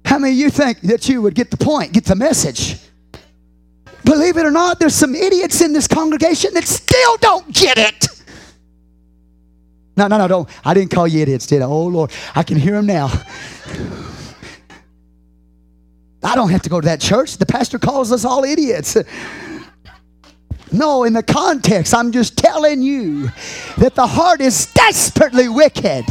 How 0.04 0.18
many 0.20 0.34
of 0.34 0.40
you 0.40 0.50
think 0.50 0.82
that 0.82 1.08
you 1.08 1.22
would 1.22 1.34
get 1.36 1.52
the 1.52 1.58
point, 1.58 1.94
get 1.94 2.04
the 2.04 2.16
message? 2.16 2.76
Believe 4.12 4.36
it 4.36 4.46
or 4.46 4.52
not, 4.52 4.78
there's 4.78 4.94
some 4.94 5.16
idiots 5.16 5.62
in 5.62 5.72
this 5.72 5.88
congregation 5.88 6.54
that 6.56 6.66
still 6.68 7.16
don't 7.22 7.50
get 7.54 7.78
it. 7.78 8.08
No, 9.96 10.08
no, 10.08 10.18
no, 10.18 10.28
don't. 10.28 10.50
I 10.68 10.74
didn't 10.74 10.92
call 10.92 11.08
you 11.08 11.22
idiots, 11.22 11.48
did 11.48 11.62
I? 11.62 11.66
Oh, 11.68 11.84
Lord. 11.86 12.12
I 12.36 12.44
can 12.44 12.58
hear 12.58 12.74
them 12.74 12.88
now. 12.88 13.10
I 16.26 16.36
don't 16.36 16.50
have 16.50 16.62
to 16.64 16.70
go 16.70 16.82
to 16.82 16.86
that 16.88 17.00
church. 17.00 17.38
The 17.38 17.46
pastor 17.46 17.80
calls 17.80 18.12
us 18.12 18.26
all 18.26 18.44
idiots. 18.44 18.98
No, 20.74 21.06
in 21.06 21.14
the 21.14 21.24
context, 21.24 21.94
I'm 21.94 22.12
just 22.12 22.38
telling 22.38 22.82
you 22.82 23.30
that 23.78 23.96
the 23.96 24.08
heart 24.08 24.42
is 24.42 24.66
desperately 24.74 25.48
wicked. 25.48 26.04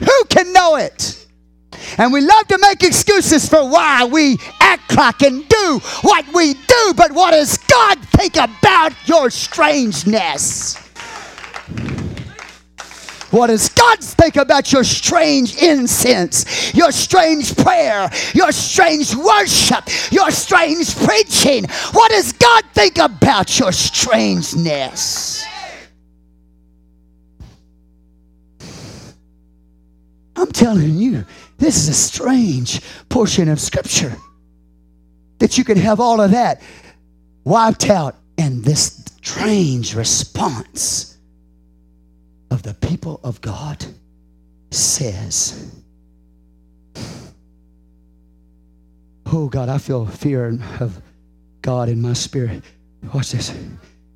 Who 0.00 0.24
can 0.28 0.52
know 0.52 0.74
it? 0.76 1.21
And 1.98 2.12
we 2.12 2.20
love 2.20 2.46
to 2.48 2.58
make 2.58 2.82
excuses 2.82 3.48
for 3.48 3.68
why 3.68 4.04
we 4.04 4.38
act 4.60 4.94
like 4.96 5.22
and 5.22 5.46
do 5.48 5.78
what 6.02 6.24
we 6.32 6.54
do, 6.54 6.94
but 6.96 7.12
what 7.12 7.32
does 7.32 7.56
God 7.58 7.98
think 8.08 8.36
about 8.36 8.92
your 9.06 9.30
strangeness? 9.30 10.76
What 13.30 13.46
does 13.46 13.70
God 13.70 14.00
think 14.04 14.36
about 14.36 14.72
your 14.72 14.84
strange 14.84 15.56
incense, 15.56 16.74
your 16.74 16.92
strange 16.92 17.56
prayer, 17.56 18.10
your 18.34 18.52
strange 18.52 19.14
worship, 19.16 19.86
your 20.12 20.30
strange 20.30 20.94
preaching? 20.96 21.64
What 21.92 22.10
does 22.10 22.32
God 22.34 22.62
think 22.74 22.98
about 22.98 23.58
your 23.58 23.72
strangeness? 23.72 25.46
telling 30.62 30.94
you, 30.96 31.24
this 31.58 31.76
is 31.76 31.88
a 31.88 31.94
strange 31.94 32.82
portion 33.08 33.48
of 33.48 33.60
Scripture 33.60 34.16
that 35.40 35.58
you 35.58 35.64
can 35.64 35.76
have 35.76 35.98
all 35.98 36.20
of 36.20 36.30
that 36.30 36.62
wiped 37.44 37.90
out 37.90 38.14
and 38.38 38.64
this 38.64 39.04
strange 39.22 39.96
response 39.96 41.16
of 42.52 42.62
the 42.62 42.74
people 42.74 43.18
of 43.24 43.40
God 43.40 43.84
says, 44.70 45.80
Oh 49.26 49.48
God, 49.48 49.68
I 49.68 49.78
feel 49.78 50.06
fear 50.06 50.58
of 50.78 51.00
God 51.60 51.88
in 51.88 52.00
my 52.00 52.12
spirit. 52.12 52.62
Watch 53.12 53.32
this. 53.32 53.52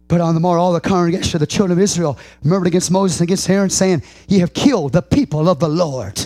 But 0.07 0.21
on 0.21 0.35
the 0.35 0.41
morrow, 0.41 0.63
all 0.63 0.73
the 0.73 0.81
congregation 0.81 1.35
of 1.37 1.41
the 1.41 1.47
children 1.49 1.77
of 1.77 1.83
Israel 1.83 2.17
murmured 2.45 2.69
against 2.69 2.93
Moses 2.93 3.19
and 3.19 3.27
against 3.29 3.51
Aaron, 3.51 3.69
saying, 3.71 4.05
Ye 4.29 4.39
have 4.39 4.55
killed 4.55 4.93
the 4.93 5.03
people 5.03 5.49
of 5.49 5.59
the 5.59 5.69
Lord. 5.69 6.25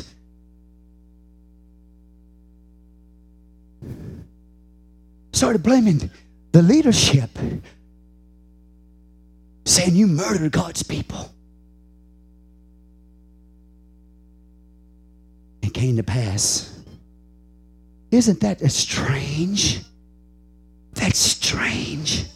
started 5.40 5.62
blaming 5.62 6.10
the 6.52 6.60
leadership, 6.60 7.30
saying, 9.64 9.94
You 9.96 10.06
murdered 10.06 10.52
God's 10.52 10.82
people. 10.82 11.30
It 15.62 15.72
came 15.72 15.96
to 15.96 16.02
pass. 16.02 16.78
Isn't 18.10 18.40
that 18.40 18.60
strange? 18.70 19.80
That's 20.92 21.18
strange. 21.18 22.26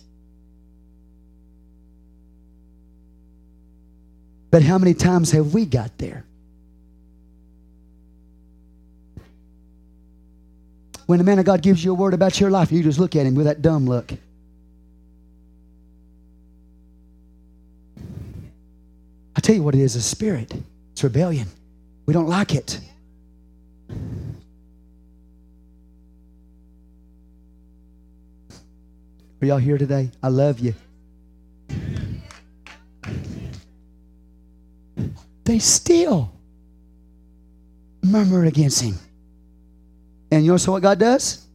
But 4.50 4.62
how 4.62 4.78
many 4.78 4.94
times 4.94 5.30
have 5.32 5.52
we 5.52 5.66
got 5.66 5.98
there? 5.98 6.24
When 11.06 11.20
a 11.20 11.24
man 11.24 11.38
of 11.38 11.44
God 11.44 11.60
gives 11.62 11.84
you 11.84 11.90
a 11.92 11.94
word 11.94 12.14
about 12.14 12.40
your 12.40 12.50
life, 12.50 12.72
you 12.72 12.82
just 12.82 12.98
look 12.98 13.14
at 13.14 13.24
him 13.26 13.34
with 13.34 13.46
that 13.46 13.60
dumb 13.62 13.84
look. 13.86 14.12
I 19.36 19.40
tell 19.40 19.54
you 19.54 19.62
what 19.62 19.74
it 19.74 19.80
is 19.80 19.96
a 19.96 20.02
spirit. 20.02 20.54
It's 20.92 21.04
rebellion. 21.04 21.48
We 22.06 22.14
don't 22.14 22.26
like 22.28 22.54
it. 22.54 22.80
Are 29.42 29.46
y'all 29.46 29.58
here 29.58 29.76
today? 29.76 30.10
I 30.22 30.28
love 30.28 30.58
you. 30.60 30.74
They 35.44 35.58
still 35.58 36.32
murmur 38.02 38.46
against 38.46 38.80
him. 38.80 38.94
And 40.34 40.44
you 40.44 40.50
know 40.50 40.56
so 40.56 40.72
what 40.72 40.82
God 40.82 40.98
does? 40.98 41.46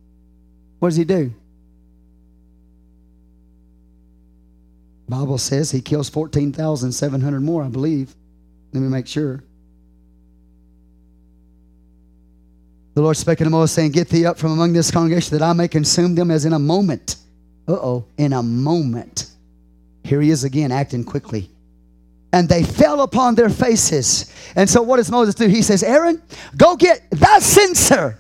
What 0.79 0.89
does 0.89 0.95
He 0.95 1.03
do? 1.03 1.33
Bible 5.09 5.37
says 5.37 5.69
He 5.69 5.81
kills 5.81 6.07
14,700 6.09 7.41
more, 7.41 7.63
I 7.63 7.67
believe. 7.67 8.15
Let 8.71 8.79
me 8.81 8.87
make 8.87 9.07
sure. 9.07 9.43
The 12.93 13.01
Lord 13.01 13.17
spake 13.17 13.41
unto 13.41 13.51
Moses, 13.51 13.73
saying, 13.73 13.91
Get 13.91 14.07
thee 14.07 14.25
up 14.25 14.37
from 14.37 14.53
among 14.53 14.71
this 14.71 14.91
congregation 14.91 15.37
that 15.37 15.43
I 15.43 15.51
may 15.51 15.67
consume 15.67 16.15
them 16.15 16.31
as 16.31 16.45
in 16.45 16.53
a 16.53 16.59
moment. 16.59 17.17
Uh 17.67 17.73
oh, 17.73 18.05
in 18.17 18.31
a 18.31 18.41
moment. 18.41 19.25
Here 20.05 20.21
he 20.21 20.29
is 20.29 20.43
again, 20.45 20.71
acting 20.71 21.03
quickly. 21.03 21.49
And 22.31 22.47
they 22.47 22.63
fell 22.63 23.01
upon 23.01 23.35
their 23.35 23.49
faces. 23.49 24.31
And 24.55 24.69
so, 24.69 24.81
what 24.81 24.97
does 24.97 25.11
Moses 25.11 25.35
do? 25.35 25.47
He 25.47 25.61
says, 25.63 25.83
Aaron, 25.83 26.21
go 26.55 26.75
get 26.77 27.01
that 27.11 27.41
censer 27.43 28.17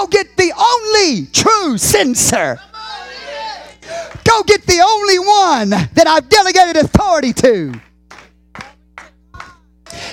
Go 0.00 0.06
get 0.06 0.34
the 0.34 0.50
only 0.58 1.26
true 1.26 1.76
censer. 1.76 2.58
Go 4.24 4.42
get 4.44 4.64
the 4.64 4.80
only 4.82 5.18
one 5.18 5.68
that 5.72 6.04
I've 6.06 6.26
delegated 6.26 6.82
authority 6.82 7.34
to. 7.34 7.74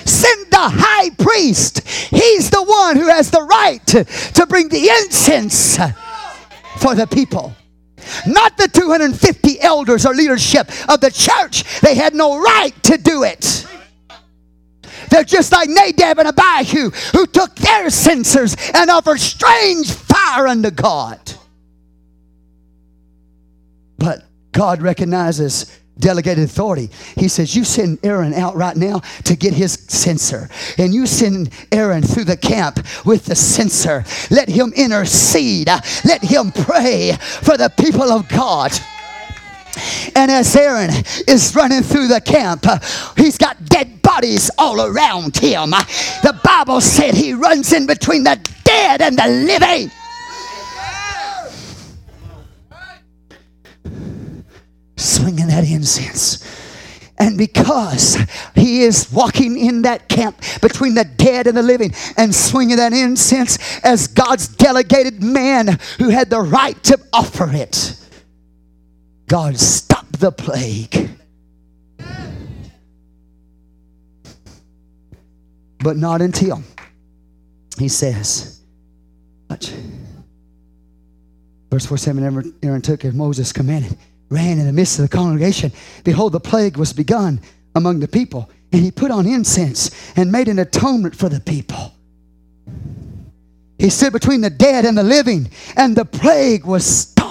Send 0.04 0.50
the 0.52 0.58
high 0.58 1.08
priest. 1.18 1.88
He's 1.88 2.50
the 2.50 2.62
one 2.62 2.96
who 2.96 3.08
has 3.08 3.30
the 3.30 3.40
right 3.40 3.80
to, 3.86 4.04
to 4.04 4.46
bring 4.46 4.68
the 4.68 4.90
incense 5.02 5.78
for 6.82 6.94
the 6.94 7.06
people. 7.06 7.54
Not 8.26 8.58
the 8.58 8.68
250 8.68 9.58
elders 9.62 10.04
or 10.04 10.12
leadership 10.14 10.68
of 10.90 11.00
the 11.00 11.10
church. 11.10 11.80
They 11.80 11.94
had 11.94 12.12
no 12.14 12.38
right 12.38 12.72
to 12.82 12.98
do 12.98 13.22
it. 13.22 13.64
They're 15.10 15.24
just 15.24 15.52
like 15.52 15.68
Nadab 15.68 16.18
and 16.18 16.28
Abihu, 16.28 16.90
who 17.12 17.26
took 17.26 17.54
their 17.56 17.90
censers 17.90 18.56
and 18.74 18.90
offered 18.90 19.18
strange 19.20 19.90
fire 19.92 20.46
unto 20.46 20.70
God. 20.70 21.18
But 23.98 24.22
God 24.52 24.80
recognizes 24.82 25.72
delegated 25.98 26.44
authority. 26.44 26.90
He 27.16 27.26
says, 27.28 27.56
You 27.56 27.64
send 27.64 27.98
Aaron 28.04 28.32
out 28.32 28.54
right 28.54 28.76
now 28.76 29.00
to 29.24 29.34
get 29.34 29.52
his 29.54 29.72
censer. 29.88 30.48
And 30.76 30.94
you 30.94 31.06
send 31.06 31.50
Aaron 31.72 32.02
through 32.02 32.24
the 32.24 32.36
camp 32.36 32.78
with 33.04 33.24
the 33.26 33.34
censer. 33.34 34.04
Let 34.30 34.48
him 34.48 34.72
intercede. 34.76 35.66
Let 36.04 36.22
him 36.22 36.52
pray 36.52 37.16
for 37.18 37.56
the 37.56 37.72
people 37.76 38.12
of 38.12 38.28
God. 38.28 38.72
And 40.14 40.30
as 40.30 40.54
Aaron 40.56 40.90
is 41.26 41.54
running 41.54 41.82
through 41.82 42.08
the 42.08 42.20
camp, 42.20 42.64
uh, 42.66 42.78
he's 43.16 43.38
got 43.38 43.64
dead 43.66 44.02
bodies 44.02 44.50
all 44.58 44.80
around 44.80 45.36
him. 45.36 45.72
Uh, 45.74 45.82
the 46.22 46.38
Bible 46.44 46.80
said 46.80 47.14
he 47.14 47.34
runs 47.34 47.72
in 47.72 47.86
between 47.86 48.24
the 48.24 48.38
dead 48.64 49.00
and 49.00 49.16
the 49.16 49.26
living. 49.26 49.90
Swinging 54.96 55.46
that 55.46 55.64
incense. 55.64 56.44
And 57.20 57.36
because 57.36 58.16
he 58.54 58.82
is 58.82 59.12
walking 59.12 59.58
in 59.58 59.82
that 59.82 60.08
camp 60.08 60.40
between 60.60 60.94
the 60.94 61.04
dead 61.04 61.48
and 61.48 61.56
the 61.56 61.62
living 61.62 61.92
and 62.16 62.32
swinging 62.32 62.76
that 62.76 62.92
incense 62.92 63.58
as 63.82 64.06
God's 64.06 64.46
delegated 64.48 65.22
man 65.22 65.78
who 65.98 66.10
had 66.10 66.30
the 66.30 66.40
right 66.40 66.80
to 66.84 66.98
offer 67.12 67.50
it, 67.52 67.96
God 69.28 69.58
stop 69.58 70.06
the 70.12 70.32
plague. 70.32 71.10
But 75.80 75.96
not 75.96 76.22
until, 76.22 76.62
he 77.78 77.88
says, 77.88 78.60
watch. 79.50 79.70
Verse 81.70 81.84
47 81.86 82.54
Aaron 82.62 82.80
took 82.82 83.04
as 83.04 83.12
Moses 83.14 83.52
commanded, 83.52 83.96
ran 84.30 84.58
in 84.58 84.66
the 84.66 84.72
midst 84.72 84.98
of 84.98 85.08
the 85.08 85.14
congregation. 85.14 85.70
Behold, 86.04 86.32
the 86.32 86.40
plague 86.40 86.76
was 86.78 86.92
begun 86.94 87.40
among 87.76 88.00
the 88.00 88.08
people. 88.08 88.50
And 88.72 88.82
he 88.82 88.90
put 88.90 89.10
on 89.10 89.26
incense 89.26 89.90
and 90.16 90.32
made 90.32 90.48
an 90.48 90.58
atonement 90.58 91.14
for 91.14 91.28
the 91.28 91.38
people. 91.40 91.92
He 93.78 93.90
stood 93.90 94.12
between 94.12 94.40
the 94.40 94.50
dead 94.50 94.84
and 94.84 94.98
the 94.98 95.02
living, 95.04 95.50
and 95.76 95.94
the 95.94 96.04
plague 96.04 96.64
was 96.66 96.84
stopped. 96.84 97.27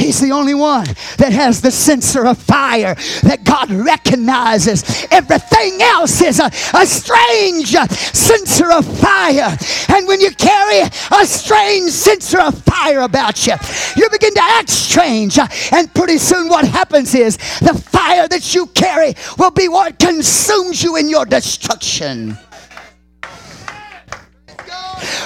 He's 0.00 0.18
the 0.20 0.32
only 0.32 0.54
one 0.54 0.86
that 1.18 1.32
has 1.32 1.60
the 1.60 1.70
censer 1.70 2.24
of 2.24 2.38
fire 2.38 2.94
that 3.22 3.44
God 3.44 3.70
recognizes. 3.70 4.82
Everything 5.10 5.82
else 5.82 6.22
is 6.22 6.40
a, 6.40 6.46
a 6.72 6.86
strange 6.86 7.72
censer 8.14 8.72
of 8.72 8.86
fire. 8.98 9.54
And 9.94 10.08
when 10.08 10.20
you 10.22 10.30
carry 10.32 10.88
a 11.12 11.26
strange 11.26 11.90
censer 11.90 12.40
of 12.40 12.54
fire 12.62 13.00
about 13.00 13.46
you, 13.46 13.52
you 13.96 14.08
begin 14.08 14.32
to 14.34 14.42
act 14.42 14.70
strange. 14.70 15.38
And 15.38 15.92
pretty 15.92 16.16
soon, 16.16 16.48
what 16.48 16.66
happens 16.66 17.14
is 17.14 17.36
the 17.60 17.74
fire 17.88 18.26
that 18.28 18.54
you 18.54 18.66
carry 18.68 19.12
will 19.38 19.50
be 19.50 19.68
what 19.68 19.98
consumes 19.98 20.82
you 20.82 20.96
in 20.96 21.10
your 21.10 21.26
destruction 21.26 22.38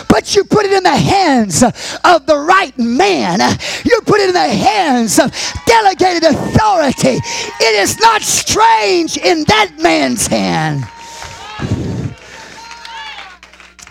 but 0.08 0.34
you 0.34 0.44
put 0.44 0.64
it 0.64 0.72
in 0.72 0.82
the 0.82 0.96
hands 0.96 1.62
of 1.62 2.26
the 2.26 2.36
right 2.48 2.76
man. 2.78 3.40
You 3.84 4.00
put 4.06 4.20
it 4.20 4.28
in 4.28 4.34
the 4.34 4.40
hands 4.40 5.18
of 5.18 5.32
delegated 5.66 6.24
authority. 6.30 7.18
It 7.60 7.80
is 7.80 7.98
not 8.00 8.22
strange 8.22 9.16
in 9.16 9.44
that 9.48 9.76
man's 9.82 10.26
hand 10.26 10.84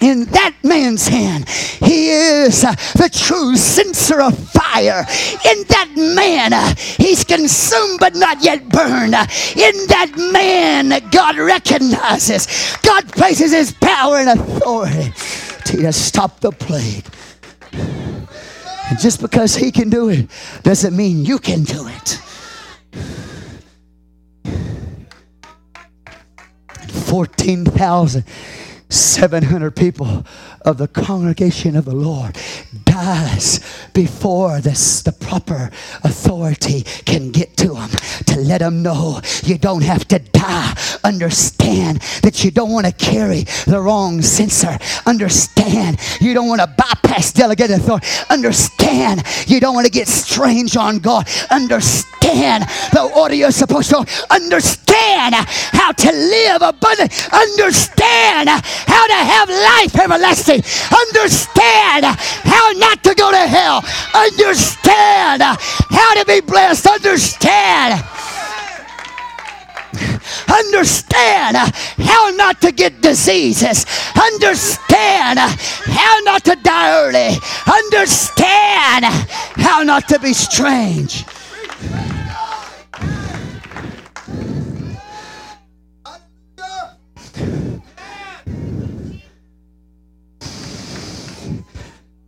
in 0.01 0.25
that 0.25 0.53
man's 0.65 1.07
hand. 1.07 1.47
He 1.47 2.09
is 2.09 2.65
uh, 2.65 2.73
the 2.97 3.09
true 3.09 3.55
censer 3.55 4.19
of 4.21 4.37
fire. 4.49 4.99
In 5.45 5.63
that 5.69 5.93
man, 5.95 6.51
uh, 6.51 6.75
he's 6.75 7.23
consumed 7.23 8.01
but 8.01 8.13
not 8.13 8.43
yet 8.43 8.67
burned. 8.67 9.15
Uh, 9.15 9.23
in 9.55 9.87
that 9.87 10.13
man, 10.33 10.89
God 11.09 11.37
recognizes, 11.37 12.75
God 12.83 13.09
places 13.13 13.53
his 13.53 13.71
power 13.79 14.17
and 14.17 14.37
authority. 14.37 15.13
He 15.67 15.81
has 15.83 15.95
stopped 15.95 16.41
the 16.41 16.51
plague. 16.51 17.05
And 17.71 18.99
just 18.99 19.21
because 19.21 19.55
He 19.55 19.71
can 19.71 19.89
do 19.89 20.09
it 20.09 20.29
doesn't 20.61 20.95
mean 20.95 21.25
you 21.25 21.39
can 21.39 21.63
do 21.63 21.87
it. 21.87 22.19
Fourteen 26.89 27.65
thousand 27.65 28.25
seven 28.89 29.43
hundred 29.43 29.75
people 29.75 30.23
of 30.65 30.77
the 30.77 30.87
congregation 30.87 31.75
of 31.75 31.85
the 31.85 31.95
Lord 31.95 32.37
dies 32.85 33.59
before 33.93 34.61
this, 34.61 35.01
the 35.01 35.11
proper 35.11 35.69
authority 36.03 36.83
can 37.05 37.31
get 37.31 37.57
to 37.57 37.69
them 37.69 37.89
to 38.27 38.39
let 38.39 38.59
them 38.59 38.81
know 38.81 39.19
you 39.43 39.57
don't 39.57 39.83
have 39.83 40.07
to 40.09 40.19
die. 40.19 40.75
Understand 41.03 42.01
that 42.21 42.43
you 42.43 42.51
don't 42.51 42.71
want 42.71 42.85
to 42.85 42.91
carry 42.93 43.41
the 43.65 43.79
wrong 43.79 44.21
censer. 44.21 44.77
Understand 45.05 45.99
you 46.21 46.33
don't 46.33 46.47
want 46.47 46.61
to 46.61 46.67
bypass 46.67 47.33
delegated 47.33 47.77
authority. 47.79 48.07
Understand 48.29 49.23
you 49.47 49.59
don't 49.59 49.75
want 49.75 49.85
to 49.85 49.91
get 49.91 50.07
strange 50.07 50.77
on 50.77 50.99
God. 50.99 51.27
Understand 51.49 52.63
the 52.93 53.11
order 53.15 53.35
you're 53.35 53.51
supposed 53.51 53.89
to. 53.89 54.05
Understand 54.29 55.35
how 55.35 55.91
to 55.91 56.11
live 56.11 56.61
abundantly. 56.61 57.15
Understand 57.31 58.49
how 58.49 59.07
to 59.07 59.13
have 59.13 59.49
life 59.49 59.99
everlasting 59.99 60.52
mercy. 60.57 60.85
Understand 60.95 62.05
how 62.05 62.71
not 62.75 63.03
to 63.03 63.15
go 63.15 63.31
to 63.31 63.37
hell. 63.37 63.77
Understand 64.13 65.41
how 65.43 66.13
to 66.15 66.25
be 66.25 66.41
blessed. 66.41 66.87
Understand. 66.87 68.03
Understand 70.49 71.55
how 71.57 72.31
not 72.35 72.61
to 72.61 72.71
get 72.71 73.01
diseases. 73.01 73.85
Understand 74.19 75.39
how 75.39 76.19
not 76.23 76.43
to 76.45 76.55
die 76.61 77.03
early. 77.03 77.35
Understand 77.71 79.05
how 79.05 79.83
not 79.83 80.07
to 80.09 80.19
be 80.19 80.33
strange. 80.33 81.25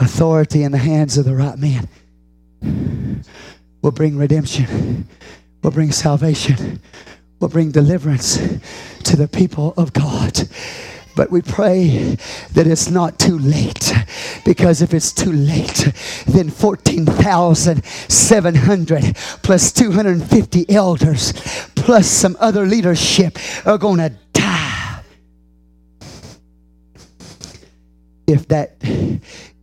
Authority 0.06 0.62
in 0.62 0.72
the 0.72 0.78
hands 0.78 1.18
of 1.18 1.26
the 1.26 1.36
right 1.36 1.58
man 1.58 1.90
will 3.82 3.92
bring 3.92 4.16
redemption, 4.18 5.08
will 5.64 5.72
bring 5.72 5.92
salvation, 5.92 6.80
will 7.40 7.50
bring 7.50 7.72
deliverance 7.72 8.38
to 9.04 9.16
the 9.18 9.28
people 9.28 9.74
of 9.78 9.94
God. 9.94 10.48
But 11.16 11.32
we 11.32 11.42
pray 11.42 12.18
that 12.54 12.68
it's 12.68 12.90
not 12.92 13.18
too 13.18 13.40
late 13.40 13.92
because 14.46 14.84
if 14.84 14.94
it's 14.94 15.12
too 15.12 15.32
late, 15.34 15.92
then 16.28 16.52
14,700 16.52 19.16
plus 19.42 19.72
250 19.72 20.70
elders 20.70 21.34
plus 21.76 22.06
some 22.06 22.38
other 22.40 22.68
leadership 22.68 23.40
are 23.66 23.80
going 23.80 23.98
to 23.98 24.14
if 28.28 28.48
that 28.48 28.76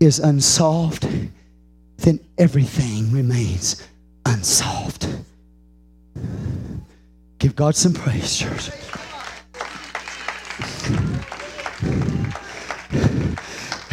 is 0.01 0.19
unsolved, 0.19 1.07
then 1.99 2.19
everything 2.39 3.11
remains 3.13 3.87
unsolved. 4.27 5.07
Give 7.39 7.57
God 7.57 7.75
some 7.75 7.93
praise, 7.95 8.37
church. 8.37 8.71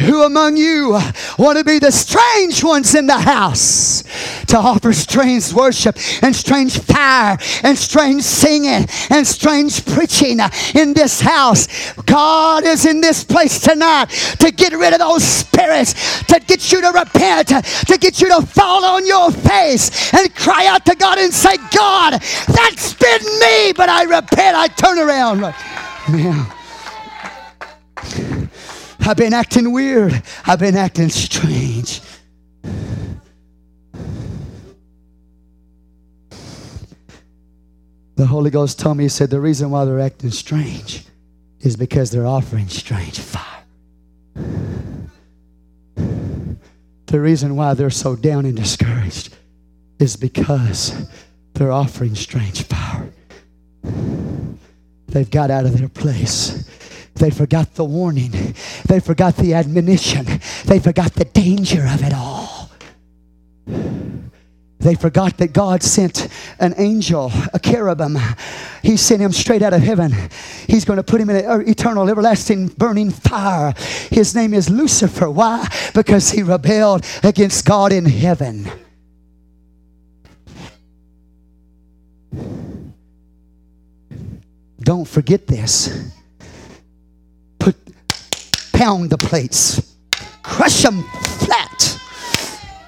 Who 0.00 0.22
among 0.22 0.56
you 0.56 0.98
want 1.38 1.58
to 1.58 1.64
be 1.64 1.78
the 1.78 1.90
strange 1.90 2.64
ones 2.64 2.94
in 2.94 3.06
the 3.06 3.18
house 3.18 4.02
to 4.46 4.56
offer 4.56 4.94
strange 4.94 5.52
worship 5.52 5.98
and 6.22 6.34
strange 6.34 6.78
fire 6.78 7.36
and 7.62 7.76
strange 7.76 8.22
singing 8.22 8.86
and 9.10 9.26
strange 9.26 9.84
preaching 9.84 10.38
in 10.74 10.94
this 10.94 11.20
house? 11.20 11.68
God 12.06 12.64
is 12.64 12.86
in 12.86 13.02
this 13.02 13.24
place 13.24 13.60
tonight 13.60 14.06
to 14.38 14.50
get 14.50 14.72
rid 14.72 14.94
of 14.94 15.00
those 15.00 15.22
spirits, 15.22 16.22
to 16.24 16.40
get 16.40 16.72
you 16.72 16.80
to 16.80 16.92
repent, 16.98 17.48
to 17.48 17.98
get 17.98 18.22
you 18.22 18.28
to 18.28 18.46
fall 18.46 18.82
on 18.86 19.04
your 19.06 19.30
face 19.30 20.14
and 20.14 20.34
cry 20.34 20.64
out 20.64 20.86
to 20.86 20.94
God 20.94 21.18
and 21.18 21.32
say, 21.32 21.56
God, 21.76 22.14
that's 22.48 22.94
been 22.94 23.22
me, 23.38 23.74
but 23.76 23.90
I 23.90 24.04
repent, 24.04 24.56
I 24.56 24.66
turn 24.68 24.98
around. 24.98 25.40
Yeah. 26.10 26.56
I've 29.10 29.16
been 29.16 29.34
acting 29.34 29.72
weird. 29.72 30.22
I've 30.46 30.60
been 30.60 30.76
acting 30.76 31.08
strange. 31.08 32.00
The 38.14 38.24
Holy 38.26 38.50
Ghost 38.50 38.78
told 38.78 38.98
me, 38.98 39.04
He 39.06 39.08
said, 39.08 39.28
the 39.30 39.40
reason 39.40 39.68
why 39.72 39.84
they're 39.84 39.98
acting 39.98 40.30
strange 40.30 41.04
is 41.60 41.74
because 41.76 42.12
they're 42.12 42.24
offering 42.24 42.68
strange 42.68 43.18
fire. 43.18 43.64
The 47.06 47.20
reason 47.20 47.56
why 47.56 47.74
they're 47.74 47.90
so 47.90 48.14
down 48.14 48.46
and 48.46 48.54
discouraged 48.56 49.36
is 49.98 50.14
because 50.14 51.08
they're 51.54 51.72
offering 51.72 52.14
strange 52.14 52.62
fire. 52.62 53.10
They've 55.08 55.28
got 55.28 55.50
out 55.50 55.64
of 55.66 55.76
their 55.76 55.88
place 55.88 56.64
they 57.20 57.30
forgot 57.30 57.74
the 57.74 57.84
warning, 57.84 58.32
they 58.86 58.98
forgot 58.98 59.36
the 59.36 59.52
admonition, 59.52 60.24
they 60.64 60.78
forgot 60.80 61.12
the 61.12 61.26
danger 61.26 61.84
of 61.86 62.02
it 62.02 62.14
all. 62.14 62.70
They 64.78 64.94
forgot 64.94 65.36
that 65.36 65.52
God 65.52 65.82
sent 65.82 66.28
an 66.58 66.72
angel, 66.78 67.30
a 67.52 67.58
cherubim. 67.58 68.18
He 68.82 68.96
sent 68.96 69.20
him 69.20 69.32
straight 69.32 69.60
out 69.60 69.74
of 69.74 69.82
heaven. 69.82 70.10
He's 70.66 70.86
going 70.86 70.96
to 70.96 71.02
put 71.02 71.20
him 71.20 71.28
in 71.28 71.36
an 71.44 71.68
eternal, 71.68 72.08
everlasting, 72.08 72.68
burning 72.68 73.10
fire. 73.10 73.74
His 74.08 74.34
name 74.34 74.54
is 74.54 74.70
Lucifer. 74.70 75.28
Why? 75.28 75.68
Because 75.94 76.30
he 76.30 76.42
rebelled 76.42 77.04
against 77.22 77.66
God 77.66 77.92
in 77.92 78.06
heaven. 78.06 78.66
Don't 84.82 85.06
forget 85.06 85.46
this 85.46 86.14
pound 88.80 89.10
the 89.10 89.18
plates, 89.18 89.94
crush 90.42 90.84
them 90.84 91.02
flat, 91.42 92.00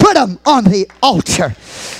put 0.00 0.14
them 0.14 0.38
on 0.46 0.64
the 0.64 0.90
altar. 1.02 1.54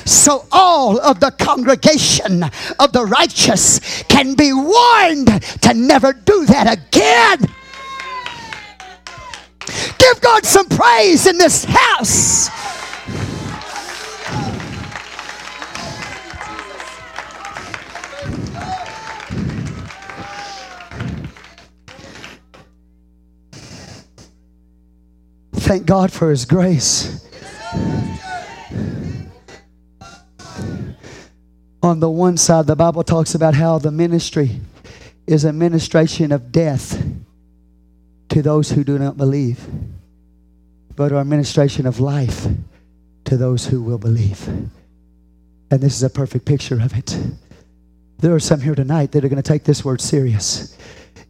So 0.07 0.47
all 0.51 0.99
of 0.99 1.21
the 1.21 1.31
congregation 1.33 2.43
of 2.81 2.93
the 2.95 3.05
righteous 3.05 4.03
can 4.05 4.33
be 4.33 4.51
warned 4.51 5.27
to 5.61 5.75
never 5.75 6.15
do 6.15 6.47
that 6.47 6.73
again. 6.73 7.41
Give 9.99 10.21
God 10.23 10.47
some 10.47 10.71
praise 10.71 11.27
in 11.27 11.37
this 11.37 11.67
house. 11.67 12.49
Thank 25.63 25.87
God 25.87 26.11
for 26.11 26.31
His 26.31 26.45
grace. 26.45 27.23
On 31.85 32.01
the 32.01 32.11
one 32.11 32.37
side, 32.37 32.67
the 32.67 32.75
Bible 32.75 33.05
talks 33.05 33.37
about 33.37 33.55
how 33.55 33.79
the 33.79 33.93
ministry 33.93 34.59
is 35.29 35.45
a 35.45 35.53
ministration 35.53 36.33
of 36.33 36.51
death 36.51 37.01
to 38.31 38.43
those 38.43 38.71
who 38.73 38.83
do 38.83 38.99
not 38.99 39.17
believe, 39.17 39.65
but 40.97 41.13
our 41.13 41.25
ministration 41.25 41.87
of 41.87 42.01
life 42.01 42.45
to 43.27 43.37
those 43.37 43.65
who 43.65 43.81
will 43.83 43.99
believe. 43.99 44.49
And 44.49 44.71
this 45.81 45.95
is 45.95 46.03
a 46.03 46.11
perfect 46.11 46.45
picture 46.45 46.81
of 46.83 46.93
it. 46.99 47.17
There 48.19 48.35
are 48.35 48.41
some 48.41 48.61
here 48.61 48.75
tonight 48.75 49.13
that 49.13 49.25
are 49.25 49.29
going 49.29 49.41
to 49.41 49.49
take 49.49 49.63
this 49.63 49.85
word 49.85 50.01
serious 50.01 50.77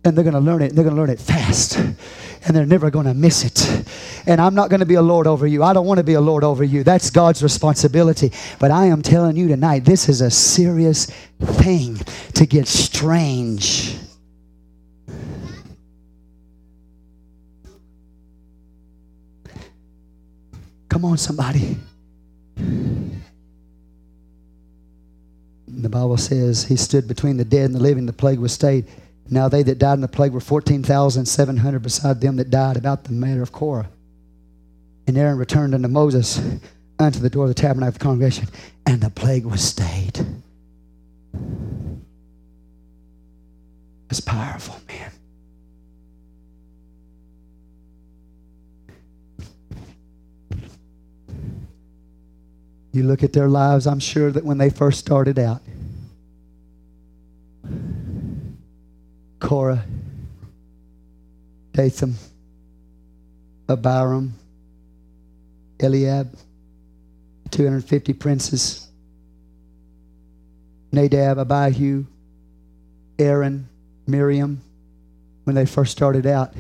and 0.04 0.16
they're 0.16 0.24
going 0.24 0.34
to 0.34 0.40
learn 0.40 0.62
it. 0.62 0.74
They're 0.74 0.84
going 0.84 0.96
to 0.96 1.00
learn 1.00 1.10
it 1.10 1.20
fast, 1.20 1.76
and 1.78 2.56
they're 2.56 2.66
never 2.66 2.90
going 2.90 3.06
to 3.06 3.14
miss 3.14 3.44
it. 3.44 3.86
And 4.26 4.40
I'm 4.40 4.54
not 4.54 4.68
going 4.68 4.80
to 4.80 4.86
be 4.86 4.94
a 4.94 5.02
lord 5.02 5.26
over 5.26 5.46
you. 5.46 5.62
I 5.62 5.72
don't 5.72 5.86
want 5.86 5.98
to 5.98 6.04
be 6.04 6.14
a 6.14 6.20
lord 6.20 6.42
over 6.44 6.64
you. 6.64 6.82
That's 6.82 7.10
God's 7.10 7.42
responsibility. 7.42 8.32
But 8.58 8.70
I 8.70 8.86
am 8.86 9.02
telling 9.02 9.36
you 9.36 9.48
tonight, 9.48 9.84
this 9.84 10.08
is 10.08 10.20
a 10.20 10.30
serious 10.30 11.06
thing 11.40 11.98
to 12.34 12.46
get 12.46 12.66
strange. 12.66 13.96
Come 20.88 21.04
on, 21.04 21.16
somebody. 21.16 21.76
The 25.68 25.88
Bible 25.88 26.18
says 26.18 26.64
he 26.64 26.76
stood 26.76 27.08
between 27.08 27.38
the 27.38 27.44
dead 27.46 27.64
and 27.64 27.74
the 27.74 27.80
living. 27.80 28.04
The 28.04 28.12
plague 28.12 28.38
was 28.38 28.52
stayed. 28.52 28.86
Now 29.32 29.48
they 29.48 29.62
that 29.62 29.78
died 29.78 29.94
in 29.94 30.02
the 30.02 30.08
plague 30.08 30.32
were 30.32 30.40
14,700 30.40 31.82
beside 31.82 32.20
them 32.20 32.36
that 32.36 32.50
died 32.50 32.76
about 32.76 33.04
the 33.04 33.12
matter 33.12 33.40
of 33.40 33.50
Korah. 33.50 33.88
And 35.06 35.16
Aaron 35.16 35.38
returned 35.38 35.74
unto 35.74 35.88
Moses 35.88 36.38
unto 36.98 37.18
the 37.18 37.30
door 37.30 37.44
of 37.44 37.48
the 37.48 37.54
tabernacle 37.54 37.88
of 37.88 37.94
the 37.94 38.00
congregation, 38.04 38.48
and 38.86 39.00
the 39.00 39.08
plague 39.08 39.46
was 39.46 39.62
stayed. 39.64 40.20
It's 44.10 44.20
powerful, 44.20 44.78
man. 44.86 45.10
You 52.92 53.04
look 53.04 53.22
at 53.22 53.32
their 53.32 53.48
lives, 53.48 53.86
I'm 53.86 53.98
sure 54.00 54.30
that 54.30 54.44
when 54.44 54.58
they 54.58 54.68
first 54.68 54.98
started 55.00 55.38
out, 55.38 55.62
Korah, 59.42 59.84
Dathan, 61.72 62.14
Abiram, 63.68 64.34
Eliab, 65.80 66.32
250 67.50 68.12
princes, 68.12 68.86
Nadab, 70.92 71.38
Abihu, 71.40 72.04
Aaron, 73.18 73.68
Miriam, 74.06 74.60
when 75.42 75.56
they 75.56 75.66
first 75.66 75.90
started 75.90 76.24
out, 76.24 76.54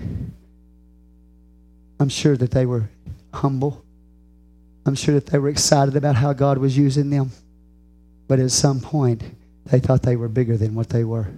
I'm 2.00 2.08
sure 2.08 2.36
that 2.36 2.50
they 2.50 2.66
were 2.66 2.88
humble. 3.32 3.84
I'm 4.84 4.96
sure 4.96 5.14
that 5.14 5.26
they 5.26 5.38
were 5.38 5.50
excited 5.50 5.94
about 5.94 6.16
how 6.16 6.32
God 6.32 6.58
was 6.58 6.76
using 6.76 7.10
them. 7.10 7.30
But 8.26 8.40
at 8.40 8.50
some 8.50 8.80
point, 8.80 9.22
they 9.66 9.78
thought 9.78 10.02
they 10.02 10.16
were 10.16 10.28
bigger 10.28 10.56
than 10.56 10.74
what 10.74 10.88
they 10.88 11.04
were. 11.04 11.28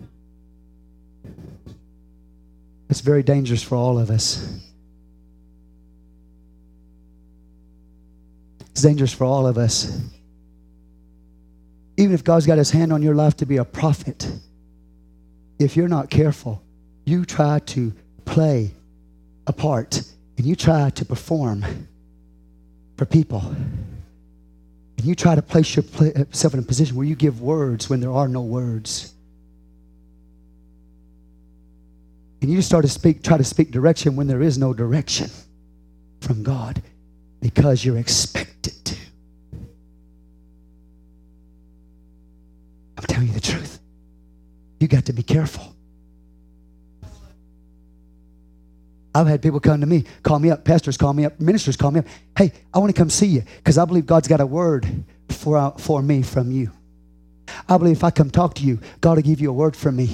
It's 2.90 3.00
very 3.00 3.22
dangerous 3.22 3.62
for 3.62 3.76
all 3.76 3.98
of 3.98 4.10
us. 4.10 4.48
It's 8.70 8.82
dangerous 8.82 9.12
for 9.12 9.24
all 9.24 9.46
of 9.46 9.56
us. 9.56 10.00
Even 11.96 12.14
if 12.14 12.24
God's 12.24 12.46
got 12.46 12.58
his 12.58 12.70
hand 12.70 12.92
on 12.92 13.02
your 13.02 13.14
life 13.14 13.36
to 13.36 13.46
be 13.46 13.56
a 13.58 13.64
prophet, 13.64 14.28
if 15.58 15.76
you're 15.76 15.88
not 15.88 16.10
careful, 16.10 16.60
you 17.04 17.24
try 17.24 17.60
to 17.60 17.92
play 18.24 18.72
a 19.46 19.52
part 19.52 20.02
and 20.36 20.44
you 20.44 20.56
try 20.56 20.90
to 20.90 21.04
perform 21.04 21.64
for 22.96 23.06
people. 23.06 23.38
And 23.42 25.04
you 25.04 25.14
try 25.14 25.36
to 25.36 25.42
place 25.42 25.76
yourself 25.76 26.54
in 26.54 26.58
a 26.58 26.62
position 26.62 26.96
where 26.96 27.06
you 27.06 27.14
give 27.14 27.40
words 27.40 27.88
when 27.88 28.00
there 28.00 28.12
are 28.12 28.26
no 28.26 28.42
words. 28.42 29.13
And 32.44 32.52
you 32.52 32.60
start 32.60 32.82
to 32.84 32.90
speak, 32.90 33.22
try 33.22 33.38
to 33.38 33.44
speak 33.44 33.70
direction 33.70 34.16
when 34.16 34.26
there 34.26 34.42
is 34.42 34.58
no 34.58 34.74
direction 34.74 35.30
from 36.20 36.42
God 36.42 36.82
because 37.40 37.82
you're 37.82 37.96
expected 37.96 38.74
to. 38.84 38.96
I'm 42.98 43.04
telling 43.08 43.28
you 43.28 43.32
the 43.32 43.40
truth. 43.40 43.80
You 44.78 44.88
got 44.88 45.06
to 45.06 45.14
be 45.14 45.22
careful. 45.22 45.74
I've 49.14 49.26
had 49.26 49.40
people 49.40 49.58
come 49.58 49.80
to 49.80 49.86
me, 49.86 50.04
call 50.22 50.38
me 50.38 50.50
up, 50.50 50.64
pastors 50.66 50.98
call 50.98 51.14
me 51.14 51.24
up, 51.24 51.40
ministers 51.40 51.78
call 51.78 51.92
me 51.92 52.00
up. 52.00 52.06
Hey, 52.36 52.52
I 52.74 52.78
want 52.78 52.94
to 52.94 52.98
come 53.00 53.08
see 53.08 53.28
you 53.28 53.42
because 53.56 53.78
I 53.78 53.86
believe 53.86 54.04
God's 54.04 54.28
got 54.28 54.42
a 54.42 54.46
word 54.46 54.86
for, 55.30 55.56
uh, 55.56 55.70
for 55.70 56.02
me 56.02 56.20
from 56.20 56.52
you. 56.52 56.70
I 57.70 57.78
believe 57.78 57.96
if 57.96 58.04
I 58.04 58.10
come 58.10 58.28
talk 58.30 58.52
to 58.56 58.64
you, 58.64 58.80
God 59.00 59.14
will 59.14 59.22
give 59.22 59.40
you 59.40 59.48
a 59.48 59.52
word 59.54 59.74
from 59.74 59.96
me. 59.96 60.10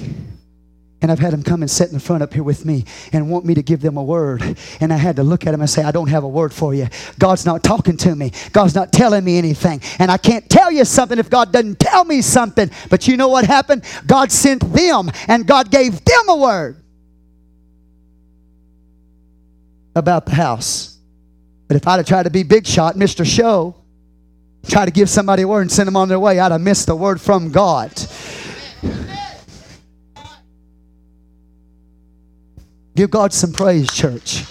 And 1.01 1.11
I've 1.11 1.17
had 1.19 1.33
them 1.33 1.41
come 1.41 1.63
and 1.63 1.71
sit 1.71 1.87
in 1.87 1.95
the 1.95 1.99
front 1.99 2.21
up 2.21 2.31
here 2.33 2.43
with 2.43 2.63
me 2.63 2.85
and 3.11 3.29
want 3.29 3.43
me 3.45 3.55
to 3.55 3.63
give 3.63 3.81
them 3.81 3.97
a 3.97 4.03
word. 4.03 4.57
And 4.79 4.93
I 4.93 4.97
had 4.97 5.15
to 5.15 5.23
look 5.23 5.47
at 5.47 5.51
them 5.51 5.61
and 5.61 5.69
say, 5.69 5.81
I 5.81 5.91
don't 5.91 6.09
have 6.09 6.23
a 6.23 6.27
word 6.27 6.53
for 6.53 6.75
you. 6.75 6.87
God's 7.17 7.43
not 7.45 7.63
talking 7.63 7.97
to 7.97 8.15
me. 8.15 8.31
God's 8.51 8.75
not 8.75 8.91
telling 8.91 9.23
me 9.23 9.39
anything. 9.39 9.81
And 9.97 10.11
I 10.11 10.17
can't 10.17 10.47
tell 10.47 10.71
you 10.71 10.85
something 10.85 11.17
if 11.17 11.29
God 11.29 11.51
doesn't 11.51 11.79
tell 11.79 12.05
me 12.05 12.21
something. 12.21 12.69
But 12.91 13.07
you 13.07 13.17
know 13.17 13.29
what 13.29 13.45
happened? 13.45 13.83
God 14.05 14.31
sent 14.31 14.61
them 14.73 15.09
and 15.27 15.47
God 15.47 15.71
gave 15.71 16.05
them 16.05 16.29
a 16.29 16.37
word 16.37 16.77
about 19.95 20.27
the 20.27 20.35
house. 20.35 20.99
But 21.67 21.77
if 21.77 21.87
I'd 21.87 21.97
have 21.97 22.05
tried 22.05 22.23
to 22.23 22.29
be 22.29 22.43
big 22.43 22.67
shot, 22.67 22.95
Mr. 22.95 23.25
Show, 23.25 23.75
try 24.69 24.85
to 24.85 24.91
give 24.91 25.09
somebody 25.09 25.41
a 25.41 25.47
word 25.47 25.61
and 25.61 25.71
send 25.71 25.87
them 25.87 25.95
on 25.95 26.09
their 26.09 26.19
way, 26.19 26.39
I'd 26.39 26.51
have 26.51 26.61
missed 26.61 26.85
the 26.85 26.95
word 26.95 27.19
from 27.19 27.51
God. 27.51 27.91
Give 32.95 33.09
God 33.09 33.33
some 33.33 33.53
praise, 33.53 33.89
church. 33.93 34.43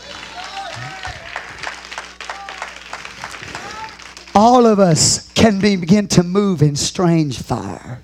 All 4.34 4.64
of 4.64 4.78
us 4.78 5.30
can 5.34 5.58
be, 5.58 5.76
begin 5.76 6.08
to 6.08 6.22
move 6.22 6.62
in 6.62 6.74
strange 6.76 7.40
fire, 7.42 8.02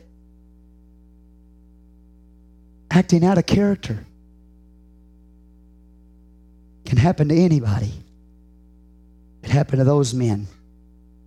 acting 2.91 3.25
out 3.25 3.39
of 3.39 3.47
character. 3.47 4.05
Can 6.85 6.99
happen 6.99 7.29
to 7.31 7.35
anybody. 7.35 7.93
It 9.43 9.51
happened 9.51 9.79
to 9.79 9.85
those 9.85 10.13
men. 10.15 10.47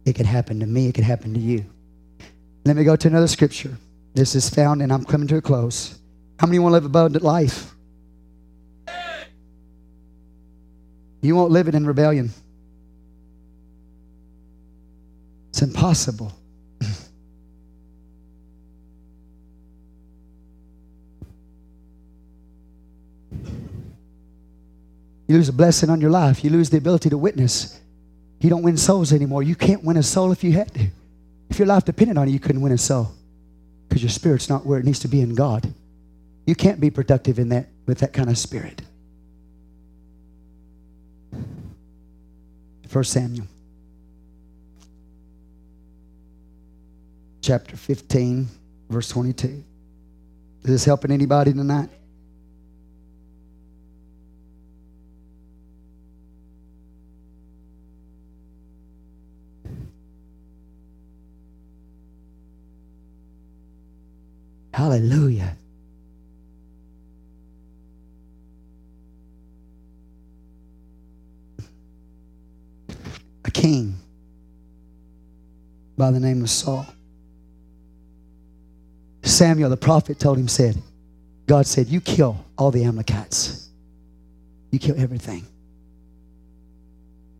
It 0.05 0.13
could 0.13 0.25
happen 0.25 0.59
to 0.61 0.65
me. 0.65 0.87
It 0.87 0.93
could 0.93 1.03
happen 1.03 1.33
to 1.33 1.39
you. 1.39 1.65
Let 2.65 2.75
me 2.77 2.83
go 2.85 2.95
to 2.95 3.07
another 3.09 3.27
scripture. 3.27 3.75
This 4.13 4.35
is 4.35 4.49
found, 4.49 4.81
and 4.81 4.93
I'm 4.93 5.03
coming 5.05 5.27
to 5.29 5.37
a 5.37 5.41
close. 5.41 5.97
How 6.39 6.47
many 6.47 6.59
want 6.59 6.71
to 6.73 6.73
live 6.75 6.85
abundant 6.85 7.23
life? 7.25 7.73
You 11.21 11.35
won't 11.35 11.51
live 11.51 11.67
it 11.67 11.75
in 11.75 11.85
rebellion. 11.85 12.31
It's 15.49 15.61
impossible. 15.61 16.33
You 25.27 25.35
lose 25.35 25.47
a 25.49 25.53
blessing 25.53 25.91
on 25.91 26.01
your 26.01 26.09
life. 26.09 26.43
You 26.43 26.49
lose 26.49 26.71
the 26.71 26.77
ability 26.77 27.09
to 27.11 27.17
witness. 27.17 27.79
You 28.39 28.49
don't 28.49 28.63
win 28.63 28.77
souls 28.77 29.13
anymore. 29.13 29.43
You 29.43 29.53
can't 29.53 29.83
win 29.83 29.95
a 29.97 30.01
soul 30.01 30.31
if 30.31 30.43
you 30.43 30.53
had 30.53 30.73
to. 30.73 30.87
If 31.51 31.59
your 31.59 31.67
life 31.67 31.85
depended 31.85 32.17
on 32.17 32.27
it, 32.27 32.31
you 32.31 32.39
couldn't 32.39 32.61
win 32.61 32.71
a 32.71 32.79
soul 32.79 33.11
because 33.87 34.01
your 34.01 34.09
spirit's 34.09 34.49
not 34.49 34.65
where 34.65 34.79
it 34.79 34.85
needs 34.85 34.99
to 34.99 35.07
be 35.07 35.21
in 35.21 35.35
God. 35.35 35.71
You 36.47 36.55
can't 36.55 36.79
be 36.79 36.89
productive 36.89 37.37
in 37.37 37.49
that 37.49 37.67
with 37.85 37.99
that 37.99 38.11
kind 38.11 38.27
of 38.29 38.39
spirit. 38.39 38.81
1 42.91 43.03
Samuel 43.03 43.45
chapter 47.39 47.77
15, 47.77 48.47
verse 48.89 49.09
22. 49.09 49.47
Is 49.49 49.61
this 50.63 50.85
helping 50.85 51.11
anybody 51.11 51.53
tonight? 51.53 51.89
Hallelujah. 64.73 65.55
a 73.45 73.51
king 73.51 73.95
by 75.97 76.11
the 76.11 76.19
name 76.19 76.41
of 76.43 76.49
Saul. 76.49 76.85
Samuel 79.23 79.69
the 79.69 79.77
prophet 79.77 80.19
told 80.19 80.37
him, 80.37 80.47
said, 80.47 80.81
God 81.45 81.65
said, 81.65 81.87
You 81.87 82.01
kill 82.01 82.37
all 82.57 82.71
the 82.71 82.83
Amalekites. 82.83 83.69
You 84.71 84.79
kill 84.79 84.95
everything. 84.97 85.45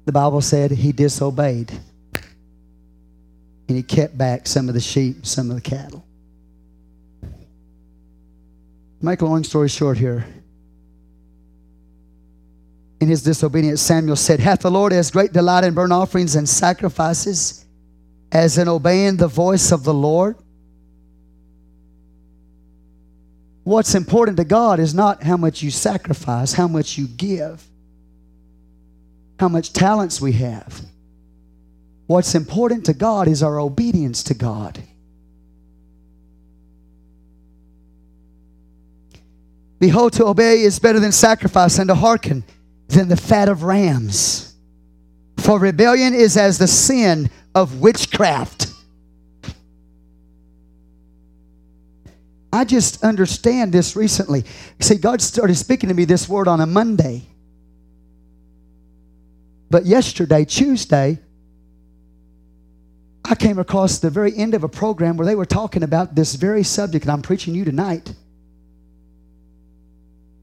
The 0.05 0.11
Bible 0.11 0.41
said 0.41 0.71
he 0.71 0.91
disobeyed 0.91 1.71
and 3.67 3.77
he 3.77 3.83
kept 3.83 4.17
back 4.17 4.47
some 4.47 4.67
of 4.67 4.73
the 4.73 4.79
sheep, 4.81 5.25
some 5.25 5.51
of 5.51 5.55
the 5.55 5.61
cattle. 5.61 6.03
Make 9.01 9.21
a 9.21 9.25
long 9.25 9.43
story 9.43 9.69
short 9.69 9.97
here 9.97 10.25
in 12.99 13.07
his 13.07 13.23
disobedience, 13.23 13.81
Samuel 13.81 14.15
said, 14.17 14.39
Hath 14.39 14.59
the 14.59 14.71
Lord 14.71 14.91
as 14.91 15.11
great 15.11 15.31
delight 15.31 15.63
in 15.63 15.73
burnt 15.73 15.93
offerings 15.93 16.35
and 16.35 16.47
sacrifices 16.47 17.65
as 18.31 18.57
in 18.57 18.67
obeying 18.67 19.15
the 19.17 19.27
voice 19.27 19.71
of 19.71 19.83
the 19.83 19.93
Lord? 19.93 20.35
What's 23.63 23.95
important 23.95 24.37
to 24.37 24.43
God 24.45 24.79
is 24.79 24.93
not 24.93 25.23
how 25.23 25.37
much 25.37 25.61
you 25.61 25.71
sacrifice, 25.71 26.53
how 26.53 26.67
much 26.67 26.97
you 26.97 27.07
give, 27.07 27.63
how 29.39 29.47
much 29.47 29.71
talents 29.73 30.19
we 30.19 30.33
have. 30.33 30.81
What's 32.07 32.35
important 32.35 32.85
to 32.87 32.93
God 32.93 33.27
is 33.27 33.43
our 33.43 33.59
obedience 33.59 34.23
to 34.23 34.33
God. 34.33 34.81
Behold, 39.79 40.11
to 40.13 40.25
obey 40.25 40.61
is 40.61 40.79
better 40.79 40.99
than 40.99 41.11
sacrifice, 41.11 41.77
and 41.79 41.87
to 41.87 41.95
hearken 41.95 42.43
than 42.89 43.07
the 43.07 43.15
fat 43.17 43.47
of 43.49 43.63
rams. 43.63 44.53
For 45.37 45.57
rebellion 45.59 46.13
is 46.13 46.35
as 46.35 46.57
the 46.57 46.67
sin 46.67 47.29
of 47.55 47.79
witchcraft. 47.81 48.67
I 52.51 52.65
just 52.65 53.03
understand 53.03 53.71
this 53.71 53.95
recently. 53.95 54.43
See, 54.79 54.95
God 54.95 55.21
started 55.21 55.53
speaking 55.55 55.89
to 55.89 55.95
me 55.95 56.05
this 56.05 56.27
word 56.27 56.47
on 56.47 56.59
a 56.59 56.65
Monday. 56.65 57.23
But 59.69 59.85
yesterday, 59.85 60.45
Tuesday, 60.45 61.19
I 63.23 63.35
came 63.35 63.59
across 63.59 63.99
the 63.99 64.09
very 64.09 64.35
end 64.35 64.55
of 64.55 64.63
a 64.63 64.67
program 64.69 65.15
where 65.15 65.27
they 65.27 65.35
were 65.35 65.45
talking 65.45 65.83
about 65.83 66.15
this 66.15 66.33
very 66.33 66.63
subject, 66.63 67.05
and 67.05 67.11
I'm 67.11 67.21
preaching 67.21 67.53
you 67.53 67.63
tonight. 67.63 68.11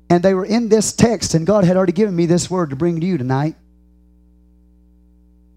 And 0.08 0.22
they 0.22 0.34
were 0.34 0.44
in 0.44 0.68
this 0.68 0.92
text, 0.92 1.34
and 1.34 1.46
God 1.46 1.64
had 1.64 1.76
already 1.76 1.92
given 1.92 2.14
me 2.14 2.26
this 2.26 2.50
word 2.50 2.70
to 2.70 2.76
bring 2.76 3.00
to 3.00 3.06
you 3.06 3.18
tonight. 3.18 3.56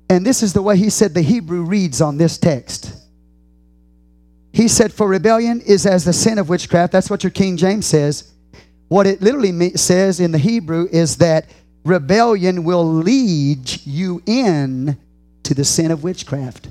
And 0.09 0.25
this 0.25 0.41
is 0.41 0.53
the 0.53 0.61
way 0.63 0.75
he 0.75 0.89
said 0.89 1.13
the 1.13 1.21
Hebrew 1.21 1.63
reads 1.63 2.01
on 2.01 2.17
this 2.17 2.37
text. 2.39 2.91
He 4.51 4.67
said, 4.67 4.91
For 4.91 5.07
rebellion 5.07 5.61
is 5.61 5.85
as 5.85 6.03
the 6.03 6.13
sin 6.13 6.39
of 6.39 6.49
witchcraft. 6.49 6.91
That's 6.91 7.11
what 7.11 7.23
your 7.23 7.29
King 7.31 7.57
James 7.57 7.85
says. 7.85 8.31
What 8.87 9.05
it 9.05 9.21
literally 9.21 9.73
says 9.77 10.19
in 10.19 10.31
the 10.31 10.39
Hebrew 10.39 10.87
is 10.91 11.17
that 11.17 11.45
rebellion 11.85 12.63
will 12.63 12.85
lead 12.95 13.85
you 13.85 14.23
in 14.25 14.97
to 15.43 15.53
the 15.53 15.63
sin 15.63 15.91
of 15.91 16.01
witchcraft. 16.03 16.69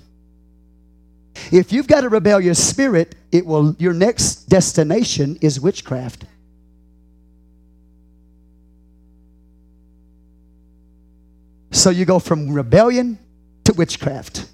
If 1.52 1.72
you've 1.72 1.86
got 1.86 2.02
a 2.02 2.08
rebellious 2.08 2.62
spirit, 2.68 3.14
it 3.30 3.46
will 3.46 3.76
your 3.78 3.92
next 3.92 4.48
destination 4.48 5.38
is 5.40 5.60
witchcraft. 5.60 6.24
So 11.78 11.90
you 11.90 12.04
go 12.04 12.18
from 12.18 12.52
rebellion 12.52 13.18
to 13.64 13.72
witchcraft. 13.72 14.48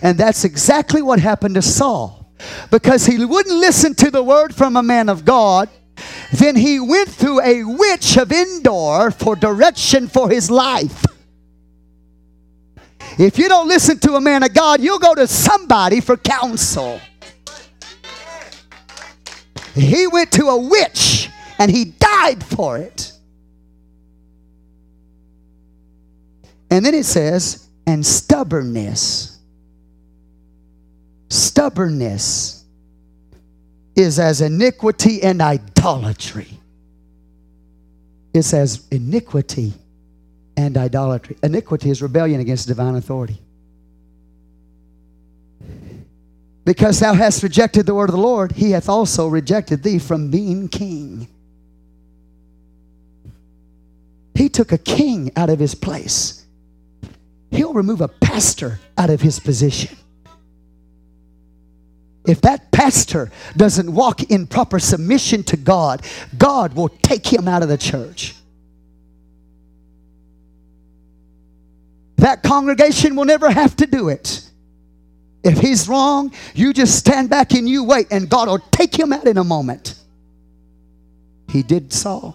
And 0.00 0.16
that's 0.16 0.44
exactly 0.44 1.02
what 1.02 1.18
happened 1.18 1.56
to 1.56 1.62
Saul. 1.62 2.32
Because 2.70 3.06
he 3.06 3.24
wouldn't 3.24 3.56
listen 3.58 3.92
to 3.96 4.10
the 4.12 4.22
word 4.22 4.54
from 4.54 4.76
a 4.76 4.82
man 4.84 5.08
of 5.08 5.24
God, 5.24 5.68
then 6.32 6.54
he 6.54 6.78
went 6.78 7.08
through 7.08 7.40
a 7.42 7.64
witch 7.64 8.16
of 8.16 8.30
Endor 8.30 9.10
for 9.10 9.34
direction 9.34 10.06
for 10.06 10.30
his 10.30 10.48
life. 10.50 11.04
If 13.18 13.36
you 13.38 13.48
don't 13.48 13.66
listen 13.66 13.98
to 14.00 14.14
a 14.14 14.20
man 14.20 14.42
of 14.44 14.52
God, 14.54 14.80
you'll 14.80 14.98
go 15.00 15.14
to 15.14 15.26
somebody 15.26 16.00
for 16.00 16.16
counsel. 16.16 17.00
He 19.74 20.06
went 20.06 20.30
to 20.32 20.46
a 20.46 20.56
witch 20.60 21.28
and 21.58 21.68
he 21.70 21.86
died 21.86 22.44
for 22.44 22.78
it. 22.78 23.12
And 26.70 26.84
then 26.84 26.94
it 26.94 27.04
says, 27.06 27.68
and 27.86 28.04
stubbornness. 28.04 29.38
Stubbornness 31.30 32.64
is 33.94 34.18
as 34.18 34.40
iniquity 34.40 35.22
and 35.22 35.40
idolatry. 35.40 36.48
It's 38.34 38.52
as 38.52 38.86
iniquity 38.90 39.72
and 40.56 40.76
idolatry. 40.76 41.36
Iniquity 41.42 41.90
is 41.90 42.02
rebellion 42.02 42.40
against 42.40 42.68
divine 42.68 42.96
authority. 42.96 43.38
Because 46.64 46.98
thou 46.98 47.14
hast 47.14 47.44
rejected 47.44 47.86
the 47.86 47.94
word 47.94 48.08
of 48.08 48.14
the 48.16 48.20
Lord, 48.20 48.52
he 48.52 48.72
hath 48.72 48.88
also 48.88 49.28
rejected 49.28 49.84
thee 49.84 50.00
from 50.00 50.32
being 50.32 50.68
king. 50.68 51.28
He 54.34 54.48
took 54.48 54.72
a 54.72 54.78
king 54.78 55.30
out 55.36 55.48
of 55.48 55.60
his 55.60 55.76
place 55.76 56.45
He'll 57.50 57.74
remove 57.74 58.00
a 58.00 58.08
pastor 58.08 58.80
out 58.98 59.10
of 59.10 59.20
his 59.20 59.38
position. 59.38 59.96
If 62.26 62.40
that 62.40 62.72
pastor 62.72 63.30
doesn't 63.56 63.92
walk 63.92 64.24
in 64.30 64.48
proper 64.48 64.80
submission 64.80 65.44
to 65.44 65.56
God, 65.56 66.04
God 66.36 66.74
will 66.74 66.88
take 66.88 67.26
him 67.32 67.46
out 67.46 67.62
of 67.62 67.68
the 67.68 67.78
church. 67.78 68.34
That 72.16 72.42
congregation 72.42 73.14
will 73.14 73.26
never 73.26 73.48
have 73.50 73.76
to 73.76 73.86
do 73.86 74.08
it. 74.08 74.42
If 75.44 75.58
he's 75.60 75.88
wrong, 75.88 76.32
you 76.54 76.72
just 76.72 76.98
stand 76.98 77.30
back 77.30 77.52
and 77.54 77.68
you 77.68 77.84
wait, 77.84 78.08
and 78.10 78.28
God 78.28 78.48
will 78.48 78.58
take 78.72 78.98
him 78.98 79.12
out 79.12 79.28
in 79.28 79.36
a 79.36 79.44
moment. 79.44 79.94
He 81.48 81.62
did 81.62 81.92
Saul. 81.92 82.34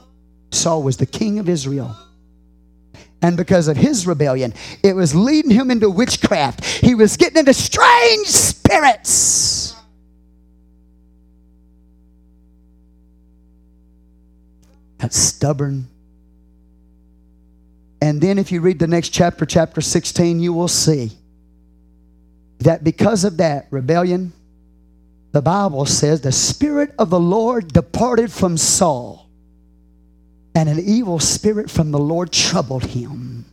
Saul 0.52 0.84
was 0.84 0.96
the 0.96 1.06
king 1.06 1.38
of 1.40 1.50
Israel. 1.50 1.94
And 3.22 3.38
because 3.38 3.68
of 3.68 3.77
his 3.77 4.07
rebellion, 4.07 4.53
it 4.81 4.95
was 4.95 5.14
leading 5.14 5.52
him 5.52 5.69
into 5.69 5.89
witchcraft. 5.89 6.65
He 6.65 6.95
was 6.95 7.18
getting 7.18 7.38
into 7.39 7.53
strange 7.53 8.27
spirits. 8.27 9.76
That's 14.98 15.18
stubborn. 15.18 15.88
And 18.02 18.19
then, 18.19 18.39
if 18.39 18.52
you 18.52 18.61
read 18.61 18.80
the 18.80 18.88
next 18.88 19.10
chapter, 19.10 19.45
chapter 19.45 19.81
16, 19.81 20.39
you 20.39 20.53
will 20.53 20.68
see 20.68 21.11
that 22.60 22.84
because 22.84 23.23
of 23.23 23.38
that 23.38 23.68
rebellion, 23.69 24.34
the 25.31 25.41
Bible 25.41 25.85
says 25.85 26.22
the 26.22 26.31
Spirit 26.31 26.93
of 26.98 27.11
the 27.11 27.19
Lord 27.19 27.68
departed 27.72 28.31
from 28.31 28.57
Saul. 28.57 29.30
And 30.53 30.68
an 30.68 30.80
evil 30.80 31.19
spirit 31.19 31.69
from 31.72 31.91
the 31.91 31.99
Lord 31.99 32.32
troubled 32.32 32.84
him. 32.86 33.45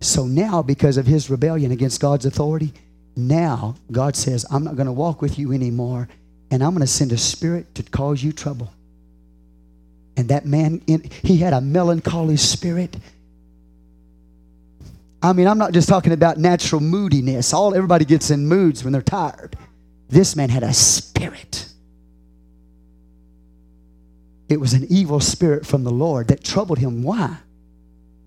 So 0.00 0.26
now, 0.26 0.62
because 0.62 0.96
of 0.96 1.06
his 1.06 1.30
rebellion 1.30 1.70
against 1.72 2.00
God's 2.00 2.26
authority, 2.26 2.72
now 3.16 3.76
God 3.92 4.16
says, 4.16 4.44
I'm 4.50 4.64
not 4.64 4.76
going 4.76 4.86
to 4.86 4.92
walk 4.92 5.22
with 5.22 5.38
you 5.38 5.52
anymore, 5.52 6.08
and 6.50 6.62
I'm 6.62 6.70
going 6.70 6.80
to 6.80 6.86
send 6.86 7.12
a 7.12 7.18
spirit 7.18 7.74
to 7.76 7.82
cause 7.82 8.22
you 8.22 8.32
trouble. 8.32 8.70
And 10.16 10.28
that 10.28 10.46
man, 10.46 10.82
he 11.22 11.38
had 11.38 11.52
a 11.52 11.60
melancholy 11.60 12.36
spirit. 12.36 12.96
I 15.22 15.32
mean, 15.32 15.46
I'm 15.48 15.58
not 15.58 15.72
just 15.72 15.88
talking 15.88 16.12
about 16.12 16.38
natural 16.38 16.80
moodiness. 16.80 17.52
All 17.52 17.74
everybody 17.74 18.04
gets 18.04 18.30
in 18.30 18.46
moods 18.46 18.84
when 18.84 18.92
they're 18.92 19.02
tired. 19.02 19.56
This 20.08 20.36
man 20.36 20.50
had 20.50 20.62
a 20.62 20.72
spirit. 20.74 21.68
It 24.48 24.60
was 24.60 24.74
an 24.74 24.86
evil 24.90 25.20
spirit 25.20 25.64
from 25.66 25.84
the 25.84 25.90
Lord 25.90 26.28
that 26.28 26.44
troubled 26.44 26.78
him. 26.78 27.02
Why? 27.02 27.36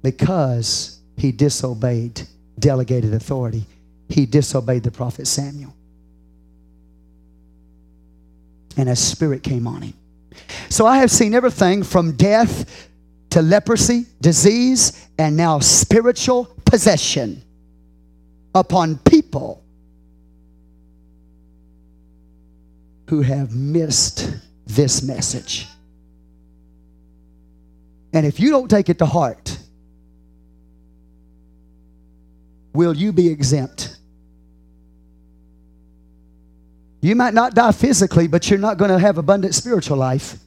Because 0.01 0.99
he 1.15 1.31
disobeyed 1.31 2.21
delegated 2.57 3.13
authority. 3.13 3.65
He 4.09 4.25
disobeyed 4.25 4.83
the 4.83 4.91
prophet 4.91 5.27
Samuel. 5.27 5.73
And 8.75 8.89
a 8.89 8.95
spirit 8.95 9.43
came 9.43 9.67
on 9.67 9.81
him. 9.83 9.93
So 10.69 10.85
I 10.85 10.97
have 10.97 11.11
seen 11.11 11.33
everything 11.33 11.83
from 11.83 12.13
death 12.15 12.87
to 13.31 13.41
leprosy, 13.41 14.05
disease, 14.21 14.93
and 15.17 15.35
now 15.35 15.59
spiritual 15.59 16.45
possession 16.65 17.41
upon 18.55 18.97
people 18.99 19.63
who 23.09 23.21
have 23.21 23.55
missed 23.55 24.29
this 24.67 25.01
message. 25.01 25.67
And 28.17 28.25
if 28.25 28.39
you 28.39 28.49
don't 28.49 28.67
take 28.67 28.89
it 28.89 28.97
to 28.97 29.05
heart, 29.05 29.55
will 32.73 32.97
you 32.97 33.13
be 33.13 33.27
exempt? 33.27 33.95
You 36.99 37.15
might 37.15 37.35
not 37.35 37.53
die 37.53 37.71
physically, 37.73 38.27
but 38.27 38.49
you're 38.49 38.57
not 38.57 38.79
going 38.79 38.89
to 38.89 38.97
have 38.97 39.19
abundant 39.19 39.53
spiritual 39.53 39.97
life. 39.97 40.39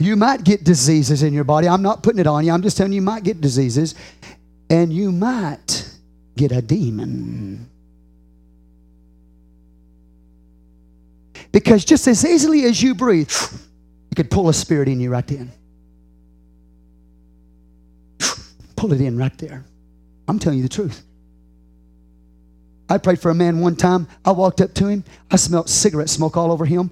You 0.00 0.16
might 0.16 0.44
get 0.44 0.64
diseases 0.64 1.22
in 1.22 1.32
your 1.32 1.44
body. 1.44 1.66
I'm 1.66 1.80
not 1.80 2.02
putting 2.02 2.18
it 2.18 2.26
on 2.26 2.44
you. 2.44 2.52
I'm 2.52 2.60
just 2.60 2.76
telling 2.76 2.92
you, 2.92 2.96
you 2.96 3.00
might 3.02 3.24
get 3.24 3.40
diseases. 3.40 3.94
And 4.68 4.92
you 4.92 5.12
might 5.12 5.88
get 6.36 6.52
a 6.52 6.60
demon. 6.60 7.70
Because 11.52 11.86
just 11.86 12.06
as 12.06 12.22
easily 12.26 12.64
as 12.66 12.82
you 12.82 12.94
breathe, 12.94 13.32
you 14.10 14.16
could 14.16 14.30
pull 14.30 14.48
a 14.48 14.54
spirit 14.54 14.88
in 14.88 15.00
you 15.00 15.10
right 15.10 15.26
then. 15.26 15.52
Pull 18.74 18.92
it 18.92 19.00
in 19.00 19.16
right 19.16 19.36
there. 19.38 19.64
I'm 20.26 20.38
telling 20.38 20.58
you 20.58 20.62
the 20.64 20.68
truth. 20.68 21.02
I 22.88 22.98
prayed 22.98 23.20
for 23.20 23.30
a 23.30 23.34
man 23.34 23.60
one 23.60 23.76
time. 23.76 24.08
I 24.24 24.32
walked 24.32 24.60
up 24.60 24.74
to 24.74 24.88
him. 24.88 25.04
I 25.30 25.36
smelled 25.36 25.68
cigarette 25.68 26.10
smoke 26.10 26.36
all 26.36 26.50
over 26.50 26.64
him. 26.64 26.90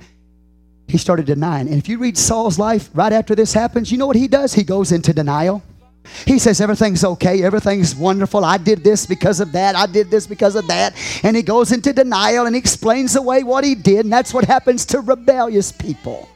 He 0.87 0.97
started 0.97 1.27
denying. 1.27 1.67
And 1.67 1.77
if 1.77 1.89
you 1.89 1.99
read 1.99 2.17
Saul's 2.17 2.59
life 2.59 2.89
right 2.95 3.13
after 3.13 3.35
this 3.35 3.53
happens, 3.53 3.91
you 3.91 3.99
know 3.99 4.07
what 4.07 4.17
he 4.17 4.29
does? 4.29 4.55
He 4.55 4.63
goes 4.63 4.93
into 4.93 5.13
denial. 5.13 5.63
He 6.25 6.39
says, 6.39 6.61
Everything's 6.61 7.05
okay. 7.05 7.43
Everything's 7.43 7.97
wonderful. 7.97 8.45
I 8.45 8.59
did 8.59 8.85
this 8.85 9.07
because 9.07 9.41
of 9.41 9.51
that. 9.53 9.75
I 9.75 9.87
did 9.87 10.09
this 10.11 10.27
because 10.27 10.55
of 10.57 10.67
that. 10.69 10.95
And 11.25 11.35
he 11.37 11.43
goes 11.43 11.73
into 11.73 11.93
denial 11.93 12.47
and 12.47 12.55
explains 12.55 13.17
away 13.17 13.43
what 13.43 13.65
he 13.65 13.75
did. 13.75 14.05
And 14.05 14.13
that's 14.13 14.33
what 14.33 14.45
happens 14.45 14.85
to 14.87 15.01
rebellious 15.01 15.73
people. 15.73 16.29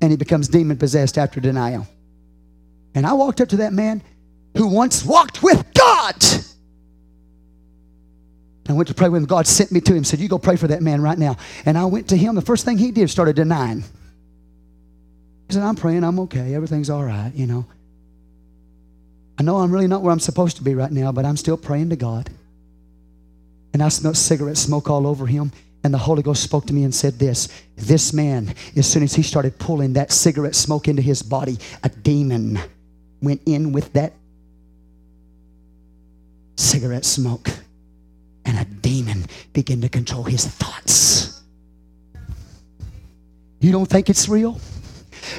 and 0.00 0.10
he 0.10 0.16
becomes 0.16 0.48
demon 0.48 0.76
possessed 0.76 1.18
after 1.18 1.40
denial. 1.40 1.86
And 2.94 3.06
I 3.06 3.12
walked 3.14 3.40
up 3.40 3.48
to 3.48 3.56
that 3.58 3.72
man 3.72 4.02
who 4.56 4.66
once 4.68 5.04
walked 5.04 5.42
with 5.42 5.64
God. 5.74 6.24
I 8.68 8.72
went 8.72 8.88
to 8.88 8.94
pray 8.94 9.08
with 9.08 9.22
him. 9.22 9.26
God 9.26 9.46
sent 9.46 9.70
me 9.70 9.80
to 9.82 9.94
him, 9.94 10.02
said, 10.02 10.18
You 10.18 10.28
go 10.28 10.38
pray 10.38 10.56
for 10.56 10.66
that 10.68 10.82
man 10.82 11.00
right 11.00 11.18
now. 11.18 11.36
And 11.64 11.78
I 11.78 11.84
went 11.84 12.08
to 12.08 12.16
him. 12.16 12.34
The 12.34 12.42
first 12.42 12.64
thing 12.64 12.78
he 12.78 12.90
did 12.90 13.08
started 13.10 13.36
denying. 13.36 13.82
He 13.82 15.54
said, 15.54 15.62
I'm 15.62 15.76
praying, 15.76 16.02
I'm 16.02 16.18
okay, 16.20 16.52
everything's 16.54 16.90
all 16.90 17.04
right, 17.04 17.30
you 17.34 17.46
know. 17.46 17.64
I 19.38 19.44
know 19.44 19.58
I'm 19.58 19.70
really 19.70 19.86
not 19.86 20.02
where 20.02 20.12
I'm 20.12 20.18
supposed 20.18 20.56
to 20.56 20.64
be 20.64 20.74
right 20.74 20.90
now, 20.90 21.12
but 21.12 21.24
I'm 21.24 21.36
still 21.36 21.56
praying 21.56 21.90
to 21.90 21.96
God. 21.96 22.30
And 23.72 23.80
I 23.82 23.88
smelled 23.88 24.16
cigarette 24.16 24.56
smoke 24.56 24.90
all 24.90 25.06
over 25.06 25.26
him. 25.26 25.52
And 25.86 25.94
the 25.94 25.98
Holy 25.98 26.20
Ghost 26.24 26.42
spoke 26.42 26.66
to 26.66 26.72
me 26.72 26.82
and 26.82 26.92
said 26.92 27.16
this 27.20 27.48
This 27.76 28.12
man, 28.12 28.52
as 28.74 28.88
soon 28.90 29.04
as 29.04 29.14
he 29.14 29.22
started 29.22 29.56
pulling 29.56 29.92
that 29.92 30.10
cigarette 30.10 30.56
smoke 30.56 30.88
into 30.88 31.00
his 31.00 31.22
body, 31.22 31.58
a 31.84 31.88
demon 31.88 32.58
went 33.22 33.40
in 33.46 33.70
with 33.70 33.92
that 33.92 34.12
cigarette 36.56 37.04
smoke. 37.04 37.50
And 38.44 38.58
a 38.58 38.64
demon 38.64 39.26
began 39.52 39.80
to 39.82 39.88
control 39.88 40.24
his 40.24 40.44
thoughts. 40.44 41.40
You 43.60 43.70
don't 43.70 43.86
think 43.86 44.10
it's 44.10 44.28
real? 44.28 44.60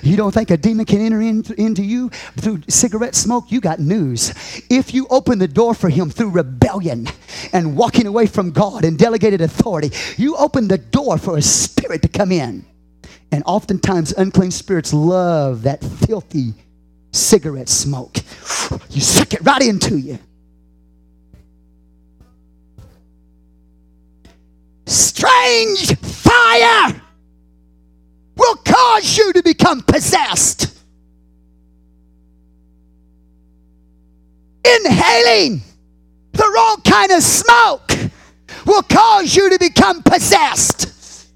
You 0.04 0.18
don't 0.18 0.34
think 0.34 0.52
a 0.52 0.58
demon 0.58 0.86
can 0.86 1.02
enter 1.02 1.22
in, 1.22 1.44
into 1.58 1.84
you 1.84 2.10
through 2.38 2.62
cigarette 2.68 3.16
smoke? 3.16 3.52
You 3.52 3.62
got 3.62 3.80
news. 3.80 4.34
If 4.70 4.94
you 4.94 5.08
open 5.10 5.40
the 5.40 5.48
door 5.48 5.74
for 5.74 5.90
him 5.90 6.10
through 6.10 6.30
rebellion 6.32 7.08
and 7.54 7.76
walking 7.78 8.08
away 8.08 8.28
from 8.28 8.52
God 8.52 8.86
and 8.86 8.98
delegated 8.98 9.42
authority, 9.42 9.92
you 10.22 10.36
open 10.36 10.68
the 10.68 10.78
door 10.78 11.18
for 11.18 11.38
a 11.38 11.42
spirit 11.42 12.02
to 12.04 12.08
come 12.08 12.32
in. 12.32 12.66
And 13.32 13.44
oftentimes, 13.46 14.14
unclean 14.14 14.52
spirits 14.52 14.94
love 14.94 15.64
that 15.64 15.82
filthy 15.84 16.54
cigarette 17.12 17.70
smoke. 17.70 18.18
You 18.90 19.00
suck 19.02 19.34
it 19.34 19.42
right 19.46 19.62
into 19.62 19.96
you. 19.98 20.20
Strange 24.86 25.96
fire! 26.00 27.00
will 28.38 28.56
cause 28.58 29.18
you 29.18 29.34
to 29.34 29.44
become 29.44 29.82
possessed. 29.82 30.68
Inhaling 34.86 35.62
the 36.34 36.52
wrong 36.54 36.78
kind 36.86 37.12
of 37.12 37.24
smoke 37.24 37.92
will 38.66 38.84
cause 38.84 39.36
you 39.36 39.50
to 39.50 39.58
become 39.58 40.04
possessed. 40.04 41.28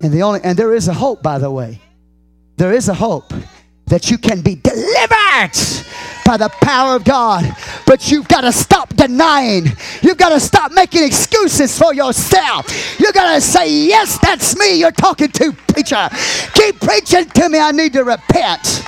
And 0.00 0.12
the 0.12 0.22
only 0.22 0.40
and 0.44 0.58
there 0.58 0.74
is 0.74 0.88
a 0.88 0.94
hope 0.94 1.22
by 1.22 1.38
the 1.38 1.50
way. 1.50 1.80
There 2.56 2.72
is 2.72 2.88
a 2.88 2.94
hope 2.94 3.32
that 3.86 4.10
you 4.10 4.18
can 4.18 4.40
be 4.40 4.54
delivered 4.54 5.54
by 6.26 6.36
the 6.36 6.48
power 6.60 6.96
of 6.96 7.04
God. 7.04 7.44
But 7.86 8.10
you've 8.10 8.26
got 8.28 8.40
to 8.42 8.50
stop 8.52 8.88
denying. 8.94 9.66
You've 10.02 10.18
got 10.18 10.30
to 10.30 10.40
stop 10.40 10.72
making 10.72 11.04
excuses 11.04 11.78
for 11.78 11.94
yourself. 11.94 12.66
You've 13.00 13.14
got 13.14 13.32
to 13.34 13.40
say, 13.40 13.70
Yes, 13.86 14.18
that's 14.20 14.58
me 14.58 14.74
you're 14.80 14.90
talking 14.90 15.28
to, 15.28 15.52
preacher. 15.52 16.08
Keep 16.54 16.80
preaching 16.80 17.26
to 17.26 17.48
me. 17.48 17.58
I 17.60 17.70
need 17.70 17.92
to 17.94 18.02
repent. 18.02 18.82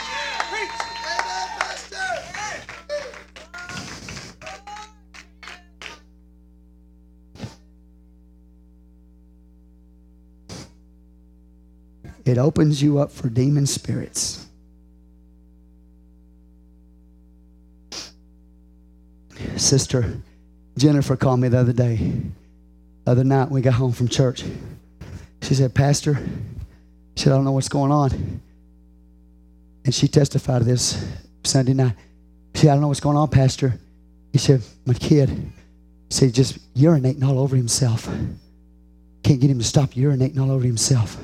It 12.25 12.37
opens 12.37 12.83
you 12.83 12.99
up 12.99 13.11
for 13.11 13.31
demon 13.31 13.65
spirits. 13.65 14.45
sister 19.61 20.21
Jennifer 20.79 21.17
called 21.17 21.41
me 21.41 21.49
the 21.49 21.59
other 21.59 21.73
day. 21.73 21.97
The 23.05 23.11
other 23.11 23.25
night 23.25 23.51
we 23.51 23.61
got 23.61 23.75
home 23.75 23.93
from 23.93 24.07
church. 24.09 24.45
She 25.43 25.55
said, 25.55 25.75
Pastor, 25.75 26.15
she 27.17 27.25
said, 27.25 27.33
I 27.33 27.37
don't 27.37 27.45
know 27.45 27.53
what's 27.53 27.69
going 27.69 27.91
on. 27.91 28.41
And 29.85 29.93
she 29.95 30.07
testified 30.07 30.63
this 30.63 31.05
Sunday 31.43 31.75
night. 31.75 31.95
She 32.55 32.63
said, 32.63 32.71
I 32.71 32.73
don't 32.75 32.83
know 32.83 32.89
what's 32.89 33.01
going 33.01 33.17
on, 33.17 33.29
Pastor. 33.29 33.75
He 34.33 34.39
said, 34.39 34.63
My 34.87 34.95
kid, 34.95 35.51
said, 36.11 36.33
just 36.33 36.73
urinating 36.75 37.25
all 37.25 37.39
over 37.41 37.57
himself. 37.57 38.05
Can't 39.23 39.41
get 39.41 39.51
him 39.51 39.59
to 39.59 39.65
stop 39.65 39.91
urinating 39.95 40.39
all 40.39 40.51
over 40.53 40.65
himself. 40.65 41.17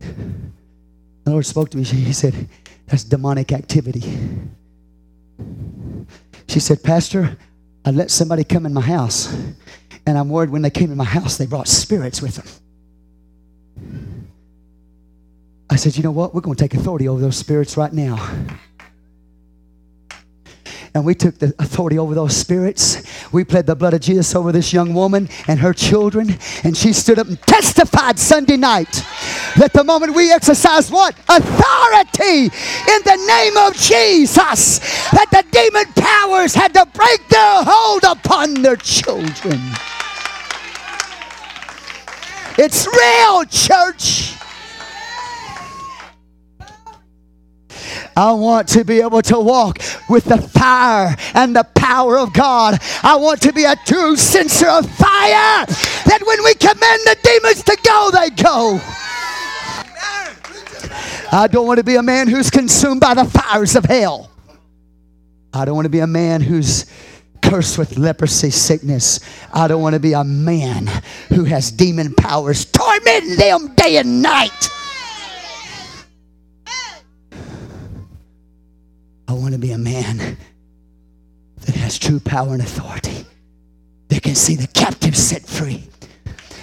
The 0.00 1.30
Lord 1.30 1.46
spoke 1.46 1.70
to 1.70 1.78
me. 1.78 1.84
He 1.84 2.12
said, 2.12 2.48
That's 2.86 3.04
demonic 3.04 3.52
activity. 3.52 4.18
She 6.48 6.60
said, 6.60 6.82
Pastor, 6.82 7.36
I 7.84 7.90
let 7.90 8.10
somebody 8.10 8.44
come 8.44 8.66
in 8.66 8.74
my 8.74 8.80
house, 8.80 9.32
and 10.06 10.18
I'm 10.18 10.28
worried 10.28 10.50
when 10.50 10.62
they 10.62 10.70
came 10.70 10.90
in 10.90 10.96
my 10.96 11.04
house, 11.04 11.36
they 11.36 11.46
brought 11.46 11.68
spirits 11.68 12.20
with 12.22 12.36
them. 12.36 14.24
I 15.70 15.76
said, 15.76 15.96
You 15.96 16.02
know 16.02 16.10
what? 16.10 16.34
We're 16.34 16.40
going 16.42 16.56
to 16.56 16.62
take 16.62 16.74
authority 16.74 17.08
over 17.08 17.20
those 17.20 17.36
spirits 17.36 17.76
right 17.76 17.92
now 17.92 18.16
and 20.94 21.04
we 21.04 21.14
took 21.14 21.36
the 21.38 21.52
authority 21.58 21.98
over 21.98 22.14
those 22.14 22.36
spirits. 22.36 23.02
We 23.32 23.42
pled 23.42 23.66
the 23.66 23.74
blood 23.74 23.94
of 23.94 24.00
Jesus 24.00 24.32
over 24.36 24.52
this 24.52 24.72
young 24.72 24.94
woman 24.94 25.28
and 25.48 25.58
her 25.58 25.72
children, 25.72 26.38
and 26.62 26.76
she 26.76 26.92
stood 26.92 27.18
up 27.18 27.26
and 27.26 27.40
testified 27.42 28.16
Sunday 28.18 28.56
night 28.56 29.02
that 29.56 29.70
the 29.74 29.82
moment 29.82 30.14
we 30.14 30.32
exercise 30.32 30.90
what? 30.92 31.16
Authority 31.28 32.42
in 32.44 33.00
the 33.04 33.24
name 33.26 33.56
of 33.56 33.74
Jesus, 33.74 34.78
that 35.10 35.26
the 35.32 35.44
demon 35.50 35.84
powers 35.96 36.54
had 36.54 36.72
to 36.74 36.86
break 36.94 37.26
their 37.28 37.64
hold 37.64 38.04
upon 38.04 38.54
their 38.62 38.76
children. 38.76 39.60
It's 42.56 42.86
real, 42.86 43.44
church. 43.46 44.36
I 48.16 48.32
want 48.32 48.68
to 48.68 48.84
be 48.84 49.00
able 49.00 49.22
to 49.22 49.40
walk 49.40 49.80
with 50.08 50.24
the 50.24 50.38
fire 50.40 51.16
and 51.34 51.54
the 51.54 51.64
power 51.74 52.16
of 52.18 52.32
God. 52.32 52.78
I 53.02 53.16
want 53.16 53.40
to 53.42 53.52
be 53.52 53.64
a 53.64 53.74
true 53.84 54.16
censer 54.16 54.68
of 54.68 54.86
fire 54.88 55.66
that 55.66 56.20
when 56.24 56.44
we 56.44 56.54
command 56.54 56.80
the 57.04 57.16
demons 57.22 57.64
to 57.64 57.76
go, 57.84 58.10
they 58.12 58.30
go. 58.30 58.78
I 61.36 61.48
don't 61.50 61.66
want 61.66 61.78
to 61.78 61.84
be 61.84 61.96
a 61.96 62.02
man 62.02 62.28
who's 62.28 62.50
consumed 62.50 63.00
by 63.00 63.14
the 63.14 63.24
fires 63.24 63.74
of 63.74 63.84
hell. 63.84 64.30
I 65.52 65.64
don't 65.64 65.74
want 65.74 65.86
to 65.86 65.90
be 65.90 65.98
a 66.00 66.06
man 66.06 66.40
who's 66.40 66.86
cursed 67.42 67.78
with 67.78 67.98
leprosy 67.98 68.50
sickness. 68.50 69.18
I 69.52 69.66
don't 69.66 69.82
want 69.82 69.94
to 69.94 70.00
be 70.00 70.12
a 70.12 70.22
man 70.24 70.86
who 71.30 71.44
has 71.44 71.72
demon 71.72 72.14
powers 72.14 72.64
tormenting 72.64 73.36
them 73.36 73.74
day 73.74 73.96
and 73.96 74.22
night. 74.22 74.70
want 79.44 79.52
to 79.52 79.60
be 79.60 79.72
a 79.72 79.78
man 79.78 80.38
that 81.66 81.74
has 81.76 81.98
true 81.98 82.18
power 82.18 82.54
and 82.54 82.62
authority, 82.62 83.26
that 84.08 84.22
can 84.22 84.34
see 84.34 84.54
the 84.54 84.66
captives 84.68 85.18
set 85.18 85.42
free, 85.42 85.84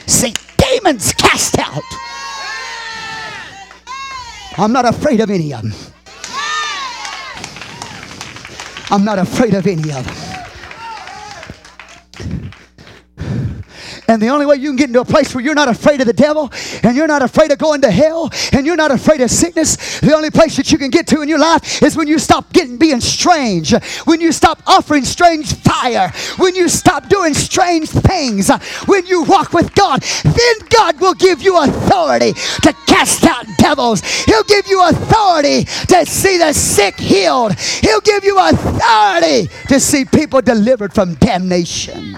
see 0.07 0.33
demons 0.57 1.13
cast 1.13 1.59
out. 1.59 1.83
I'm 4.57 4.73
not 4.73 4.85
afraid 4.85 5.19
of 5.19 5.29
any 5.29 5.53
of 5.53 5.61
them. 5.61 5.71
I'm 8.89 9.05
not 9.05 9.19
afraid 9.19 9.53
of 9.53 9.67
any 9.67 9.91
of 9.91 10.03
them. 10.03 10.30
And 14.11 14.21
the 14.21 14.27
only 14.27 14.45
way 14.45 14.57
you 14.57 14.67
can 14.67 14.75
get 14.75 14.87
into 14.89 14.99
a 14.99 15.05
place 15.05 15.33
where 15.33 15.41
you're 15.41 15.53
not 15.55 15.69
afraid 15.69 16.01
of 16.01 16.07
the 16.07 16.11
devil 16.11 16.51
and 16.83 16.97
you're 16.97 17.07
not 17.07 17.21
afraid 17.21 17.49
of 17.53 17.57
going 17.59 17.79
to 17.81 17.89
hell 17.91 18.29
and 18.51 18.65
you're 18.65 18.75
not 18.75 18.91
afraid 18.91 19.21
of 19.21 19.31
sickness, 19.31 20.01
the 20.01 20.13
only 20.13 20.29
place 20.29 20.57
that 20.57 20.69
you 20.69 20.77
can 20.77 20.89
get 20.89 21.07
to 21.07 21.21
in 21.21 21.29
your 21.29 21.39
life 21.39 21.81
is 21.81 21.95
when 21.95 22.09
you 22.09 22.19
stop 22.19 22.51
getting 22.51 22.77
being 22.77 22.99
strange, 22.99 23.73
when 24.01 24.19
you 24.19 24.33
stop 24.33 24.61
offering 24.67 25.05
strange 25.05 25.53
fire, 25.53 26.11
when 26.37 26.55
you 26.55 26.67
stop 26.67 27.07
doing 27.07 27.33
strange 27.33 27.87
things, 27.89 28.51
when 28.85 29.05
you 29.05 29.23
walk 29.23 29.53
with 29.53 29.73
God, 29.75 30.01
then 30.23 30.55
God 30.69 30.99
will 30.99 31.13
give 31.13 31.41
you 31.41 31.57
authority 31.63 32.33
to 32.33 32.73
cast 32.87 33.23
out 33.23 33.45
devils. 33.59 34.01
He'll 34.01 34.43
give 34.43 34.67
you 34.67 34.85
authority 34.89 35.63
to 35.87 36.05
see 36.05 36.37
the 36.37 36.51
sick 36.51 36.99
healed. 36.99 37.57
He'll 37.57 38.01
give 38.01 38.25
you 38.25 38.37
authority 38.39 39.49
to 39.69 39.79
see 39.79 40.03
people 40.03 40.41
delivered 40.41 40.93
from 40.93 41.13
damnation. 41.15 42.17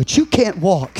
But 0.00 0.16
you 0.16 0.24
can't 0.24 0.56
walk 0.56 0.98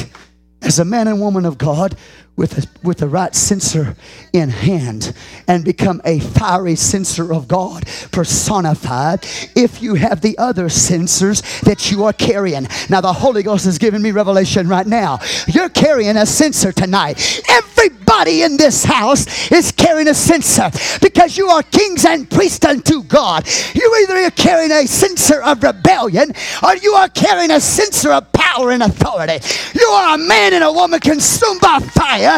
as 0.60 0.78
a 0.78 0.85
man 0.85 1.09
and 1.09 1.20
woman 1.20 1.47
of 1.47 1.56
God 1.56 1.97
with, 2.40 2.56
a, 2.56 2.66
with 2.82 2.98
the 2.98 3.06
right 3.06 3.34
censer 3.34 3.94
in 4.32 4.48
hand 4.48 5.14
and 5.46 5.62
become 5.64 6.00
a 6.06 6.18
fiery 6.20 6.74
censer 6.74 7.32
of 7.34 7.46
God 7.46 7.84
personified 8.12 9.20
if 9.54 9.82
you 9.82 9.94
have 9.96 10.22
the 10.22 10.36
other 10.38 10.70
censers 10.70 11.42
that 11.64 11.90
you 11.92 12.04
are 12.04 12.14
carrying. 12.14 12.66
Now, 12.88 13.02
the 13.02 13.12
Holy 13.12 13.42
Ghost 13.42 13.66
is 13.66 13.76
giving 13.78 14.00
me 14.00 14.10
revelation 14.10 14.66
right 14.68 14.86
now. 14.86 15.18
You're 15.48 15.68
carrying 15.68 16.16
a 16.16 16.24
censer 16.24 16.72
tonight. 16.72 17.42
Everybody 17.50 18.42
in 18.42 18.56
this 18.56 18.84
house 18.86 19.52
is 19.52 19.70
carrying 19.70 20.08
a 20.08 20.14
censer 20.14 20.70
because 21.02 21.36
you 21.36 21.48
are 21.48 21.62
kings 21.64 22.06
and 22.06 22.28
priests 22.28 22.64
unto 22.64 23.02
God. 23.02 23.46
You 23.74 23.94
either 24.06 24.16
are 24.22 24.30
carrying 24.30 24.72
a 24.72 24.86
censer 24.86 25.42
of 25.42 25.62
rebellion 25.62 26.32
or 26.62 26.74
you 26.76 26.94
are 26.94 27.08
carrying 27.10 27.50
a 27.50 27.60
censer 27.60 28.12
of 28.12 28.32
power 28.32 28.70
and 28.72 28.82
authority. 28.82 29.46
You 29.78 29.86
are 29.88 30.14
a 30.14 30.18
man 30.18 30.54
and 30.54 30.64
a 30.64 30.72
woman 30.72 31.00
consumed 31.00 31.60
by 31.60 31.80
fire 31.80 32.30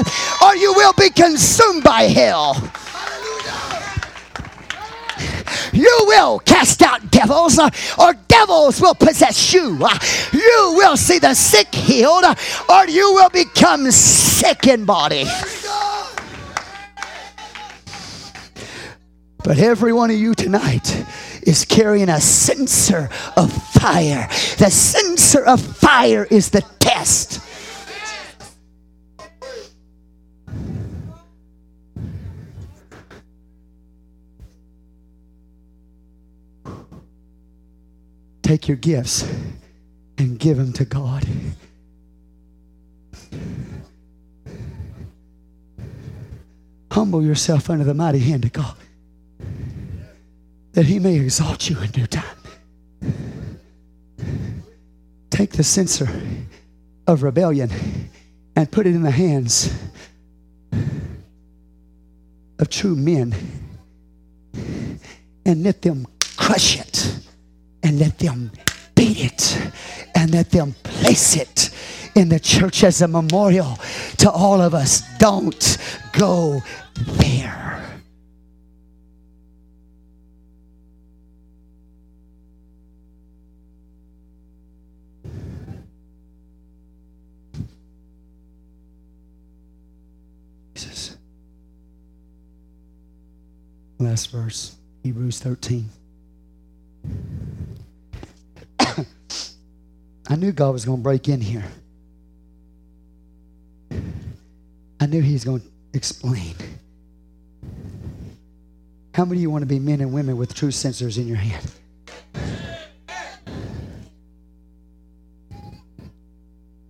or 0.43 0.57
you 0.57 0.73
will 0.73 0.93
be 0.95 1.11
consumed 1.11 1.85
by 1.85 2.03
hell. 2.05 2.57
You 5.73 5.95
will 6.07 6.39
cast 6.41 6.83
out 6.83 7.11
devils, 7.11 7.59
uh, 7.59 7.69
or 7.99 8.15
devils 8.29 8.81
will 8.81 8.95
possess 8.95 9.53
you. 9.53 9.79
Uh, 9.83 9.99
you 10.33 10.73
will 10.77 10.97
see 10.97 11.19
the 11.19 11.35
sick 11.35 11.75
healed, 11.75 12.25
uh, 12.25 12.35
or 12.69 12.87
you 12.89 13.15
will 13.15 13.29
become 13.31 13.91
sick 13.91 14.67
in 14.67 14.85
body. 14.85 15.25
But 19.45 19.59
every 19.59 19.93
one 19.93 20.11
of 20.11 20.17
you 20.17 20.35
tonight 20.35 21.05
is 21.43 21.65
carrying 21.65 22.09
a 22.09 22.21
censer 22.21 23.09
of 23.37 23.53
fire. 23.53 24.29
The 24.59 24.71
censer 24.71 25.45
of 25.45 25.61
fire 25.61 26.27
is 26.31 26.51
the 26.51 26.63
test. 26.79 27.41
Take 38.43 38.67
your 38.69 38.77
gifts 38.77 39.23
and 40.19 40.39
give 40.39 40.57
them 40.57 40.73
to 40.75 40.85
God. 40.85 41.25
Humble 46.91 47.23
yourself 47.25 47.71
under 47.71 47.85
the 47.85 47.95
mighty 47.95 48.19
hand 48.19 48.45
of 48.45 48.53
God 48.53 48.77
that 50.73 50.85
he 50.87 50.99
may 50.99 51.17
exalt 51.17 51.71
you 51.71 51.79
in 51.81 51.91
due 51.91 52.07
time. 52.07 52.25
Take 55.31 55.53
the 55.53 55.65
censer 55.65 56.09
of 57.07 57.23
rebellion 57.23 57.71
and 58.57 58.71
put 58.71 58.87
it 58.87 58.95
in 58.95 59.03
the 59.03 59.11
hands 59.11 59.73
of 62.59 62.69
true 62.69 62.95
men 62.97 63.35
and 65.47 65.63
let 65.63 65.83
them 65.83 66.07
crush 66.37 66.79
it 66.79 67.22
and 67.83 67.99
let 67.99 68.19
them 68.19 68.51
beat 68.95 69.21
it 69.25 69.61
and 70.15 70.31
let 70.33 70.51
them 70.51 70.75
place 70.85 71.37
it 71.37 71.71
in 72.15 72.29
the 72.29 72.39
church 72.41 72.85
as 72.85 73.01
a 73.03 73.09
memorial 73.09 73.79
to 74.19 74.31
all 74.31 74.61
of 74.61 74.75
us. 74.75 75.03
Don't 75.19 75.79
go 76.13 76.61
there. 76.97 77.81
Jesus. 90.75 91.17
Last 93.99 94.33
verse, 94.33 94.77
Hebrews 95.05 95.39
13. 95.39 95.89
I 100.29 100.37
knew 100.37 100.53
God 100.53 100.71
was 100.73 100.85
going 100.85 100.99
to 100.99 101.03
break 101.03 101.29
in 101.29 101.41
here. 101.41 101.65
I 105.01 105.07
knew 105.07 105.21
He 105.21 105.33
was 105.33 105.45
going 105.45 105.61
to 105.61 105.67
explain. 105.95 106.55
How 109.15 109.25
many 109.25 109.39
of 109.39 109.43
you 109.43 109.51
want 109.51 109.63
to 109.63 109.67
be 109.67 109.79
men 109.79 110.01
and 110.01 110.13
women 110.13 110.37
with 110.37 110.55
true 110.55 110.71
censers 110.71 111.19
in 111.19 111.27
your 111.27 111.37
hand? 111.37 111.71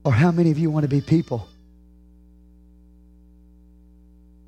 Or 0.04 0.12
how 0.12 0.30
many 0.32 0.50
of 0.50 0.58
you 0.58 0.70
want 0.70 0.82
to 0.82 0.88
be 0.88 1.00
people 1.00 1.48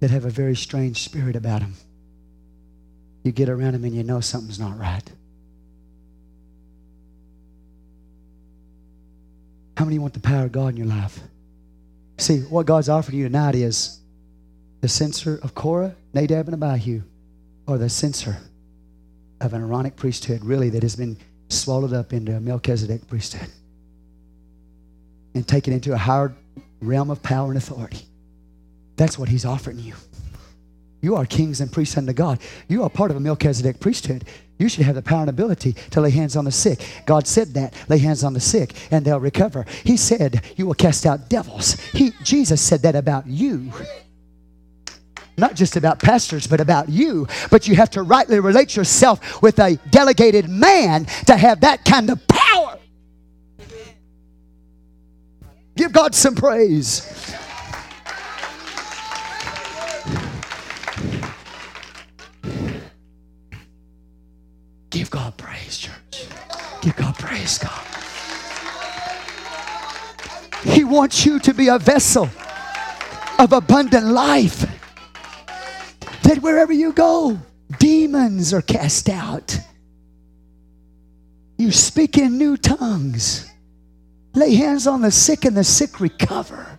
that 0.01 0.11
have 0.11 0.25
a 0.25 0.31
very 0.31 0.57
strange 0.57 1.03
spirit 1.03 1.37
about 1.37 1.61
them? 1.61 1.75
You 3.23 3.33
get 3.33 3.49
around 3.49 3.73
them 3.73 3.85
and 3.85 3.95
you 3.95 4.03
know 4.03 4.21
something's 4.21 4.59
not 4.59 4.79
right. 4.79 5.09
How 9.77 9.85
many 9.85 9.99
want 9.99 10.15
the 10.15 10.21
power 10.21 10.45
of 10.47 10.53
God 10.53 10.69
in 10.69 10.77
your 10.77 10.87
life? 10.87 11.19
See, 12.19 12.41
what 12.41 12.67
God's 12.67 12.89
offering 12.89 13.19
you 13.19 13.25
tonight 13.27 13.57
is 13.57 13.99
the 14.81 14.89
censer 14.89 15.39
of 15.43 15.55
Korah, 15.55 15.97
Nadab, 16.13 16.49
and 16.49 16.63
Abihu, 16.63 17.03
or 17.67 17.79
the 17.79 17.89
censer 17.89 18.37
of 19.41 19.53
an 19.53 19.63
Aaronic 19.63 19.97
priesthood, 19.97 20.45
really, 20.45 20.71
that 20.71 20.83
has 20.83 20.95
been 20.95 21.17
swallowed 21.49 21.93
up 21.93 22.13
into 22.13 22.37
a 22.37 22.41
Melchizedek 22.41 23.09
priesthood 23.09 23.49
and 25.35 25.47
taken 25.47 25.73
into 25.73 25.93
a 25.93 25.97
higher 25.97 26.33
realm 26.81 27.11
of 27.11 27.23
power 27.23 27.49
and 27.49 27.57
authority. 27.57 28.03
That's 28.97 29.19
what 29.19 29.29
He's 29.29 29.45
offering 29.45 29.81
you. 29.81 29.95
You 31.03 31.17
are 31.17 31.27
kings 31.27 31.61
and 31.61 31.71
priests 31.71 31.97
unto 31.99 32.13
God. 32.13 32.39
You 32.69 32.85
are 32.85 32.89
part 32.91 33.11
of 33.11 33.17
a 33.17 33.21
Melchizedek 33.21 33.81
priesthood. 33.81 34.25
You 34.59 34.69
should 34.69 34.85
have 34.87 34.95
the 34.95 35.03
power 35.03 35.23
and 35.23 35.31
ability 35.31 35.73
to 35.91 36.01
lay 36.01 36.11
hands 36.11 36.37
on 36.37 36.45
the 36.45 36.53
sick. 36.53 36.81
God 37.07 37.27
said 37.27 37.55
that 37.55 37.75
lay 37.89 37.99
hands 37.99 38.23
on 38.23 38.35
the 38.35 38.41
sick 38.41 38.75
and 38.91 39.05
they'll 39.05 39.19
recover. 39.21 39.67
He 39.83 39.97
said, 39.97 40.43
You 40.57 40.67
will 40.67 40.75
cast 40.75 41.07
out 41.07 41.29
devils. 41.29 41.73
He, 41.91 42.13
Jesus 42.23 42.61
said 42.63 42.83
that 42.83 42.95
about 42.95 43.27
you. 43.27 43.73
Not 45.37 45.57
just 45.57 45.75
about 45.77 45.99
pastors, 45.99 46.47
but 46.47 46.61
about 46.61 46.89
you. 46.89 47.27
But 47.51 47.67
you 47.67 47.75
have 47.75 47.91
to 47.91 48.03
rightly 48.05 48.39
relate 48.39 48.77
yourself 48.77 49.43
with 49.43 49.59
a 49.59 49.77
delegated 49.91 50.49
man 50.49 51.07
to 51.27 51.37
have 51.37 51.63
that 51.63 51.85
kind 51.85 52.09
of 52.09 52.25
power. 52.29 52.79
Give 55.75 55.91
God 55.93 56.15
some 56.15 56.37
praise. 56.37 57.34
Give 65.05 65.11
God 65.11 65.37
praise, 65.37 65.77
church. 65.77 66.25
Give 66.81 66.97
God 66.97 67.15
praise, 67.19 67.59
God. 67.59 67.85
He 70.65 70.83
wants 70.85 71.27
you 71.27 71.39
to 71.41 71.53
be 71.53 71.69
a 71.69 71.79
vessel 71.79 72.31
of 73.39 73.53
abundant 73.53 74.07
life. 74.07 74.61
That 76.23 76.39
wherever 76.41 76.73
you 76.73 76.95
go, 76.95 77.39
demons 77.79 78.55
are 78.55 78.63
cast 78.63 79.11
out. 79.11 79.59
You 81.59 81.71
speak 81.71 82.17
in 82.17 82.39
new 82.39 82.57
tongues. 82.57 83.47
Lay 84.33 84.55
hands 84.55 84.87
on 84.87 85.03
the 85.03 85.11
sick, 85.11 85.45
and 85.45 85.55
the 85.55 85.65
sick 85.65 86.01
recover. 86.01 86.79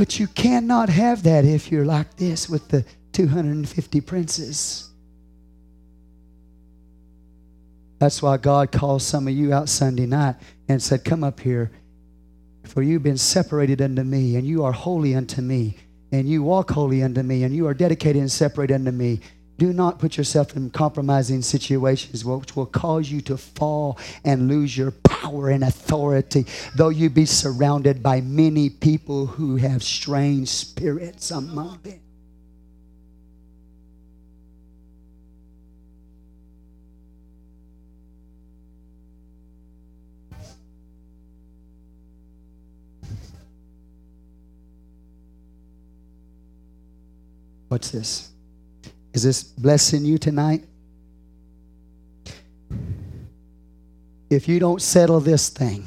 But 0.00 0.18
you 0.18 0.28
cannot 0.28 0.88
have 0.88 1.24
that 1.24 1.44
if 1.44 1.70
you're 1.70 1.84
like 1.84 2.16
this 2.16 2.48
with 2.48 2.68
the 2.68 2.86
250 3.12 4.00
princes. 4.00 4.88
That's 7.98 8.22
why 8.22 8.38
God 8.38 8.72
called 8.72 9.02
some 9.02 9.28
of 9.28 9.34
you 9.34 9.52
out 9.52 9.68
Sunday 9.68 10.06
night 10.06 10.36
and 10.70 10.82
said, 10.82 11.04
Come 11.04 11.22
up 11.22 11.38
here, 11.40 11.70
for 12.64 12.80
you've 12.80 13.02
been 13.02 13.18
separated 13.18 13.82
unto 13.82 14.02
me, 14.02 14.36
and 14.36 14.46
you 14.46 14.64
are 14.64 14.72
holy 14.72 15.14
unto 15.14 15.42
me, 15.42 15.76
and 16.10 16.26
you 16.26 16.42
walk 16.44 16.70
holy 16.70 17.02
unto 17.02 17.22
me, 17.22 17.44
and 17.44 17.54
you 17.54 17.66
are 17.66 17.74
dedicated 17.74 18.20
and 18.22 18.32
separated 18.32 18.72
unto 18.76 18.92
me. 18.92 19.20
Do 19.60 19.74
not 19.74 19.98
put 19.98 20.16
yourself 20.16 20.56
in 20.56 20.70
compromising 20.70 21.42
situations 21.42 22.24
which 22.24 22.56
will 22.56 22.64
cause 22.64 23.10
you 23.10 23.20
to 23.20 23.36
fall 23.36 23.98
and 24.24 24.48
lose 24.48 24.74
your 24.74 24.90
power 24.90 25.50
and 25.50 25.62
authority, 25.62 26.46
though 26.76 26.88
you 26.88 27.10
be 27.10 27.26
surrounded 27.26 28.02
by 28.02 28.22
many 28.22 28.70
people 28.70 29.26
who 29.26 29.56
have 29.56 29.82
strange 29.82 30.48
spirits 30.48 31.30
among 31.30 31.80
them. 31.82 32.00
What's 47.68 47.90
this? 47.90 48.29
Is 49.12 49.22
this 49.22 49.42
blessing 49.42 50.04
you 50.04 50.18
tonight? 50.18 50.64
If 54.28 54.46
you 54.48 54.60
don't 54.60 54.80
settle 54.80 55.18
this 55.18 55.48
thing, 55.48 55.86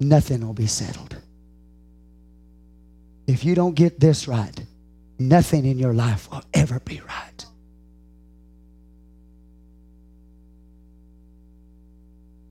nothing 0.00 0.44
will 0.44 0.54
be 0.54 0.66
settled. 0.66 1.16
If 3.26 3.44
you 3.44 3.54
don't 3.54 3.74
get 3.74 4.00
this 4.00 4.26
right, 4.26 4.54
nothing 5.18 5.64
in 5.64 5.78
your 5.78 5.94
life 5.94 6.28
will 6.30 6.42
ever 6.52 6.80
be 6.80 7.00
right. 7.06 7.46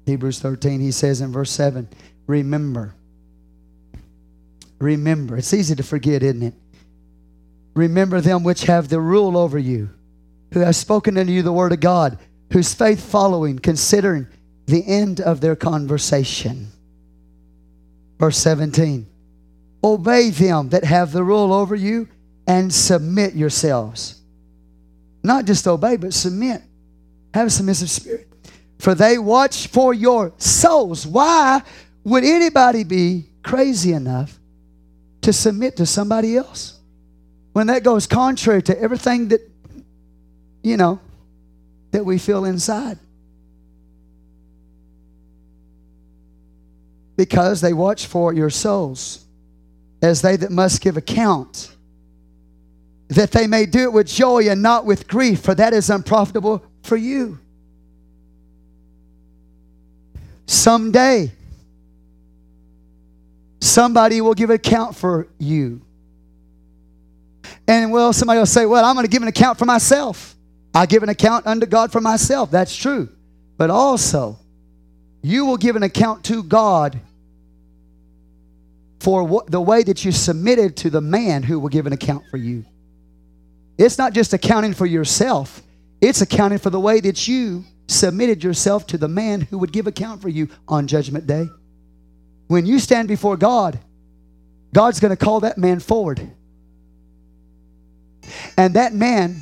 Hebrews 0.05 0.39
13, 0.39 0.79
he 0.81 0.91
says 0.91 1.21
in 1.21 1.31
verse 1.33 1.51
7 1.51 1.87
Remember. 2.27 2.95
Remember. 4.79 5.37
It's 5.37 5.53
easy 5.53 5.75
to 5.75 5.83
forget, 5.83 6.23
isn't 6.23 6.43
it? 6.43 6.53
Remember 7.75 8.21
them 8.21 8.43
which 8.43 8.63
have 8.63 8.89
the 8.89 8.99
rule 9.01 9.35
over 9.37 9.57
you, 9.57 9.89
who 10.53 10.59
have 10.59 10.75
spoken 10.75 11.17
unto 11.17 11.31
you 11.31 11.41
the 11.41 11.51
word 11.51 11.71
of 11.71 11.79
God, 11.79 12.19
whose 12.51 12.73
faith 12.73 12.99
following, 13.03 13.57
considering 13.57 14.27
the 14.67 14.85
end 14.87 15.19
of 15.19 15.41
their 15.41 15.55
conversation. 15.55 16.67
Verse 18.19 18.37
17 18.37 19.07
Obey 19.83 20.29
them 20.29 20.69
that 20.69 20.83
have 20.85 21.11
the 21.11 21.23
rule 21.23 21.51
over 21.51 21.75
you 21.75 22.07
and 22.47 22.71
submit 22.73 23.33
yourselves. 23.33 24.21
Not 25.23 25.45
just 25.45 25.67
obey, 25.67 25.97
but 25.97 26.13
submit. 26.13 26.61
Have 27.33 27.47
a 27.47 27.49
submissive 27.49 27.89
spirit. 27.89 28.27
For 28.79 28.93
they 28.95 29.17
watch 29.17 29.67
for 29.67 29.93
your 29.93 30.33
souls. 30.37 31.07
Why 31.07 31.61
would 32.03 32.23
anybody 32.23 32.83
be 32.83 33.29
crazy 33.43 33.93
enough 33.93 34.37
to 35.21 35.33
submit 35.33 35.77
to 35.77 35.85
somebody 35.85 36.37
else? 36.37 36.79
when 37.53 37.67
that 37.67 37.83
goes 37.83 38.05
contrary 38.07 38.61
to 38.63 38.77
everything 38.79 39.29
that, 39.29 39.41
you 40.63 40.75
know, 40.75 40.99
that 41.91 42.03
we 42.03 42.17
feel 42.17 42.45
inside. 42.45 42.97
Because 47.15 47.61
they 47.61 47.73
watch 47.73 48.07
for 48.07 48.33
your 48.33 48.49
souls 48.49 49.23
as 50.01 50.21
they 50.23 50.35
that 50.35 50.51
must 50.51 50.81
give 50.81 50.97
account, 50.97 51.73
that 53.09 53.31
they 53.31 53.45
may 53.45 53.67
do 53.67 53.81
it 53.83 53.93
with 53.93 54.07
joy 54.07 54.49
and 54.49 54.61
not 54.63 54.83
with 54.85 55.07
grief, 55.07 55.39
for 55.41 55.53
that 55.53 55.73
is 55.73 55.91
unprofitable 55.91 56.63
for 56.81 56.97
you. 56.97 57.37
Someday, 60.47 61.31
somebody 63.61 64.19
will 64.21 64.33
give 64.33 64.49
account 64.49 64.95
for 64.95 65.27
you. 65.37 65.81
And 67.67 67.91
well, 67.91 68.13
somebody 68.13 68.39
will 68.39 68.45
say, 68.45 68.65
Well, 68.65 68.83
I'm 68.85 68.95
going 68.95 69.05
to 69.05 69.09
give 69.09 69.21
an 69.21 69.27
account 69.27 69.57
for 69.59 69.65
myself. 69.65 70.35
I 70.73 70.85
give 70.85 71.03
an 71.03 71.09
account 71.09 71.45
unto 71.45 71.65
God 71.65 71.91
for 71.91 72.01
myself. 72.01 72.49
That's 72.51 72.75
true. 72.75 73.09
But 73.57 73.69
also, 73.69 74.39
you 75.21 75.45
will 75.45 75.57
give 75.57 75.75
an 75.75 75.83
account 75.83 76.23
to 76.25 76.43
God 76.43 76.99
for 78.99 79.43
the 79.47 79.61
way 79.61 79.83
that 79.83 80.03
you 80.03 80.11
submitted 80.11 80.77
to 80.77 80.89
the 80.89 81.01
man 81.01 81.43
who 81.43 81.59
will 81.59 81.69
give 81.69 81.85
an 81.85 81.93
account 81.93 82.23
for 82.31 82.37
you. 82.37 82.65
It's 83.77 83.97
not 83.97 84.13
just 84.13 84.33
accounting 84.33 84.73
for 84.73 84.85
yourself, 84.85 85.61
it's 86.01 86.21
accounting 86.21 86.57
for 86.59 86.69
the 86.69 86.79
way 86.79 86.99
that 87.01 87.27
you 87.27 87.65
submitted 87.87 88.43
yourself 88.43 88.87
to 88.87 88.97
the 88.97 89.07
man 89.09 89.41
who 89.41 89.57
would 89.57 89.71
give 89.73 89.87
account 89.87 90.21
for 90.21 90.29
you 90.29 90.49
on 90.67 90.87
Judgment 90.87 91.27
Day. 91.27 91.47
When 92.47 92.65
you 92.65 92.79
stand 92.79 93.07
before 93.07 93.37
God, 93.37 93.79
God's 94.73 94.99
going 94.99 95.15
to 95.15 95.23
call 95.25 95.41
that 95.41 95.57
man 95.57 95.79
forward. 95.79 96.29
And 98.57 98.73
that 98.75 98.93
man, 98.93 99.41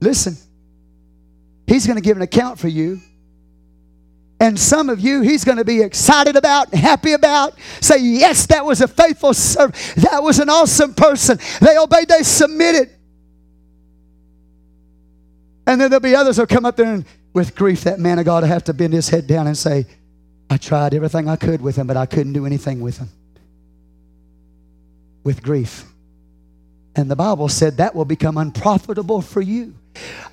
listen, 0.00 0.36
he's 1.66 1.86
going 1.86 1.96
to 1.96 2.02
give 2.02 2.16
an 2.16 2.22
account 2.22 2.58
for 2.58 2.68
you. 2.68 3.00
And 4.40 4.58
some 4.58 4.88
of 4.90 5.00
you, 5.00 5.22
he's 5.22 5.44
going 5.44 5.58
to 5.58 5.64
be 5.64 5.80
excited 5.80 6.36
about, 6.36 6.74
happy 6.74 7.12
about. 7.12 7.54
Say, 7.80 7.98
yes, 8.00 8.46
that 8.46 8.64
was 8.64 8.80
a 8.80 8.88
faithful 8.88 9.32
servant. 9.32 9.74
That 9.96 10.22
was 10.22 10.38
an 10.38 10.50
awesome 10.50 10.92
person. 10.94 11.38
They 11.60 11.78
obeyed, 11.78 12.08
they 12.08 12.22
submitted. 12.22 12.90
And 15.66 15.80
then 15.80 15.90
there'll 15.90 16.00
be 16.00 16.14
others 16.16 16.36
who'll 16.36 16.46
come 16.46 16.66
up 16.66 16.76
there 16.76 16.92
and, 16.92 17.04
with 17.32 17.54
grief, 17.54 17.82
that 17.82 17.98
man 17.98 18.18
of 18.18 18.26
God 18.26 18.42
will 18.42 18.48
have 18.48 18.64
to 18.64 18.74
bend 18.74 18.92
his 18.92 19.08
head 19.08 19.26
down 19.26 19.46
and 19.46 19.56
say, 19.56 19.86
I 20.50 20.56
tried 20.58 20.94
everything 20.94 21.28
I 21.28 21.36
could 21.36 21.62
with 21.62 21.76
him, 21.76 21.86
but 21.86 21.96
I 21.96 22.04
couldn't 22.04 22.34
do 22.34 22.44
anything 22.44 22.80
with 22.80 22.98
him. 22.98 23.08
With 25.22 25.42
grief. 25.42 25.86
And 26.96 27.10
the 27.10 27.16
Bible 27.16 27.48
said 27.48 27.78
that 27.78 27.94
will 27.94 28.04
become 28.04 28.36
unprofitable 28.36 29.20
for 29.20 29.40
you. 29.40 29.74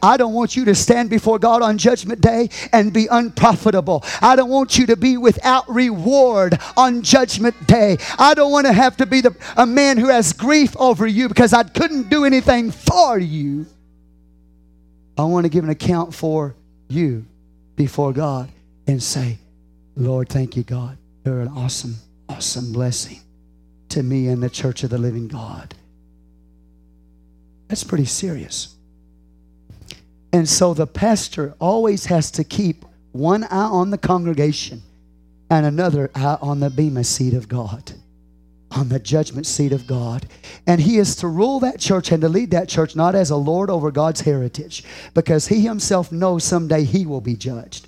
I 0.02 0.18
don't 0.18 0.34
want 0.34 0.56
you 0.56 0.66
to 0.66 0.76
stand 0.76 1.10
before 1.10 1.38
God 1.38 1.62
on 1.62 1.78
judgment 1.78 2.22
day 2.22 2.50
and 2.74 2.92
be 2.92 3.08
unprofitable. 3.10 4.04
I 4.20 4.36
don't 4.36 4.50
want 4.50 4.78
you 4.78 4.88
to 4.88 4.96
be 4.98 5.18
without 5.18 5.70
reward 5.70 6.60
on 6.76 7.04
judgment 7.04 7.68
day. 7.68 7.98
I 8.18 8.34
don't 8.34 8.52
want 8.52 8.66
to 8.66 8.74
have 8.74 8.98
to 8.98 9.06
be 9.06 9.22
the, 9.22 9.36
a 9.56 9.66
man 9.68 9.98
who 9.98 10.08
has 10.08 10.34
grief 10.34 10.76
over 10.78 11.06
you 11.06 11.28
because 11.28 11.54
I 11.54 11.62
couldn't 11.64 12.10
do 12.10 12.26
anything 12.26 12.72
for 12.72 13.20
you. 13.20 13.68
I 15.18 15.26
want 15.26 15.46
to 15.46 15.50
give 15.50 15.64
an 15.64 15.70
account 15.70 16.14
for 16.16 16.56
you 16.88 17.26
before 17.76 18.14
God 18.14 18.50
and 18.88 19.02
say, 19.02 19.38
Lord, 19.96 20.30
thank 20.30 20.56
you, 20.58 20.64
God. 20.64 20.98
You're 21.24 21.42
an 21.42 21.50
awesome, 21.50 21.96
awesome 22.30 22.74
blessing 22.74 23.20
to 23.90 24.02
me 24.02 24.28
and 24.28 24.42
the 24.42 24.50
church 24.50 24.84
of 24.84 24.90
the 24.90 24.98
living 24.98 25.28
God. 25.28 25.76
That's 27.72 27.86
pretty 27.86 28.04
serious. 28.04 28.76
And 30.34 30.48
so 30.48 30.74
the 30.74 30.86
pastor 30.86 31.56
always 31.58 32.08
has 32.08 32.30
to 32.32 32.44
keep 32.44 32.84
one 33.14 33.46
eye 33.46 33.48
on 33.50 33.92
the 33.92 33.98
congregation 33.98 34.82
and 35.50 35.66
another 35.66 36.12
eye 36.14 36.38
on 36.42 36.60
the 36.60 36.70
bema 36.70 37.06
seat 37.06 37.34
of 37.34 37.48
God, 37.48 37.94
on 38.72 38.90
the 38.90 39.00
judgment 39.00 39.46
seat 39.48 39.72
of 39.72 39.88
God. 39.88 40.28
And 40.68 40.82
he 40.82 40.98
is 40.98 41.16
to 41.18 41.30
rule 41.30 41.62
that 41.62 41.80
church 41.80 42.12
and 42.12 42.20
to 42.24 42.28
lead 42.28 42.52
that 42.52 42.68
church 42.68 42.94
not 42.98 43.16
as 43.16 43.30
a 43.30 43.38
lord 43.38 43.70
over 43.70 43.90
God's 43.90 44.20
heritage, 44.20 44.84
because 45.14 45.48
he 45.48 45.62
himself 45.62 46.12
knows 46.12 46.44
someday 46.44 46.84
he 46.84 47.06
will 47.06 47.22
be 47.22 47.38
judged. 47.38 47.88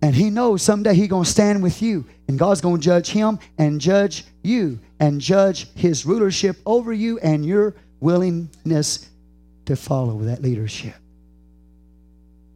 And 0.00 0.14
he 0.14 0.30
knows 0.30 0.62
someday 0.62 0.94
he's 0.94 1.08
going 1.08 1.24
to 1.24 1.30
stand 1.30 1.60
with 1.60 1.82
you, 1.82 2.04
and 2.28 2.38
God's 2.38 2.60
going 2.60 2.80
to 2.80 2.84
judge 2.84 3.08
him 3.08 3.40
and 3.58 3.80
judge 3.80 4.24
you 4.44 4.78
and 5.00 5.20
judge 5.20 5.68
his 5.74 6.06
rulership 6.06 6.56
over 6.66 6.92
you 6.92 7.18
and 7.18 7.44
your 7.44 7.74
willingness 8.00 9.08
to 9.66 9.76
follow 9.76 10.18
that 10.20 10.42
leadership. 10.42 10.94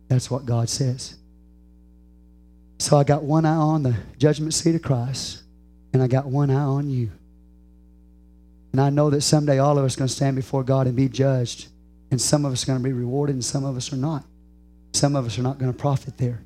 That's 0.08 0.30
what 0.30 0.46
God 0.46 0.68
says. 0.68 1.16
So 2.78 2.96
I 2.96 3.04
got 3.04 3.22
one 3.24 3.44
eye 3.44 3.54
on 3.54 3.82
the 3.82 3.96
judgment 4.18 4.54
seat 4.54 4.74
of 4.74 4.82
Christ, 4.82 5.42
and 5.92 6.02
I 6.02 6.06
got 6.06 6.26
one 6.26 6.50
eye 6.50 6.54
on 6.54 6.88
you. 6.88 7.10
And 8.72 8.80
I 8.80 8.90
know 8.90 9.10
that 9.10 9.22
someday 9.22 9.58
all 9.58 9.78
of 9.78 9.84
us 9.84 9.96
are 9.96 10.00
going 10.00 10.08
to 10.08 10.14
stand 10.14 10.36
before 10.36 10.62
God 10.62 10.86
and 10.86 10.94
be 10.94 11.08
judged. 11.08 11.68
And 12.10 12.20
some 12.20 12.44
of 12.44 12.52
us 12.52 12.62
are 12.62 12.66
going 12.68 12.78
to 12.78 12.84
be 12.84 12.92
rewarded, 12.92 13.34
and 13.34 13.44
some 13.44 13.64
of 13.64 13.76
us 13.76 13.92
are 13.92 13.96
not. 13.96 14.24
Some 14.92 15.16
of 15.16 15.26
us 15.26 15.38
are 15.38 15.42
not 15.42 15.58
going 15.58 15.72
to 15.72 15.78
profit 15.78 16.16
there. 16.18 16.42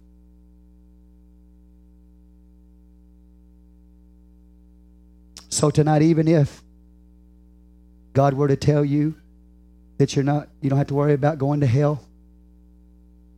So 5.52 5.70
tonight, 5.70 6.00
even 6.00 6.28
if 6.28 6.62
God 8.14 8.32
were 8.32 8.48
to 8.48 8.56
tell 8.56 8.82
you 8.82 9.14
that 9.98 10.16
you're 10.16 10.24
not, 10.24 10.48
you 10.62 10.70
don't 10.70 10.78
have 10.78 10.86
to 10.86 10.94
worry 10.94 11.12
about 11.12 11.36
going 11.36 11.60
to 11.60 11.66
hell, 11.66 12.02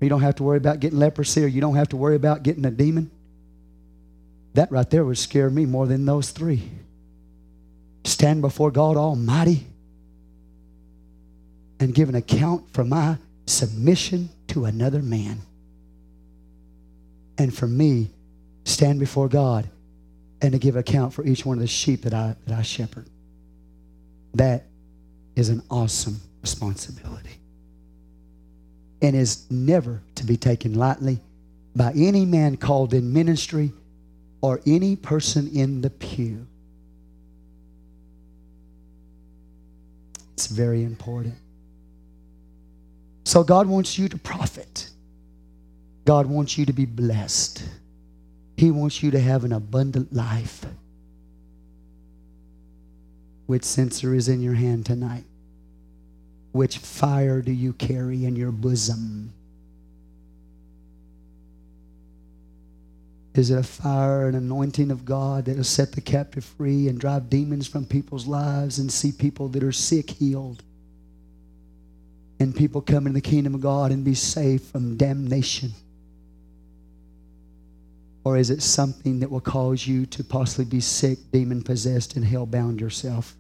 you 0.01 0.09
don't 0.09 0.21
have 0.21 0.37
to 0.37 0.45
worry 0.45 0.59
about 0.59 0.79
getting 0.79 1.01
leprosy, 1.01 1.43
or 1.43 1.49
you 1.49 1.61
don't 1.61 1.75
have 1.75 1.89
to 1.89 1.97
worry 1.97 2.15
about 2.15 2.45
getting 2.45 2.65
a 2.67 2.71
demon, 2.71 3.11
that 4.53 4.71
right 4.71 4.89
there 4.91 5.05
would 5.05 5.19
scare 5.19 5.51
me 5.51 5.67
more 5.67 5.89
than 5.89 6.07
those 6.07 6.31
three. 6.31 6.63
Stand 8.05 8.43
before 8.43 8.71
God 8.71 8.97
Almighty 8.97 9.67
and 11.81 11.93
give 11.93 12.09
an 12.09 12.15
account 12.15 12.73
for 12.73 12.85
my 12.85 13.17
submission 13.49 14.29
to 14.49 14.67
another 14.67 15.03
man. 15.03 15.41
And 17.39 17.53
for 17.53 17.67
me, 17.67 18.11
stand 18.65 19.01
before 19.01 19.29
God 19.29 19.69
and 20.45 20.53
to 20.53 20.59
give 20.59 20.77
account 20.77 21.15
for 21.15 21.25
each 21.25 21.47
one 21.47 21.57
of 21.57 21.63
the 21.63 21.67
sheep 21.67 22.03
that 22.03 22.13
I, 22.13 22.37
that 22.47 22.59
I 22.59 22.61
shepherd. 22.61 23.09
That 24.35 24.67
is 25.37 25.49
an 25.49 25.63
awesome 25.71 26.21
responsibility 26.43 27.41
and 29.01 29.17
is 29.17 29.51
never 29.51 30.03
to 30.17 30.25
be 30.25 30.37
taken 30.37 30.75
lightly 30.75 31.19
by 31.75 31.93
any 31.97 32.27
man 32.27 32.59
called 32.59 32.93
in 32.93 33.11
ministry 33.11 33.73
or 34.43 34.61
any 34.67 34.97
person 34.97 35.49
in 35.55 35.81
the 35.81 35.89
pew. 35.89 36.47
It's 40.35 40.49
very 40.49 40.83
important. 40.83 41.37
So, 43.25 43.43
God 43.45 43.67
wants 43.67 43.99
you 43.99 44.11
to 44.11 44.19
profit, 44.19 44.91
God 46.05 46.27
wants 46.27 46.59
you 46.59 46.67
to 46.67 46.75
be 46.75 46.85
blessed. 46.85 47.63
He 48.57 48.71
wants 48.71 49.03
you 49.03 49.11
to 49.13 49.21
have 49.21 49.45
an 49.45 49.53
abundant 49.53 50.13
life. 50.13 50.65
Which 53.47 53.65
censer 53.65 54.15
is 54.15 54.29
in 54.29 54.41
your 54.41 54.55
hand 54.55 54.87
tonight? 54.87 55.25
Which 56.53 56.79
fire 56.79 57.43
do 57.43 57.53
you 57.53 57.73
carry 57.73 58.25
in 58.25 58.37
your 58.37 58.53
bosom? 58.53 59.33
Is 63.35 63.51
it 63.51 63.59
a 63.59 63.65
fire, 63.65 64.29
an 64.29 64.37
anointing 64.37 64.93
of 64.93 65.05
God 65.05 65.47
that'll 65.47 65.65
set 65.65 65.91
the 65.93 66.01
captive 66.01 66.45
free 66.45 66.87
and 66.87 67.01
drive 67.01 67.29
demons 67.29 67.67
from 67.67 67.85
people's 67.85 68.29
lives 68.29 68.79
and 68.79 68.91
see 68.93 69.11
people 69.11 69.49
that 69.49 69.65
are 69.65 69.73
sick 69.73 70.09
healed? 70.11 70.63
And 72.39 72.55
people 72.55 72.81
come 72.81 73.07
into 73.09 73.17
the 73.21 73.29
kingdom 73.29 73.57
of 73.57 73.61
God 73.61 73.91
and 73.91 74.05
be 74.05 74.15
saved 74.15 74.63
from 74.65 74.97
damnation. 74.97 75.73
Or 78.25 78.39
is 78.39 78.49
it 78.49 78.63
something 78.63 79.21
that 79.21 79.31
will 79.31 79.41
cause 79.43 79.87
you 79.87 80.07
to 80.07 80.25
possibly 80.25 80.65
be 80.65 80.81
sick, 80.81 81.19
demon 81.31 81.63
possessed, 81.63 82.17
and 82.17 82.25
hell 82.25 82.47
bound 82.47 82.81
yourself? 82.81 83.37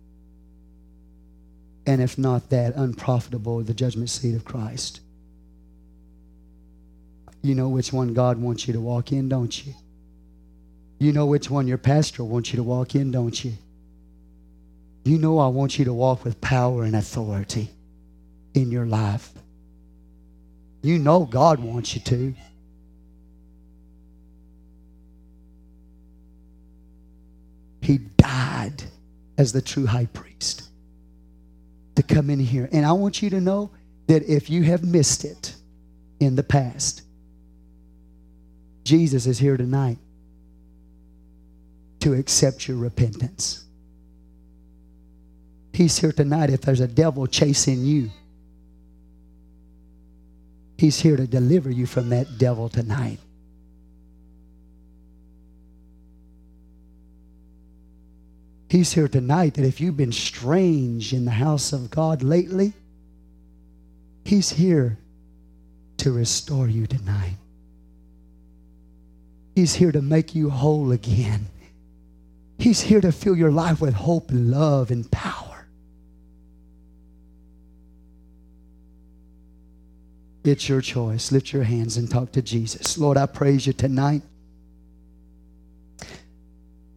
And 1.86 2.02
if 2.02 2.18
not 2.18 2.50
that, 2.50 2.76
unprofitable, 2.76 3.62
the 3.62 3.74
judgment 3.74 4.10
seat 4.10 4.34
of 4.34 4.44
Christ. 4.44 5.00
You 7.42 7.54
know 7.54 7.70
which 7.70 7.92
one 7.92 8.12
God 8.14 8.38
wants 8.38 8.66
you 8.66 8.74
to 8.74 8.80
walk 8.80 9.10
in, 9.10 9.28
don't 9.28 9.66
you? 9.66 9.74
You 10.98 11.12
know 11.12 11.26
which 11.26 11.50
one 11.50 11.66
your 11.66 11.78
pastor 11.78 12.22
wants 12.24 12.52
you 12.52 12.58
to 12.58 12.62
walk 12.62 12.94
in, 12.94 13.10
don't 13.10 13.42
you? 13.42 13.54
You 15.04 15.18
know 15.18 15.38
I 15.38 15.48
want 15.48 15.78
you 15.78 15.86
to 15.86 15.92
walk 15.94 16.24
with 16.24 16.40
power 16.40 16.84
and 16.84 16.96
authority 16.96 17.68
in 18.54 18.70
your 18.70 18.86
life. 18.86 19.30
You 20.82 20.98
know 20.98 21.24
God 21.24 21.60
wants 21.60 21.94
you 21.94 22.00
to. 22.02 22.34
He 27.84 27.98
died 28.16 28.82
as 29.36 29.52
the 29.52 29.60
true 29.60 29.84
high 29.84 30.06
priest 30.06 30.62
to 31.96 32.02
come 32.02 32.30
in 32.30 32.38
here. 32.40 32.66
And 32.72 32.86
I 32.86 32.92
want 32.92 33.20
you 33.20 33.28
to 33.28 33.42
know 33.42 33.72
that 34.06 34.22
if 34.26 34.48
you 34.48 34.62
have 34.62 34.82
missed 34.82 35.26
it 35.26 35.54
in 36.18 36.34
the 36.34 36.42
past, 36.42 37.02
Jesus 38.84 39.26
is 39.26 39.38
here 39.38 39.58
tonight 39.58 39.98
to 42.00 42.14
accept 42.14 42.66
your 42.68 42.78
repentance. 42.78 43.64
He's 45.74 45.98
here 45.98 46.12
tonight 46.12 46.48
if 46.48 46.62
there's 46.62 46.80
a 46.80 46.88
devil 46.88 47.26
chasing 47.26 47.84
you. 47.84 48.08
He's 50.78 50.98
here 50.98 51.18
to 51.18 51.26
deliver 51.26 51.70
you 51.70 51.84
from 51.84 52.08
that 52.10 52.38
devil 52.38 52.70
tonight. 52.70 53.18
He's 58.74 58.92
here 58.92 59.06
tonight 59.06 59.54
that 59.54 59.64
if 59.64 59.80
you've 59.80 59.96
been 59.96 60.10
strange 60.10 61.12
in 61.12 61.24
the 61.26 61.30
house 61.30 61.72
of 61.72 61.90
God 61.92 62.24
lately, 62.24 62.72
He's 64.24 64.50
here 64.50 64.98
to 65.98 66.10
restore 66.10 66.66
you 66.66 66.88
tonight. 66.88 67.36
He's 69.54 69.74
here 69.76 69.92
to 69.92 70.02
make 70.02 70.34
you 70.34 70.50
whole 70.50 70.90
again. 70.90 71.46
He's 72.58 72.80
here 72.80 73.00
to 73.00 73.12
fill 73.12 73.36
your 73.36 73.52
life 73.52 73.80
with 73.80 73.94
hope 73.94 74.30
and 74.32 74.50
love 74.50 74.90
and 74.90 75.08
power. 75.08 75.68
It's 80.42 80.68
your 80.68 80.80
choice. 80.80 81.30
Lift 81.30 81.52
your 81.52 81.62
hands 81.62 81.96
and 81.96 82.10
talk 82.10 82.32
to 82.32 82.42
Jesus. 82.42 82.98
Lord, 82.98 83.18
I 83.18 83.26
praise 83.26 83.68
you 83.68 83.72
tonight. 83.72 84.22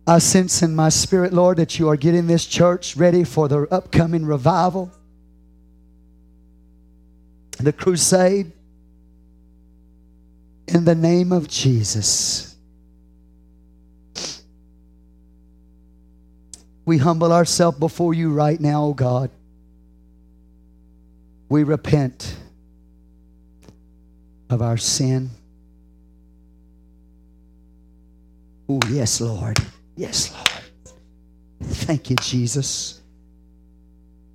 I 0.10 0.20
sense 0.20 0.62
in 0.62 0.74
my 0.74 0.88
spirit, 0.88 1.34
Lord, 1.34 1.58
that 1.58 1.78
you 1.78 1.90
are 1.90 1.98
getting 1.98 2.28
this 2.28 2.46
church 2.46 2.96
ready 2.96 3.26
for 3.26 3.50
the 3.50 3.64
upcoming 3.70 4.26
revival, 4.26 4.90
the 7.58 7.74
crusade. 7.74 8.54
In 10.70 10.84
the 10.84 10.96
name 10.96 11.32
of 11.32 11.48
Jesus. 11.48 12.54
We 16.86 16.98
humble 16.98 17.32
ourselves 17.32 17.78
before 17.80 18.14
you 18.14 18.34
right 18.34 18.60
now, 18.60 18.84
O 18.86 18.94
God. 18.94 19.30
We 21.48 21.64
repent 21.64 22.36
of 24.50 24.62
our 24.62 24.76
sin. 24.78 25.30
Oh, 28.68 28.80
yes, 28.90 29.22
Lord. 29.22 29.58
Yes, 29.98 30.32
Lord. 30.32 30.64
Thank 31.64 32.12
you, 32.12 32.16
Jesus. 32.18 33.02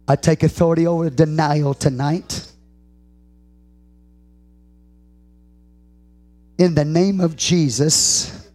I 0.08 0.16
take 0.16 0.42
authority 0.42 0.86
over 0.88 1.08
denial 1.08 1.72
tonight. 1.72 2.46
In 6.58 6.74
the 6.74 6.84
name 6.84 7.20
of 7.20 7.36
Jesus, 7.36 8.46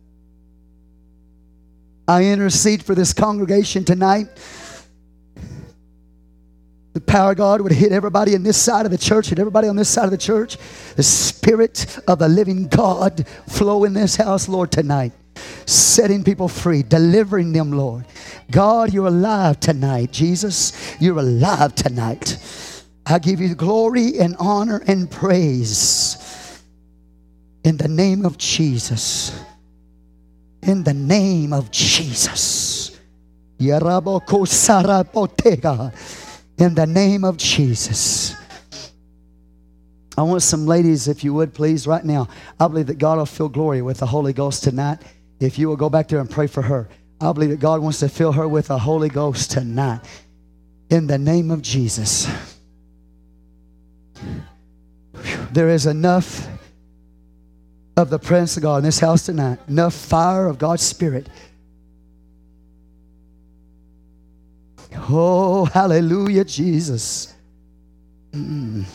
I 2.07 2.25
intercede 2.25 2.83
for 2.83 2.93
this 2.93 3.13
congregation 3.13 3.85
tonight. 3.85 4.27
The 6.93 7.01
power 7.01 7.31
of 7.31 7.37
God 7.37 7.61
would 7.61 7.71
hit 7.71 7.91
everybody 7.93 8.33
in 8.33 8.43
this 8.43 8.57
side 8.57 8.85
of 8.85 8.91
the 8.91 8.97
church, 8.97 9.29
hit 9.29 9.39
everybody 9.39 9.67
on 9.69 9.75
this 9.77 9.89
side 9.89 10.05
of 10.05 10.11
the 10.11 10.17
church. 10.17 10.57
The 10.95 11.03
Spirit 11.03 11.99
of 12.07 12.19
the 12.19 12.27
living 12.27 12.67
God 12.67 13.25
flow 13.47 13.85
in 13.85 13.93
this 13.93 14.17
house, 14.17 14.49
Lord, 14.49 14.71
tonight 14.71 15.13
setting 15.65 16.23
people 16.23 16.47
free, 16.47 16.83
delivering 16.83 17.51
them, 17.53 17.71
Lord. 17.71 18.05
God, 18.49 18.93
you're 18.93 19.07
alive 19.07 19.59
tonight. 19.59 20.11
Jesus, 20.11 20.95
you're 20.99 21.17
alive 21.19 21.75
tonight. 21.75 22.37
I 23.05 23.19
give 23.19 23.39
you 23.41 23.53
glory 23.55 24.19
and 24.19 24.35
honor 24.39 24.81
and 24.87 25.09
praise 25.11 26.61
in 27.63 27.77
the 27.77 27.87
name 27.87 28.25
of 28.25 28.37
Jesus. 28.37 29.39
In 30.63 30.83
the 30.83 30.93
name 30.93 31.53
of 31.53 31.71
Jesus. 31.71 32.99
In 33.59 33.79
the 33.79 33.81
name 36.87 37.23
of 37.23 37.37
Jesus. 37.37 38.35
I 40.19 40.23
want 40.23 40.41
some 40.41 40.65
ladies, 40.65 41.07
if 41.07 41.23
you 41.23 41.31
would 41.35 41.53
please, 41.53 41.85
right 41.85 42.03
now. 42.03 42.27
I 42.59 42.67
believe 42.67 42.87
that 42.87 42.97
God 42.97 43.19
will 43.19 43.27
fill 43.27 43.49
glory 43.49 43.83
with 43.83 43.99
the 43.99 44.07
Holy 44.07 44.33
Ghost 44.33 44.63
tonight. 44.63 44.97
If 45.39 45.59
you 45.59 45.67
will 45.67 45.75
go 45.75 45.89
back 45.89 46.07
there 46.07 46.19
and 46.19 46.29
pray 46.29 46.47
for 46.47 46.61
her, 46.63 46.89
I 47.21 47.31
believe 47.31 47.49
that 47.51 47.59
God 47.59 47.81
wants 47.81 47.99
to 47.99 48.09
fill 48.09 48.31
her 48.33 48.47
with 48.47 48.67
the 48.67 48.77
Holy 48.79 49.09
Ghost 49.09 49.51
tonight. 49.51 50.01
In 50.89 51.05
the 51.07 51.17
name 51.17 51.51
of 51.51 51.61
Jesus. 51.61 52.27
There 55.51 55.69
is 55.69 55.85
enough 55.85 56.47
of 57.97 58.09
the 58.09 58.19
presence 58.19 58.57
of 58.57 58.63
God 58.63 58.77
in 58.77 58.83
this 58.83 58.99
house 58.99 59.25
tonight, 59.25 59.59
enough 59.67 59.93
fire 59.93 60.47
of 60.47 60.57
God's 60.59 60.83
Spirit. 60.83 61.27
Oh, 65.09 65.65
hallelujah, 65.65 66.45
Jesus. 66.45 67.33
Mm. 68.31 68.85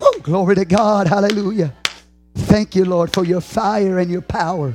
Oh, 0.00 0.20
glory 0.22 0.56
to 0.56 0.64
God. 0.64 1.06
Hallelujah. 1.06 1.72
Thank 2.34 2.74
you, 2.74 2.84
Lord, 2.84 3.12
for 3.12 3.24
your 3.24 3.40
fire 3.40 3.98
and 3.98 4.10
your 4.10 4.20
power. 4.22 4.74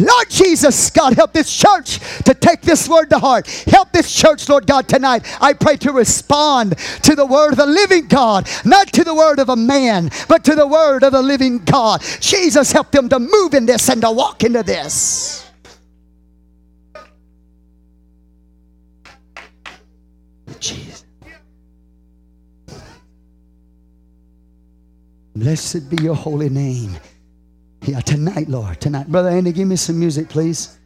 Lord 0.00 0.30
Jesus, 0.30 0.90
God, 0.90 1.14
help 1.14 1.34
this 1.34 1.54
church 1.54 1.98
to 2.24 2.32
take 2.32 2.62
this 2.62 2.88
word 2.88 3.10
to 3.10 3.18
heart. 3.18 3.46
Help 3.68 3.92
this 3.92 4.12
church, 4.12 4.48
Lord 4.48 4.66
God, 4.66 4.88
tonight. 4.88 5.26
I 5.42 5.52
pray 5.52 5.76
to 5.78 5.92
respond 5.92 6.78
to 7.02 7.14
the 7.14 7.26
word 7.26 7.52
of 7.52 7.58
the 7.58 7.66
living 7.66 8.08
God, 8.08 8.48
not 8.64 8.88
to 8.94 9.04
the 9.04 9.14
word 9.14 9.38
of 9.38 9.50
a 9.50 9.56
man, 9.56 10.10
but 10.26 10.42
to 10.44 10.54
the 10.54 10.66
word 10.66 11.02
of 11.04 11.12
the 11.12 11.20
living 11.22 11.58
God. 11.64 12.00
Jesus, 12.20 12.72
help 12.72 12.90
them 12.90 13.10
to 13.10 13.18
move 13.18 13.52
in 13.52 13.66
this 13.66 13.88
and 13.90 14.00
to 14.00 14.10
walk 14.10 14.42
into 14.42 14.62
this. 14.62 15.46
Jesus. 20.58 21.04
Blessed 25.36 25.90
be 25.94 26.02
your 26.02 26.14
holy 26.16 26.48
name. 26.48 26.96
Yeah, 27.90 27.98
tonight, 28.02 28.48
Lord, 28.48 28.80
tonight. 28.80 29.08
Brother 29.08 29.30
Andy, 29.30 29.50
give 29.50 29.66
me 29.66 29.74
some 29.74 29.98
music, 29.98 30.28
please. 30.28 30.79